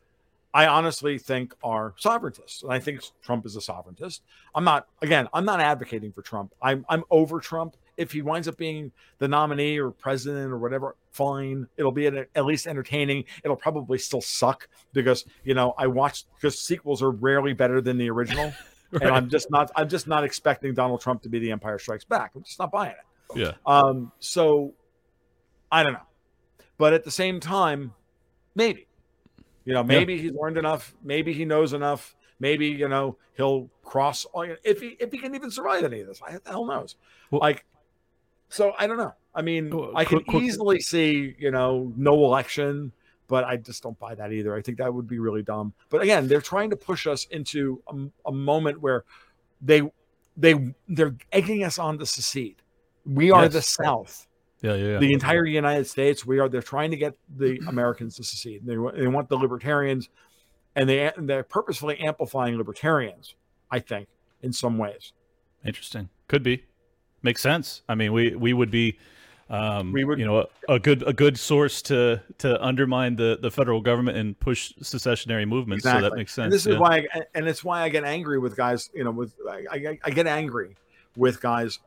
I 0.52 0.66
honestly 0.66 1.18
think 1.18 1.54
are 1.62 1.94
sovereigntists, 2.00 2.62
and 2.62 2.72
I 2.72 2.80
think 2.80 3.02
Trump 3.22 3.46
is 3.46 3.56
a 3.56 3.60
sovereigntist. 3.60 4.20
I'm 4.54 4.64
not 4.64 4.88
again. 5.00 5.28
I'm 5.32 5.44
not 5.44 5.60
advocating 5.60 6.12
for 6.12 6.22
Trump. 6.22 6.52
I'm 6.60 6.84
I'm 6.88 7.04
over 7.10 7.38
Trump. 7.38 7.76
If 7.96 8.12
he 8.12 8.22
winds 8.22 8.48
up 8.48 8.56
being 8.56 8.92
the 9.18 9.28
nominee 9.28 9.78
or 9.78 9.90
president 9.90 10.52
or 10.52 10.58
whatever, 10.58 10.96
fine. 11.12 11.68
It'll 11.76 11.92
be 11.92 12.06
at, 12.06 12.28
at 12.34 12.44
least 12.46 12.66
entertaining. 12.66 13.24
It'll 13.44 13.56
probably 13.56 13.98
still 13.98 14.22
suck 14.22 14.68
because 14.92 15.24
you 15.44 15.54
know 15.54 15.74
I 15.78 15.86
watched 15.86 16.26
because 16.34 16.58
sequels 16.58 17.02
are 17.02 17.10
rarely 17.10 17.52
better 17.52 17.80
than 17.80 17.98
the 17.98 18.10
original, 18.10 18.52
and 18.92 19.10
I'm 19.10 19.28
just 19.28 19.50
not. 19.50 19.70
I'm 19.76 19.88
just 19.88 20.08
not 20.08 20.24
expecting 20.24 20.74
Donald 20.74 21.00
Trump 21.00 21.22
to 21.22 21.28
be 21.28 21.38
the 21.38 21.52
Empire 21.52 21.78
Strikes 21.78 22.04
Back. 22.04 22.32
I'm 22.34 22.42
just 22.42 22.58
not 22.58 22.72
buying 22.72 22.92
it. 22.92 23.38
Yeah. 23.38 23.52
Um, 23.64 24.10
so 24.18 24.74
I 25.72 25.82
don't 25.82 25.92
know. 25.94 26.06
But 26.78 26.92
at 26.94 27.04
the 27.04 27.10
same 27.10 27.40
time, 27.40 27.92
maybe. 28.54 28.86
You 29.64 29.74
know, 29.74 29.84
maybe 29.84 30.18
he's 30.18 30.32
learned 30.32 30.56
enough, 30.56 30.94
maybe 31.02 31.32
he 31.32 31.44
knows 31.44 31.74
enough, 31.74 32.16
maybe, 32.40 32.66
you 32.66 32.88
know, 32.88 33.16
he'll 33.36 33.68
cross 33.84 34.24
all 34.26 34.42
if 34.64 34.80
he 34.80 34.96
if 34.98 35.12
he 35.12 35.18
can 35.18 35.34
even 35.34 35.50
survive 35.50 35.84
any 35.84 36.00
of 36.00 36.06
this. 36.08 36.20
I 36.26 36.38
the 36.38 36.50
hell 36.50 36.64
knows. 36.64 36.96
Well- 37.30 37.40
like 37.40 37.64
so 38.48 38.72
I 38.78 38.86
don't 38.86 38.96
know. 38.96 39.14
I 39.34 39.42
mean, 39.42 39.70
Well, 39.70 39.92
I 39.94 40.04
can 40.04 40.18
quick- 40.18 40.26
quick- 40.28 40.42
easily 40.42 40.80
see, 40.80 41.36
you 41.38 41.50
know, 41.52 41.92
no 41.96 42.14
election, 42.24 42.90
but 43.28 43.44
I 43.44 43.58
just 43.58 43.80
don't 43.82 43.96
buy 43.98 44.14
that 44.16 44.32
either. 44.32 44.56
I 44.56 44.62
think 44.62 44.78
that 44.78 44.92
would 44.92 45.06
be 45.06 45.20
really 45.20 45.42
dumb. 45.42 45.72
But 45.88 46.02
again, 46.02 46.26
they're 46.26 46.40
trying 46.40 46.70
to 46.70 46.76
push 46.76 47.06
us 47.06 47.26
into 47.26 47.80
a, 47.86 48.28
a 48.30 48.32
moment 48.32 48.80
where 48.80 49.04
they 49.60 49.82
they 50.36 50.72
they're 50.88 51.14
egging 51.32 51.62
us 51.64 51.78
on 51.78 51.98
to 51.98 52.06
secede. 52.06 52.56
We 53.04 53.30
are 53.30 53.44
Yes. 53.44 53.52
the 53.52 53.62
South 53.62 54.26
Yeah, 54.62 54.74
yeah, 54.74 54.86
yeah. 54.92 54.98
the 54.98 55.12
entire 55.12 55.46
United 55.46 55.86
States. 55.86 56.26
We 56.26 56.38
are. 56.38 56.48
They're 56.48 56.60
trying 56.62 56.90
to 56.90 56.96
get 56.96 57.16
the 57.34 57.60
Americans 57.66 58.16
to 58.16 58.24
secede. 58.24 58.66
They, 58.66 58.74
they 58.74 59.06
want 59.06 59.28
the 59.28 59.36
libertarians, 59.36 60.10
and 60.76 60.88
they 60.88 61.10
they're 61.16 61.42
purposefully 61.42 61.98
amplifying 61.98 62.56
libertarians. 62.56 63.34
I 63.70 63.78
think 63.78 64.08
in 64.42 64.52
some 64.52 64.78
ways 64.78 65.12
Interesting. 65.64 66.08
Could 66.28 66.42
be. 66.42 66.64
Makes 67.22 67.42
sense. 67.42 67.82
I 67.88 67.94
mean, 67.94 68.12
we 68.12 68.34
we 68.34 68.52
would 68.54 68.70
be, 68.70 68.98
um, 69.50 69.92
We 69.92 70.04
would- 70.04 70.18
you 70.18 70.24
know, 70.24 70.46
a, 70.68 70.74
a 70.74 70.78
good 70.78 71.02
a 71.06 71.12
good 71.12 71.38
source 71.38 71.82
to 71.82 72.22
to 72.38 72.62
undermine 72.64 73.16
the 73.16 73.38
the 73.40 73.50
federal 73.50 73.80
government 73.80 74.16
and 74.16 74.38
push 74.40 74.72
secessionary 74.80 75.44
movements. 75.46 75.84
So 75.84 76.00
that 76.00 76.14
makes 76.14 76.32
sense. 76.32 76.44
And 76.44 76.52
this 76.52 76.66
yeah. 76.66 76.74
is 76.74 76.78
why, 76.78 77.06
I, 77.12 77.22
and 77.34 77.46
it's 77.46 77.62
why 77.62 77.82
I 77.82 77.90
get 77.90 78.04
angry 78.04 78.38
with 78.38 78.56
guys. 78.56 78.90
You 78.94 79.04
know, 79.04 79.10
with 79.10 79.34
I, 79.48 79.64
I, 79.70 79.98
I 80.04 80.10
get 80.10 80.26
angry 80.26 80.76
with 81.16 81.42
guys 81.42 81.78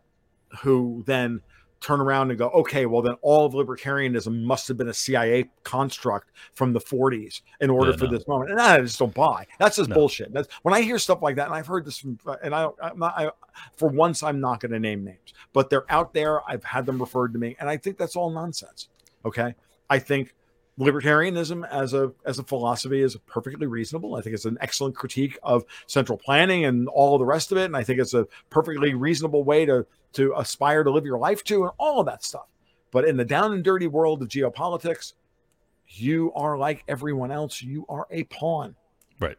who 0.62 1.04
then 1.08 1.42
turn 1.84 2.00
around 2.00 2.30
and 2.32 2.40
go, 2.40 2.48
okay, 2.50 2.86
well 2.86 3.02
then 3.02 3.16
all 3.22 3.46
of 3.46 3.54
libertarianism 3.54 4.42
must 4.44 4.70
have 4.70 4.78
been 4.78 4.88
a 4.88 4.94
CIA 4.94 5.50
construct 5.64 6.32
from 6.54 6.72
the 6.72 6.80
40s 6.80 7.42
in 7.60 7.70
order 7.70 7.92
Yeah, 7.92 7.98
for 7.98 8.06
no. 8.06 8.12
this 8.12 8.28
moment. 8.28 8.52
And 8.52 8.62
I 8.62 8.80
just 8.80 8.98
don't 8.98 9.14
buy. 9.14 9.46
That's 9.60 9.76
just 9.76 9.90
No. 9.90 9.96
bullshit. 9.96 10.32
That's 10.34 10.48
when 10.62 10.74
I 10.74 10.82
hear 10.82 10.98
stuff 10.98 11.22
like 11.22 11.36
that, 11.36 11.48
and 11.48 11.54
I've 11.56 11.68
heard 11.68 11.84
this 11.86 11.98
from, 11.98 12.18
and 12.42 12.56
I, 12.56 12.70
I'm 12.82 12.98
not, 12.98 13.14
I, 13.18 13.32
for 13.76 13.90
once, 13.90 14.24
I'm 14.24 14.40
not 14.40 14.62
going 14.62 14.72
to 14.72 14.80
name 14.80 15.04
names, 15.04 15.34
but 15.52 15.70
they're 15.70 15.86
out 15.92 16.14
there. 16.14 16.42
I've 16.50 16.64
had 16.64 16.86
them 16.86 17.00
referred 17.00 17.34
to 17.34 17.40
me, 17.40 17.58
and 17.60 17.70
I 17.70 17.76
think 17.78 17.98
that's 17.98 18.16
all 18.16 18.32
nonsense. 18.32 18.88
Okay, 19.26 19.54
I 19.90 20.00
think 20.00 20.34
libertarianism 20.80 21.68
as 21.70 21.94
a 21.94 22.12
as 22.26 22.40
a 22.40 22.44
philosophy 22.44 23.02
is 23.02 23.16
perfectly 23.28 23.68
reasonable. 23.68 24.16
I 24.16 24.22
think 24.22 24.34
it's 24.34 24.46
an 24.46 24.58
excellent 24.60 24.96
critique 24.96 25.38
of 25.44 25.64
central 25.88 26.18
planning 26.18 26.66
and 26.66 26.88
all 26.88 27.18
the 27.18 27.26
rest 27.26 27.52
of 27.52 27.58
it, 27.58 27.66
and 27.66 27.78
I 27.78 27.84
think 27.84 28.00
it's 28.00 28.14
a 28.14 28.28
perfectly 28.50 28.94
reasonable 28.94 29.44
way 29.44 29.66
to 29.66 29.86
to 30.14 30.34
aspire 30.38 30.84
to 30.84 30.92
live 30.92 31.06
your 31.06 31.20
life 31.20 31.44
to, 31.46 31.64
and 31.64 31.72
all 31.78 32.00
of 32.00 32.06
that 32.08 32.24
stuff. 32.24 32.48
But 32.92 33.06
in 33.08 33.18
the 33.18 33.26
down 33.26 33.54
and 33.54 33.64
dirty 33.64 33.88
world 33.88 34.22
of 34.22 34.28
geopolitics, 34.28 35.14
you 35.88 36.32
are 36.34 36.58
like 36.58 36.84
everyone 36.88 37.32
else. 37.32 37.62
You 37.62 37.86
are 37.90 38.08
a 38.10 38.24
pawn. 38.26 38.76
Right. 39.20 39.38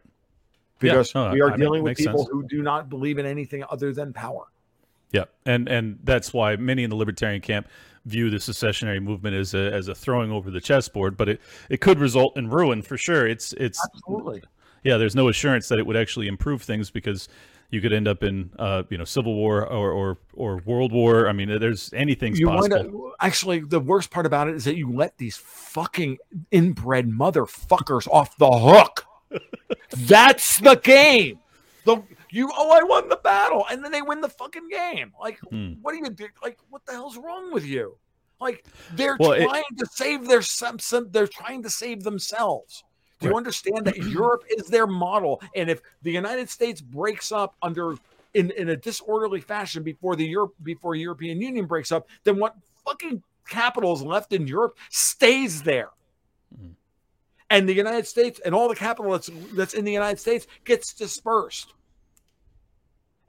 Because 0.79 1.15
no, 1.15 1.31
we 1.31 1.41
are 1.41 1.47
I 1.47 1.51
mean, 1.51 1.59
dealing 1.59 1.83
with 1.83 1.97
people 1.97 2.19
sense. 2.19 2.29
who 2.31 2.45
do 2.47 2.61
not 2.61 2.89
believe 2.89 3.17
in 3.17 3.25
anything 3.25 3.63
other 3.69 3.93
than 3.93 4.13
power. 4.13 4.45
Yeah, 5.11 5.25
and 5.45 5.69
and 5.69 5.99
that's 6.03 6.33
why 6.33 6.57
many 6.57 6.83
in 6.83 6.89
the 6.89 6.95
libertarian 6.97 7.41
camp 7.41 7.69
view 8.05 8.29
the 8.29 8.39
secessionary 8.39 8.99
movement 8.99 9.35
as 9.35 9.53
a 9.53 9.71
as 9.73 9.87
a 9.87 9.95
throwing 9.95 10.31
over 10.31 10.51
the 10.51 10.61
chessboard, 10.61 11.17
but 11.17 11.29
it 11.29 11.41
it 11.69 11.81
could 11.81 11.99
result 11.99 12.37
in 12.37 12.49
ruin 12.49 12.81
for 12.81 12.97
sure. 12.97 13.27
It's 13.27 13.53
it's 13.53 13.79
Absolutely. 13.95 14.43
yeah. 14.83 14.97
There's 14.97 15.15
no 15.15 15.27
assurance 15.29 15.67
that 15.69 15.79
it 15.79 15.85
would 15.85 15.97
actually 15.97 16.27
improve 16.27 16.61
things 16.61 16.91
because 16.91 17.27
you 17.71 17.81
could 17.81 17.93
end 17.93 18.07
up 18.07 18.23
in 18.23 18.51
uh 18.59 18.83
you 18.89 18.97
know 18.97 19.05
civil 19.05 19.35
war 19.35 19.65
or 19.65 19.91
or 19.91 20.17
or 20.33 20.61
world 20.65 20.91
war. 20.91 21.27
I 21.27 21.33
mean, 21.33 21.59
there's 21.59 21.91
anything's 21.93 22.39
you 22.39 22.47
possible. 22.47 23.07
up 23.07 23.15
actually 23.19 23.59
the 23.59 23.79
worst 23.79 24.11
part 24.11 24.25
about 24.25 24.47
it 24.47 24.55
is 24.55 24.65
that 24.65 24.75
you 24.75 24.91
let 24.91 25.17
these 25.17 25.37
fucking 25.37 26.17
inbred 26.51 27.09
motherfuckers 27.09 28.07
off 28.09 28.37
the 28.37 28.51
hook. 28.51 29.05
That's 29.91 30.59
the 30.59 30.75
game. 30.75 31.39
The 31.85 32.01
you 32.35 32.51
oh 32.57 32.71
I 32.71 32.83
won 32.83 33.07
the 33.09 33.15
battle 33.17 33.65
and 33.69 33.83
then 33.83 33.91
they 33.91 34.01
win 34.01 34.21
the 34.21 34.29
fucking 34.29 34.67
game. 34.69 35.11
Like 35.19 35.39
Hmm. 35.49 35.73
what 35.81 35.91
do 35.93 35.97
you 35.99 36.09
do? 36.09 36.27
Like 36.43 36.57
what 36.69 36.85
the 36.85 36.91
hell's 36.93 37.17
wrong 37.17 37.51
with 37.53 37.65
you? 37.65 37.97
Like 38.39 38.65
they're 38.93 39.15
Well, 39.19 39.31
it- 39.33 39.43
trying 39.47 39.63
to 39.77 39.85
save 39.85 40.27
their 40.27 40.41
some, 40.41 40.77
some 40.79 41.09
they're 41.11 41.27
trying 41.27 41.63
to 41.63 41.69
save 41.69 42.03
themselves. 42.03 42.83
Do 43.19 43.29
you 43.29 43.37
understand 43.37 43.85
that 43.85 43.97
Europe 44.21 44.43
is 44.49 44.67
their 44.67 44.87
model? 44.87 45.41
And 45.55 45.69
if 45.69 45.81
the 46.01 46.11
United 46.11 46.49
States 46.49 46.81
breaks 46.81 47.31
up 47.31 47.55
under 47.61 47.95
in, 48.33 48.51
in 48.51 48.67
a 48.69 48.75
disorderly 48.75 49.39
fashion 49.39 49.81
before 49.83 50.17
the 50.17 50.25
Europe 50.25 50.53
before 50.63 50.95
European 50.95 51.41
Union 51.41 51.65
breaks 51.65 51.91
up, 51.93 52.07
then 52.25 52.37
what 52.37 52.55
fucking 52.83 53.23
capital 53.47 53.93
is 53.93 54.01
left 54.01 54.33
in 54.33 54.45
Europe 54.47 54.77
stays 54.89 55.63
there. 55.63 55.91
Mhm. 56.53 56.73
And 57.49 57.69
the 57.69 57.73
United 57.73 58.05
States 58.07 58.41
and 58.43 58.53
all 58.53 58.67
the 58.67 58.75
capital 58.75 59.13
that's 59.13 59.29
that's 59.53 59.73
in 59.73 59.85
the 59.85 59.93
United 59.93 60.19
States 60.19 60.45
gets 60.65 60.93
dispersed. 60.93 61.73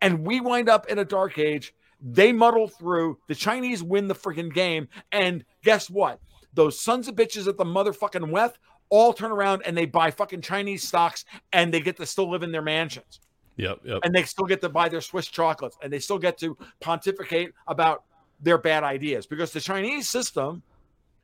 And 0.00 0.26
we 0.26 0.40
wind 0.40 0.68
up 0.68 0.88
in 0.88 0.98
a 0.98 1.04
dark 1.04 1.38
age. 1.38 1.74
They 2.00 2.32
muddle 2.32 2.68
through. 2.68 3.18
The 3.28 3.34
Chinese 3.34 3.82
win 3.82 4.08
the 4.08 4.14
freaking 4.14 4.52
game. 4.52 4.88
And 5.12 5.44
guess 5.64 5.88
what? 5.88 6.20
Those 6.54 6.78
sons 6.78 7.08
of 7.08 7.14
bitches 7.16 7.46
at 7.48 7.56
the 7.56 7.64
motherfucking 7.64 8.30
West 8.30 8.58
all 8.88 9.12
turn 9.12 9.32
around 9.32 9.62
and 9.64 9.76
they 9.76 9.86
buy 9.86 10.10
fucking 10.10 10.42
Chinese 10.42 10.86
stocks 10.86 11.24
and 11.52 11.72
they 11.74 11.80
get 11.80 11.96
to 11.96 12.06
still 12.06 12.30
live 12.30 12.42
in 12.44 12.52
their 12.52 12.62
mansions 12.62 13.18
Yep, 13.56 13.80
yep. 13.84 13.98
and 14.04 14.14
they 14.14 14.22
still 14.22 14.46
get 14.46 14.60
to 14.60 14.68
buy 14.68 14.88
their 14.88 15.00
Swiss 15.00 15.26
chocolates 15.26 15.76
and 15.82 15.92
they 15.92 15.98
still 15.98 16.18
get 16.20 16.38
to 16.38 16.56
pontificate 16.80 17.52
about 17.66 18.04
their 18.40 18.58
bad 18.58 18.84
ideas 18.84 19.26
because 19.26 19.50
the 19.52 19.60
Chinese 19.60 20.08
system 20.08 20.62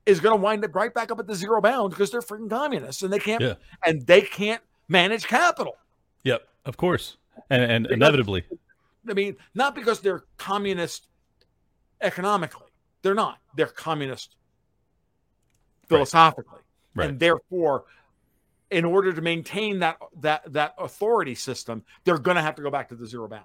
is 0.07 0.19
going 0.19 0.37
to 0.37 0.43
wind 0.43 0.65
up 0.65 0.75
right 0.75 0.93
back 0.93 1.13
up 1.13 1.21
at 1.21 1.29
the 1.29 1.35
zero 1.37 1.61
bound 1.61 1.91
because 1.91 2.11
they're 2.11 2.21
freaking 2.21 2.51
communists 2.51 3.03
and 3.03 3.13
they 3.13 3.21
can't 3.21 3.41
Yeah. 3.43 3.55
and 3.87 4.05
they 4.07 4.23
can't 4.23 4.63
manage 4.89 5.29
capital. 5.29 5.77
Yep, 6.25 6.43
of 6.65 6.77
course, 6.77 7.17
and 7.53 7.63
and 7.71 7.83
Because- 7.85 7.97
inevitably, 7.97 8.45
I 9.09 9.15
mean, 9.15 9.37
not 9.55 9.75
because 9.75 10.01
they're 10.01 10.25
communist 10.39 11.09
economically. 12.01 12.69
They're 13.03 13.15
not. 13.15 13.39
They're 13.57 13.67
communist 13.67 14.37
philosophically. 15.89 16.61
Right. 16.95 17.09
And 17.11 17.19
therefore, 17.21 17.85
in 18.71 18.85
order 18.85 19.13
to 19.13 19.21
maintain 19.21 19.81
that 19.81 19.99
that 20.21 20.53
that 20.53 20.75
authority 20.79 21.35
system, 21.35 21.85
they're 22.05 22.19
going 22.19 22.37
to 22.37 22.43
have 22.43 22.55
to 22.57 22.63
go 22.63 22.71
back 22.71 22.89
to 22.91 22.95
the 22.95 23.07
zero 23.07 23.29
bound. 23.29 23.45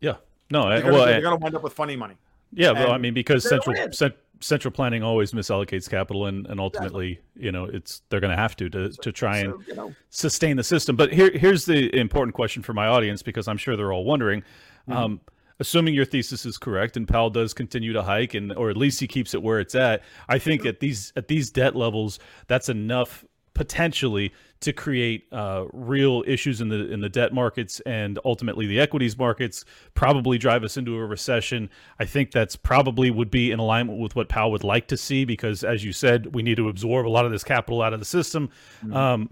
yeah. 0.00 0.16
No, 0.50 0.68
They're 0.68 0.82
gonna- 0.82 0.92
well, 0.92 1.06
going 1.22 1.38
to 1.38 1.42
wind 1.42 1.54
up 1.54 1.62
with 1.62 1.72
funny 1.72 1.96
money. 1.96 2.16
yeah. 2.52 2.72
Well, 2.72 2.90
I 2.92 2.98
mean, 2.98 3.14
because 3.14 3.48
central 3.48 3.74
cent, 3.92 4.14
central 4.42 4.72
planning 4.72 5.02
always 5.02 5.32
misallocates 5.32 5.88
capital, 5.88 6.26
and 6.26 6.46
and 6.46 6.60
ultimately, 6.60 7.20
you 7.36 7.52
know, 7.52 7.64
it's 7.64 8.02
they're 8.08 8.20
going 8.20 8.30
to 8.30 8.36
have 8.36 8.56
to 8.56 8.68
to 8.70 8.90
to 8.90 9.12
try 9.12 9.38
and 9.38 9.52
So, 9.52 9.62
you 9.68 9.74
know, 9.74 9.94
sustain 10.10 10.56
the 10.56 10.64
system. 10.64 10.96
But 10.96 11.12
here, 11.12 11.30
here's 11.32 11.64
the 11.64 11.94
important 11.98 12.34
question 12.34 12.62
for 12.62 12.72
my 12.72 12.86
audience 12.86 13.22
because 13.22 13.48
I'm 13.48 13.56
sure 13.56 13.76
they're 13.76 13.92
all 13.92 14.04
wondering. 14.04 14.42
Mm-hmm. 14.88 14.92
Um, 14.92 15.20
assuming 15.60 15.94
your 15.94 16.04
thesis 16.04 16.44
is 16.44 16.58
correct 16.58 16.96
and 16.96 17.06
Powell 17.06 17.30
does 17.30 17.54
continue 17.54 17.92
to 17.92 18.02
hike, 18.02 18.34
and 18.34 18.52
or 18.52 18.70
at 18.70 18.76
least 18.76 19.00
he 19.00 19.06
keeps 19.06 19.34
it 19.34 19.42
where 19.42 19.60
it's 19.60 19.74
at, 19.74 20.02
I 20.28 20.38
think 20.38 20.66
at 20.66 20.80
these 20.80 21.12
at 21.16 21.28
these 21.28 21.50
debt 21.50 21.76
levels, 21.76 22.18
that's 22.48 22.68
enough 22.68 23.24
potentially 23.54 24.32
to 24.60 24.72
create 24.72 25.26
uh, 25.32 25.64
real 25.72 26.22
issues 26.26 26.60
in 26.60 26.68
the 26.68 26.90
in 26.90 27.00
the 27.00 27.08
debt 27.08 27.34
markets 27.34 27.80
and 27.80 28.18
ultimately 28.24 28.66
the 28.66 28.80
equities 28.80 29.18
markets. 29.18 29.64
Probably 29.94 30.38
drive 30.38 30.64
us 30.64 30.76
into 30.76 30.96
a 30.96 31.04
recession. 31.04 31.68
I 31.98 32.04
think 32.04 32.30
that's 32.30 32.56
probably 32.56 33.10
would 33.10 33.30
be 33.30 33.50
in 33.50 33.58
alignment 33.58 33.98
with 33.98 34.14
what 34.14 34.28
Powell 34.28 34.52
would 34.52 34.64
like 34.64 34.88
to 34.88 34.96
see 34.96 35.24
because, 35.24 35.64
as 35.64 35.84
you 35.84 35.92
said, 35.92 36.34
we 36.34 36.42
need 36.42 36.56
to 36.56 36.68
absorb 36.68 37.06
a 37.06 37.10
lot 37.10 37.24
of 37.24 37.32
this 37.32 37.44
capital 37.44 37.82
out 37.82 37.92
of 37.92 37.98
the 37.98 38.06
system. 38.06 38.50
Mm-hmm. 38.84 38.96
Um, 38.96 39.30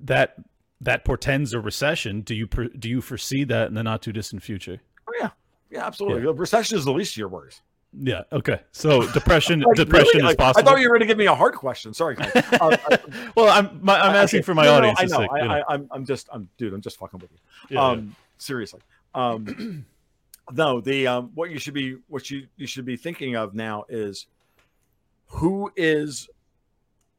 that 0.00 0.36
that 0.80 1.04
portends 1.04 1.52
a 1.52 1.60
recession. 1.60 2.20
Do 2.20 2.34
you 2.34 2.46
do 2.46 2.88
you 2.88 3.00
foresee 3.00 3.44
that 3.44 3.68
in 3.68 3.74
the 3.74 3.82
not 3.82 4.02
too 4.02 4.12
distant 4.12 4.42
future? 4.42 4.80
Oh 5.08 5.12
yeah, 5.18 5.30
yeah, 5.70 5.86
absolutely. 5.86 6.22
Yeah. 6.22 6.32
Recession 6.34 6.78
is 6.78 6.84
the 6.84 6.92
least 6.92 7.14
of 7.14 7.18
your 7.18 7.28
worries. 7.28 7.62
Yeah. 7.96 8.22
Okay. 8.32 8.60
So 8.72 9.10
depression, 9.12 9.60
like, 9.66 9.76
depression 9.76 10.20
really? 10.20 10.30
is 10.30 10.36
possible. 10.36 10.68
I 10.68 10.70
thought 10.70 10.80
you 10.80 10.88
were 10.88 10.96
going 10.96 11.06
to 11.06 11.06
give 11.06 11.18
me 11.18 11.26
a 11.26 11.34
hard 11.34 11.54
question. 11.54 11.94
Sorry. 11.94 12.16
uh, 12.18 12.76
well, 13.34 13.48
I'm 13.48 13.80
my, 13.82 13.98
I'm 13.98 14.14
asking 14.14 14.38
okay. 14.38 14.44
for 14.44 14.54
my 14.54 14.64
no, 14.64 14.74
audience. 14.74 15.10
No, 15.10 15.16
I 15.16 15.20
know. 15.20 15.28
I, 15.32 15.42
you 15.42 15.48
know. 15.48 15.64
I, 15.68 15.74
am 15.74 15.88
I'm 15.90 16.04
just 16.04 16.28
I'm 16.32 16.48
dude. 16.58 16.74
I'm 16.74 16.80
just 16.80 16.98
fucking 16.98 17.18
with 17.18 17.30
you. 17.32 17.38
Yeah, 17.70 17.84
um, 17.84 17.98
yeah. 17.98 18.14
seriously. 18.38 18.80
Um, 19.14 19.86
no, 20.52 20.80
the 20.80 21.06
um, 21.06 21.30
what 21.34 21.50
you 21.50 21.58
should 21.58 21.74
be 21.74 21.96
what 22.08 22.30
you 22.30 22.46
you 22.56 22.66
should 22.66 22.84
be 22.84 22.96
thinking 22.96 23.36
of 23.36 23.54
now 23.54 23.84
is 23.88 24.26
who 25.26 25.72
is 25.76 26.28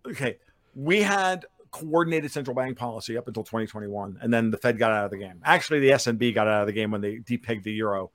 okay. 0.07 0.37
We 0.75 1.01
had 1.01 1.45
coordinated 1.71 2.31
central 2.31 2.55
bank 2.55 2.77
policy 2.77 3.17
up 3.17 3.27
until 3.27 3.43
2021, 3.43 4.19
and 4.21 4.33
then 4.33 4.51
the 4.51 4.57
Fed 4.57 4.77
got 4.77 4.91
out 4.91 5.05
of 5.05 5.11
the 5.11 5.17
game. 5.17 5.41
Actually, 5.43 5.79
the 5.79 5.89
SNB 5.89 6.33
got 6.33 6.47
out 6.47 6.61
of 6.61 6.67
the 6.67 6.73
game 6.73 6.91
when 6.91 7.01
they 7.01 7.17
depegged 7.17 7.63
the 7.63 7.71
euro. 7.71 8.11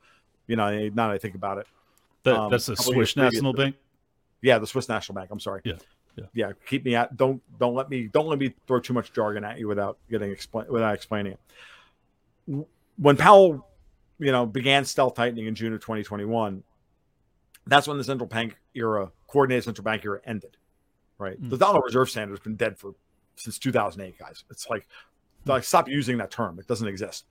You 0.46 0.56
know, 0.56 0.70
now 0.90 1.08
that 1.08 1.14
I 1.14 1.18
think 1.18 1.34
about 1.34 1.58
it. 1.58 1.66
That, 2.24 2.36
um, 2.36 2.50
that's 2.50 2.66
the 2.66 2.76
Swiss 2.76 3.16
National 3.16 3.52
Bank. 3.52 3.76
Yeah, 4.42 4.58
the 4.58 4.66
Swiss 4.66 4.88
National 4.88 5.14
Bank. 5.14 5.30
I'm 5.30 5.40
sorry. 5.40 5.62
Yeah. 5.64 5.74
Yeah. 6.16 6.24
yeah, 6.32 6.52
keep 6.68 6.84
me 6.84 6.94
at 6.94 7.16
don't 7.16 7.42
don't 7.58 7.74
let 7.74 7.90
me 7.90 8.06
don't 8.06 8.28
let 8.28 8.38
me 8.38 8.54
throw 8.68 8.78
too 8.78 8.92
much 8.92 9.12
jargon 9.12 9.42
at 9.42 9.58
you 9.58 9.66
without 9.66 9.98
getting 10.08 10.30
explain 10.30 10.66
without 10.68 10.94
explaining 10.94 11.32
it. 12.46 12.66
When 12.98 13.16
Powell, 13.16 13.66
you 14.20 14.30
know, 14.30 14.46
began 14.46 14.84
stealth 14.84 15.16
tightening 15.16 15.46
in 15.46 15.56
June 15.56 15.72
of 15.72 15.80
2021, 15.80 16.62
that's 17.66 17.88
when 17.88 17.98
the 17.98 18.04
central 18.04 18.28
bank 18.28 18.56
era, 18.76 19.10
coordinated 19.26 19.64
central 19.64 19.82
bank 19.82 20.04
era, 20.04 20.20
ended. 20.24 20.56
Right, 21.18 21.40
mm. 21.40 21.50
the 21.50 21.56
dollar 21.56 21.80
reserve 21.80 22.08
standard 22.08 22.34
has 22.34 22.40
been 22.40 22.54
dead 22.54 22.78
for 22.78 22.94
since 23.34 23.58
2008, 23.58 24.16
guys. 24.16 24.44
It's 24.50 24.68
like 24.70 24.86
like 25.46 25.64
stop 25.64 25.88
using 25.88 26.18
that 26.18 26.30
term; 26.30 26.60
it 26.60 26.68
doesn't 26.68 26.86
exist. 26.86 27.24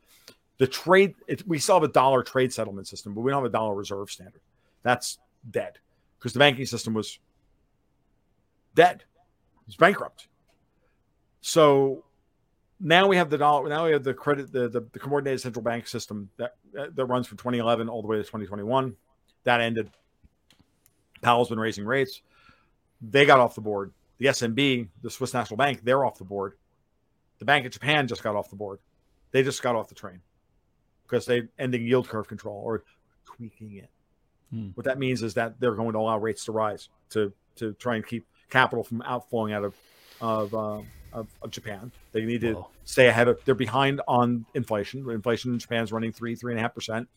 The 0.58 0.68
trade, 0.68 1.16
it, 1.28 1.48
we 1.48 1.58
still 1.60 1.76
have 1.76 1.84
a 1.84 1.94
dollar 1.94 2.22
trade 2.22 2.54
settlement 2.54 2.88
system, 2.88 3.14
but 3.14 3.22
we 3.22 3.32
don't 3.32 3.44
have 3.44 3.50
a 3.50 3.54
dollar 3.54 3.76
reserve 3.76 4.12
standard. 4.12 4.42
That's 4.84 5.20
dead 5.50 5.80
because 6.20 6.34
the 6.34 6.40
banking 6.40 6.66
system 6.66 6.94
was 6.94 7.20
dead. 8.76 9.04
It's 9.68 9.76
bankrupt. 9.76 10.28
So 11.42 12.04
now 12.80 13.08
we 13.08 13.16
have 13.16 13.30
the 13.30 13.38
dollar. 13.38 13.70
Now 13.70 13.86
we 13.86 13.92
have 13.92 14.04
the 14.04 14.14
credit, 14.14 14.52
the, 14.52 14.70
the, 14.70 14.82
the 14.92 15.00
coordinated 15.00 15.42
central 15.42 15.64
bank 15.64 15.88
system 15.88 16.30
that 16.38 16.56
that 16.74 17.06
runs 17.06 17.28
from 17.28 17.38
2011 17.38 17.90
all 17.90 18.02
the 18.02 18.08
way 18.08 18.18
to 18.18 18.24
2021. 18.24 18.96
That 19.46 19.62
ended. 19.62 19.90
Powell's 21.22 21.50
been 21.50 21.60
raising 21.60 21.86
rates. 21.86 22.22
They 23.02 23.26
got 23.26 23.40
off 23.40 23.56
the 23.56 23.62
board. 23.62 23.94
The 24.18 24.28
SNB, 24.28 24.90
the 25.02 25.10
Swiss 25.10 25.34
National 25.34 25.58
Bank, 25.58 25.82
they're 25.84 26.06
off 26.06 26.18
the 26.18 26.24
board. 26.24 26.54
The 27.40 27.46
Bank 27.46 27.66
of 27.66 27.72
Japan 27.72 28.08
just 28.08 28.24
got 28.24 28.36
off 28.36 28.50
the 28.50 28.56
board. 28.56 28.80
They 29.32 29.44
just 29.44 29.62
got 29.62 29.76
off 29.76 29.90
the 29.90 29.96
train 29.96 30.22
because 31.04 31.26
they 31.26 31.44
ending 31.58 31.86
yield 31.86 32.08
curve 32.08 32.28
control 32.28 32.62
or 32.64 32.84
tweaking 33.26 33.76
it. 33.76 33.90
Hmm. 34.54 34.68
What 34.76 34.86
that 34.86 35.00
means 35.00 35.24
is 35.24 35.34
that 35.34 35.60
they're 35.60 35.74
going 35.74 35.94
to 35.94 36.00
allow 36.00 36.20
rates 36.20 36.46
to 36.46 36.52
rise 36.52 36.90
to 37.10 37.34
to 37.56 37.74
try 37.74 37.96
and 37.96 38.06
keep 38.06 38.26
capital 38.50 38.84
from 38.84 39.02
outflowing 39.02 39.52
out 39.52 39.64
of 39.64 39.76
of, 40.22 40.54
uh, 40.54 40.82
of, 41.12 41.28
of 41.42 41.52
Japan. 41.52 41.92
They 42.12 42.22
need 42.22 42.42
to 42.42 42.66
stay 42.86 43.08
ahead 43.08 43.28
of. 43.28 43.40
They're 43.46 43.56
behind 43.56 44.02
on 44.08 44.46
inflation. 44.54 45.10
Inflation 45.10 45.54
in 45.54 45.60
Japan 45.60 45.84
is 45.84 45.92
running 45.92 46.12
three 46.12 46.36
three 46.36 46.54
and 46.54 46.60
a 46.60 46.62
half 46.62 46.76
percent. 46.76 47.10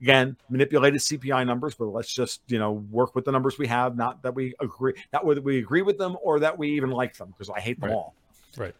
Again, 0.00 0.36
manipulated 0.48 1.00
CPI 1.00 1.44
numbers, 1.46 1.74
but 1.74 1.86
let's 1.86 2.12
just 2.12 2.40
you 2.46 2.58
know 2.58 2.72
work 2.72 3.14
with 3.14 3.26
the 3.26 3.32
numbers 3.32 3.58
we 3.58 3.66
have. 3.66 3.94
Not 3.94 4.22
that 4.22 4.34
we 4.34 4.54
agree, 4.58 4.94
not 5.12 5.26
whether 5.26 5.42
we 5.42 5.58
agree 5.58 5.82
with 5.82 5.98
them 5.98 6.16
or 6.22 6.40
that 6.40 6.56
we 6.56 6.70
even 6.70 6.90
like 6.90 7.16
them, 7.18 7.28
because 7.28 7.50
I 7.50 7.60
hate 7.60 7.80
them 7.80 7.90
right. 7.90 7.96
all. 7.96 8.14
Right. 8.56 8.74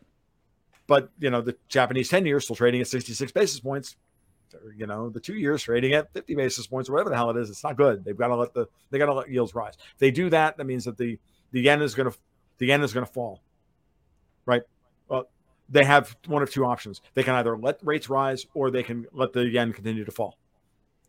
But 0.86 1.10
you 1.18 1.28
know 1.28 1.42
the 1.42 1.56
Japanese 1.68 2.08
ten 2.08 2.24
years 2.24 2.44
still 2.44 2.56
trading 2.56 2.80
at 2.80 2.86
sixty 2.86 3.12
six 3.12 3.32
basis 3.32 3.60
points 3.60 3.96
you 4.76 4.86
know, 4.86 5.08
the 5.08 5.20
two 5.20 5.34
years 5.34 5.62
trading 5.62 5.92
at 5.92 6.12
50 6.12 6.34
basis 6.34 6.66
points 6.66 6.88
or 6.88 6.92
whatever 6.92 7.10
the 7.10 7.16
hell 7.16 7.30
it 7.30 7.36
is, 7.36 7.50
it's 7.50 7.64
not 7.64 7.76
good. 7.76 8.04
They've 8.04 8.16
got 8.16 8.28
to 8.28 8.36
let 8.36 8.54
the 8.54 8.66
they 8.90 8.98
got 8.98 9.06
to 9.06 9.14
let 9.14 9.30
yields 9.30 9.54
rise. 9.54 9.74
If 9.76 9.98
they 9.98 10.10
do 10.10 10.30
that, 10.30 10.56
that 10.56 10.64
means 10.64 10.84
that 10.84 10.96
the 10.96 11.18
the 11.52 11.60
yen 11.60 11.82
is 11.82 11.94
going 11.94 12.10
to 12.10 12.16
the 12.58 12.66
yen 12.66 12.82
is 12.82 12.92
going 12.92 13.06
to 13.06 13.12
fall. 13.12 13.40
Right? 14.46 14.62
Well, 15.08 15.28
they 15.68 15.84
have 15.84 16.16
one 16.26 16.42
of 16.42 16.50
two 16.50 16.64
options. 16.64 17.00
They 17.14 17.22
can 17.22 17.34
either 17.34 17.56
let 17.56 17.78
rates 17.82 18.08
rise 18.08 18.46
or 18.54 18.70
they 18.70 18.82
can 18.82 19.06
let 19.12 19.32
the 19.32 19.46
yen 19.46 19.72
continue 19.72 20.04
to 20.04 20.12
fall. 20.12 20.38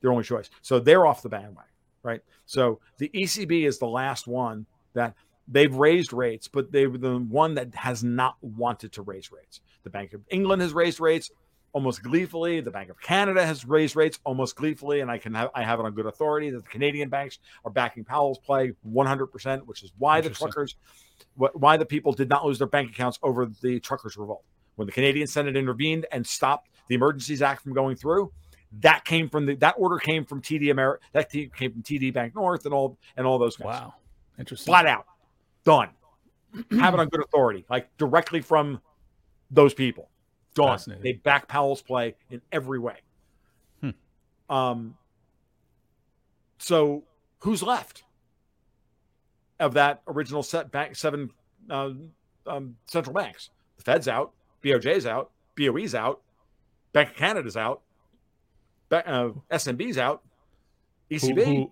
Their 0.01 0.11
only 0.11 0.23
choice. 0.23 0.49
So 0.61 0.79
they're 0.79 1.05
off 1.05 1.21
the 1.21 1.29
bandwagon, 1.29 1.71
right? 2.03 2.21
So 2.45 2.79
the 2.97 3.09
ECB 3.09 3.67
is 3.67 3.79
the 3.79 3.87
last 3.87 4.27
one 4.27 4.65
that 4.93 5.13
they've 5.47 5.73
raised 5.73 6.13
rates, 6.13 6.47
but 6.47 6.71
they 6.71 6.87
were 6.87 6.97
the 6.97 7.17
one 7.17 7.55
that 7.55 7.73
has 7.75 8.03
not 8.03 8.35
wanted 8.41 8.93
to 8.93 9.01
raise 9.01 9.31
rates. 9.31 9.61
The 9.83 9.89
Bank 9.89 10.13
of 10.13 10.21
England 10.29 10.61
has 10.61 10.73
raised 10.73 10.99
rates 10.99 11.31
almost 11.73 12.03
gleefully. 12.03 12.61
The 12.61 12.71
Bank 12.71 12.89
of 12.89 12.99
Canada 12.99 13.45
has 13.45 13.65
raised 13.65 13.95
rates 13.95 14.19
almost 14.23 14.55
gleefully, 14.55 15.01
and 15.01 15.09
I 15.11 15.17
can 15.17 15.33
have 15.33 15.49
I 15.55 15.63
have 15.63 15.79
it 15.79 15.85
on 15.85 15.93
good 15.93 16.05
authority 16.05 16.49
that 16.49 16.63
the 16.63 16.69
Canadian 16.69 17.09
banks 17.09 17.39
are 17.65 17.71
backing 17.71 18.03
Powell's 18.03 18.39
play 18.39 18.73
100%, 18.87 19.65
which 19.65 19.83
is 19.83 19.91
why 19.97 20.21
the 20.21 20.29
truckers, 20.29 20.75
why 21.35 21.77
the 21.77 21.85
people 21.85 22.11
did 22.11 22.29
not 22.29 22.45
lose 22.45 22.57
their 22.57 22.67
bank 22.67 22.91
accounts 22.91 23.19
over 23.23 23.45
the 23.61 23.79
truckers' 23.79 24.17
revolt. 24.17 24.43
When 24.75 24.85
the 24.85 24.91
Canadian 24.91 25.27
Senate 25.27 25.57
intervened 25.57 26.05
and 26.11 26.25
stopped 26.25 26.69
the 26.87 26.95
Emergencies 26.95 27.41
Act 27.41 27.61
from 27.61 27.73
going 27.73 27.95
through, 27.95 28.31
that 28.81 29.03
came 29.03 29.29
from 29.29 29.45
the 29.45 29.55
that 29.55 29.75
order 29.77 29.97
came 29.97 30.25
from 30.25 30.41
TD 30.41 30.71
America, 30.71 31.03
that 31.13 31.31
came 31.31 31.49
from 31.49 31.83
TD 31.83 32.13
Bank 32.13 32.35
North 32.35 32.65
and 32.65 32.73
all 32.73 32.97
and 33.17 33.25
all 33.25 33.37
those 33.37 33.57
guys. 33.57 33.65
Wow, 33.65 33.95
interesting. 34.37 34.71
Flat 34.71 34.85
out, 34.85 35.05
done. 35.63 35.89
have 36.71 36.93
it 36.93 36.99
on 36.99 37.09
good 37.09 37.21
authority, 37.21 37.65
like 37.69 37.95
directly 37.97 38.41
from 38.41 38.81
those 39.51 39.73
people. 39.73 40.09
Gone. 40.55 40.79
They 41.01 41.13
back 41.13 41.47
Powell's 41.47 41.81
play 41.81 42.15
in 42.29 42.41
every 42.51 42.79
way. 42.79 42.97
Hmm. 43.81 43.89
Um. 44.49 44.95
So 46.57 47.03
who's 47.39 47.63
left 47.63 48.03
of 49.59 49.73
that 49.73 50.01
original 50.07 50.43
set 50.43 50.71
bank 50.71 50.95
seven 50.95 51.31
uh, 51.69 51.91
um, 52.47 52.75
central 52.87 53.13
banks? 53.13 53.49
The 53.77 53.83
Fed's 53.83 54.07
out, 54.07 54.33
BOJ's 54.63 55.05
out, 55.05 55.31
BOE's 55.55 55.95
out, 55.95 56.21
Bank 56.91 57.11
of 57.11 57.15
Canada's 57.15 57.55
out, 57.55 57.81
uh, 58.91 59.29
SNB's 59.51 59.97
out, 59.97 60.23
ECB. 61.09 61.45
Who, 61.45 61.53
who, 61.53 61.71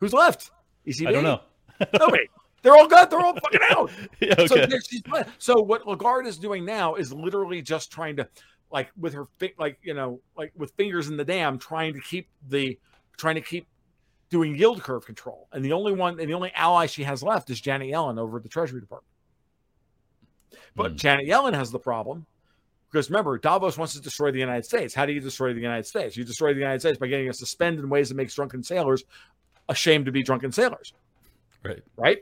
who's 0.00 0.12
left? 0.12 0.50
ECB. 0.86 1.08
I 1.08 1.12
don't 1.12 1.24
know. 1.24 1.40
Nobody. 1.98 2.28
They're 2.62 2.74
all 2.74 2.88
good. 2.88 3.10
They're 3.10 3.20
all 3.20 3.34
fucking 3.34 3.60
out. 3.70 3.90
yeah, 4.20 4.34
okay. 4.38 4.68
So, 4.80 5.24
so 5.38 5.60
what 5.60 5.86
Lagarde 5.86 6.26
is 6.26 6.38
doing 6.38 6.64
now 6.64 6.94
is 6.94 7.12
literally 7.12 7.62
just 7.62 7.92
trying 7.92 8.16
to, 8.16 8.28
like, 8.70 8.90
with 8.98 9.14
her, 9.14 9.26
like, 9.58 9.78
you 9.82 9.94
know, 9.94 10.20
like 10.36 10.52
with 10.56 10.72
fingers 10.72 11.08
in 11.08 11.16
the 11.16 11.24
dam, 11.24 11.58
trying 11.58 11.94
to 11.94 12.00
keep 12.00 12.28
the, 12.48 12.78
trying 13.16 13.36
to 13.36 13.40
keep 13.40 13.66
doing 14.30 14.56
yield 14.56 14.82
curve 14.82 15.06
control. 15.06 15.48
And 15.52 15.64
the 15.64 15.72
only 15.72 15.92
one, 15.92 16.18
and 16.18 16.28
the 16.28 16.34
only 16.34 16.52
ally 16.54 16.86
she 16.86 17.04
has 17.04 17.22
left 17.22 17.48
is 17.50 17.60
Janet 17.60 17.88
Yellen 17.88 18.18
over 18.18 18.38
at 18.38 18.42
the 18.42 18.48
Treasury 18.48 18.80
Department. 18.80 19.14
But 20.74 20.94
mm. 20.94 20.96
Janet 20.96 21.26
Yellen 21.26 21.54
has 21.54 21.70
the 21.70 21.78
problem 21.78 22.26
because 22.90 23.10
remember, 23.10 23.38
Davos 23.38 23.78
wants 23.78 23.92
to 23.94 24.00
destroy 24.00 24.30
the 24.30 24.38
United 24.38 24.64
States. 24.64 24.94
How 24.94 25.06
do 25.06 25.12
you 25.12 25.20
destroy 25.20 25.52
the 25.52 25.60
United 25.60 25.86
States? 25.86 26.16
You 26.16 26.24
destroy 26.24 26.54
the 26.54 26.60
United 26.60 26.80
States 26.80 26.98
by 26.98 27.06
getting 27.06 27.28
us 27.28 27.38
to 27.38 27.46
spend 27.46 27.78
in 27.78 27.88
ways 27.88 28.08
that 28.08 28.16
makes 28.16 28.34
drunken 28.34 28.62
sailors 28.62 29.04
ashamed 29.68 30.06
to 30.06 30.12
be 30.12 30.22
drunken 30.22 30.50
sailors. 30.50 30.92
Right. 31.62 31.82
Right 31.96 32.18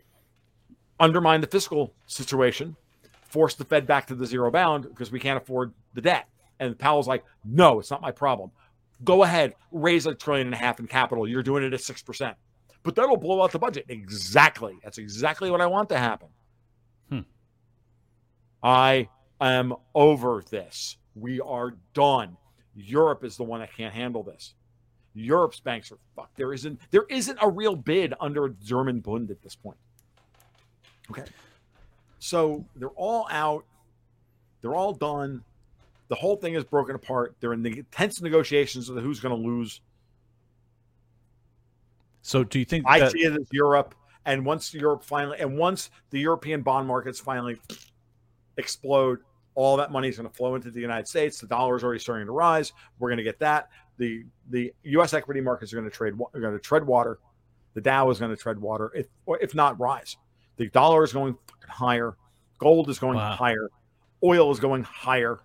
undermine 0.98 1.40
the 1.40 1.46
fiscal 1.46 1.94
situation, 2.06 2.76
force 3.22 3.54
the 3.54 3.64
Fed 3.64 3.86
back 3.86 4.06
to 4.06 4.14
the 4.14 4.26
zero 4.26 4.50
bound 4.50 4.84
because 4.84 5.10
we 5.10 5.20
can't 5.20 5.40
afford 5.40 5.72
the 5.94 6.00
debt. 6.00 6.28
And 6.58 6.78
Powell's 6.78 7.08
like, 7.08 7.24
no, 7.44 7.80
it's 7.80 7.90
not 7.90 8.00
my 8.00 8.10
problem. 8.10 8.50
Go 9.04 9.24
ahead, 9.24 9.54
raise 9.72 10.06
a 10.06 10.14
trillion 10.14 10.46
and 10.46 10.54
a 10.54 10.58
half 10.58 10.80
in 10.80 10.86
capital. 10.86 11.28
You're 11.28 11.42
doing 11.42 11.62
it 11.62 11.74
at 11.74 11.80
6%. 11.80 12.34
But 12.82 12.94
that'll 12.94 13.16
blow 13.16 13.42
out 13.42 13.52
the 13.52 13.58
budget. 13.58 13.86
Exactly. 13.88 14.78
That's 14.82 14.98
exactly 14.98 15.50
what 15.50 15.60
I 15.60 15.66
want 15.66 15.88
to 15.90 15.98
happen. 15.98 16.28
Hmm. 17.10 17.20
I 18.62 19.08
am 19.40 19.74
over 19.94 20.42
this. 20.48 20.96
We 21.14 21.40
are 21.40 21.74
done. 21.94 22.36
Europe 22.74 23.24
is 23.24 23.36
the 23.36 23.44
one 23.44 23.60
that 23.60 23.74
can't 23.74 23.92
handle 23.92 24.22
this. 24.22 24.54
Europe's 25.14 25.60
banks 25.60 25.90
are 25.90 25.98
fucked. 26.14 26.36
There 26.36 26.52
isn't 26.52 26.78
there 26.90 27.06
isn't 27.08 27.38
a 27.40 27.48
real 27.48 27.74
bid 27.74 28.14
under 28.20 28.50
German 28.50 29.00
Bund 29.00 29.30
at 29.30 29.42
this 29.42 29.56
point. 29.56 29.78
Okay. 31.10 31.24
So 32.18 32.64
they're 32.76 32.88
all 32.90 33.26
out. 33.30 33.64
They're 34.60 34.74
all 34.74 34.92
done. 34.92 35.44
The 36.08 36.14
whole 36.14 36.36
thing 36.36 36.54
is 36.54 36.64
broken 36.64 36.94
apart. 36.94 37.34
They're 37.40 37.52
in 37.52 37.62
the 37.62 37.84
tense 37.90 38.20
negotiations 38.20 38.88
of 38.88 38.96
who's 39.02 39.20
going 39.20 39.34
to 39.40 39.48
lose. 39.48 39.80
So 42.22 42.44
do 42.44 42.58
you 42.58 42.64
think 42.64 42.84
I 42.88 43.00
that... 43.00 43.12
see 43.12 43.20
it 43.20 43.32
as 43.32 43.46
Europe? 43.52 43.94
And 44.24 44.44
once 44.44 44.74
Europe 44.74 45.04
finally, 45.04 45.38
and 45.38 45.56
once 45.56 45.90
the 46.10 46.18
European 46.18 46.62
bond 46.62 46.88
markets 46.88 47.20
finally 47.20 47.58
explode. 48.56 49.20
All 49.54 49.76
that 49.78 49.90
money 49.90 50.08
is 50.08 50.16
going 50.16 50.28
to 50.28 50.34
flow 50.34 50.54
into 50.54 50.70
the 50.70 50.80
United 50.80 51.08
States. 51.08 51.40
The 51.40 51.46
dollar 51.46 51.76
is 51.76 51.84
already 51.84 52.00
starting 52.00 52.26
to 52.26 52.32
rise. 52.32 52.72
We're 52.98 53.08
going 53.08 53.18
to 53.18 53.24
get 53.24 53.38
that. 53.38 53.70
The 53.96 54.24
the 54.50 54.72
U.S. 54.82 55.14
equity 55.14 55.40
markets 55.40 55.72
are 55.72 55.76
going 55.76 55.88
to 55.88 55.94
trade. 55.94 56.12
Are 56.34 56.40
going 56.40 56.52
to 56.52 56.60
tread 56.60 56.84
water. 56.84 57.18
The 57.72 57.80
Dow 57.80 58.10
is 58.10 58.18
going 58.18 58.30
to 58.30 58.36
tread 58.36 58.60
water, 58.60 58.92
if 58.94 59.06
or 59.24 59.38
if 59.38 59.54
not 59.54 59.78
rise. 59.80 60.16
The 60.56 60.68
dollar 60.70 61.04
is 61.04 61.12
going 61.12 61.36
higher. 61.68 62.16
Gold 62.58 62.88
is 62.88 62.98
going 62.98 63.16
Wow. 63.16 63.34
higher. 63.36 63.70
Oil 64.22 64.50
is 64.50 64.58
going 64.60 64.82
higher. 64.82 65.40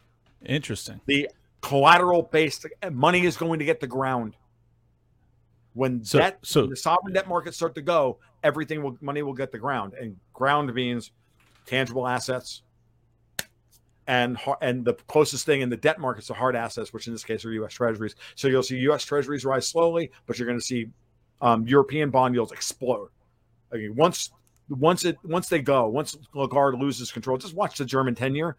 Interesting. 0.45 1.01
The 1.05 1.29
collateral 1.61 2.23
based 2.23 2.65
money 2.91 3.25
is 3.25 3.37
going 3.37 3.59
to 3.59 3.65
get 3.65 3.79
the 3.79 3.87
ground. 3.87 4.35
When 5.73 6.03
So- 6.03 6.19
debt, 6.19 6.39
so- 6.41 6.61
when 6.61 6.69
the 6.71 6.75
sovereign 6.75 7.13
debt 7.13 7.27
markets 7.27 7.55
start 7.57 7.75
to 7.75 7.81
go, 7.81 8.19
everything 8.43 8.81
will 8.83 8.97
money 9.01 9.21
will 9.23 9.33
get 9.33 9.51
the 9.51 9.57
ground, 9.59 9.93
and 9.93 10.17
ground 10.33 10.73
means 10.73 11.11
tangible 11.65 12.07
assets, 12.07 12.63
and 14.07 14.37
and 14.61 14.83
the 14.83 14.93
closest 15.07 15.45
thing 15.45 15.61
in 15.61 15.69
the 15.69 15.77
debt 15.77 15.99
markets 15.99 16.27
to 16.27 16.33
hard 16.33 16.55
assets, 16.55 16.91
which 16.91 17.07
in 17.07 17.13
this 17.13 17.23
case 17.23 17.45
are 17.45 17.51
U.S. 17.53 17.73
Treasuries. 17.73 18.15
So 18.35 18.47
you'll 18.47 18.63
see 18.63 18.77
U.S. 18.79 19.03
Treasuries 19.05 19.45
rise 19.45 19.67
slowly, 19.67 20.11
but 20.25 20.37
you're 20.39 20.47
going 20.47 20.59
to 20.59 20.65
see 20.65 20.87
um, 21.41 21.65
European 21.67 22.09
bond 22.09 22.35
yields 22.35 22.51
explode. 22.51 23.09
Okay, 23.73 23.89
once 23.89 24.31
once 24.69 25.05
it 25.05 25.17
once 25.23 25.49
they 25.49 25.61
go, 25.61 25.87
once 25.87 26.17
Lagarde 26.33 26.77
loses 26.79 27.11
control, 27.11 27.37
just 27.37 27.53
watch 27.55 27.77
the 27.77 27.85
German 27.85 28.15
ten 28.15 28.35
year, 28.35 28.55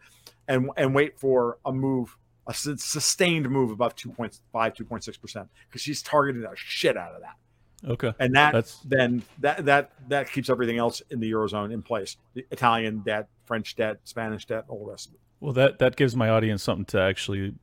and 0.49 0.71
and 0.77 0.95
wait 0.95 1.19
for 1.19 1.59
a 1.65 1.73
move, 1.73 2.17
a 2.47 2.55
sustained 2.55 3.49
move 3.49 3.71
above 3.71 3.95
2.5, 3.97 4.39
2.6 4.53 5.21
percent, 5.21 5.49
because 5.69 5.81
she's 5.81 6.03
targeting 6.03 6.43
the 6.43 6.51
shit 6.55 6.97
out 6.97 7.15
of 7.15 7.21
that, 7.23 7.91
Okay. 7.91 8.13
and 8.19 8.35
that 8.35 8.53
That's- 8.53 8.81
then 8.85 9.23
that 9.41 9.65
that 9.65 9.93
that 10.09 10.31
keeps 10.31 10.51
everything 10.51 10.79
else 10.79 11.01
in 11.11 11.21
the 11.21 11.31
eurozone 11.31 11.73
in 11.73 11.83
place: 11.83 12.17
the 12.35 12.45
Italian 12.51 12.99
debt, 13.01 13.29
French 13.45 13.75
debt, 13.77 13.99
Spanish 14.05 14.45
debt, 14.47 14.65
all 14.69 14.85
the 14.85 14.91
rest 14.91 15.09
of 15.09 15.15
it. 15.15 15.21
Well, 15.41 15.53
that 15.55 15.79
that 15.79 15.97
gives 15.97 16.15
my 16.15 16.29
audience 16.29 16.63
something 16.63 16.85
to 16.87 17.01
actually, 17.01 17.55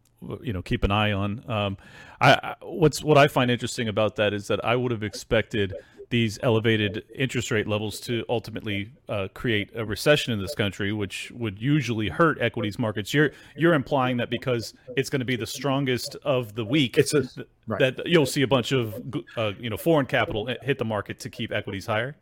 you 0.42 0.52
know, 0.54 0.62
keep 0.62 0.84
an 0.84 0.92
eye 0.92 1.12
on. 1.14 1.50
Um, 1.50 1.78
I, 2.20 2.34
I 2.34 2.56
what's 2.62 3.04
what 3.04 3.18
I 3.18 3.28
find 3.28 3.50
interesting 3.52 3.88
about 3.88 4.16
that 4.18 4.34
is 4.34 4.48
that 4.48 4.64
I 4.66 4.76
would 4.76 4.92
have 4.92 5.04
expected 5.04 5.74
these 6.10 6.40
elevated 6.42 7.04
interest 7.14 7.52
rate 7.52 7.68
levels 7.68 8.00
to 8.02 8.26
ultimately 8.30 8.92
uh, 9.08 9.28
create 9.34 9.70
a 9.76 9.86
recession 9.86 10.34
in 10.34 10.42
this 10.42 10.56
country, 10.56 10.92
which 10.92 11.32
would 11.32 11.62
usually 11.62 12.10
hurt 12.10 12.40
equities 12.42 12.80
markets. 12.80 13.14
You're 13.14 13.32
you're 13.56 13.74
implying 13.74 14.18
that 14.18 14.30
because 14.30 14.74
it's 14.98 15.10
going 15.10 15.20
to 15.20 15.26
be 15.26 15.36
the 15.36 15.48
strongest 15.48 16.16
of 16.24 16.56
the 16.56 16.66
week, 16.66 16.98
It's 16.98 17.14
a 17.14 17.24
right. 17.68 17.80
that 17.80 18.08
you'll 18.08 18.26
see 18.26 18.42
a 18.42 18.48
bunch 18.48 18.72
of 18.72 18.96
uh, 19.38 19.54
you 19.60 19.70
know 19.70 19.78
foreign 19.78 20.06
capital 20.06 20.50
hit 20.62 20.78
the 20.78 20.86
market 20.86 21.20
to 21.22 21.30
keep 21.30 21.52
equities 21.52 21.86
higher. 21.86 22.16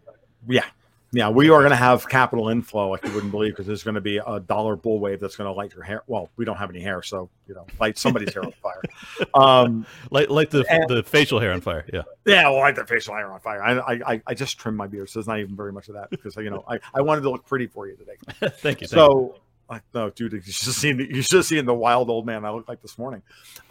Yeah. 0.48 0.66
Yeah, 1.14 1.30
we 1.30 1.50
are 1.50 1.60
going 1.60 1.70
to 1.70 1.76
have 1.78 2.08
capital 2.10 2.50
inflow 2.50 2.90
like 2.90 3.06
you 3.06 3.14
wouldn't 3.14 3.32
believe 3.32 3.54
because 3.54 3.66
there's 3.66 3.84
going 3.84 3.96
to 3.96 4.02
be 4.02 4.18
a 4.18 4.42
dollar 4.42 4.76
bull 4.76 5.00
wave 5.00 5.22
that's 5.22 5.38
going 5.38 5.48
to 5.48 5.54
light 5.54 5.74
your 5.74 5.84
hair. 5.84 6.04
Well, 6.06 6.30
we 6.36 6.44
don't 6.44 6.58
have 6.58 6.70
any 6.70 6.82
hair, 6.82 7.02
so 7.02 7.30
you 7.48 7.56
know, 7.56 7.66
light 7.80 7.98
somebody's 7.98 8.34
hair 8.34 8.44
on 8.44 8.52
fire. 8.62 8.82
Um, 9.34 9.86
Like 10.12 10.30
like 10.30 10.50
the 10.50 10.66
And- 10.70 10.90
the 10.90 11.04
facial 11.04 11.40
hair 11.40 11.54
on 11.54 11.62
fire. 11.62 11.86
Yeah. 11.94 12.02
yeah, 12.26 12.44
well, 12.50 12.60
light 12.60 12.76
the 12.76 12.86
facial 12.86 13.14
hair 13.16 13.32
on 13.32 13.40
fire. 13.40 13.64
I, 13.64 14.14
I, 14.14 14.22
I 14.28 14.34
just 14.34 14.58
trimmed 14.60 14.78
my 14.78 14.88
beard, 14.88 15.10
so 15.10 15.20
there's 15.20 15.28
not 15.28 15.40
even 15.40 15.56
very 15.56 15.72
much 15.72 15.88
of 15.88 15.96
that 15.96 16.10
because 16.10 16.36
you 16.36 16.50
know 16.50 16.66
I, 16.68 16.80
I 16.94 17.02
wanted 17.02 17.22
to 17.22 17.30
look 17.30 17.46
pretty 17.46 17.68
for 17.68 17.88
you 17.88 17.96
today. 17.96 18.16
thank 18.28 18.42
you. 18.42 18.50
Thank 18.60 18.82
you. 18.82 18.88
So, 18.88 19.36
I, 19.70 19.82
no, 19.94 20.10
dude, 20.10 20.34
you 20.34 20.42
should 20.42 20.74
see 20.74 20.90
you 20.90 21.22
should 21.22 21.38
have 21.38 21.46
seen 21.46 21.66
the 21.66 21.74
wild 21.74 22.10
old 22.10 22.26
man 22.26 22.44
I 22.44 22.52
look 22.52 22.68
like 22.68 22.82
this 22.82 22.98
morning. 22.98 23.22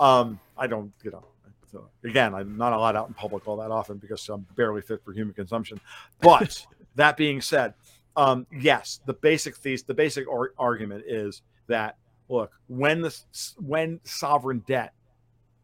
Um, 0.00 0.40
I 0.56 0.66
don't, 0.66 0.92
you 1.02 1.10
know. 1.10 1.24
So 1.72 1.88
again, 2.04 2.34
I'm 2.34 2.56
not 2.56 2.72
allowed 2.72 2.96
out 2.96 3.08
in 3.08 3.14
public 3.14 3.46
all 3.46 3.56
that 3.58 3.70
often 3.70 3.98
because 3.98 4.26
I'm 4.30 4.46
barely 4.56 4.80
fit 4.80 5.02
for 5.04 5.12
human 5.12 5.34
consumption. 5.34 5.80
But 6.20 6.64
that 6.96 7.16
being 7.16 7.40
said, 7.40 7.74
um, 8.16 8.46
yes, 8.50 9.00
the 9.06 9.14
basic 9.14 9.56
thesis, 9.56 9.84
the 9.84 9.94
basic 9.94 10.28
ar- 10.28 10.52
argument 10.58 11.04
is 11.06 11.42
that 11.68 11.96
look 12.28 12.50
when 12.66 13.02
the 13.02 13.16
when 13.58 14.00
sovereign 14.04 14.64
debt, 14.66 14.92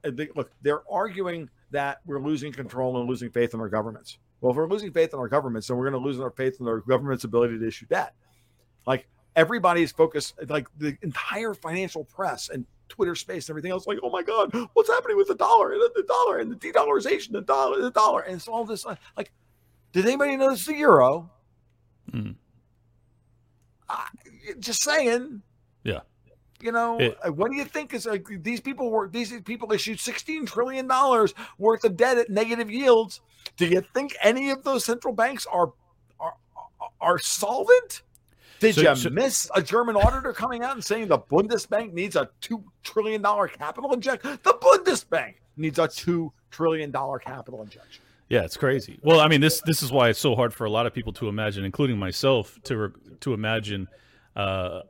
uh, 0.05 0.11
they, 0.13 0.29
look, 0.37 0.51
they're 0.63 0.83
arguing 0.91 1.51
that 1.71 2.01
we're 2.07 2.21
losing 2.21 2.53
control 2.53 2.99
and 3.01 3.09
losing 3.09 3.31
faith 3.31 3.55
in 3.55 3.61
our 3.61 3.69
governments. 3.69 4.19
Well, 4.41 4.51
if 4.51 4.57
we're 4.57 4.69
losing 4.69 4.93
faith 4.93 5.15
in 5.15 5.19
our 5.19 5.29
governments, 5.29 5.69
then 5.69 5.77
we're 5.77 5.89
going 5.91 6.01
to 6.03 6.07
lose 6.07 6.21
our 6.21 6.31
faith 6.31 6.57
in 6.61 6.69
our 6.69 6.81
government's 6.81 7.25
ability 7.25 7.59
to 7.59 7.67
issue 7.67 7.87
debt. 7.87 8.15
Like 8.87 9.07
everybody's 9.37 9.93
focused, 9.93 10.35
like 10.49 10.67
the 10.79 10.97
entire 11.03 11.55
financial 11.55 12.05
press 12.05 12.51
and 12.51 12.67
Twitter 12.89 13.15
space 13.15 13.49
and 13.49 13.55
everything 13.55 13.71
else, 13.71 13.87
like, 13.87 13.99
oh 14.03 14.11
my 14.11 14.23
God, 14.23 14.55
what's 14.75 14.91
happening 14.91 15.17
with 15.17 15.29
the 15.29 15.35
dollar 15.35 15.73
and 15.73 15.81
the 15.95 16.03
dollar 16.03 16.39
and 16.39 16.51
the 16.51 16.57
de-dollarization, 16.57 17.33
the 17.33 17.41
dollar, 17.41 17.81
the 17.81 17.91
dollar, 17.91 18.21
and 18.21 18.37
it's 18.37 18.49
all 18.49 18.65
this. 18.67 18.85
uh, 18.85 18.97
Like, 19.17 19.33
did 19.93 20.07
anybody 20.07 20.37
notice 20.37 20.67
the 20.67 20.75
euro? 20.75 21.31
Mm. 22.11 22.37
Just 24.59 24.83
saying. 24.83 25.43
Yeah. 25.85 26.01
You 26.61 26.73
know, 26.73 26.99
It- 27.01 27.19
uh, 27.25 27.31
what 27.33 27.51
do 27.51 27.57
you 27.57 27.65
think 27.65 27.93
is 27.93 28.07
like 28.07 28.27
these 28.43 28.61
people 28.61 28.91
were 28.91 29.09
these 29.09 29.33
people 29.43 29.73
issued 29.73 29.99
16 30.01 30.47
trillion 30.47 30.87
dollars 30.87 31.35
worth 31.59 31.85
of 31.85 31.97
debt 31.97 32.19
at 32.19 32.31
negative 32.31 32.71
yields? 32.71 33.21
Do 33.57 33.67
you 33.67 33.81
think 33.95 34.15
any 34.23 34.51
of 34.51 34.63
those 34.63 34.85
central 34.85 35.13
banks 35.15 35.47
are 35.47 35.73
are 36.21 36.35
are 37.01 37.19
solvent? 37.19 38.03
Did 38.61 38.77
So- 38.77 38.81
you 38.83 38.95
so- 38.97 39.11
miss 39.11 39.51
a 39.57 39.63
German 39.63 39.97
auditor 39.97 40.33
coming 40.33 40.63
out 40.63 40.73
and 40.75 40.85
saying 40.85 41.09
the 41.09 41.19
Bundesbank 41.19 41.93
needs 41.93 42.15
a 42.17 42.31
two 42.41 42.65
trillion 42.85 43.23
dollar 43.23 43.49
capital 43.49 43.93
injection? 43.93 44.39
The 44.45 44.55
Bundesbank 44.55 45.35
needs 45.57 45.79
a 45.81 45.89
two 45.89 46.33
trillion 46.51 46.93
dollar 46.93 47.19
capital 47.19 47.61
injection. 47.63 48.02
Yeah, 48.33 48.45
it's 48.45 48.57
crazy. 48.57 48.99
Well, 49.03 49.21
I 49.21 49.29
mean, 49.29 49.43
this 49.43 49.61
this 49.67 49.83
is 49.83 49.93
why 49.93 50.09
it's 50.09 50.19
so 50.19 50.35
hard 50.35 50.55
for 50.55 50.65
a 50.65 50.71
lot 50.71 50.87
of 50.87 50.95
people 50.95 51.13
to 51.15 51.29
imagine, 51.29 51.67
including 51.67 51.99
myself, 51.99 52.59
to 52.65 52.91
to 53.21 53.35
imagine 53.35 53.89
uh, 54.35 54.81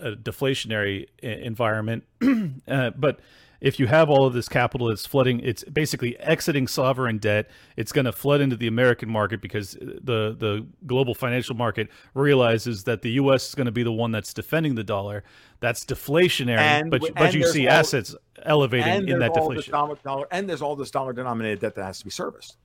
a 0.00 0.12
deflationary 0.12 1.06
environment. 1.20 2.04
uh, 2.68 2.90
but 2.90 3.18
if 3.60 3.80
you 3.80 3.88
have 3.88 4.10
all 4.10 4.26
of 4.26 4.32
this 4.32 4.48
capital 4.48 4.86
that's 4.88 5.06
flooding, 5.06 5.40
it's 5.40 5.64
basically 5.64 6.16
exiting 6.20 6.68
sovereign 6.68 7.18
debt. 7.18 7.50
It's 7.76 7.90
going 7.90 8.04
to 8.04 8.12
flood 8.12 8.40
into 8.40 8.54
the 8.54 8.68
American 8.68 9.10
market 9.10 9.40
because 9.42 9.72
the 9.72 10.36
the 10.38 10.64
global 10.86 11.16
financial 11.16 11.56
market 11.56 11.88
realizes 12.14 12.84
that 12.84 13.02
the 13.02 13.10
U.S. 13.22 13.48
is 13.48 13.54
going 13.56 13.66
to 13.66 13.72
be 13.72 13.82
the 13.82 13.90
one 13.92 14.12
that's 14.12 14.32
defending 14.32 14.76
the 14.76 14.84
dollar. 14.84 15.24
That's 15.58 15.84
deflationary, 15.84 16.58
And 16.58 16.92
but 16.92 17.00
w- 17.00 17.14
but 17.16 17.34
you 17.34 17.44
see 17.48 17.66
all- 17.66 17.74
assets 17.74 18.14
elevating 18.44 18.86
And 18.86 19.08
in 19.10 19.18
that 19.18 19.34
deflation. 19.34 19.72
dollar, 19.72 19.96
dollar 20.04 20.28
and 20.30 20.48
there's 20.48 20.62
all 20.62 20.76
this 20.76 20.92
dollar 20.92 21.12
denominated 21.12 21.58
debt 21.58 21.74
that 21.74 21.84
has 21.84 21.98
to 21.98 22.04
be 22.04 22.10
serviced. 22.12 22.56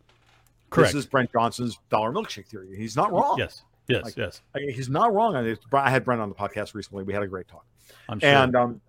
Correct. 0.69 0.93
This 0.93 0.99
is 0.99 1.05
Brent 1.05 1.31
Johnson's 1.31 1.77
dollar 1.89 2.11
milkshake 2.11 2.47
theory. 2.47 2.75
He's 2.77 2.95
not 2.95 3.11
wrong. 3.11 3.37
Yes. 3.37 3.63
Yes. 3.87 4.03
Like- 4.05 4.17
yes. 4.17 4.41
I 4.55 4.59
mean, 4.59 4.73
he's 4.73 4.89
not 4.89 5.13
wrong 5.13 5.35
on 5.35 5.45
it. 5.47 5.59
I 5.73 5.89
had 5.89 6.03
Brent 6.05 6.21
on 6.21 6.29
the 6.29 6.35
podcast 6.35 6.73
recently. 6.73 7.03
We 7.03 7.13
had 7.13 7.23
a 7.23 7.27
great 7.27 7.47
talk. 7.47 7.65
I'm 8.07 8.19
sure. 8.19 8.29
And 8.29 8.55
um, 8.55 8.81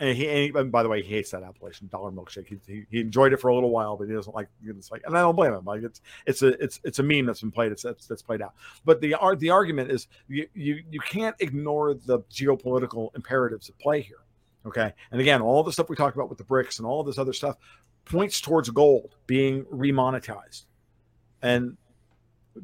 and 0.00 0.16
he, 0.16 0.26
and 0.28 0.38
he- 0.54 0.58
and 0.58 0.72
by 0.72 0.82
the 0.82 0.88
way, 0.88 1.02
he 1.02 1.14
hates 1.14 1.30
that 1.32 1.42
appellation, 1.42 1.88
dollar 1.88 2.10
milkshake. 2.10 2.46
He, 2.48 2.58
he, 2.66 2.84
he 2.90 3.00
enjoyed 3.00 3.32
it 3.32 3.36
for 3.36 3.48
a 3.48 3.54
little 3.54 3.70
while, 3.70 3.96
but 3.96 4.08
he 4.08 4.14
doesn't 4.14 4.34
like 4.34 4.48
it's 4.64 4.90
like, 4.90 5.02
and 5.04 5.16
I 5.16 5.20
don't 5.20 5.36
blame 5.36 5.52
him. 5.52 5.64
Like 5.64 5.82
it's 5.82 6.00
it's 6.26 6.42
a 6.42 6.48
it's 6.62 6.80
it's 6.84 6.98
a 6.98 7.02
meme 7.02 7.26
that's 7.26 7.42
been 7.42 7.50
played. 7.52 7.70
It's 7.70 7.82
that's, 7.82 8.06
that's 8.06 8.22
played 8.22 8.40
out. 8.42 8.54
But 8.84 9.00
the 9.02 9.14
ar- 9.14 9.36
the 9.36 9.50
argument 9.50 9.90
is 9.92 10.08
you 10.26 10.48
you 10.54 10.82
you 10.90 11.00
can't 11.00 11.36
ignore 11.38 11.94
the 11.94 12.20
geopolitical 12.32 13.14
imperatives 13.14 13.68
at 13.68 13.78
play 13.78 14.00
here. 14.00 14.20
Okay, 14.66 14.92
and 15.12 15.20
again, 15.20 15.42
all 15.42 15.62
the 15.62 15.72
stuff 15.72 15.88
we 15.88 15.96
talked 15.96 16.16
about 16.16 16.28
with 16.28 16.38
the 16.38 16.44
BRICS 16.44 16.78
and 16.78 16.86
all 16.86 17.02
this 17.04 17.18
other 17.18 17.32
stuff 17.32 17.56
points 18.06 18.40
towards 18.40 18.68
gold 18.70 19.14
being 19.26 19.64
remonetized, 19.66 20.64
and 21.42 21.76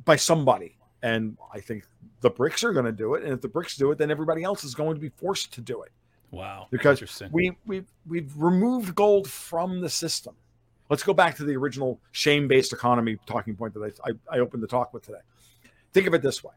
by 0.05 0.17
somebody. 0.17 0.77
And 1.03 1.37
I 1.53 1.61
think 1.61 1.85
the 2.21 2.31
BRICS 2.31 2.65
are 2.65 2.73
going 2.73 2.87
to 2.87 2.93
do 2.93 3.15
it. 3.15 3.23
And 3.23 3.33
if 3.33 3.41
the 3.41 3.49
BRICS 3.49 3.77
do 3.77 3.91
it, 3.93 3.99
then 3.99 4.11
everybody 4.11 4.43
else 4.43 4.65
is 4.65 4.75
going 4.75 4.95
to 4.95 5.01
be 5.01 5.11
forced 5.11 5.53
to 5.53 5.61
do 5.61 5.83
it 5.83 5.93
wow. 6.31 6.67
because 6.71 6.99
Interesting. 6.99 7.31
we 7.33 7.53
we've 7.67 7.87
we've 8.07 8.33
removed 8.37 8.95
gold 8.95 9.29
from 9.29 9.81
the 9.81 9.89
system. 9.91 10.35
Let's 10.89 11.03
go 11.03 11.15
back 11.15 11.37
to 11.37 11.45
the 11.45 11.57
original 11.57 12.01
shame-based 12.13 12.73
economy 12.73 13.17
talking 13.27 13.57
point 13.57 13.75
that 13.75 13.93
I, 14.05 14.11
I, 14.11 14.37
I 14.37 14.41
opened 14.41 14.63
the 14.63 14.69
talk 14.69 14.95
with 14.95 15.05
today. 15.05 15.19
Think 15.93 16.07
of 16.07 16.15
it 16.15 16.23
this 16.23 16.45
way: 16.45 16.55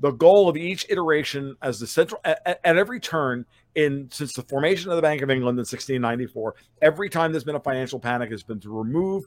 the 0.00 0.10
goal 0.10 0.48
of 0.48 0.56
each 0.56 0.86
iteration, 0.90 1.56
as 1.62 1.78
the 1.78 1.86
central 1.86 2.20
at- 2.24 2.60
at 2.64 2.76
every 2.76 3.00
turn 3.00 3.46
in 3.74 4.08
since 4.10 4.34
the 4.34 4.42
formation 4.42 4.90
of 4.90 4.96
the 4.96 5.02
Bank 5.02 5.22
of 5.22 5.30
England 5.30 5.56
in 5.56 5.62
1694, 5.62 6.54
every 6.82 7.08
time 7.08 7.32
there's 7.32 7.44
been 7.44 7.56
a 7.56 7.60
financial 7.60 7.98
panic, 7.98 8.30
has 8.30 8.42
been 8.42 8.60
to 8.60 8.70
remove 8.70 9.24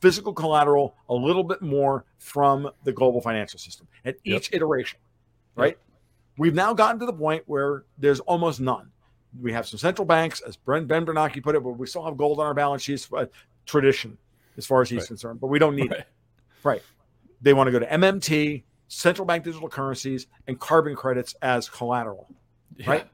physical 0.00 0.32
collateral 0.32 0.94
a 1.08 1.14
little 1.14 1.44
bit 1.44 1.62
more 1.62 2.04
from 2.18 2.70
the 2.84 2.92
global 2.92 3.20
financial 3.20 3.58
system 3.58 3.86
at 4.04 4.16
Yep. 4.24 4.36
each 4.36 4.50
iteration. 4.52 4.98
Right? 5.54 5.78
We've 6.38 6.54
now 6.54 6.74
gotten 6.74 6.98
to 7.00 7.06
the 7.06 7.12
point 7.14 7.44
where 7.46 7.84
there's 7.98 8.20
almost 8.20 8.60
none 8.60 8.90
we 9.42 9.52
have 9.52 9.66
some 9.66 9.76
central 9.78 10.06
banks, 10.06 10.40
as 10.40 10.56
Brent 10.56 10.88
Ben 10.88 11.04
Bernanke 11.04 11.42
put 11.42 11.54
it, 11.54 11.62
but 11.62 11.72
we 11.72 11.86
still 11.86 12.02
have 12.06 12.16
gold 12.16 12.40
on 12.40 12.46
our 12.46 12.54
balance 12.54 12.80
sheets. 12.82 13.06
Uh, 13.12 13.26
tradition, 13.66 14.16
as 14.56 14.64
far 14.64 14.80
as 14.80 14.88
he's 14.88 15.00
Right. 15.00 15.08
concerned, 15.08 15.40
but 15.40 15.48
we 15.48 15.58
don't 15.58 15.76
need 15.76 15.90
Right. 15.90 16.00
it. 16.00 16.06
Right? 16.62 16.82
They 17.42 17.52
want 17.52 17.66
to 17.68 17.72
go 17.72 17.78
to 17.78 17.92
MMT, 17.92 18.64
central 18.88 19.26
bank 19.26 19.44
digital 19.44 19.68
currencies, 19.68 20.26
and 20.46 20.58
carbon 20.58 20.94
credits 20.96 21.34
as 21.42 21.68
collateral. 21.68 22.28
Yeah. 22.76 22.90
Right? 22.90 23.06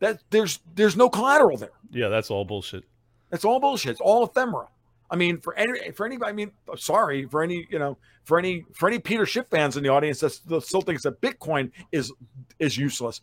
That 0.00 0.20
there's 0.30 0.58
there's 0.74 0.96
no 0.96 1.08
collateral 1.08 1.56
there. 1.58 1.70
Yeah, 1.90 2.08
that's 2.08 2.28
all 2.30 2.44
bullshit. 2.44 2.82
That's 3.30 3.44
all 3.44 3.60
bullshit. 3.60 3.92
It's 3.92 4.00
all 4.00 4.24
ephemera. 4.24 4.66
I 5.10 5.16
mean, 5.16 5.40
for 5.40 5.54
any 5.54 5.90
for 5.92 6.06
anybody, 6.06 6.30
I 6.30 6.32
mean, 6.34 6.50
sorry 6.76 7.26
for 7.26 7.42
any 7.42 7.66
you 7.70 7.78
know 7.78 7.96
for 8.24 8.38
any 8.38 8.64
for 8.74 8.88
any 8.88 8.98
Peter 8.98 9.24
Schiff 9.26 9.46
fans 9.50 9.76
in 9.76 9.82
the 9.82 9.88
audience 9.88 10.20
that 10.20 10.32
still 10.62 10.80
thinks 10.82 11.02
that 11.04 11.20
Bitcoin 11.20 11.70
is 11.92 12.12
is 12.58 12.76
useless. 12.76 13.20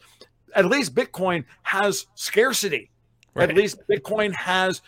at 0.56 0.66
least 0.66 0.96
Bitcoin 0.96 1.44
has 1.64 2.06
scarcity. 2.16 2.90
Right. 3.34 3.50
At 3.50 3.56
least 3.56 3.78
Bitcoin 3.92 4.34
has 4.34 4.82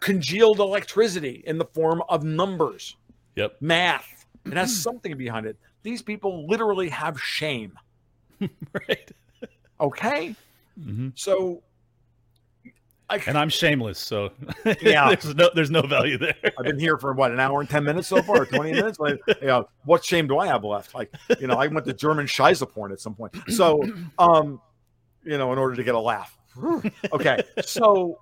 congealed 0.00 0.60
electricity 0.60 1.42
in 1.46 1.56
the 1.58 1.64
form 1.64 2.02
of 2.10 2.22
numbers, 2.24 2.96
Yep. 3.36 3.56
math. 3.60 4.06
It 4.44 4.52
has 4.58 4.76
something 4.76 5.16
behind 5.16 5.46
it. 5.46 5.56
These 5.82 6.02
people 6.02 6.46
literally 6.46 6.90
have 6.90 7.18
shame. 7.20 7.72
Right. 8.74 9.10
Okay. 9.80 10.36
hmm 10.78 11.08
So, 11.14 11.62
I, 13.10 13.22
And 13.26 13.36
I'm 13.36 13.50
shameless, 13.50 13.98
so 13.98 14.32
Yeah. 14.82 15.14
there's 15.14 15.34
no 15.34 15.50
there's 15.54 15.70
no 15.70 15.82
value 15.82 16.16
there. 16.16 16.34
I've 16.58 16.64
been 16.64 16.78
here 16.78 16.96
for 16.96 17.12
what 17.12 17.32
an 17.32 17.40
hour 17.40 17.60
and 17.60 17.68
ten 17.68 17.84
minutes 17.84 18.08
so 18.08 18.22
far, 18.22 18.46
twenty 18.46 18.72
minutes. 18.72 18.98
Like, 18.98 19.20
you 19.42 19.46
know, 19.46 19.68
what 19.84 20.02
shame 20.04 20.26
do 20.26 20.38
I 20.38 20.46
have 20.46 20.64
left? 20.64 20.94
Like, 20.94 21.14
you 21.38 21.46
know, 21.46 21.54
I 21.56 21.66
went 21.66 21.84
to 21.86 21.92
German 21.92 22.26
Scheisse 22.26 22.66
porn 22.70 22.92
at 22.92 23.00
some 23.00 23.14
point. 23.14 23.36
So, 23.48 23.82
um, 24.18 24.60
you 25.22 25.36
know, 25.36 25.52
in 25.52 25.58
order 25.58 25.76
to 25.76 25.84
get 25.84 25.94
a 25.94 25.98
laugh. 26.00 26.38
Okay, 27.12 27.42
so, 27.64 28.20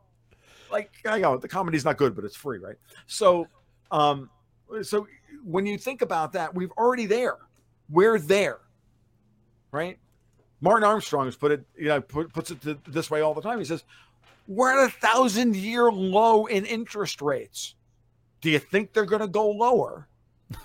like, 0.71 0.91
I 1.05 1.19
know 1.19 1.37
the 1.37 1.49
comedy's 1.49 1.85
not 1.85 1.97
good, 1.97 2.17
but 2.17 2.25
it's 2.25 2.37
free, 2.37 2.59
right? 2.59 2.77
So, 3.07 3.47
um, 3.91 4.31
so 4.83 5.07
when 5.45 5.67
you 5.67 5.77
think 5.79 6.03
about 6.03 6.33
that, 6.33 6.55
we've 6.55 6.71
already 6.73 7.07
there. 7.07 7.37
We're 7.91 8.19
there, 8.19 8.59
right? 9.71 9.99
Martin 10.63 10.85
Armstrong 10.89 11.27
has 11.27 11.37
put 11.37 11.53
it, 11.53 11.65
you 11.77 11.89
know, 11.89 12.01
put, 12.01 12.33
puts 12.33 12.51
it 12.51 12.61
to, 12.63 12.79
this 12.89 13.11
way 13.11 13.21
all 13.21 13.35
the 13.35 13.43
time. 13.43 13.59
He 13.59 13.65
says, 13.65 13.85
"We're 14.47 14.79
at 14.85 14.89
a 14.89 14.93
thousand 14.93 15.57
year 15.57 15.91
low 15.91 16.47
in 16.47 16.65
interest 16.65 17.21
rates." 17.23 17.75
Do 18.41 18.51
you 18.51 18.59
think 18.59 18.93
they're 18.93 19.05
going 19.07 19.23
to 19.23 19.29
go 19.29 19.49
lower? 19.51 20.09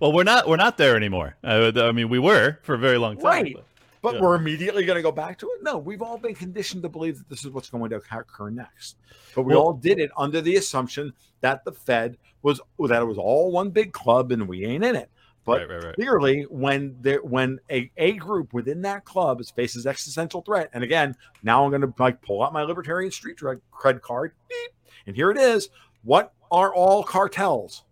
well, 0.00 0.12
we're 0.12 0.24
not 0.24 0.48
we're 0.48 0.56
not 0.56 0.76
there 0.78 0.96
anymore. 0.96 1.36
Uh, 1.44 1.72
I 1.76 1.92
mean, 1.92 2.08
we 2.08 2.18
were 2.18 2.58
for 2.62 2.74
a 2.74 2.78
very 2.78 2.98
long 2.98 3.16
time. 3.16 3.24
Right. 3.24 3.54
but- 3.54 3.64
But 4.02 4.14
Yeah. 4.14 4.20
we're 4.22 4.34
immediately 4.36 4.86
going 4.86 4.96
to 4.96 5.02
go 5.02 5.12
back 5.12 5.38
to 5.40 5.46
it? 5.50 5.62
No, 5.62 5.76
we've 5.76 6.00
all 6.00 6.16
been 6.16 6.34
conditioned 6.34 6.82
to 6.84 6.88
believe 6.88 7.18
that 7.18 7.28
this 7.28 7.44
is 7.44 7.50
what's 7.50 7.68
going 7.68 7.90
to 7.90 7.96
occur 7.96 8.48
next. 8.48 8.96
But 9.34 9.42
we 9.42 9.52
Well- 9.54 9.62
all 9.62 9.72
did 9.74 9.98
it 9.98 10.10
under 10.16 10.40
the 10.40 10.56
assumption 10.56 11.12
that 11.42 11.66
the 11.66 11.72
Fed 11.72 12.16
was 12.40 12.62
that 12.78 13.02
it 13.02 13.04
was 13.04 13.18
all 13.18 13.52
one 13.52 13.68
big 13.68 13.92
club 13.92 14.32
and 14.32 14.48
we 14.48 14.64
ain't 14.64 14.84
in 14.84 14.96
it. 14.96 15.10
But 15.50 15.62
right, 15.62 15.70
right, 15.70 15.84
right. 15.86 15.94
clearly, 15.96 16.42
when 16.42 16.96
there 17.00 17.20
when 17.22 17.58
a, 17.68 17.90
a 17.96 18.12
group 18.12 18.52
within 18.52 18.82
that 18.82 19.04
club 19.04 19.40
is 19.40 19.50
faces 19.50 19.84
existential 19.84 20.42
threat, 20.42 20.70
and 20.72 20.84
again, 20.84 21.16
now 21.42 21.64
I'm 21.64 21.70
going 21.70 21.82
to 21.82 21.92
like 21.98 22.22
pull 22.22 22.40
out 22.44 22.52
my 22.52 22.62
libertarian 22.62 23.10
street 23.10 23.36
drug 23.36 23.60
cred 23.72 24.00
card, 24.00 24.32
beep, 24.48 24.70
and 25.08 25.16
here 25.16 25.28
it 25.28 25.36
is. 25.36 25.68
What 26.04 26.32
are 26.52 26.72
all 26.72 27.02
cartels? 27.02 27.82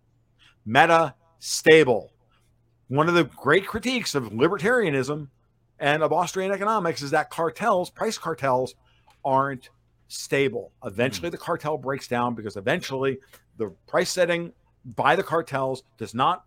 Meta 0.65 1.15
stable. 1.41 2.13
One 2.87 3.09
of 3.09 3.15
the 3.15 3.25
great 3.25 3.67
critiques 3.67 4.15
of 4.15 4.27
libertarianism 4.27 5.27
and 5.81 6.03
of 6.05 6.13
Austrian 6.13 6.53
economics 6.53 7.03
is 7.03 7.11
that 7.11 7.29
cartels, 7.29 7.91
price 7.91 8.19
cartels, 8.19 8.77
aren't 9.25 9.71
stable. 10.07 10.71
Hmm. 10.83 10.89
Eventually, 10.89 11.31
the 11.31 11.39
cartel 11.39 11.77
breaks 11.77 12.07
down 12.07 12.37
because 12.37 12.57
eventually 12.57 13.19
the 13.57 13.71
price 13.89 14.11
setting 14.11 14.53
by 14.85 15.17
the 15.17 15.25
cartels 15.25 15.83
does 15.99 16.15
not 16.15 16.45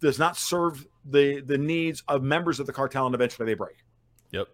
does 0.00 0.18
not 0.18 0.36
serve 0.36 0.86
the 1.04 1.40
the 1.40 1.58
needs 1.58 2.02
of 2.08 2.22
members 2.22 2.60
of 2.60 2.66
the 2.66 2.72
cartel, 2.72 3.06
and 3.06 3.14
eventually 3.14 3.46
they 3.46 3.54
break. 3.54 3.76
Yep. 4.32 4.48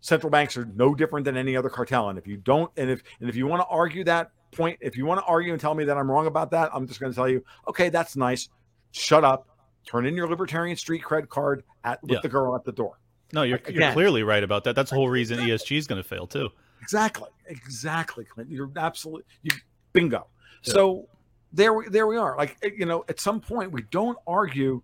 Central 0.00 0.30
banks 0.30 0.56
are 0.56 0.64
no 0.64 0.94
different 0.94 1.24
than 1.24 1.36
any 1.36 1.56
other 1.56 1.68
cartel, 1.68 2.08
and 2.08 2.18
if 2.18 2.26
you 2.26 2.36
don't, 2.36 2.70
and 2.76 2.90
if 2.90 3.02
and 3.20 3.28
if 3.28 3.36
you 3.36 3.46
want 3.46 3.60
to 3.62 3.66
argue 3.66 4.04
that 4.04 4.30
point, 4.52 4.78
if 4.80 4.96
you 4.96 5.06
want 5.06 5.20
to 5.20 5.24
argue 5.24 5.52
and 5.52 5.60
tell 5.60 5.74
me 5.74 5.84
that 5.84 5.96
I'm 5.96 6.10
wrong 6.10 6.26
about 6.26 6.50
that, 6.50 6.70
I'm 6.74 6.86
just 6.86 7.00
going 7.00 7.10
to 7.12 7.16
tell 7.16 7.28
you, 7.28 7.44
okay, 7.68 7.88
that's 7.88 8.16
nice. 8.16 8.48
Shut 8.90 9.24
up. 9.24 9.48
Turn 9.86 10.06
in 10.06 10.14
your 10.14 10.28
libertarian 10.28 10.76
street 10.76 11.02
cred 11.02 11.28
card 11.28 11.64
at 11.84 12.02
with 12.02 12.12
Yeah. 12.12 12.18
the 12.22 12.28
girl 12.28 12.54
at 12.54 12.64
the 12.64 12.72
door. 12.72 12.98
No, 13.32 13.42
you're, 13.44 13.60
you're 13.68 13.92
clearly 13.92 14.22
right 14.22 14.44
about 14.44 14.64
that. 14.64 14.74
That's 14.74 14.90
the 14.90 14.96
whole 14.96 15.08
reason 15.08 15.38
ESG 15.38 15.78
is 15.78 15.86
going 15.86 16.02
to 16.02 16.06
fail 16.08 16.26
too. 16.26 16.50
Exactly. 16.82 17.28
Exactly, 17.46 18.24
Clint. 18.24 18.50
You're 18.50 18.70
absolutely 18.76 19.24
you 19.42 19.52
bingo. 19.92 20.26
Yeah. 20.64 20.72
So 20.74 21.08
there 21.52 21.72
we 21.74 21.88
there 21.88 22.06
we 22.06 22.16
are. 22.16 22.36
Like 22.36 22.56
eh, 22.62 22.70
you 22.76 22.86
know, 22.86 23.04
at 23.08 23.20
some 23.20 23.40
point 23.40 23.72
we 23.72 23.82
don't 23.90 24.18
argue 24.26 24.82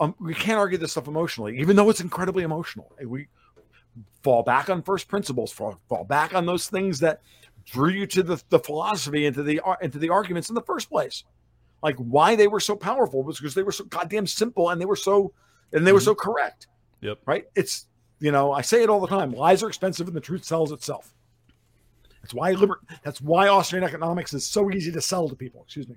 um 0.00 0.14
we 0.20 0.34
can't 0.34 0.58
argue 0.58 0.78
this 0.78 0.92
stuff 0.92 1.08
emotionally, 1.08 1.58
even 1.58 1.76
though 1.76 1.88
it's 1.90 2.00
incredibly 2.00 2.42
emotional. 2.42 2.92
We 3.04 3.28
fall 4.22 4.42
back 4.42 4.68
on 4.68 4.82
first 4.82 5.08
principles, 5.08 5.52
fall, 5.52 5.80
fall 5.88 6.04
back 6.04 6.34
on 6.34 6.44
those 6.46 6.68
things 6.68 7.00
that 7.00 7.20
drew 7.64 7.90
you 7.90 8.06
to 8.06 8.22
the, 8.22 8.42
the 8.50 8.58
philosophy 8.58 9.26
into 9.26 9.42
the 9.42 9.60
into 9.80 9.98
the 9.98 10.10
arguments 10.10 10.48
in 10.48 10.54
the 10.54 10.62
first 10.62 10.90
place. 10.90 11.24
Like 11.82 11.96
why 11.96 12.36
they 12.36 12.48
were 12.48 12.60
so 12.60 12.74
powerful 12.76 13.22
was 13.22 13.38
because 13.38 13.54
they 13.54 13.62
were 13.62 13.72
so 13.72 13.84
goddamn 13.84 14.26
simple 14.26 14.70
and 14.70 14.80
they 14.80 14.86
were 14.86 14.96
so 14.96 15.32
and 15.72 15.86
they 15.86 15.92
were 15.92 15.98
Mhm. 16.00 16.04
so 16.04 16.14
correct. 16.14 16.66
Yep. 17.00 17.18
Right? 17.26 17.44
It's 17.54 17.86
you 18.18 18.32
know, 18.32 18.50
I 18.52 18.62
say 18.62 18.82
it 18.82 18.88
all 18.88 19.00
the 19.00 19.06
time. 19.06 19.32
Lies 19.32 19.62
are 19.62 19.68
expensive 19.68 20.06
and 20.08 20.16
the 20.16 20.20
truth 20.20 20.44
sells 20.44 20.72
itself. 20.72 21.12
That's 22.26 22.34
why 22.34 22.50
liber- 22.52 22.80
that's 23.04 23.20
why 23.20 23.46
Austrian 23.46 23.84
economics 23.84 24.34
is 24.34 24.44
so 24.44 24.68
easy 24.72 24.90
to 24.90 25.00
sell 25.00 25.28
to 25.28 25.36
people. 25.36 25.62
Excuse 25.62 25.86
me. 25.88 25.96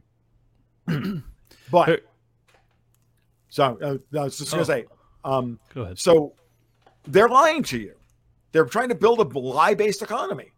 but 1.72 2.02
so 3.50 3.80
uh, 3.82 4.20
I 4.20 4.24
was 4.26 4.38
just 4.38 4.52
gonna 4.52 4.62
Oh. 4.62 4.66
say, 4.66 4.86
um, 5.26 5.60
Go 5.74 5.82
ahead. 5.82 5.98
so 5.98 6.34
they're 7.08 7.30
lying 7.30 7.64
to 7.64 7.80
you. 7.80 7.96
They're 8.52 8.66
trying 8.66 8.90
to 8.90 8.96
build 8.96 9.20
a 9.20 9.40
lie-based 9.40 10.04
economy, 10.04 10.52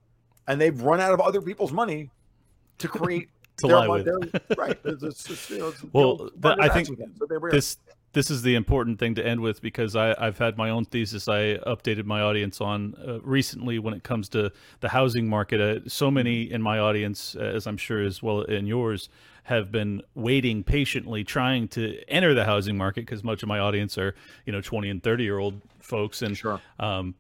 and 0.50 0.60
they've 0.60 0.80
run 0.82 1.00
out 1.00 1.14
of 1.14 1.22
other 1.22 1.42
people's 1.42 1.72
money 1.72 2.10
to 2.80 2.88
create 2.90 3.30
To 3.58 3.68
their 3.68 3.76
lie 3.78 3.88
mon- 3.88 4.04
with. 4.04 4.32
their- 4.32 4.58
right. 4.58 4.72
It's- 4.86 5.04
it's- 5.04 5.30
it's, 5.30 5.50
you 5.50 5.60
know, 5.60 5.74
Well, 5.94 6.30
the- 6.36 6.58
I 6.60 6.68
think. 6.68 6.88
So 6.88 6.96
this 7.50 7.78
this 8.14 8.30
is 8.30 8.42
the 8.42 8.56
important 8.56 9.00
thing 9.00 9.16
to 9.16 9.26
end 9.26 9.40
with 9.40 9.62
because 9.62 9.96
I, 9.96 10.16
I've 10.18 10.38
had 10.38 10.58
my 10.58 10.70
own 10.70 10.86
thesis 10.86 11.28
I 11.28 11.58
updated 11.66 12.06
my 12.06 12.22
audience 12.22 12.60
on 12.60 12.96
uh, 13.08 13.20
recently 13.22 13.80
when 13.80 13.94
it 13.94 14.04
comes 14.04 14.28
to 14.30 14.52
the 14.82 14.90
housing 14.90 15.28
market. 15.30 15.62
Uh, 15.62 15.88
so 15.88 16.12
many 16.12 16.44
in 16.52 16.62
my 16.62 16.78
audience, 16.80 17.36
uh, 17.40 17.44
as 17.44 17.68
I'm 17.68 17.78
sure 17.78 18.02
as 18.02 18.22
well 18.22 18.42
in 18.42 18.66
yours, 18.66 19.10
have 19.44 19.72
been 19.72 20.02
waiting 20.14 20.64
patiently 20.64 21.24
trying 21.24 21.68
to 21.70 22.00
enter 22.08 22.34
the 22.34 22.46
housing 22.46 22.78
market 22.78 23.02
because 23.06 23.24
much 23.24 23.42
of 23.44 23.50
my 23.50 23.60
audience 23.60 23.98
are 23.98 24.14
you 24.46 24.52
know 24.54 24.62
20 24.62 24.90
and 24.90 25.02
30 25.02 25.24
year 25.24 25.40
old 25.40 25.62
folks 25.80 26.22
and 26.22 26.38
Sure. 26.38 26.62
um, 26.80 27.16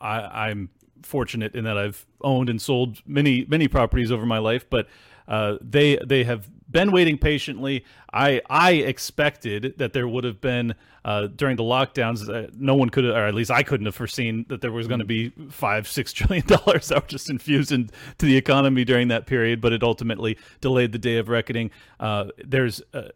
I, 0.00 0.48
I'm 0.48 0.68
fortunate 1.02 1.54
in 1.54 1.64
that 1.64 1.78
I've 1.78 2.04
owned 2.20 2.48
and 2.50 2.60
sold 2.60 3.00
many 3.06 3.44
many 3.46 3.68
properties 3.68 4.10
over 4.12 4.26
my 4.26 4.38
life, 4.38 4.68
but 4.68 4.88
uh, 5.28 5.56
they 5.60 5.96
they 6.04 6.24
have 6.24 6.48
been 6.72 6.90
waiting 6.90 7.18
patiently. 7.18 7.84
I 8.12 8.40
I 8.48 8.72
expected 8.72 9.74
that 9.78 9.92
there 9.92 10.08
would 10.08 10.24
have 10.24 10.40
been 10.40 10.74
uh, 11.04 11.28
during 11.28 11.56
the 11.56 11.62
lockdowns. 11.62 12.28
Uh, 12.28 12.50
no 12.54 12.74
one 12.74 12.88
could, 12.88 13.04
or 13.04 13.26
at 13.26 13.34
least 13.34 13.50
I 13.50 13.62
couldn't 13.62 13.86
have 13.86 13.94
foreseen 13.94 14.46
that 14.48 14.60
there 14.60 14.72
was 14.72 14.86
going 14.88 15.00
to 15.00 15.06
be 15.06 15.30
five 15.50 15.86
six 15.88 16.12
trillion 16.18 16.46
dollars 16.46 16.88
that 16.88 17.02
were 17.02 17.08
just 17.08 17.30
infused 17.30 17.72
into 17.72 17.92
the 18.18 18.36
economy 18.36 18.84
during 18.84 19.08
that 19.08 19.26
period. 19.26 19.60
But 19.60 19.72
it 19.72 19.82
ultimately 19.82 20.38
delayed 20.60 20.92
the 20.92 20.98
day 20.98 21.18
of 21.18 21.28
reckoning. 21.28 21.70
Uh, 22.00 22.26
there's 22.44 22.82
v- 22.92 23.10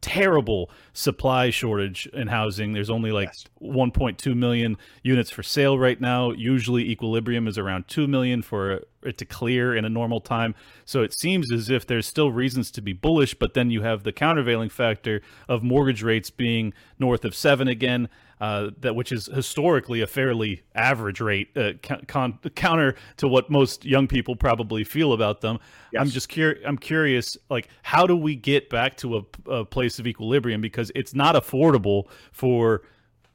terrible 0.00 0.70
supply 0.92 1.50
shortage 1.50 2.06
in 2.12 2.28
housing. 2.28 2.72
There's 2.72 2.90
only 2.90 3.10
like 3.12 3.28
Yes. 3.28 3.44
1.2 3.60 4.34
million 4.36 4.76
units 5.02 5.30
for 5.30 5.42
sale 5.42 5.78
right 5.78 6.00
now. 6.00 6.32
Usually, 6.32 6.90
equilibrium 6.90 7.48
is 7.48 7.58
around 7.58 7.88
2 7.88 8.06
million 8.06 8.42
for 8.42 8.82
it 9.02 9.18
to 9.18 9.24
clear 9.24 9.74
in 9.74 9.84
a 9.84 9.88
normal 9.88 10.20
time. 10.20 10.54
So 10.84 11.02
it 11.02 11.12
seems 11.12 11.52
as 11.52 11.70
if 11.70 11.86
there's 11.86 12.06
still 12.06 12.32
reasons 12.32 12.70
to 12.72 12.80
be 12.80 12.92
bullish, 12.92 13.34
but 13.34 13.54
then 13.54 13.70
you 13.70 13.82
have 13.82 14.02
the 14.02 14.12
countervailing 14.12 14.70
factor 14.70 15.20
of 15.48 15.62
mortgage 15.62 16.02
rates 16.02 16.30
being 16.30 16.72
north 16.98 17.24
of 17.24 17.34
seven 17.34 17.68
again. 17.68 18.08
Uh, 18.40 18.70
that 18.80 18.96
which 18.96 19.12
is 19.12 19.26
historically 19.26 20.00
a 20.00 20.06
fairly 20.06 20.62
average 20.74 21.20
rate, 21.20 21.56
uh, 21.56 21.72
con- 21.82 22.38
counter 22.56 22.94
to 23.16 23.28
what 23.28 23.48
most 23.48 23.84
young 23.84 24.08
people 24.08 24.34
probably 24.34 24.82
feel 24.82 25.12
about 25.12 25.40
them. 25.40 25.58
I'm 25.96 26.08
just 26.08 26.28
cur- 26.28 26.58
I'm 26.66 26.76
curious, 26.76 27.38
like, 27.48 27.68
how 27.82 28.06
do 28.06 28.16
we 28.16 28.34
get 28.34 28.68
back 28.68 28.96
to 28.98 29.18
a, 29.18 29.50
a 29.50 29.64
place 29.64 30.00
of 30.00 30.06
equilibrium? 30.06 30.60
Because 30.60 30.90
it's 30.96 31.14
not 31.14 31.36
affordable 31.36 32.08
for 32.32 32.82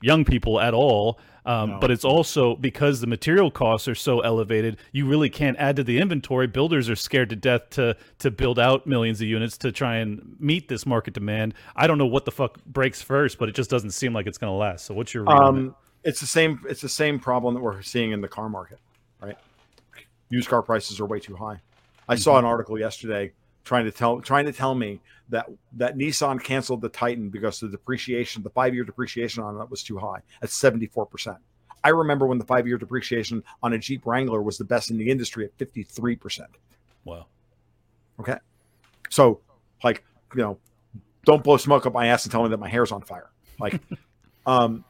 young 0.01 0.25
people 0.25 0.59
at 0.59 0.73
all. 0.73 1.17
Um, 1.49 1.69
No. 1.71 1.79
But 1.79 1.89
it's 1.89 2.05
also 2.05 2.55
because 2.55 3.01
the 3.01 3.07
material 3.07 3.49
costs 3.49 3.87
are 3.87 3.95
so 3.95 4.19
elevated, 4.19 4.77
you 4.91 5.07
really 5.07 5.29
can't 5.29 5.57
add 5.57 5.75
to 5.77 5.83
the 5.83 5.97
inventory. 5.97 6.45
Builders 6.45 6.89
are 6.89 6.95
scared 6.95 7.29
to 7.31 7.35
death 7.35 7.71
to 7.71 7.95
to 8.19 8.29
build 8.29 8.59
out 8.59 8.85
millions 8.85 9.19
of 9.19 9.27
units 9.27 9.57
to 9.59 9.71
try 9.71 9.95
and 9.97 10.35
meet 10.39 10.67
this 10.67 10.85
market 10.85 11.13
demand. 11.15 11.55
I 11.75 11.87
don't 11.87 11.97
know 11.97 12.05
what 12.05 12.25
the 12.25 12.31
fuck 12.31 12.63
breaks 12.65 13.01
first, 13.01 13.39
but 13.39 13.49
it 13.49 13.55
just 13.55 13.69
doesn't 13.71 13.91
seem 13.91 14.13
like 14.13 14.27
it's 14.27 14.37
going 14.37 14.51
to 14.51 14.55
last. 14.57 14.85
So 14.85 14.93
what's 14.93 15.13
your 15.13 15.23
read 15.23 15.33
on 15.37 15.55
it? 15.55 15.59
Um, 15.59 15.75
it's 16.03 16.19
the 16.19 16.27
same. 16.27 16.61
It's 16.69 16.81
the 16.81 16.89
same 16.89 17.19
problem 17.19 17.55
that 17.55 17.61
we're 17.61 17.81
seeing 17.81 18.11
in 18.11 18.21
the 18.21 18.27
car 18.27 18.47
market, 18.47 18.77
right? 19.21 19.37
Used 20.29 20.49
car 20.49 20.61
prices 20.61 20.99
are 20.99 21.05
way 21.05 21.19
too 21.19 21.35
high. 21.35 21.59
I 22.07 22.15
saw 22.15 22.31
Mm-hmm. 22.33 22.39
an 22.39 22.45
article 22.45 22.79
yesterday 22.79 23.31
trying 23.65 23.85
to 23.85 23.91
tell 23.91 24.21
trying 24.21 24.45
to 24.45 24.53
tell 24.53 24.75
me 24.75 24.99
that 25.29 25.47
that 25.73 25.97
Nissan 25.97 26.43
canceled 26.43 26.81
the 26.81 26.89
Titan 26.89 27.29
because 27.29 27.59
the 27.59 27.69
depreciation, 27.69 28.43
the 28.43 28.49
five 28.49 28.73
year 28.73 28.83
depreciation 28.83 29.43
on 29.43 29.59
it 29.61 29.69
was 29.69 29.83
too 29.83 29.97
high 29.97 30.21
at 30.41 30.49
seventy 30.49 30.87
four 30.87 31.05
percent. 31.05 31.37
I 31.83 31.89
remember 31.89 32.27
when 32.27 32.37
the 32.37 32.45
five 32.45 32.67
year 32.67 32.77
depreciation 32.77 33.43
on 33.63 33.73
a 33.73 33.77
Jeep 33.77 34.05
Wrangler 34.05 34.41
was 34.41 34.57
the 34.57 34.65
best 34.65 34.91
in 34.91 34.97
the 34.97 35.09
industry 35.09 35.45
at 35.45 35.53
fifty 35.57 35.83
three 35.83 36.15
percent. 36.15 36.49
Wow. 37.05 37.27
Okay. 38.19 38.37
So, 39.09 39.39
like, 39.83 40.03
you 40.35 40.41
know, 40.41 40.59
don't 41.25 41.43
blow 41.43 41.57
smoke 41.57 41.85
up 41.85 41.93
my 41.93 42.07
ass 42.07 42.25
and 42.25 42.31
tell 42.31 42.43
me 42.43 42.49
that 42.49 42.59
my 42.59 42.69
hair's 42.69 42.91
on 42.91 43.01
fire. 43.01 43.29
Like, 43.59 43.79
um, 44.45 44.83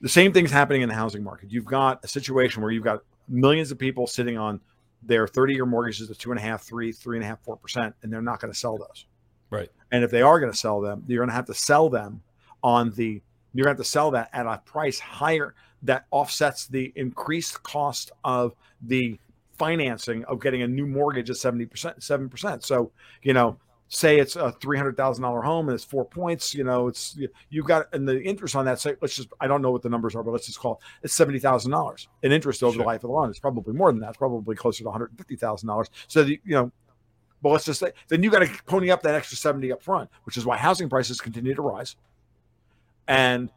the 0.00 0.08
same 0.08 0.32
thing's 0.32 0.50
happening 0.50 0.82
in 0.82 0.88
the 0.88 0.94
housing 0.94 1.22
market. 1.22 1.50
You've 1.50 1.64
got 1.64 2.04
a 2.04 2.08
situation 2.08 2.62
where 2.62 2.70
you've 2.70 2.84
got 2.84 3.00
millions 3.28 3.70
of 3.70 3.78
people 3.78 4.06
sitting 4.06 4.38
on 4.38 4.60
their 5.02 5.26
30 5.26 5.54
year 5.54 5.66
mortgages 5.66 6.10
at 6.10 6.18
two 6.18 6.30
and 6.30 6.38
a 6.38 6.42
half, 6.42 6.62
three, 6.62 6.92
three 6.92 7.16
and 7.16 7.24
a 7.24 7.26
half, 7.26 7.42
four 7.42 7.56
percent, 7.56 7.94
and 8.02 8.12
they're 8.12 8.22
not 8.22 8.40
going 8.40 8.52
to 8.52 8.58
sell 8.58 8.78
those. 8.78 9.06
Right. 9.52 9.68
And 9.92 10.02
if 10.02 10.10
they 10.10 10.22
are 10.22 10.40
going 10.40 10.50
to 10.50 10.58
sell 10.58 10.80
them, 10.80 11.04
you're 11.06 11.20
going 11.20 11.28
to 11.28 11.34
have 11.34 11.46
to 11.46 11.54
sell 11.54 11.88
them 11.88 12.22
on 12.62 12.90
the 12.92 13.22
you're 13.54 13.64
going 13.64 13.76
to 13.76 13.80
have 13.80 13.86
to 13.86 13.90
sell 13.90 14.10
that 14.12 14.30
at 14.32 14.46
a 14.46 14.62
price 14.64 14.98
higher 14.98 15.54
that 15.82 16.06
offsets 16.10 16.66
the 16.66 16.90
increased 16.96 17.62
cost 17.62 18.10
of 18.24 18.54
the 18.80 19.18
financing 19.58 20.24
of 20.24 20.40
getting 20.40 20.62
a 20.62 20.66
new 20.66 20.86
mortgage 20.86 21.28
at 21.28 21.36
70%, 21.36 21.68
7%. 21.68 22.64
So, 22.64 22.92
you 23.22 23.34
know, 23.34 23.58
say 23.88 24.18
it's 24.18 24.36
a 24.36 24.52
$300,000 24.52 25.44
home 25.44 25.68
and 25.68 25.74
it's 25.74 25.84
four 25.84 26.06
points, 26.06 26.54
you 26.54 26.64
know, 26.64 26.88
it's, 26.88 27.18
you've 27.50 27.66
got, 27.66 27.92
and 27.92 28.08
the 28.08 28.22
interest 28.22 28.56
on 28.56 28.64
that, 28.64 28.80
say, 28.80 28.96
let's 29.02 29.14
just, 29.14 29.28
I 29.38 29.46
don't 29.46 29.60
know 29.60 29.70
what 29.70 29.82
the 29.82 29.90
numbers 29.90 30.14
are, 30.14 30.22
but 30.22 30.30
let's 30.30 30.46
just 30.46 30.58
call 30.58 30.80
it, 30.80 31.04
it's 31.04 31.18
$70,000 31.18 32.06
in 32.22 32.32
interest 32.32 32.62
over 32.62 32.72
sure. 32.72 32.82
the 32.82 32.86
life 32.86 33.04
of 33.04 33.08
the 33.08 33.14
loan. 33.14 33.28
It's 33.28 33.38
probably 33.38 33.74
more 33.74 33.92
than 33.92 34.00
that. 34.00 34.10
It's 34.10 34.16
probably 34.16 34.56
closer 34.56 34.82
to 34.82 34.88
$150,000. 34.90 35.88
So, 36.08 36.24
the, 36.24 36.40
you 36.42 36.54
know, 36.54 36.72
but 37.42 37.50
let's 37.50 37.64
just 37.64 37.80
say, 37.80 37.92
then 38.08 38.22
you 38.22 38.30
got 38.30 38.40
to 38.40 38.62
pony 38.66 38.90
up 38.90 39.02
that 39.02 39.14
extra 39.14 39.36
70 39.36 39.72
up 39.72 39.82
front, 39.82 40.08
which 40.24 40.36
is 40.36 40.46
why 40.46 40.56
housing 40.56 40.88
prices 40.88 41.20
continue 41.20 41.54
to 41.54 41.62
rise 41.62 41.96
and 43.08 43.50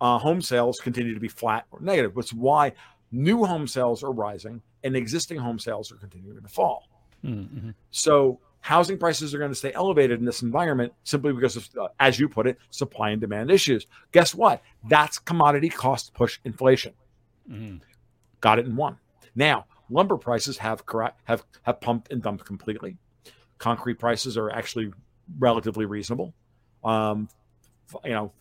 uh, 0.00 0.18
home 0.18 0.42
sales 0.42 0.80
continue 0.80 1.14
to 1.14 1.20
be 1.20 1.28
flat 1.28 1.66
or 1.70 1.80
negative, 1.80 2.14
which 2.16 2.26
is 2.26 2.34
why 2.34 2.72
new 3.12 3.44
home 3.44 3.66
sales 3.66 4.02
are 4.02 4.12
rising 4.12 4.60
and 4.84 4.96
existing 4.96 5.38
home 5.38 5.58
sales 5.58 5.90
are 5.92 5.96
continuing 5.96 6.40
to 6.40 6.48
fall. 6.48 6.88
Mm-hmm. 7.24 7.70
So 7.90 8.40
housing 8.60 8.98
prices 8.98 9.34
are 9.34 9.38
going 9.38 9.50
to 9.50 9.56
stay 9.56 9.72
elevated 9.72 10.18
in 10.18 10.24
this 10.24 10.42
environment 10.42 10.92
simply 11.04 11.32
because 11.32 11.56
of, 11.56 11.68
uh, 11.80 11.88
as 12.00 12.18
you 12.18 12.28
put 12.28 12.46
it, 12.46 12.58
supply 12.70 13.10
and 13.10 13.20
demand 13.20 13.50
issues. 13.50 13.86
Guess 14.12 14.34
what? 14.34 14.62
That's 14.88 15.18
commodity 15.18 15.68
cost 15.68 16.14
push 16.14 16.38
inflation. 16.44 16.92
Mm-hmm. 17.50 17.76
Got 18.40 18.58
it 18.58 18.66
in 18.66 18.76
one. 18.76 18.98
Now, 19.34 19.66
lumber 19.90 20.16
prices 20.16 20.58
have 20.58 20.86
correct 20.86 21.20
have 21.24 21.44
have 21.62 21.80
pumped 21.80 22.12
and 22.12 22.22
dumped 22.22 22.44
completely. 22.44 22.96
Concrete 23.58 23.94
prices 23.98 24.36
are 24.36 24.50
actually 24.50 24.92
relatively 25.38 25.84
reasonable. 25.84 26.32
Um, 26.84 27.28
you 28.04 28.10
know, 28.10 28.32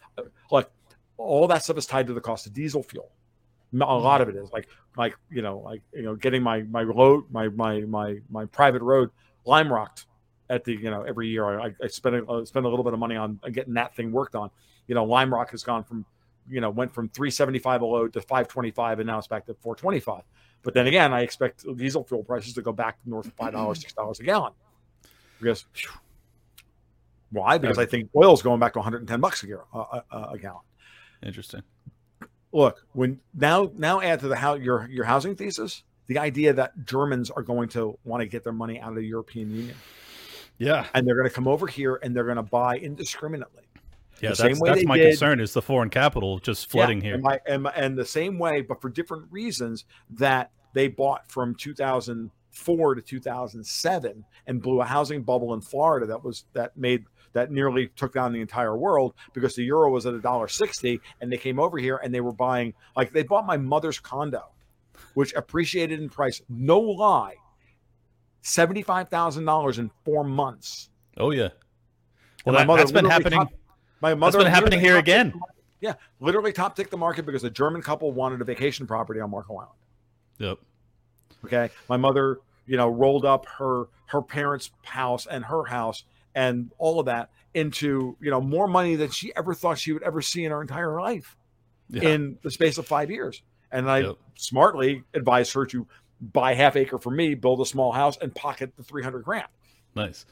like 0.51 0.69
all 1.17 1.47
that 1.47 1.63
stuff 1.63 1.77
is 1.77 1.85
tied 1.85 2.07
to 2.07 2.13
the 2.13 2.21
cost 2.21 2.45
of 2.45 2.53
diesel 2.53 2.83
fuel. 2.83 3.09
A 3.73 3.77
lot 3.77 4.21
of 4.21 4.29
it 4.29 4.35
is 4.35 4.51
like 4.51 4.67
like 4.95 5.17
you 5.29 5.41
know 5.41 5.59
like 5.59 5.81
you 5.93 6.03
know 6.03 6.15
getting 6.15 6.41
my 6.41 6.61
my 6.63 6.83
road 6.83 7.25
my 7.29 7.49
my 7.49 7.81
my 7.81 8.17
my 8.29 8.45
private 8.45 8.81
road 8.81 9.09
lime 9.45 9.71
rocked 9.71 10.05
at 10.49 10.63
the 10.63 10.73
you 10.73 10.89
know 10.89 11.01
every 11.03 11.27
year 11.27 11.59
I, 11.59 11.73
I 11.83 11.87
spend 11.87 12.15
a, 12.15 12.45
spend 12.45 12.65
a 12.65 12.69
little 12.69 12.83
bit 12.83 12.93
of 12.93 12.99
money 12.99 13.17
on 13.17 13.39
getting 13.51 13.73
that 13.73 13.95
thing 13.95 14.11
worked 14.11 14.35
on. 14.35 14.49
You 14.87 14.95
know, 14.95 15.03
lime 15.03 15.33
rock 15.33 15.51
has 15.51 15.63
gone 15.63 15.83
from 15.83 16.05
you 16.49 16.61
know 16.61 16.69
went 16.69 16.93
from 16.93 17.09
375 17.09 17.81
a 17.81 17.85
load 17.85 18.13
to 18.13 18.21
525 18.21 18.99
and 18.99 19.07
now 19.07 19.17
it's 19.17 19.27
back 19.27 19.45
to 19.47 19.53
425. 19.55 20.23
But 20.63 20.73
then 20.73 20.87
again, 20.87 21.13
I 21.13 21.21
expect 21.21 21.65
diesel 21.75 22.03
fuel 22.05 22.23
prices 22.23 22.53
to 22.53 22.61
go 22.61 22.71
back 22.71 22.97
north 23.05 23.27
of 23.27 23.33
five 23.33 23.53
dollars, 23.53 23.81
six 23.81 23.93
dollars 23.93 24.19
a 24.19 24.23
gallon. 24.23 24.53
Because 25.39 25.65
why? 27.31 27.57
Because 27.57 27.77
I 27.77 27.85
think 27.85 28.09
oil's 28.15 28.41
going 28.41 28.59
back 28.59 28.73
to 28.73 28.79
110 28.79 29.19
bucks 29.19 29.43
a, 29.43 29.47
year, 29.47 29.63
uh, 29.73 30.01
uh, 30.11 30.27
a 30.31 30.37
gallon. 30.37 30.61
Interesting. 31.23 31.61
Look, 32.53 32.85
when 32.93 33.19
now 33.33 33.71
now 33.75 34.01
add 34.01 34.21
to 34.21 34.27
the 34.27 34.35
how 34.35 34.53
your 34.55 34.87
your 34.89 35.05
housing 35.05 35.35
thesis 35.35 35.83
the 36.07 36.17
idea 36.17 36.53
that 36.53 36.85
Germans 36.85 37.29
are 37.29 37.43
going 37.43 37.69
to 37.69 37.99
want 38.03 38.21
to 38.21 38.27
get 38.27 38.43
their 38.43 38.53
money 38.53 38.79
out 38.79 38.89
of 38.89 38.95
the 38.95 39.05
European 39.05 39.51
Union. 39.51 39.75
Yeah, 40.57 40.87
and 40.93 41.05
they're 41.05 41.15
going 41.15 41.27
to 41.27 41.33
come 41.33 41.47
over 41.47 41.67
here 41.67 41.99
and 42.01 42.15
they're 42.15 42.23
going 42.23 42.37
to 42.37 42.43
buy 42.43 42.77
indiscriminately. 42.77 43.63
Yeah, 44.21 44.31
the 44.31 44.43
that's, 44.43 44.59
that's 44.59 44.85
my 44.85 44.97
did, 44.97 45.09
concern 45.09 45.39
is 45.39 45.53
the 45.53 45.61
foreign 45.61 45.91
capital 45.91 46.39
just 46.39 46.71
flooding 46.71 46.99
yeah, 46.99 47.03
here. 47.03 47.13
And, 47.15 47.23
my, 47.23 47.39
and, 47.45 47.67
and 47.75 47.97
the 47.97 48.05
same 48.05 48.39
way, 48.39 48.61
but 48.61 48.81
for 48.81 48.89
different 48.89 49.31
reasons 49.31 49.85
that 50.09 50.49
they 50.73 50.87
bought 50.87 51.29
from 51.29 51.53
2004 52.57 52.95
to 52.95 53.01
2007 53.01 54.25
and 54.47 54.61
blew 54.61 54.81
a 54.81 54.85
housing 54.85 55.23
bubble 55.23 55.53
in 55.53 55.61
Florida 55.61 56.05
that 56.07 56.23
was 56.23 56.45
that 56.53 56.75
made 56.77 57.05
that 57.33 57.51
nearly 57.51 57.87
took 57.89 58.13
down 58.13 58.33
the 58.33 58.41
entire 58.41 58.77
world 58.77 59.13
because 59.33 59.55
the 59.55 59.63
euro 59.63 59.91
was 59.91 60.05
at 60.05 60.13
a 60.13 60.19
dollar 60.19 60.47
sixty, 60.47 60.99
and 61.21 61.31
they 61.31 61.37
came 61.37 61.59
over 61.59 61.77
here 61.77 61.99
and 62.03 62.13
they 62.13 62.21
were 62.21 62.31
buying 62.31 62.73
like 62.95 63.11
they 63.11 63.23
bought 63.23 63.45
my 63.45 63.57
mother's 63.57 63.99
condo, 63.99 64.43
which 65.13 65.33
appreciated 65.33 65.99
in 65.99 66.09
price. 66.09 66.41
No 66.49 66.79
lie, 66.79 67.35
seventy 68.41 68.81
five 68.81 69.09
thousand 69.09 69.45
dollars 69.45 69.79
in 69.79 69.91
four 70.03 70.23
months. 70.23 70.89
Oh 71.17 71.31
yeah, 71.31 71.49
well 72.45 72.55
that, 72.55 72.79
has 72.79 72.91
been 72.91 73.05
happening. 73.05 73.39
Top, 73.39 73.51
my 74.01 74.13
mother 74.13 74.37
that's 74.37 74.43
been 74.45 74.53
happening 74.53 74.79
here 74.79 74.97
again. 74.97 75.33
yeah, 75.81 75.93
literally 76.19 76.53
top 76.53 76.75
ticked 76.75 76.91
the 76.91 76.97
market 76.97 77.25
because 77.25 77.43
a 77.43 77.49
German 77.49 77.81
couple 77.81 78.11
wanted 78.11 78.41
a 78.41 78.45
vacation 78.45 78.87
property 78.87 79.19
on 79.19 79.29
Marco 79.29 79.55
Island. 79.57 79.71
Yep. 80.39 80.57
Okay, 81.45 81.69
my 81.87 81.97
mother, 81.97 82.39
you 82.67 82.77
know, 82.77 82.87
rolled 82.87 83.25
up 83.25 83.45
her 83.45 83.85
her 84.07 84.21
parents' 84.21 84.71
house 84.83 85.25
and 85.25 85.43
her 85.45 85.65
house 85.65 86.03
and 86.35 86.71
all 86.77 86.99
of 86.99 87.07
that 87.07 87.29
into 87.53 88.15
you 88.21 88.29
know 88.29 88.39
more 88.39 88.67
money 88.67 88.95
than 88.95 89.09
she 89.09 89.35
ever 89.35 89.53
thought 89.53 89.77
she 89.77 89.91
would 89.91 90.03
ever 90.03 90.21
see 90.21 90.45
in 90.45 90.51
her 90.51 90.61
entire 90.61 91.01
life 91.01 91.35
yeah. 91.89 92.09
in 92.09 92.37
the 92.43 92.51
space 92.51 92.77
of 92.77 92.87
five 92.87 93.09
years. 93.09 93.41
And 93.71 93.89
I 93.89 93.99
yep. 93.99 94.15
smartly 94.35 95.03
advised 95.13 95.53
her 95.53 95.65
to 95.67 95.87
buy 96.21 96.53
half 96.53 96.75
acre 96.75 96.99
for 96.99 97.11
me, 97.11 97.33
build 97.33 97.59
a 97.61 97.65
small 97.65 97.91
house, 97.91 98.17
and 98.21 98.33
pocket 98.33 98.73
the 98.77 98.83
three 98.83 99.03
hundred 99.03 99.23
grand. 99.23 99.47
Nice. 99.95 100.25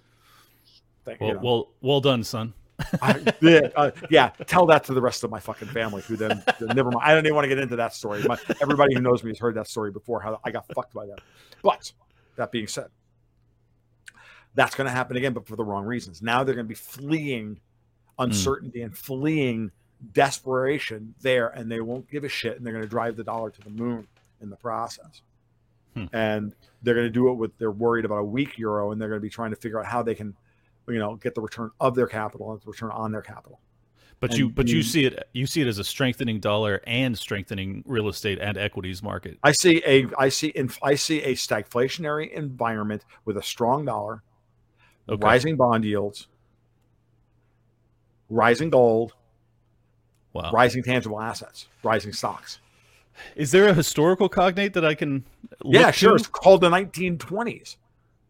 Thank, 1.03 1.21
well, 1.21 1.29
you 1.29 1.35
know. 1.35 1.41
well, 1.43 1.69
well 1.81 2.01
done, 2.01 2.23
son. 2.23 2.53
I, 3.01 3.33
yeah, 3.41 3.69
uh, 3.75 3.91
yeah, 4.09 4.29
tell 4.47 4.65
that 4.67 4.83
to 4.85 4.93
the 4.93 5.01
rest 5.01 5.23
of 5.23 5.31
my 5.31 5.39
fucking 5.39 5.69
family. 5.69 6.01
Who 6.03 6.17
then? 6.17 6.43
never 6.61 6.91
mind. 6.91 7.03
I 7.03 7.13
don't 7.13 7.25
even 7.25 7.35
want 7.35 7.45
to 7.45 7.49
get 7.49 7.59
into 7.59 7.77
that 7.77 7.93
story. 7.93 8.21
My, 8.23 8.37
everybody 8.61 8.95
who 8.95 9.01
knows 9.01 9.23
me 9.23 9.31
has 9.31 9.39
heard 9.39 9.55
that 9.55 9.67
story 9.67 9.91
before. 9.91 10.19
How 10.19 10.39
I 10.43 10.51
got 10.51 10.65
fucked 10.73 10.93
by 10.93 11.05
that. 11.05 11.19
But 11.63 11.91
that 12.35 12.51
being 12.51 12.67
said, 12.67 12.89
that's 14.53 14.75
going 14.75 14.87
to 14.87 14.93
happen 14.93 15.17
again, 15.17 15.33
but 15.33 15.47
for 15.47 15.55
the 15.55 15.63
wrong 15.63 15.85
reasons. 15.85 16.21
Now 16.21 16.43
they're 16.43 16.55
going 16.55 16.65
to 16.65 16.69
be 16.69 16.75
fleeing 16.75 17.59
uncertainty 18.17 18.79
mm. 18.79 18.85
and 18.85 18.97
fleeing 18.97 19.71
desperation 20.13 21.13
there, 21.21 21.47
and 21.47 21.71
they 21.71 21.81
won't 21.81 22.09
give 22.09 22.23
a 22.23 22.29
shit, 22.29 22.57
and 22.57 22.65
they're 22.65 22.73
going 22.73 22.83
to 22.83 22.89
drive 22.89 23.15
the 23.15 23.23
dollar 23.23 23.49
to 23.49 23.61
the 23.61 23.69
moon 23.69 24.07
in 24.41 24.49
the 24.49 24.55
process. 24.55 25.21
Hmm. 25.93 26.05
And 26.13 26.55
they're 26.83 26.93
going 26.93 27.07
to 27.07 27.11
do 27.11 27.29
it 27.29 27.35
with 27.35 27.57
they're 27.57 27.71
worried 27.71 28.05
about 28.05 28.17
a 28.17 28.23
weak 28.23 28.57
euro, 28.57 28.91
and 28.91 29.01
they're 29.01 29.09
going 29.09 29.19
to 29.19 29.23
be 29.23 29.29
trying 29.29 29.51
to 29.51 29.55
figure 29.55 29.79
out 29.79 29.85
how 29.85 30.03
they 30.03 30.15
can, 30.15 30.35
you 30.87 30.99
know, 30.99 31.15
get 31.15 31.35
the 31.35 31.41
return 31.41 31.71
of 31.79 31.95
their 31.95 32.07
capital 32.07 32.51
and 32.51 32.61
the 32.61 32.69
return 32.69 32.91
on 32.91 33.11
their 33.11 33.21
capital. 33.21 33.59
But 34.19 34.31
and 34.31 34.39
you 34.39 34.49
but 34.49 34.67
you 34.67 34.81
see 34.81 35.05
it 35.05 35.27
you 35.33 35.45
see 35.45 35.61
it 35.61 35.67
as 35.67 35.77
a 35.77 35.83
strengthening 35.83 36.39
dollar 36.39 36.81
and 36.87 37.17
strengthening 37.17 37.83
real 37.85 38.07
estate 38.07 38.39
and 38.39 38.57
equities 38.57 39.03
market. 39.03 39.37
I 39.43 39.51
see 39.51 39.83
a 39.85 40.07
I 40.17 40.29
see 40.29 40.47
in 40.47 40.71
I 40.81 40.95
see 40.95 41.21
a 41.21 41.33
stagflationary 41.33 42.31
environment 42.31 43.03
with 43.25 43.37
a 43.37 43.43
strong 43.43 43.85
dollar 43.85 44.23
okay. 45.09 45.23
rising 45.23 45.57
bond 45.57 45.83
yields, 45.83 46.27
rising 48.29 48.69
gold, 48.69 49.13
wow. 50.33 50.51
rising 50.51 50.83
tangible 50.83 51.21
assets, 51.21 51.67
rising 51.83 52.13
stocks. 52.13 52.59
Is 53.35 53.51
there 53.51 53.67
a 53.67 53.73
historical 53.73 54.29
cognate 54.29 54.73
that 54.73 54.85
I 54.85 54.93
can? 54.93 55.25
yeah, 55.63 55.91
sure. 55.91 56.11
To? 56.11 56.15
It's 56.15 56.27
called 56.27 56.61
the 56.61 56.69
1920s. 56.69 57.77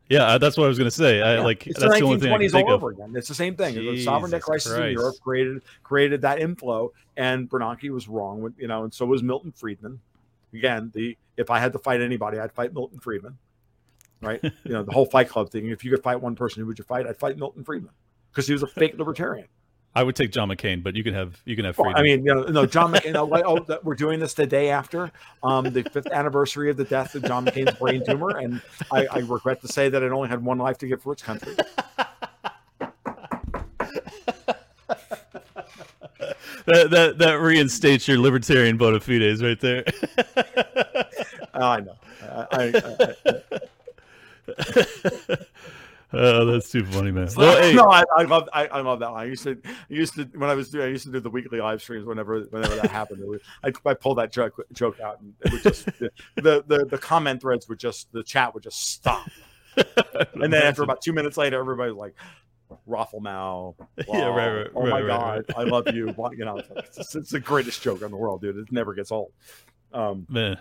Yeah, 0.10 0.24
uh, 0.24 0.38
that's 0.38 0.56
what 0.56 0.66
I 0.66 0.68
was 0.68 0.78
going 0.78 0.90
to 0.90 0.96
say. 0.96 1.22
I, 1.22 1.40
like 1.40 1.66
it's 1.66 1.80
that's 1.80 2.00
the 2.00 2.06
1920s 2.06 2.54
all 2.54 2.72
over 2.72 2.92
again. 2.92 3.14
It's 3.16 3.28
the 3.28 3.34
same 3.34 3.56
thing. 3.56 3.74
Jesus 3.74 4.00
the 4.00 4.04
sovereign 4.04 4.32
debt 4.32 4.42
crisis 4.42 4.74
Christ. 4.74 4.86
in 4.86 4.94
Europe 4.94 5.16
created 5.22 5.64
created 5.84 6.22
that 6.22 6.40
inflow, 6.40 6.94
and 7.18 7.50
Bernanke 7.50 7.90
was 7.90 8.08
wrong 8.08 8.42
with 8.42 8.54
you 8.58 8.68
know, 8.68 8.84
and 8.84 8.94
so 8.94 9.06
was 9.06 9.24
Milton 9.24 9.52
Friedman. 9.52 10.00
Again, 10.54 10.92
the 10.94 11.18
if 11.38 11.50
I 11.50 11.60
had 11.60 11.74
to 11.74 11.80
fight 11.80 12.02
anybody, 12.02 12.40
I'd 12.40 12.52
fight 12.52 12.74
Milton 12.74 13.00
Friedman 13.00 13.38
right? 14.22 14.42
you 14.44 14.72
know, 14.72 14.84
the 14.84 14.92
whole 14.92 15.06
Fight 15.06 15.30
Club 15.30 15.50
thing. 15.50 15.70
If 15.70 15.84
you 15.84 15.92
could 15.92 16.04
fight 16.04 16.20
one 16.22 16.36
person, 16.36 16.62
who 16.62 16.68
would 16.68 16.80
you 16.80 16.86
fight? 16.86 17.08
I'd 17.08 17.18
fight 17.18 17.38
Milton 17.38 17.64
Friedman 17.64 17.94
because 18.32 18.48
he 18.48 18.54
was 18.54 18.64
a 18.64 18.68
fake 18.68 18.98
libertarian. 18.98 19.48
I 19.96 20.04
would 20.04 20.16
take 20.16 20.32
John 20.32 20.50
McCain, 20.50 20.84
but 20.84 20.96
you 20.96 21.04
can 21.04 21.14
have 21.14 21.42
you 21.46 21.56
can 21.56 21.64
have. 21.64 21.78
Well, 21.78 21.94
I 21.96 22.02
mean, 22.02 22.26
you 22.26 22.34
know, 22.34 22.44
no, 22.44 22.66
John 22.66 22.92
McCain. 22.94 23.16
oh, 23.16 23.80
we're 23.84 23.96
doing 23.96 24.20
this 24.20 24.34
the 24.34 24.46
day 24.46 24.70
after 24.70 25.10
um, 25.42 25.72
the 25.72 25.84
fifth 25.84 26.12
anniversary 26.12 26.70
of 26.70 26.76
the 26.76 26.84
death 26.84 27.16
of 27.16 27.24
John 27.24 27.46
McCain's 27.46 27.80
brain 27.80 28.04
tumor, 28.06 28.38
and 28.38 28.62
I, 28.92 29.08
I 29.08 29.20
regret 29.20 29.62
to 29.62 29.70
say 29.70 29.88
that 29.88 30.04
it 30.04 30.12
only 30.12 30.28
had 30.28 30.44
one 30.44 30.58
life 30.58 30.78
to 30.80 30.88
give 30.88 31.02
for 31.02 31.14
its 31.14 31.22
country. 31.22 31.56
that, 36.66 36.90
that 36.90 37.18
that 37.18 37.40
reinstates 37.40 38.06
your 38.06 38.20
libertarian 38.20 38.76
bona 38.78 39.00
fides 39.00 39.42
right 39.42 39.62
there. 39.62 39.86
I 41.54 41.80
know. 41.80 41.96
I, 42.22 42.48
I, 42.52 42.74
oh, 46.16 46.46
that's 46.46 46.72
too 46.72 46.86
funny, 46.86 47.12
man. 47.12 47.28
Well, 47.36 47.62
hey. 47.62 47.74
No, 47.74 47.90
I, 47.90 48.04
I, 48.16 48.24
love 48.24 48.50
I, 48.54 48.68
I, 48.68 48.82
love 48.82 49.00
that 49.00 49.12
line. 49.12 49.28
I 49.28 49.30
used 49.30 49.44
to 49.44 49.60
I 49.66 49.74
used 49.90 50.16
to 50.16 50.24
when 50.36 50.50
I 50.50 50.56
was 50.56 50.70
doing 50.70 50.86
I 50.86 50.90
used 50.90 51.06
to 51.06 51.12
do 51.12 51.20
the 51.20 51.30
weekly 51.30 51.60
live 51.60 51.82
streams 51.82 52.06
whenever 52.06 52.42
whenever 52.42 52.76
that 52.76 52.92
happened. 52.92 53.22
Was, 53.26 53.42
I, 53.64 53.72
I 53.86 53.94
pulled 53.94 54.18
that 54.18 54.32
joke 54.32 54.60
joke 54.74 55.00
out 55.00 55.22
and 55.22 55.34
it 55.46 55.52
would 55.52 55.64
just 55.64 55.86
the, 55.86 56.12
the 56.36 56.88
the 56.90 56.98
comment 56.98 57.42
threads 57.42 57.68
would 57.70 57.80
just 57.80 58.12
the 58.12 58.24
chat 58.24 58.54
would 58.54 58.64
just 58.64 58.92
stop. 58.92 59.28
and 60.34 60.54
then 60.54 60.64
after 60.64 60.84
about 60.84 61.02
two 61.02 61.14
minutes 61.14 61.38
later, 61.38 61.60
everybody 61.60 61.92
was 61.92 62.00
like, 62.00 62.16
Raffle 62.86 63.20
Mao. 63.20 63.76
Yeah, 64.08 64.28
right, 64.28 64.58
right, 64.58 64.68
Oh 64.76 64.82
right, 64.82 64.90
my 64.90 65.02
right, 65.02 65.48
God, 65.48 65.54
I 65.58 65.64
love 65.64 65.94
you. 65.94 66.14
You 66.38 66.46
know, 66.46 66.58
it's, 66.58 66.98
it's, 66.98 67.16
it's 67.16 67.30
the 67.32 67.40
greatest 67.40 67.82
joke 67.82 68.02
in 68.02 68.12
the 68.12 68.18
world, 68.18 68.42
dude. 68.42 68.58
It 68.58 68.72
never 68.72 68.94
gets 68.94 69.12
old. 69.12 69.32
Um, 69.94 70.26
Man. 70.30 70.58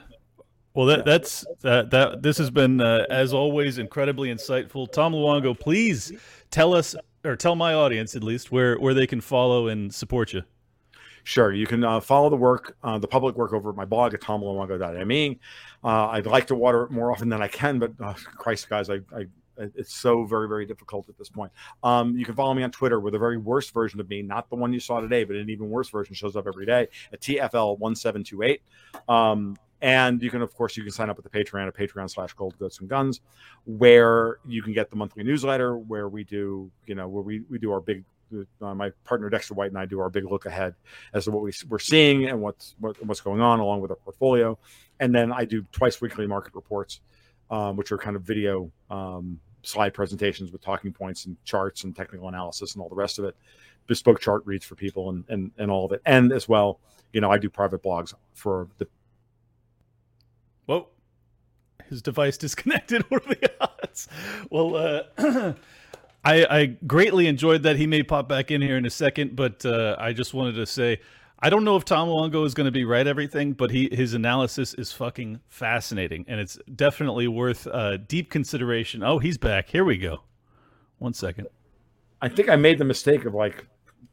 Well, 0.75 0.87
that 0.87 1.05
that's 1.05 1.47
that 1.61 1.91
that 1.91 2.23
this 2.23 2.37
has 2.39 2.51
been 2.51 2.81
uh, 2.81 3.07
as 3.09 3.33
always 3.33 3.79
incredibly 3.79 4.35
insightful. 4.35 4.91
Tom 4.91 5.13
Luongo, 5.13 5.59
please 5.59 6.13
tell 6.51 6.75
us 6.75 6.97
or 7.25 7.37
tell 7.37 7.55
my 7.55 7.75
audience 7.75 8.17
at 8.17 8.25
least 8.25 8.51
where 8.51 8.77
where 8.79 8.93
they 8.93 9.07
can 9.07 9.21
follow 9.21 9.69
and 9.69 9.95
support 9.95 10.33
you. 10.33 10.43
Sure, 11.23 11.53
you 11.53 11.67
can 11.67 11.85
uh, 11.85 12.01
follow 12.01 12.29
the 12.29 12.37
work, 12.37 12.77
uh, 12.83 12.99
the 12.99 13.09
public 13.09 13.37
work 13.37 13.55
over 13.55 13.71
at 13.71 13.77
my 13.77 13.87
blog 13.87 14.13
at 14.13 14.21
tomluongo.me. 14.21 15.39
Uh, 15.83 16.09
I'd 16.09 16.27
like 16.27 16.47
to 16.49 16.55
water 16.55 16.83
it 16.83 16.91
more 16.91 17.11
often 17.11 17.31
than 17.31 17.41
I 17.41 17.49
can, 17.49 17.79
but 17.79 17.93
uh, 17.99 18.13
Christ, 18.13 18.69
guys, 18.69 18.91
I, 18.91 18.97
I 19.17 19.27
it's 19.57 19.95
so 19.95 20.25
very 20.25 20.49
very 20.49 20.67
difficult 20.67 21.09
at 21.09 21.17
this 21.17 21.29
point. 21.29 21.53
Um, 21.85 22.17
you 22.19 22.25
can 22.25 22.35
follow 22.35 22.53
me 22.53 22.65
on 22.65 22.73
Twitter 22.73 22.99
with 22.99 23.15
a 23.15 23.19
very 23.19 23.37
worst 23.37 23.73
version 23.73 24.01
of 24.01 24.09
me, 24.09 24.23
not 24.23 24.51
the 24.51 24.57
one 24.57 24.73
you 24.73 24.81
saw 24.81 25.01
today, 25.01 25.23
but 25.23 25.37
an 25.37 25.49
even 25.49 25.71
worse 25.71 25.89
version 25.89 26.15
shows 26.15 26.35
up 26.35 26.49
every 26.49 26.67
day 26.67 26.89
at 27.13 27.21
TFL1728. 27.21 28.59
Um, 29.09 29.57
and 29.85 30.23
you 30.23 30.31
can, 30.31 30.41
of 30.41 30.55
course, 30.55 30.79
you 30.79 30.83
can 30.83 30.93
sign 30.93 31.11
up 31.11 31.17
with 31.19 31.31
the 31.31 31.45
Patreon 31.45 31.69
at 31.69 31.75
Patreon 31.75 32.11
slash 32.11 32.33
Gold 32.33 32.59
Goats 32.59 32.81
and 32.81 32.89
Guns, 32.89 33.21
where 33.67 34.39
you 34.47 34.63
can 34.63 34.73
get 34.73 34.89
the 34.89 34.97
monthly 34.97 35.23
newsletter 35.23 35.77
where 35.77 36.09
we 36.09 36.25
do, 36.25 36.71
you 36.87 36.95
know, 36.95 37.07
where 37.07 37.23
we, 37.23 37.43
we 37.51 37.59
do 37.59 37.71
our 37.71 37.83
big, 37.83 38.03
uh, 38.63 38.75
my 38.75 38.91
partner 39.05 39.29
Dexter 39.29 39.53
White 39.53 39.69
and 39.69 39.79
I 39.79 39.85
do 39.85 40.01
our 40.01 40.09
big 40.09 40.25
look 40.25 40.47
ahead 40.47 40.75
as 41.13 41.25
to 41.25 41.33
what 41.33 41.43
we, 41.43 41.53
we're 41.69 41.79
seeing 41.79 42.25
and 42.25 42.41
what's 42.41 42.77
what, 42.81 42.97
what's 43.05 43.21
going 43.21 43.43
on 43.43 43.61
along 43.61 43.83
with 43.83 43.91
our 43.91 43.99
portfolio. 43.99 44.59
And 45.01 45.15
then 45.15 45.31
I 45.31 45.45
do 45.45 45.67
twice 45.71 46.01
weekly 46.01 46.27
market 46.27 46.55
reports, 46.55 47.03
um, 47.51 47.77
which 47.77 47.93
are 47.93 47.99
kind 47.99 48.17
of 48.17 48.23
video 48.23 48.73
um, 48.89 49.39
slide 49.65 49.93
presentations 49.93 50.51
with 50.51 50.63
talking 50.63 50.95
points 50.95 51.27
and 51.27 51.37
charts 51.45 51.85
and 51.85 51.95
technical 51.95 52.29
analysis 52.29 52.73
and 52.73 52.83
all 52.83 52.89
the 52.89 52.95
rest 52.95 53.19
of 53.19 53.27
it. 53.27 53.37
Bespoke 53.87 54.19
chart 54.19 54.47
reads 54.47 54.65
for 54.65 54.77
people 54.77 55.11
and, 55.11 55.25
and, 55.29 55.51
and 55.59 55.71
all 55.71 55.85
of 55.85 55.93
it. 55.93 56.01
And 56.07 56.33
as 56.33 56.49
well, 56.49 56.81
you 57.13 57.21
know, 57.21 57.31
I 57.31 57.37
do 57.37 57.51
private 57.51 57.83
blogs 57.83 58.15
for 58.33 58.67
the 58.79 58.89
Whoa. 60.67 60.89
His 61.89 62.03
device 62.03 62.37
disconnected. 62.39 63.03
What 63.11 63.27
are 63.27 63.35
the 63.35 63.51
odds? 63.61 64.09
Well, 64.51 64.77
uh, 64.77 65.03
I, 66.25 66.47
I 66.61 66.67
greatly 66.87 67.27
enjoyed 67.27 67.63
that. 67.65 67.77
He 67.77 67.87
may 67.87 68.03
pop 68.03 68.29
back 68.29 68.51
in 68.51 68.63
here 68.63 68.77
in 68.77 68.87
a 68.87 68.91
second, 68.91 69.37
but 69.37 69.65
uh, 69.67 69.97
I 69.99 70.13
just 70.13 70.33
wanted 70.33 70.55
to 70.55 70.67
say 70.67 71.01
I 71.45 71.51
don't 71.51 71.65
know 71.65 71.77
if 71.77 71.85
Tom 71.85 72.09
Luongo 72.09 72.47
is 72.47 72.55
going 72.55 72.65
to 72.65 72.71
be 72.71 72.87
right 72.87 73.07
everything, 73.07 73.53
but 73.53 73.71
he 73.71 73.91
his 73.93 74.15
analysis 74.15 74.73
is 74.73 74.93
fucking 74.93 75.41
fascinating, 75.49 76.25
and 76.27 76.41
it's 76.41 76.59
definitely 76.75 77.29
worth 77.29 77.67
uh, 77.67 77.99
deep 77.99 78.31
consideration. 78.31 79.03
Oh, 79.03 79.19
he's 79.19 79.37
back. 79.37 79.69
Here 79.69 79.85
we 79.85 79.99
go. 79.99 80.23
One 80.97 81.13
second. 81.13 81.49
I 82.23 82.31
think 82.31 82.49
I 82.49 82.57
made 82.57 82.79
the 82.79 82.87
mistake 82.87 83.27
of 83.27 83.35
like, 83.35 83.67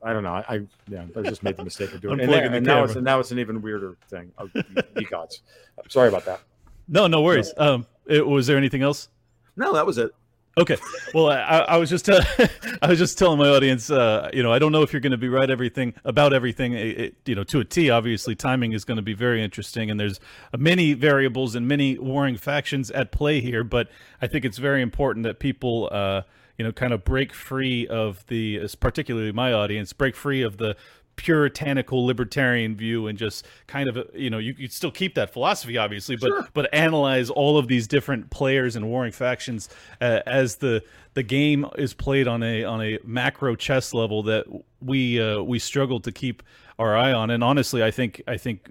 I 0.03 0.13
don't 0.13 0.23
know. 0.23 0.33
I, 0.33 0.45
I 0.47 0.61
yeah, 0.87 1.05
I 1.15 1.21
just 1.21 1.43
made 1.43 1.57
the 1.57 1.63
mistake 1.63 1.93
of 1.93 2.01
doing 2.01 2.19
it. 2.19 2.23
And, 2.23 2.31
Unplugging 2.31 2.51
the 2.51 2.57
and 2.57 2.65
now 2.65 2.83
it's 2.83 2.93
camera. 2.93 3.03
now 3.03 3.19
it's 3.19 3.31
an 3.31 3.39
even 3.39 3.61
weirder 3.61 3.97
thing. 4.09 4.31
Oh, 4.37 4.49
ye 4.97 5.05
gods. 5.05 5.41
Sorry 5.89 6.07
about 6.09 6.25
that. 6.25 6.39
No, 6.87 7.07
no 7.07 7.21
worries. 7.21 7.53
Um, 7.57 7.85
it, 8.05 8.25
was 8.25 8.47
there 8.47 8.57
anything 8.57 8.81
else? 8.81 9.09
No, 9.55 9.73
that 9.73 9.85
was 9.85 9.97
it. 9.97 10.11
Okay. 10.57 10.75
Well, 11.13 11.29
I, 11.29 11.39
I 11.69 11.77
was 11.77 11.89
just 11.89 12.09
uh, 12.09 12.21
I 12.81 12.87
was 12.89 12.99
just 12.99 13.17
telling 13.17 13.37
my 13.39 13.47
audience, 13.47 13.89
uh, 13.89 14.29
you 14.33 14.43
know, 14.43 14.51
I 14.51 14.59
don't 14.59 14.73
know 14.73 14.81
if 14.81 14.91
you're 14.91 14.99
going 14.99 15.11
to 15.13 15.17
be 15.17 15.29
right 15.29 15.49
everything 15.49 15.93
about 16.03 16.33
everything, 16.33 16.73
it, 16.73 16.99
it- 16.99 17.15
you 17.25 17.35
know, 17.35 17.43
to 17.45 17.59
a 17.61 17.63
T. 17.63 17.89
Obviously, 17.89 18.35
timing 18.35 18.73
is 18.73 18.83
going 18.83 18.97
to 18.97 19.01
be 19.01 19.13
very 19.13 19.41
interesting, 19.41 19.89
and 19.89 19.97
there's 19.99 20.19
many 20.57 20.91
variables 20.93 21.55
and 21.55 21.67
many 21.69 21.97
warring 21.97 22.35
factions 22.35 22.91
at 22.91 23.11
play 23.13 23.39
here. 23.39 23.63
But 23.63 23.89
I 24.21 24.27
think 24.27 24.43
it's 24.43 24.57
very 24.57 24.81
important 24.81 25.23
that 25.23 25.39
people, 25.39 25.87
uh, 25.89 26.23
you 26.61 26.67
know, 26.67 26.71
kind 26.71 26.93
of 26.93 27.03
break 27.03 27.33
free 27.33 27.87
of 27.87 28.23
the, 28.27 28.67
particularly 28.79 29.31
my 29.31 29.51
audience, 29.51 29.93
break 29.93 30.15
free 30.15 30.43
of 30.43 30.57
the 30.57 30.75
puritanical 31.15 32.05
libertarian 32.05 32.75
view 32.75 33.07
and 33.07 33.17
just 33.17 33.45
kind 33.67 33.89
of 33.89 33.97
you 34.15 34.29
know 34.29 34.37
you 34.37 34.53
could 34.53 34.71
still 34.71 34.89
keep 34.91 35.13
that 35.15 35.31
philosophy 35.31 35.77
obviously 35.77 36.15
but 36.15 36.27
Sure. 36.27 36.47
but 36.53 36.73
analyze 36.73 37.29
all 37.29 37.57
of 37.57 37.67
these 37.67 37.85
different 37.87 38.29
players 38.31 38.75
and 38.75 38.87
warring 38.87 39.11
factions 39.11 39.69
uh, 39.99 40.21
as 40.25 40.55
the 40.57 40.81
the 41.13 41.21
game 41.21 41.65
is 41.77 41.93
played 41.93 42.27
on 42.27 42.41
a 42.41 42.63
on 42.63 42.81
a 42.81 42.97
macro 43.03 43.55
chess 43.55 43.93
level 43.93 44.23
that 44.23 44.45
we 44.81 45.21
uh, 45.21 45.41
we 45.41 45.59
struggle 45.59 45.99
to 45.99 46.11
keep 46.11 46.41
our 46.79 46.95
eye 46.95 47.11
on 47.11 47.29
and 47.29 47.43
honestly 47.43 47.83
I 47.83 47.91
think 47.91 48.21
I 48.27 48.37
think 48.37 48.69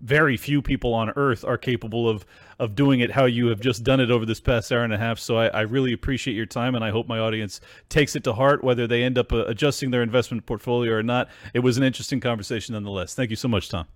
very 0.00 0.36
few 0.36 0.62
people 0.62 0.94
on 0.94 1.10
earth 1.16 1.44
are 1.44 1.58
capable 1.58 2.08
of 2.08 2.24
of 2.58 2.74
doing 2.74 3.00
it 3.00 3.10
how 3.10 3.24
you 3.24 3.46
have 3.48 3.60
just 3.60 3.82
done 3.82 3.98
it 3.98 4.10
over 4.10 4.24
this 4.24 4.40
past 4.40 4.70
hour 4.70 4.84
and 4.84 4.92
a 4.92 4.98
half. 4.98 5.18
So 5.18 5.36
I, 5.36 5.46
I 5.48 5.60
really 5.62 5.92
appreciate 5.92 6.34
your 6.34 6.46
time 6.46 6.74
and 6.74 6.84
I 6.84 6.90
hope 6.90 7.08
my 7.08 7.18
audience 7.18 7.60
takes 7.88 8.14
it 8.14 8.22
to 8.24 8.32
heart 8.34 8.62
whether 8.62 8.86
they 8.86 9.02
end 9.02 9.18
up 9.18 9.32
uh, 9.32 9.44
adjusting 9.46 9.90
their 9.90 10.02
investment 10.02 10.46
portfolio 10.46 10.92
or 10.92 11.02
not. 11.02 11.28
It 11.54 11.60
was 11.60 11.76
an 11.76 11.82
interesting 11.82 12.20
conversation 12.20 12.74
nonetheless. 12.74 13.14
Thank 13.14 13.30
you 13.30 13.36
so 13.36 13.48
much 13.48 13.68
Tom. 13.68 13.86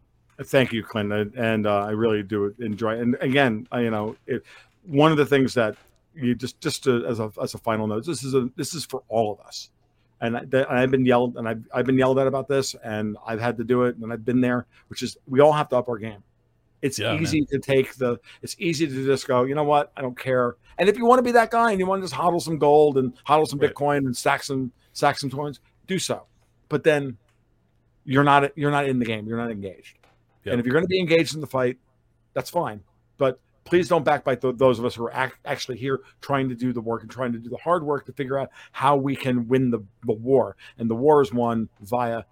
Thank 0.42 0.72
you, 0.72 0.82
Clint, 0.82 1.12
and- 1.36 1.66
uh, 1.66 1.84
I 1.84 1.90
really 1.90 2.22
do 2.22 2.54
enjoy. 2.58 2.98
And 2.98 3.16
again, 3.20 3.66
I, 3.72 3.80
you 3.80 3.90
know, 3.90 4.16
it, 4.26 4.42
one 4.84 5.10
of 5.10 5.16
the 5.16 5.24
things 5.26 5.54
that 5.54 5.76
you 6.14 6.34
just 6.34 6.60
just 6.60 6.84
to, 6.84 7.06
as 7.06 7.20
a 7.20 7.30
as 7.42 7.54
a 7.54 7.58
final 7.58 7.86
note, 7.86 8.04
this 8.04 8.22
is 8.22 8.34
a 8.34 8.50
this 8.56 8.74
is 8.74 8.84
for 8.84 9.02
all 9.08 9.32
of 9.32 9.40
us. 9.46 9.70
And, 10.20 10.36
I, 10.36 10.40
and 10.40 10.66
I've 10.70 10.90
been 10.90 11.04
yelled 11.04 11.36
and 11.36 11.46
I've, 11.46 11.62
I've 11.74 11.84
been 11.84 11.98
yelled 11.98 12.18
at 12.18 12.26
about 12.26 12.48
this, 12.48 12.74
and 12.82 13.16
I've 13.26 13.40
had 13.40 13.56
to 13.58 13.64
do 13.64 13.82
it, 13.84 13.96
and 13.96 14.12
I've 14.12 14.24
been 14.24 14.40
there. 14.40 14.66
Which 14.88 15.02
is 15.02 15.16
we 15.26 15.40
all 15.40 15.52
have 15.52 15.68
to 15.70 15.76
up 15.76 15.88
our 15.88 15.98
game. 15.98 16.22
It's 16.82 16.98
Yeah, 16.98 17.18
easy 17.18 17.42
to 17.46 17.58
take 17.58 17.94
the. 17.96 18.18
It's 18.42 18.56
easy 18.58 18.86
to 18.86 19.06
just 19.06 19.26
go. 19.26 19.44
You 19.44 19.54
know 19.54 19.64
what? 19.64 19.92
I 19.96 20.02
don't 20.02 20.18
care. 20.18 20.56
And 20.78 20.88
if 20.88 20.96
you 20.96 21.06
want 21.06 21.18
to 21.18 21.22
be 21.22 21.32
that 21.32 21.50
guy 21.50 21.70
and 21.70 21.80
you 21.80 21.86
want 21.86 22.02
to 22.02 22.08
just 22.08 22.18
hodl 22.18 22.40
some 22.40 22.58
gold 22.58 22.98
and 22.98 23.12
hodl 23.26 23.46
some 23.46 23.58
Right. 23.58 23.74
Bitcoin 23.74 23.98
and 23.98 24.16
stack 24.16 24.42
some 24.42 24.72
stack 24.92 25.18
some 25.18 25.30
coins, 25.30 25.60
do 25.86 25.98
so. 25.98 26.24
But 26.68 26.84
then 26.84 27.16
you're 28.04 28.24
not 28.24 28.56
you're 28.56 28.70
not 28.70 28.86
in 28.86 28.98
the 28.98 29.04
game. 29.04 29.26
You're 29.26 29.38
not 29.38 29.50
engaged. 29.50 29.98
Yep. 30.44 30.52
And 30.52 30.60
if 30.60 30.66
you're 30.66 30.74
going 30.74 30.84
to 30.84 30.88
be 30.88 31.00
engaged 31.00 31.34
in 31.34 31.40
the 31.40 31.46
fight, 31.46 31.78
that's 32.34 32.50
fine. 32.50 32.80
But 33.18 33.40
please 33.66 33.88
don't 33.88 34.04
backbite 34.04 34.40
th- 34.40 34.56
those 34.56 34.78
of 34.78 34.84
us 34.86 34.94
who 34.94 35.04
are 35.04 35.12
ac- 35.12 35.34
actually 35.44 35.76
here 35.76 36.00
trying 36.22 36.48
to 36.48 36.54
do 36.54 36.72
the 36.72 36.80
work 36.80 37.02
and 37.02 37.10
trying 37.10 37.32
to 37.32 37.38
do 37.38 37.50
the 37.50 37.58
hard 37.58 37.82
work 37.82 38.06
to 38.06 38.12
figure 38.12 38.38
out 38.38 38.50
how 38.72 38.96
we 38.96 39.14
can 39.14 39.46
win 39.48 39.70
the, 39.70 39.80
the 40.06 40.12
war. 40.12 40.56
And 40.78 40.88
the 40.88 40.94
war 40.94 41.20
is 41.20 41.32
won 41.32 41.68
via 41.82 42.22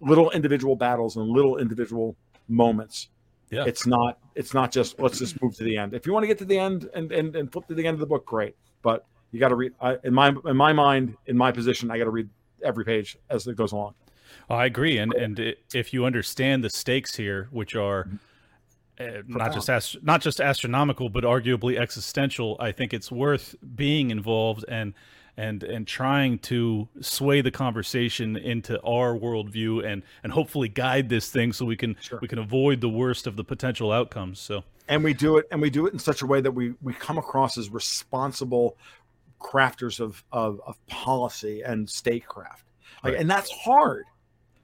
little 0.00 0.30
individual 0.30 0.76
battles 0.76 1.16
and 1.16 1.26
little 1.28 1.58
individual 1.58 2.16
moments. 2.46 3.08
Yeah. 3.50 3.64
It's 3.66 3.86
not 3.86 4.18
it's 4.34 4.54
not 4.54 4.70
just 4.70 5.00
let's 5.00 5.18
just 5.18 5.40
move 5.42 5.56
to 5.56 5.64
the 5.64 5.76
end. 5.76 5.94
If 5.94 6.06
you 6.06 6.12
want 6.12 6.24
to 6.24 6.28
get 6.28 6.38
to 6.38 6.44
the 6.44 6.58
end 6.58 6.88
and, 6.94 7.10
and, 7.12 7.34
and 7.34 7.50
flip 7.50 7.66
to 7.68 7.74
the 7.74 7.86
end 7.86 7.94
of 7.94 8.00
the 8.00 8.06
book, 8.06 8.24
great. 8.26 8.56
But 8.82 9.04
you 9.30 9.40
got 9.40 9.48
to 9.48 9.54
read 9.54 9.72
I, 9.80 9.96
in 10.04 10.14
my 10.14 10.34
in 10.46 10.56
my 10.56 10.72
mind, 10.72 11.16
in 11.26 11.36
my 11.36 11.52
position, 11.52 11.90
I 11.90 11.98
got 11.98 12.04
to 12.04 12.10
read 12.10 12.28
every 12.62 12.84
page 12.84 13.16
as 13.30 13.46
it 13.46 13.56
goes 13.56 13.72
along. 13.72 13.94
I 14.50 14.66
agree, 14.66 14.98
and 14.98 15.12
and 15.14 15.54
if 15.72 15.92
you 15.92 16.04
understand 16.04 16.64
the 16.64 16.70
stakes 16.70 17.16
here, 17.16 17.48
which 17.50 17.76
are 17.76 18.04
mm-hmm. 18.04 18.16
Uh, 19.00 19.22
not 19.26 19.52
just 19.52 19.68
ast- 19.68 20.02
not 20.02 20.20
just 20.20 20.40
astronomical, 20.40 21.08
but 21.08 21.24
arguably 21.24 21.78
existential, 21.78 22.56
I 22.60 22.72
think 22.72 22.94
it's 22.94 23.10
worth 23.10 23.54
being 23.74 24.10
involved 24.10 24.64
and 24.68 24.94
and 25.36 25.64
and 25.64 25.84
trying 25.86 26.38
to 26.38 26.88
sway 27.00 27.40
the 27.40 27.50
conversation 27.50 28.36
into 28.36 28.80
our 28.82 29.14
worldview 29.18 29.84
and 29.84 30.02
and 30.22 30.32
hopefully 30.32 30.68
guide 30.68 31.08
this 31.08 31.28
thing 31.30 31.52
so 31.52 31.64
we 31.64 31.76
can 31.76 31.96
Sure. 32.00 32.20
we 32.22 32.28
can 32.28 32.38
avoid 32.38 32.80
the 32.80 32.88
worst 32.88 33.26
of 33.26 33.34
the 33.36 33.42
potential 33.42 33.90
outcomes. 33.90 34.38
So 34.38 34.62
and 34.88 35.02
we 35.02 35.12
do 35.12 35.38
it 35.38 35.46
and 35.50 35.60
we 35.60 35.70
do 35.70 35.86
it 35.86 35.92
in 35.92 35.98
such 35.98 36.22
a 36.22 36.26
way 36.26 36.40
that 36.40 36.52
we 36.52 36.74
we 36.82 36.92
come 36.94 37.18
across 37.18 37.58
as 37.58 37.68
responsible 37.70 38.76
crafters 39.40 39.98
of 40.00 40.22
of, 40.32 40.60
of 40.66 40.76
policy 40.86 41.62
and 41.62 41.88
statecraft 41.90 42.64
like 43.02 43.14
Right. 43.14 43.20
and 43.20 43.28
that's 43.30 43.50
hard 43.50 44.04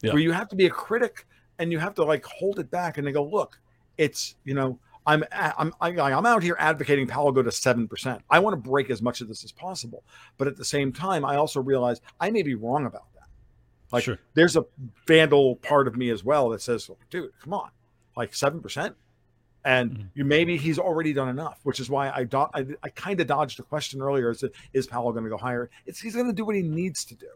Yeah. 0.03 0.13
where 0.13 0.23
you 0.23 0.33
have 0.33 0.49
to 0.51 0.57
be 0.57 0.67
a 0.67 0.71
critic 0.71 1.27
and 1.59 1.73
you 1.73 1.79
have 1.81 1.95
to 1.97 2.05
like 2.05 2.25
hold 2.25 2.59
it 2.61 2.71
back 2.71 2.97
and 2.97 3.07
they 3.07 3.13
go 3.13 3.25
look 3.25 3.59
it's 4.01 4.35
you 4.45 4.55
know 4.55 4.79
i'm 5.07 5.23
i'm 5.33 5.73
i'm 5.81 6.27
out 6.27 6.43
here 6.43 6.57
advocating 6.59 7.07
powell 7.07 7.31
go 7.33 7.43
to 7.43 7.51
7% 7.51 8.21
i 8.31 8.39
want 8.39 8.53
to 8.55 8.71
break 8.71 8.89
as 8.91 9.01
much 9.03 9.21
of 9.21 9.29
this 9.29 9.45
as 9.45 9.53
possible 9.53 10.03
but 10.39 10.49
at 10.49 10.57
the 10.57 10.65
same 10.65 10.93
time 10.93 11.25
i 11.25 11.37
also 11.37 11.61
realize 11.61 12.01
i 12.19 12.31
may 12.31 12.43
be 12.43 12.55
wrong 12.55 12.87
about 12.87 13.13
that 13.15 13.29
like 13.93 14.05
Sure. 14.05 14.19
there's 14.35 14.57
a 14.57 14.65
vandal 15.07 15.57
part 15.57 15.87
of 15.87 15.97
me 15.97 16.11
as 16.11 16.25
well 16.25 16.49
that 16.51 16.63
says 16.63 16.91
dude 17.11 17.31
come 17.43 17.53
on 17.53 17.71
like 18.17 18.33
7% 18.33 18.95
and 19.65 19.91
Mhm. 19.91 20.09
you 20.15 20.25
maybe 20.25 20.57
he's 20.57 20.79
already 20.79 21.13
done 21.13 21.29
enough, 21.29 21.61
which 21.65 21.81
is 21.81 21.91
why 21.91 22.11
I 22.11 22.25
do, 22.25 22.39
I, 22.55 22.65
I 22.83 22.89
kind 22.89 23.21
of 23.21 23.27
dodged 23.27 23.59
the 23.59 23.63
question 23.63 24.01
earlier: 24.01 24.31
is 24.31 24.43
is 24.73 24.87
Powell 24.87 25.13
going 25.13 25.25
to 25.25 25.29
go 25.31 25.37
higher? 25.37 25.69
It's 25.85 26.01
he's 26.01 26.15
going 26.15 26.29
to 26.29 26.33
do 26.33 26.47
what 26.47 26.57
he 26.57 26.63
needs 26.63 27.05
to 27.05 27.15
do. 27.15 27.29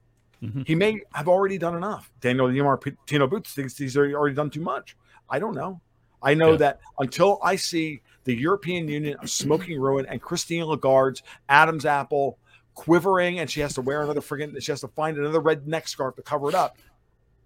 Mhm. 0.43 0.67
He 0.67 0.75
may 0.75 1.03
have 1.13 1.29
already 1.29 1.59
done 1.59 1.77
enough. 1.77 2.11
Daniel 2.23 2.49
Yamar 2.49 2.79
Tino 3.05 3.27
Boots 3.27 3.53
thinks 3.53 3.77
he's 3.77 3.95
already 3.99 4.35
done 4.35 4.49
too 4.49 4.63
much. 4.63 4.97
I 5.29 5.39
don't 5.39 5.55
know. 5.55 5.83
I 6.25 6.35
know 6.35 6.53
Yeah. 6.53 6.57
that 6.59 6.81
until 6.99 7.39
I 7.43 7.57
see 7.57 8.01
the 8.25 8.35
European 8.35 8.89
Union 8.89 9.17
of 9.23 9.31
smoking 9.31 9.79
ruin 9.79 10.07
and 10.07 10.21
Christine 10.21 10.65
Lagarde's 10.65 11.23
Adam's 11.49 11.85
apple 11.85 12.39
quivering, 12.75 13.39
and 13.39 13.49
she 13.51 13.61
has 13.61 13.75
to 13.75 13.83
wear 13.83 14.03
another 14.03 14.21
friggin' 14.21 14.61
she 14.63 14.73
has 14.73 14.81
to 14.81 14.89
find 14.89 15.17
another 15.19 15.41
red 15.41 15.69
neck 15.69 15.87
scarf 15.87 16.17
to 16.17 16.23
cover 16.23 16.49
it 16.49 16.55
up. 16.55 16.77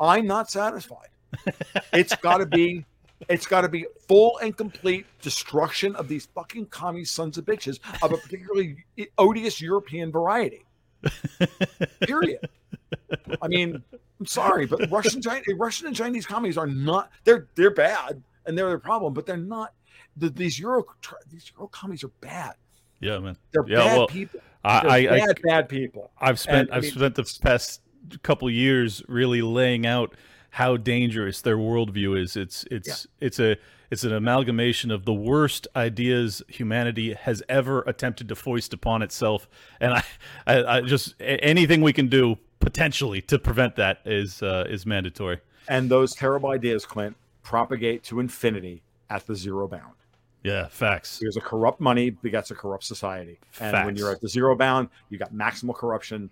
I'm 0.01 0.27
not 0.27 0.51
satisfied. 0.51 1.09
It's 1.93 2.15
got 2.17 2.39
to 2.39 2.47
be 2.47 2.87
it's 3.29 3.47
got 3.47 3.63
to 3.63 3.69
be 3.69 3.85
full 4.07 4.39
and 4.39 4.57
complete 4.57 5.05
destruction 5.21 5.97
of 5.97 6.07
these 6.07 6.27
fucking 6.27 6.67
commie 6.67 7.05
sons 7.05 7.37
of 7.37 7.45
bitches 7.45 7.81
of 8.03 8.13
a 8.13 8.17
particularly 8.17 8.85
odious 9.19 9.61
European 9.61 10.13
variety. 10.13 10.65
Period. 12.01 12.49
I 13.43 13.49
mean, 13.49 13.83
I'm 14.21 14.27
sorry, 14.27 14.67
but 14.67 14.91
Russian, 14.91 15.21
Russian 15.57 15.89
and 15.89 15.97
Chinese 15.97 16.27
comedies 16.27 16.57
are 16.57 16.67
not. 16.67 17.11
They're 17.25 17.49
they're 17.57 17.71
bad 17.75 18.23
and 18.49 18.59
they're 18.59 18.71
the 18.71 18.79
problem, 18.79 19.15
but 19.15 19.27
they're 19.27 19.37
not. 19.37 19.75
The, 20.17 20.31
these 20.31 20.59
Euro 20.59 20.85
these 21.31 21.53
Euro 21.57 21.69
comedies 21.69 22.03
are 22.03 22.11
bad. 22.21 22.55
Yeah, 22.99 23.19
man. 23.19 23.37
They're 23.53 23.65
yeah, 23.69 23.79
bad 23.79 23.99
well, 23.99 24.07
people. 24.09 24.41
I, 24.65 24.89
I, 24.89 25.07
bad, 25.07 25.43
bad 25.43 25.69
people. 25.69 26.11
I've 26.19 26.41
spent 26.41 26.69
And, 26.69 26.73
I 26.73 26.77
I've 26.79 26.83
mean, 26.83 26.93
spent 26.93 27.15
the 27.15 27.39
past 27.41 27.81
couple 28.23 28.51
years 28.51 29.03
really 29.07 29.43
laying 29.43 29.87
out 29.87 30.17
how 30.51 30.77
dangerous 30.77 31.41
their 31.43 31.57
worldview 31.57 32.21
is. 32.21 32.37
It's 32.37 32.65
it's 32.71 33.07
it's 33.21 33.39
a 33.39 33.57
it's 33.91 34.03
an 34.03 34.13
amalgamation 34.13 34.91
of 34.91 35.05
the 35.05 35.13
worst 35.13 35.69
ideas 35.77 36.43
humanity 36.49 37.15
has 37.15 37.43
ever 37.49 37.83
attempted 37.83 38.29
to 38.31 38.35
foist 38.35 38.73
upon 38.73 39.03
itself, 39.03 39.49
and 39.81 39.95
I 39.95 40.05
I, 40.47 40.65
I 40.65 40.81
just 40.81 41.15
anything 41.21 41.83
we 41.83 41.93
can 41.93 42.09
do 42.09 42.39
potentially 42.61 43.21
to 43.23 43.39
prevent 43.39 43.77
that 43.77 44.01
is 44.05 44.43
uh, 44.43 44.65
is 44.69 44.85
mandatory. 44.87 45.41
And 45.69 45.91
those 45.91 46.15
terrible 46.15 46.51
ideas, 46.51 46.87
Clint, 46.87 47.15
propagate 47.49 48.03
to 48.03 48.21
infinity 48.21 48.83
at 49.09 49.27
the 49.27 49.35
zero 49.35 49.67
bound. 49.67 49.95
Yeah, 50.45 50.69
facts. 50.69 51.19
Because 51.19 51.39
a 51.39 51.41
corrupt 51.41 51.81
money 51.81 52.11
begets 52.11 52.51
a 52.51 52.55
corrupt 52.55 52.85
society. 52.85 53.39
And 53.59 53.87
when 53.87 53.97
you're 53.97 54.13
at 54.13 54.21
the 54.21 54.29
zero 54.29 54.55
bound, 54.55 54.91
you 55.09 55.17
got 55.17 55.33
maximal 55.33 55.75
corruption, 55.75 56.31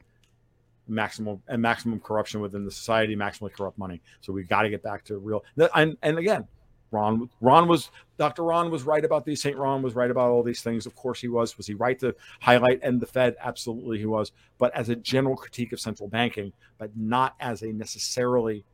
maximum 0.89 1.43
and 1.49 1.63
maximum 1.63 2.01
corruption 2.01 2.43
within 2.43 2.67
the 2.67 2.71
society, 2.71 3.17
maximally 3.17 3.51
corrupt 3.51 3.79
money. 3.79 4.03
So 4.21 4.31
we've 4.31 4.47
got 4.47 4.63
to 4.63 4.69
get 4.69 4.83
back 4.83 5.05
to 5.05 5.17
real. 5.17 5.43
And 5.75 5.97
and 6.03 6.19
again, 6.19 6.47
Ron 6.91 7.31
Ron 7.41 7.67
was 7.67 7.91
Dr. 8.19 8.43
Ron 8.43 8.71
was 8.71 8.83
right 8.83 9.05
about 9.05 9.25
these. 9.25 9.41
Saint 9.41 9.57
Ron 9.57 9.81
was 9.81 9.95
right 9.95 10.11
about 10.11 10.29
all 10.29 10.43
these 10.43 10.61
things. 10.61 10.85
Of 10.85 10.95
course 10.97 11.19
he 11.19 11.29
was. 11.29 11.57
Was 11.57 11.67
he 11.67 11.73
right 11.73 11.99
to 12.01 12.15
highlight 12.41 12.81
and 12.83 13.01
the 13.01 13.07
Fed? 13.07 13.37
Absolutely 13.43 13.99
he 13.99 14.07
was. 14.07 14.33
But 14.59 14.75
as 14.75 14.91
a 14.91 14.97
general 14.97 15.35
critique 15.35 15.73
of 15.73 15.81
central 15.81 16.11
banking, 16.11 16.53
but 16.77 16.91
not 16.95 17.37
as 17.41 17.63
a 17.63 17.73
necessarily 17.73 18.65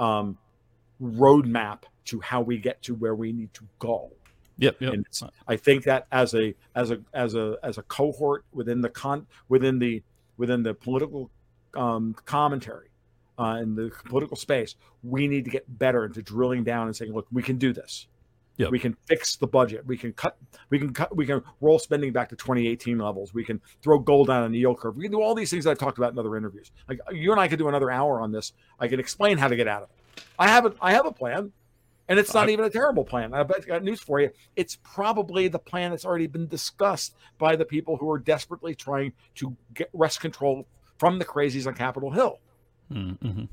um, 0.00 0.36
roadmap 1.00 1.84
to 2.06 2.20
how 2.20 2.40
we 2.40 2.58
get 2.58 2.82
to 2.82 2.94
where 2.94 3.14
we 3.14 3.32
need 3.32 3.52
to 3.54 3.66
go. 3.78 4.10
Yep, 4.58 4.76
yep. 4.80 4.92
And 4.92 5.06
I 5.48 5.56
think 5.56 5.84
that 5.84 6.06
as 6.12 6.34
a 6.34 6.54
as 6.74 6.90
a 6.90 7.00
as 7.14 7.34
a 7.34 7.56
as 7.62 7.78
a 7.78 7.82
cohort 7.82 8.44
within 8.52 8.80
the 8.80 8.90
con 8.90 9.26
within 9.48 9.78
the 9.78 10.02
within 10.36 10.62
the 10.62 10.74
political 10.74 11.30
um, 11.74 12.14
commentary 12.24 12.88
uh, 13.38 13.58
in 13.62 13.74
the 13.74 13.90
political 14.04 14.36
space, 14.36 14.76
we 15.02 15.26
need 15.26 15.44
to 15.44 15.50
get 15.50 15.78
better 15.78 16.04
into 16.04 16.22
drilling 16.22 16.64
down 16.64 16.86
and 16.86 16.94
saying, 16.94 17.12
look, 17.12 17.26
we 17.32 17.42
can 17.42 17.56
do 17.56 17.72
this. 17.72 18.06
Yep. 18.58 18.70
We 18.70 18.78
can 18.78 18.96
fix 19.06 19.36
the 19.36 19.46
budget. 19.46 19.86
We 19.86 19.96
can 19.96 20.12
cut. 20.12 20.36
We 20.68 20.78
can 20.78 20.92
cut. 20.92 21.16
We 21.16 21.24
can 21.24 21.42
roll 21.60 21.78
spending 21.78 22.12
back 22.12 22.28
to 22.28 22.36
2018 22.36 22.98
levels. 22.98 23.32
We 23.32 23.44
can 23.44 23.60
throw 23.82 23.98
gold 23.98 24.28
down 24.28 24.42
on 24.42 24.52
the 24.52 24.58
yield 24.58 24.78
curve. 24.78 24.94
We 24.96 25.04
can 25.04 25.12
do 25.12 25.22
all 25.22 25.34
these 25.34 25.50
things 25.50 25.64
that 25.64 25.70
I've 25.70 25.78
talked 25.78 25.96
about 25.96 26.12
in 26.12 26.18
other 26.18 26.36
interviews. 26.36 26.70
Like 26.86 27.00
you 27.10 27.32
and 27.32 27.40
I 27.40 27.48
could 27.48 27.58
do 27.58 27.68
another 27.68 27.90
hour 27.90 28.20
on 28.20 28.30
this. 28.30 28.52
I 28.78 28.88
can 28.88 29.00
explain 29.00 29.38
how 29.38 29.48
to 29.48 29.56
get 29.56 29.68
out 29.68 29.84
of 29.84 29.88
it. 29.88 30.24
I 30.38 30.48
have 30.48 30.66
a, 30.66 30.74
I 30.82 30.92
have 30.92 31.06
a 31.06 31.12
plan, 31.12 31.50
and 32.12 32.20
it's 32.20 32.34
not 32.34 32.48
I- 32.48 32.52
even 32.52 32.66
a 32.66 32.70
terrible 32.70 33.04
plan. 33.06 33.32
I 33.32 33.42
bet 33.42 33.62
I 33.64 33.66
got 33.66 33.82
news 33.82 34.00
for 34.00 34.20
you. 34.20 34.28
It's 34.54 34.76
probably 34.82 35.48
the 35.48 35.58
plan 35.58 35.92
that's 35.92 36.04
already 36.04 36.26
been 36.26 36.46
discussed 36.46 37.14
by 37.38 37.56
the 37.56 37.64
people 37.64 37.96
who 37.96 38.10
are 38.10 38.18
desperately 38.18 38.74
trying 38.74 39.14
to 39.36 39.56
get 39.72 39.88
wrest 39.94 40.20
control 40.20 40.66
from 40.98 41.18
the 41.18 41.24
crazies 41.24 41.66
on 41.66 41.72
Capitol 41.72 42.10
Hill. 42.10 42.38
Mm-hmm. 42.92 43.44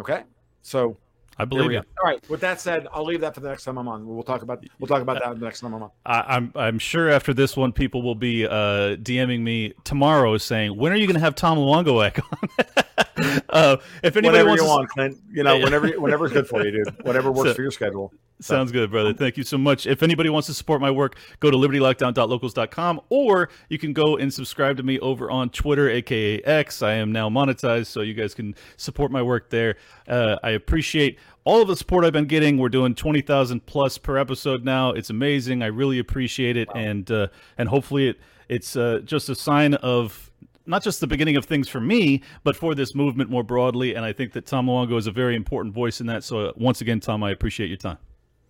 Okay, 0.00 0.24
so 0.62 0.96
I 1.38 1.44
believe 1.44 1.70
you. 1.70 1.78
All 1.78 2.04
right. 2.04 2.28
With 2.28 2.40
that 2.40 2.60
said, 2.60 2.88
I'll 2.92 3.04
leave 3.04 3.20
that 3.20 3.34
for 3.34 3.40
the 3.40 3.48
next 3.48 3.62
time 3.64 3.78
I'm 3.78 3.86
on. 3.86 4.04
We'll 4.04 4.24
talk 4.24 4.42
about 4.42 4.64
we'll 4.80 4.88
talk 4.88 5.00
about 5.00 5.20
that 5.22 5.38
the 5.38 5.44
next 5.44 5.60
time 5.60 5.74
I'm 5.74 5.82
on. 5.84 5.90
I, 6.04 6.20
I'm 6.36 6.52
I'm 6.56 6.78
sure 6.80 7.08
after 7.08 7.32
this 7.32 7.56
one, 7.56 7.72
people 7.72 8.02
will 8.02 8.16
be 8.16 8.46
uh, 8.46 8.96
DMing 8.96 9.40
me 9.42 9.74
tomorrow 9.84 10.36
saying, 10.38 10.76
"When 10.76 10.92
are 10.92 10.96
you 10.96 11.06
going 11.06 11.14
to 11.14 11.20
have 11.20 11.36
Tom 11.36 11.58
Luongo 11.58 12.04
on?" 12.04 13.04
uh, 13.50 13.76
if 14.02 14.16
anybody 14.16 14.28
Whenever 14.44 14.48
wants 14.48 14.62
you 14.62 14.68
to, 14.68 14.74
want, 14.74 14.88
Clint. 14.90 15.18
You 15.32 15.42
know, 15.42 15.56
Yeah. 15.56 15.64
whenever 15.64 15.88
whenever's 16.00 16.32
good 16.32 16.46
for 16.48 16.64
you, 16.64 16.70
dude. 16.70 17.04
Whatever 17.04 17.30
works 17.30 17.50
So- 17.50 17.54
for 17.54 17.62
your 17.62 17.70
schedule. 17.70 18.12
Sounds 18.42 18.72
good, 18.72 18.90
brother. 18.90 19.12
Thank 19.12 19.36
you 19.36 19.42
so 19.44 19.58
much. 19.58 19.86
If 19.86 20.02
anybody 20.02 20.30
wants 20.30 20.46
to 20.46 20.54
support 20.54 20.80
my 20.80 20.90
work, 20.90 21.16
go 21.40 21.50
to 21.50 21.58
libertylockdown.locals.com 21.58 23.00
or 23.10 23.50
you 23.68 23.78
can 23.78 23.92
go 23.92 24.16
and 24.16 24.32
subscribe 24.32 24.78
to 24.78 24.82
me 24.82 24.98
over 25.00 25.30
on 25.30 25.50
Twitter, 25.50 25.90
aka 25.90 26.40
X. 26.42 26.82
I 26.82 26.94
am 26.94 27.12
now 27.12 27.28
monetized, 27.28 27.86
so 27.86 28.00
you 28.00 28.14
guys 28.14 28.34
can 28.34 28.54
support 28.78 29.10
my 29.10 29.22
work 29.22 29.50
there. 29.50 29.76
Uh, 30.08 30.36
I 30.42 30.50
appreciate 30.50 31.18
all 31.44 31.60
of 31.60 31.68
the 31.68 31.76
support 31.76 32.04
I've 32.04 32.14
been 32.14 32.24
getting. 32.26 32.56
We're 32.56 32.70
doing 32.70 32.94
20,000 32.94 33.66
plus 33.66 33.98
per 33.98 34.16
episode 34.16 34.64
now. 34.64 34.90
It's 34.92 35.10
amazing. 35.10 35.62
I 35.62 35.66
really 35.66 35.98
appreciate 35.98 36.56
it. 36.56 36.68
And, 36.74 37.10
uh, 37.10 37.28
and 37.58 37.68
hopefully 37.68 38.08
it, 38.08 38.20
it's 38.48 38.74
uh, 38.74 39.00
just 39.04 39.28
a 39.28 39.34
sign 39.34 39.74
of 39.74 40.29
not 40.66 40.82
just 40.82 41.00
the 41.00 41.06
beginning 41.06 41.36
of 41.36 41.44
things 41.44 41.68
for 41.68 41.80
me, 41.80 42.22
but 42.44 42.56
for 42.56 42.74
this 42.74 42.94
movement 42.94 43.30
more 43.30 43.42
broadly. 43.42 43.94
And 43.94 44.04
I 44.04 44.12
think 44.12 44.32
that 44.32 44.46
Tom 44.46 44.66
Luongo 44.66 44.98
is 44.98 45.06
a 45.06 45.12
very 45.12 45.36
important 45.36 45.74
voice 45.74 46.00
in 46.00 46.06
that. 46.06 46.24
So 46.24 46.46
uh, 46.46 46.52
once 46.56 46.80
again, 46.80 47.00
Tom, 47.00 47.22
I 47.22 47.30
appreciate 47.30 47.68
your 47.68 47.76
time. 47.76 47.98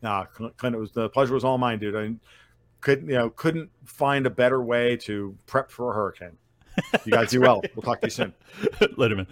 Nah, 0.03 0.25
Clint, 0.25 0.57
Clint, 0.57 0.77
it 0.77 0.79
was 0.79 0.93
the 0.93 1.09
pleasure 1.09 1.35
was 1.35 1.45
all 1.45 1.59
mine, 1.59 1.79
dude. 1.79 1.97
I 1.97 2.15
couldn't 2.81 3.09
you 3.09 3.15
know 3.15 3.31
couldn't 3.31 3.71
find 3.85 4.27
a 4.27 4.31
better 4.31 4.63
way 4.63 4.97
to 4.99 5.37
prep 5.47 5.71
for 5.71 5.91
a 5.91 5.95
hurricane. 5.95 6.37
You 7.05 7.13
guys 7.13 7.31
do 7.31 7.41
well. 7.41 7.63
We'll 7.75 7.83
talk 7.83 8.01
to 8.01 8.07
you 8.07 8.11
soon. 8.11 8.35
Later, 8.97 9.17
man. 9.17 9.27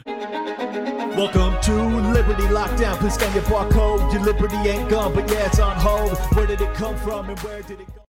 Welcome 1.16 1.60
to 1.62 1.72
Liberty 2.12 2.44
Lockdown. 2.44 2.96
Please 2.98 3.14
scan 3.14 3.34
your 3.34 3.42
barcode. 3.44 4.12
Your 4.12 4.22
liberty 4.22 4.56
ain't 4.68 4.88
gone, 4.88 5.14
but 5.14 5.28
yeah, 5.30 5.46
it's 5.46 5.58
on 5.58 5.76
hold. 5.76 6.16
Where 6.36 6.46
did 6.46 6.60
it 6.60 6.72
come 6.74 6.96
from 6.98 7.30
and 7.30 7.38
where 7.40 7.62
did 7.62 7.80
it 7.80 7.86
go? 7.86 8.02